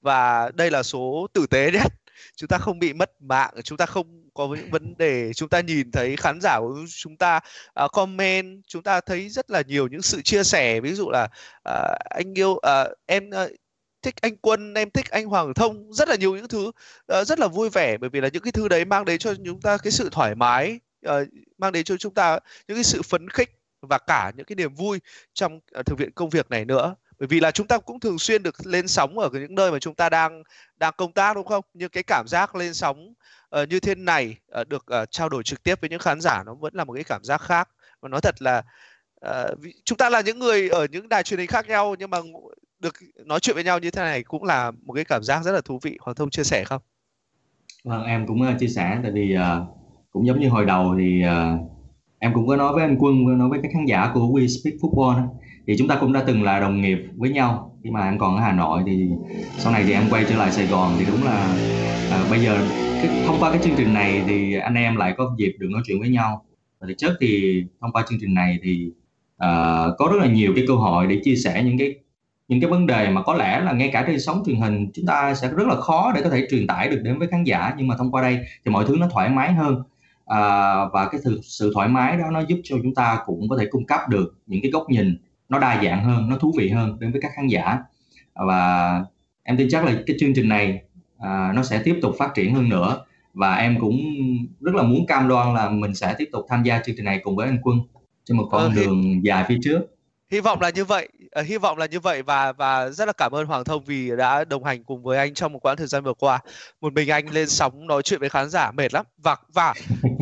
và 0.00 0.50
đây 0.54 0.70
là 0.70 0.82
số 0.82 1.26
tử 1.32 1.46
tế 1.46 1.70
nhất. 1.70 1.92
Chúng 2.36 2.48
ta 2.48 2.58
không 2.58 2.78
bị 2.78 2.92
mất 2.92 3.10
mạng 3.22 3.54
chúng 3.64 3.78
ta 3.78 3.86
không 3.86 4.24
có 4.34 4.48
những 4.56 4.70
vấn 4.70 4.94
đề 4.98 5.32
chúng 5.32 5.48
ta 5.48 5.60
nhìn 5.60 5.92
thấy 5.92 6.16
khán 6.16 6.40
giả 6.40 6.60
của 6.60 6.74
chúng 6.96 7.16
ta 7.16 7.40
uh, 7.84 7.92
comment 7.92 8.62
chúng 8.66 8.82
ta 8.82 9.00
thấy 9.00 9.28
rất 9.28 9.50
là 9.50 9.62
nhiều 9.66 9.88
những 9.88 10.02
sự 10.02 10.22
chia 10.22 10.44
sẻ. 10.44 10.80
Ví 10.80 10.94
dụ 10.94 11.10
là 11.10 11.24
uh, 11.68 11.98
anh 12.10 12.38
yêu 12.38 12.50
uh, 12.50 12.62
em 13.06 13.30
uh, 13.30 13.50
thích 14.04 14.14
anh 14.22 14.36
Quân, 14.36 14.74
em 14.74 14.90
thích 14.90 15.10
anh 15.10 15.26
Hoàng 15.26 15.54
Thông, 15.54 15.92
rất 15.92 16.08
là 16.08 16.16
nhiều 16.16 16.36
những 16.36 16.48
thứ 16.48 16.66
uh, 16.68 17.26
rất 17.26 17.38
là 17.38 17.48
vui 17.48 17.70
vẻ 17.70 17.96
bởi 17.98 18.10
vì 18.10 18.20
là 18.20 18.28
những 18.32 18.42
cái 18.42 18.52
thứ 18.52 18.68
đấy 18.68 18.84
mang 18.84 19.04
đến 19.04 19.18
cho 19.18 19.34
chúng 19.46 19.60
ta 19.60 19.76
cái 19.76 19.92
sự 19.92 20.08
thoải 20.12 20.34
mái, 20.34 20.80
uh, 21.08 21.12
mang 21.58 21.72
đến 21.72 21.84
cho 21.84 21.96
chúng 21.96 22.14
ta 22.14 22.38
những 22.68 22.76
cái 22.76 22.84
sự 22.84 23.02
phấn 23.02 23.28
khích 23.28 23.50
và 23.80 23.98
cả 23.98 24.32
những 24.36 24.46
cái 24.46 24.56
niềm 24.56 24.74
vui 24.74 25.00
trong 25.34 25.60
uh, 25.78 25.86
thực 25.86 25.98
hiện 25.98 26.10
công 26.10 26.30
việc 26.30 26.50
này 26.50 26.64
nữa. 26.64 26.94
Bởi 27.18 27.26
vì 27.26 27.40
là 27.40 27.50
chúng 27.50 27.66
ta 27.66 27.78
cũng 27.78 28.00
thường 28.00 28.18
xuyên 28.18 28.42
được 28.42 28.66
lên 28.66 28.88
sóng 28.88 29.18
ở 29.18 29.28
những 29.32 29.54
nơi 29.54 29.72
mà 29.72 29.78
chúng 29.78 29.94
ta 29.94 30.08
đang 30.08 30.42
đang 30.76 30.94
công 30.96 31.12
tác 31.12 31.36
đúng 31.36 31.46
không? 31.46 31.64
Nhưng 31.74 31.88
cái 31.88 32.02
cảm 32.02 32.24
giác 32.28 32.54
lên 32.54 32.74
sóng 32.74 33.14
uh, 33.60 33.68
như 33.68 33.80
thế 33.80 33.94
này 33.94 34.36
uh, 34.60 34.68
được 34.68 34.84
uh, 35.02 35.10
trao 35.10 35.28
đổi 35.28 35.42
trực 35.42 35.62
tiếp 35.62 35.80
với 35.80 35.90
những 35.90 35.98
khán 35.98 36.20
giả 36.20 36.42
nó 36.46 36.54
vẫn 36.54 36.74
là 36.74 36.84
một 36.84 36.92
cái 36.92 37.04
cảm 37.04 37.24
giác 37.24 37.40
khác. 37.40 37.68
Và 38.00 38.08
nói 38.08 38.20
thật 38.20 38.42
là 38.42 38.62
uh, 39.26 39.58
chúng 39.84 39.98
ta 39.98 40.10
là 40.10 40.20
những 40.20 40.38
người 40.38 40.68
ở 40.68 40.86
những 40.90 41.08
đài 41.08 41.22
truyền 41.22 41.40
hình 41.40 41.48
khác 41.48 41.68
nhau 41.68 41.96
nhưng 41.98 42.10
mà 42.10 42.18
được 42.80 42.94
nói 43.26 43.40
chuyện 43.40 43.54
với 43.54 43.64
nhau 43.64 43.78
như 43.78 43.90
thế 43.90 44.02
này 44.02 44.22
cũng 44.22 44.44
là 44.44 44.70
một 44.70 44.92
cái 44.92 45.04
cảm 45.04 45.22
giác 45.22 45.42
rất 45.44 45.52
là 45.52 45.60
thú 45.64 45.78
vị. 45.82 45.96
Hoàng 46.00 46.14
Thông 46.14 46.30
chia 46.30 46.44
sẻ 46.44 46.64
không? 46.64 46.82
Vâng 47.84 48.04
em 48.04 48.26
cũng 48.26 48.42
uh, 48.42 48.60
chia 48.60 48.68
sẻ 48.68 48.98
tại 49.02 49.12
vì 49.12 49.36
uh, 49.36 49.68
cũng 50.10 50.26
giống 50.26 50.40
như 50.40 50.48
hồi 50.48 50.64
đầu 50.64 50.94
thì 50.98 51.22
uh, 51.24 51.60
em 52.18 52.34
cũng 52.34 52.46
có 52.46 52.56
nói 52.56 52.72
với 52.74 52.82
anh 52.82 52.96
Quân 52.98 53.38
nói 53.38 53.48
với 53.48 53.60
các 53.62 53.70
khán 53.74 53.84
giả 53.86 54.10
của 54.14 54.20
We 54.20 54.46
Speak 54.46 54.74
Football 54.80 55.28
thì 55.66 55.76
chúng 55.78 55.88
ta 55.88 55.98
cũng 56.00 56.12
đã 56.12 56.24
từng 56.26 56.42
là 56.42 56.60
đồng 56.60 56.80
nghiệp 56.80 56.98
với 57.16 57.30
nhau. 57.30 57.78
Khi 57.84 57.90
mà 57.90 58.00
anh 58.00 58.18
còn 58.18 58.36
ở 58.36 58.42
Hà 58.42 58.52
Nội 58.52 58.82
thì 58.86 59.08
sau 59.58 59.72
này 59.72 59.84
thì 59.86 59.92
em 59.92 60.02
quay 60.10 60.24
trở 60.28 60.36
lại 60.36 60.52
Sài 60.52 60.66
Gòn 60.66 60.92
thì 60.98 61.04
đúng 61.06 61.24
là 61.24 61.56
à, 62.10 62.26
bây 62.30 62.40
giờ 62.40 62.58
cái, 63.02 63.24
thông 63.26 63.36
qua 63.40 63.50
cái 63.50 63.60
chương 63.64 63.74
trình 63.76 63.94
này 63.94 64.22
thì 64.26 64.54
anh 64.54 64.74
em 64.74 64.96
lại 64.96 65.14
có 65.16 65.34
dịp 65.38 65.56
được 65.58 65.68
nói 65.70 65.82
chuyện 65.86 66.00
với 66.00 66.08
nhau. 66.08 66.44
Và 66.80 66.86
thực 66.86 66.94
chất 66.98 67.12
thì 67.20 67.62
thông 67.80 67.92
qua 67.92 68.04
chương 68.08 68.18
trình 68.20 68.34
này 68.34 68.58
thì 68.62 68.90
uh, 69.34 69.98
có 69.98 70.08
rất 70.12 70.16
là 70.20 70.26
nhiều 70.26 70.52
cái 70.56 70.64
cơ 70.68 70.74
hội 70.74 71.06
để 71.06 71.20
chia 71.24 71.36
sẻ 71.36 71.62
những 71.64 71.78
cái 71.78 71.94
những 72.48 72.60
cái 72.60 72.70
vấn 72.70 72.86
đề 72.86 73.10
mà 73.10 73.22
có 73.22 73.34
lẽ 73.34 73.60
là 73.60 73.72
ngay 73.72 73.90
cả 73.92 74.04
trên 74.06 74.20
sóng 74.20 74.42
truyền 74.46 74.56
hình 74.56 74.90
chúng 74.94 75.06
ta 75.06 75.34
sẽ 75.34 75.48
rất 75.48 75.66
là 75.68 75.80
khó 75.80 76.12
để 76.14 76.22
có 76.22 76.30
thể 76.30 76.46
truyền 76.50 76.66
tải 76.66 76.88
được 76.88 77.00
đến 77.02 77.18
với 77.18 77.28
khán 77.28 77.44
giả 77.44 77.74
nhưng 77.76 77.86
mà 77.86 77.96
thông 77.96 78.10
qua 78.10 78.22
đây 78.22 78.38
thì 78.64 78.70
mọi 78.70 78.84
thứ 78.88 78.96
nó 79.00 79.08
thoải 79.10 79.28
mái 79.28 79.52
hơn. 79.52 79.82
À, 80.26 80.40
và 80.92 81.08
cái 81.12 81.20
sự, 81.24 81.40
sự 81.42 81.70
thoải 81.74 81.88
mái 81.88 82.16
đó 82.16 82.24
nó 82.32 82.40
giúp 82.40 82.60
cho 82.64 82.76
chúng 82.82 82.94
ta 82.94 83.18
cũng 83.26 83.48
có 83.48 83.56
thể 83.56 83.66
cung 83.70 83.86
cấp 83.86 84.00
được 84.08 84.34
những 84.46 84.62
cái 84.62 84.70
góc 84.70 84.90
nhìn 84.90 85.18
nó 85.48 85.58
đa 85.58 85.82
dạng 85.84 86.04
hơn 86.04 86.28
nó 86.28 86.36
thú 86.36 86.54
vị 86.58 86.68
hơn 86.68 86.96
đến 87.00 87.12
với 87.12 87.20
các 87.20 87.30
khán 87.34 87.46
giả. 87.46 87.78
Và 88.34 89.02
em 89.42 89.56
tin 89.56 89.68
chắc 89.70 89.84
là 89.84 89.92
cái 90.06 90.16
chương 90.20 90.34
trình 90.34 90.48
này 90.48 90.82
à, 91.18 91.52
nó 91.54 91.62
sẽ 91.62 91.82
tiếp 91.84 91.98
tục 92.02 92.14
phát 92.18 92.34
triển 92.34 92.54
hơn 92.54 92.68
nữa. 92.68 93.04
Và 93.34 93.54
em 93.54 93.76
cũng 93.80 93.98
rất 94.60 94.74
là 94.74 94.82
muốn 94.82 95.06
cam 95.06 95.28
đoan 95.28 95.54
là 95.54 95.70
mình 95.70 95.94
sẽ 95.94 96.14
tiếp 96.18 96.28
tục 96.32 96.46
tham 96.48 96.62
gia 96.62 96.78
chương 96.78 96.96
trình 96.96 97.04
này 97.04 97.20
cùng 97.24 97.36
với 97.36 97.46
anh 97.46 97.58
Quân 97.62 97.78
trên 98.24 98.36
một 98.36 98.48
con 98.50 98.74
ừ, 98.74 98.80
đường 98.80 99.02
hy... 99.02 99.20
dài 99.22 99.44
phía 99.48 99.58
trước. 99.62 99.80
hy 100.30 100.40
vọng 100.40 100.60
là 100.60 100.70
như 100.70 100.84
vậy 100.84 101.08
uh, 101.40 101.46
hy 101.46 101.58
vọng 101.58 101.78
là 101.78 101.86
như 101.86 102.00
vậy 102.00 102.22
và 102.22 102.52
và 102.52 102.90
rất 102.90 103.04
là 103.04 103.12
cảm 103.12 103.32
ơn 103.32 103.46
Hoàng 103.46 103.64
Thông 103.64 103.84
vì 103.84 104.10
đã 104.16 104.44
đồng 104.44 104.64
hành 104.64 104.84
cùng 104.84 105.02
với 105.02 105.18
anh 105.18 105.34
trong 105.34 105.52
một 105.52 105.58
quãng 105.58 105.76
thời 105.76 105.86
gian 105.86 106.04
vừa 106.04 106.14
qua. 106.14 106.40
Một 106.80 106.92
mình 106.92 107.08
anh 107.08 107.30
lên 107.30 107.48
sóng 107.48 107.86
nói 107.86 108.02
chuyện 108.02 108.20
với 108.20 108.28
khán 108.28 108.50
giả 108.50 108.70
mệt 108.70 108.94
lắm. 108.94 109.06
Và 109.16 109.36
và 109.52 109.74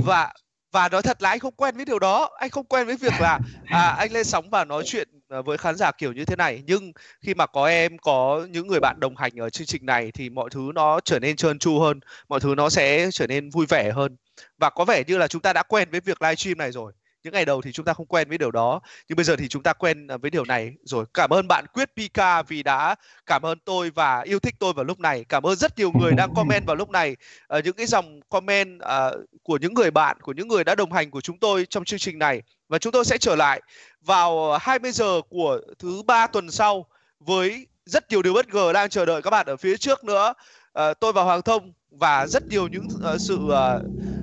và 0.05 0.33
và 0.73 0.89
nói 0.89 1.03
thật 1.03 1.23
là 1.23 1.31
anh 1.31 1.39
không 1.39 1.55
quen 1.55 1.77
với 1.77 1.85
điều 1.85 1.99
đó. 1.99 2.31
Anh 2.39 2.51
không 2.51 2.67
quen 2.67 2.87
với 2.87 2.97
việc 2.97 3.13
là 3.21 3.39
à, 3.65 3.89
anh 3.99 4.13
lên 4.13 4.25
sóng 4.25 4.51
và 4.51 4.65
nói 4.65 4.83
chuyện 4.87 5.09
à, 5.29 5.41
với 5.41 5.59
khán 5.59 5.77
giả 5.77 5.91
kiểu 5.93 6.13
như 6.13 6.25
thế 6.25 6.37
này. 6.37 6.63
Nhưng 6.67 6.93
khi 7.21 7.35
mà 7.35 7.47
có 7.47 7.67
em 7.67 7.99
có 7.99 8.47
những 8.51 8.67
người 8.67 8.81
bạn 8.81 9.01
đồng 9.01 9.17
hành 9.17 9.41
ở 9.41 9.51
chương 9.51 9.67
trình 9.67 9.87
này 9.87 10.11
thì 10.15 10.31
mọi 10.31 10.51
thứ 10.51 10.71
nó 10.75 11.01
trở 11.01 11.19
nên 11.19 11.37
trơn 11.37 11.59
tru 11.59 11.81
hơn. 11.81 12.01
Mọi 12.29 12.41
thứ 12.41 12.55
nó 12.57 12.71
sẽ 12.71 13.09
trở 13.13 13.27
nên 13.27 13.51
vui 13.51 13.67
vẻ 13.67 13.91
hơn. 13.93 14.17
Và 14.59 14.71
có 14.71 14.85
vẻ 14.85 15.03
như 15.07 15.19
là 15.19 15.29
chúng 15.29 15.43
ta 15.43 15.53
đã 15.53 15.63
quen 15.63 15.89
với 15.91 16.01
việc 16.01 16.23
livestream 16.23 16.59
này 16.59 16.73
rồi 16.73 16.93
những 17.25 17.35
ngày 17.35 17.45
đầu 17.45 17.63
thì 17.63 17.73
chúng 17.73 17.85
ta 17.85 17.93
không 17.93 18.07
quen 18.07 18.29
với 18.29 18.39
điều 18.39 18.51
đó 18.51 18.81
nhưng 19.09 19.17
bây 19.17 19.25
giờ 19.25 19.37
thì 19.37 19.49
chúng 19.49 19.63
ta 19.63 19.73
quen 19.73 20.07
à, 20.07 20.17
với 20.17 20.31
điều 20.31 20.45
này. 20.45 20.73
Rồi 20.85 21.05
cảm 21.15 21.31
ơn 21.31 21.49
bạn 21.49 21.67
quyết 21.67 21.91
pika 21.97 22.43
vì 22.43 22.63
đã 22.63 22.95
cảm 23.27 23.43
ơn 23.43 23.59
tôi 23.65 23.91
và 23.91 24.21
yêu 24.21 24.39
thích 24.39 24.55
tôi 24.59 24.73
vào 24.73 24.85
lúc 24.85 25.01
này. 25.01 25.25
Cảm 25.29 25.43
ơn 25.47 25.57
rất 25.57 25.79
nhiều 25.79 25.93
người 26.01 26.13
đang 26.13 26.35
comment 26.35 26.67
vào 26.67 26.77
lúc 26.77 26.91
này. 26.91 27.17
Uh, 27.59 27.65
những 27.65 27.77
cái 27.77 27.87
dòng 27.87 28.21
comment 28.29 28.81
uh, 28.83 29.21
của 29.43 29.59
những 29.61 29.75
người 29.75 29.91
bạn 29.91 30.21
của 30.21 30.33
những 30.33 30.49
người 30.49 30.65
đã 30.65 30.75
đồng 30.75 30.93
hành 30.93 31.11
của 31.11 31.21
chúng 31.21 31.39
tôi 31.39 31.67
trong 31.71 31.85
chương 31.85 31.99
trình 31.99 32.19
này. 32.19 32.43
Và 32.69 32.79
chúng 32.79 32.93
tôi 32.93 33.05
sẽ 33.05 33.19
trở 33.19 33.37
lại 33.37 33.63
vào 34.01 34.59
20 34.61 34.93
giờ 34.93 35.21
của 35.29 35.61
thứ 35.79 36.03
ba 36.07 36.27
tuần 36.27 36.51
sau 36.51 36.87
với 37.21 37.67
rất 37.87 38.11
nhiều 38.11 38.23
điều 38.23 38.33
bất 38.33 38.49
ngờ 38.49 38.73
đang 38.73 38.89
chờ 38.89 39.05
đợi 39.05 39.23
các 39.23 39.31
bạn 39.31 39.47
ở 39.47 39.57
phía 39.57 39.77
trước 39.77 40.05
nữa. 40.05 40.35
Uh, 40.79 41.01
tôi 41.01 41.13
và 41.13 41.23
Hoàng 41.23 41.43
Thông 41.43 41.73
và 41.91 42.27
rất 42.27 42.47
nhiều 42.49 42.69
những 42.69 42.89
uh, 43.15 43.21
sự 43.21 43.37
uh, 43.37 43.83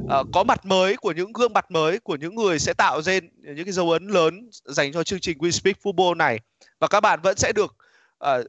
uh, 0.09 0.27
có 0.33 0.43
mặt 0.43 0.65
mới 0.65 0.97
của 0.97 1.11
những 1.11 1.33
gương 1.33 1.53
mặt 1.53 1.71
mới 1.71 1.99
của 1.99 2.15
những 2.15 2.35
người 2.35 2.59
sẽ 2.59 2.73
tạo 2.73 3.01
nên 3.05 3.29
những 3.41 3.65
cái 3.65 3.73
dấu 3.73 3.91
ấn 3.91 4.07
lớn 4.07 4.49
dành 4.65 4.93
cho 4.93 5.03
chương 5.03 5.19
trình 5.19 5.37
We 5.37 5.51
Speak 5.51 5.75
Football 5.83 6.17
này. 6.17 6.39
Và 6.79 6.87
các 6.87 6.99
bạn 6.99 7.19
vẫn 7.21 7.37
sẽ 7.37 7.51
được 7.51 7.75
uh, 8.25 8.45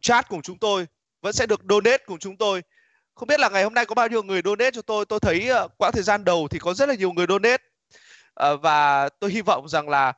chat 0.00 0.28
cùng 0.28 0.42
chúng 0.42 0.58
tôi 0.58 0.86
vẫn 1.22 1.32
sẽ 1.32 1.46
được 1.46 1.60
donate 1.68 2.04
cùng 2.06 2.18
chúng 2.18 2.36
tôi. 2.36 2.62
Không 3.14 3.28
biết 3.28 3.40
là 3.40 3.48
ngày 3.48 3.62
hôm 3.62 3.74
nay 3.74 3.86
có 3.86 3.94
bao 3.94 4.08
nhiêu 4.08 4.22
người 4.22 4.42
donate 4.44 4.70
cho 4.70 4.82
tôi? 4.82 5.04
Tôi 5.04 5.20
thấy 5.20 5.50
uh, 5.64 5.72
quãng 5.78 5.92
thời 5.92 6.02
gian 6.02 6.24
đầu 6.24 6.48
thì 6.50 6.58
có 6.58 6.74
rất 6.74 6.88
là 6.88 6.94
nhiều 6.94 7.12
người 7.12 7.26
donate. 7.28 7.62
Uh, 8.52 8.62
và 8.62 9.08
tôi 9.08 9.30
hy 9.30 9.40
vọng 9.40 9.68
rằng 9.68 9.88
là 9.88 10.08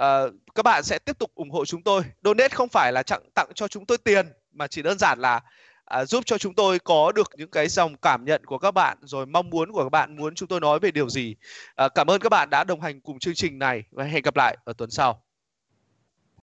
uh, 0.00 0.32
các 0.54 0.62
bạn 0.64 0.82
sẽ 0.82 0.98
tiếp 0.98 1.18
tục 1.18 1.30
ủng 1.34 1.50
hộ 1.50 1.64
chúng 1.64 1.82
tôi. 1.82 2.02
Donate 2.24 2.48
không 2.48 2.68
phải 2.68 2.92
là 2.92 3.02
tặng 3.02 3.22
tặng 3.34 3.48
cho 3.54 3.68
chúng 3.68 3.86
tôi 3.86 3.98
tiền 3.98 4.32
mà 4.52 4.66
chỉ 4.66 4.82
đơn 4.82 4.98
giản 4.98 5.18
là 5.20 5.40
à, 5.84 6.04
giúp 6.04 6.26
cho 6.26 6.38
chúng 6.38 6.54
tôi 6.54 6.78
có 6.78 7.12
được 7.12 7.30
những 7.36 7.50
cái 7.50 7.68
dòng 7.68 7.96
cảm 7.96 8.24
nhận 8.24 8.44
của 8.46 8.58
các 8.58 8.70
bạn 8.70 8.98
rồi 9.02 9.26
mong 9.26 9.50
muốn 9.50 9.72
của 9.72 9.82
các 9.82 9.88
bạn 9.88 10.16
muốn 10.16 10.34
chúng 10.34 10.48
tôi 10.48 10.60
nói 10.60 10.78
về 10.78 10.90
điều 10.90 11.08
gì. 11.08 11.36
À, 11.76 11.88
cảm 11.88 12.10
ơn 12.10 12.20
các 12.20 12.28
bạn 12.28 12.50
đã 12.50 12.64
đồng 12.64 12.80
hành 12.80 13.00
cùng 13.00 13.18
chương 13.18 13.34
trình 13.34 13.58
này 13.58 13.84
và 13.90 14.04
hẹn 14.04 14.22
gặp 14.22 14.36
lại 14.36 14.56
ở 14.64 14.72
tuần 14.72 14.90
sau. 14.90 15.22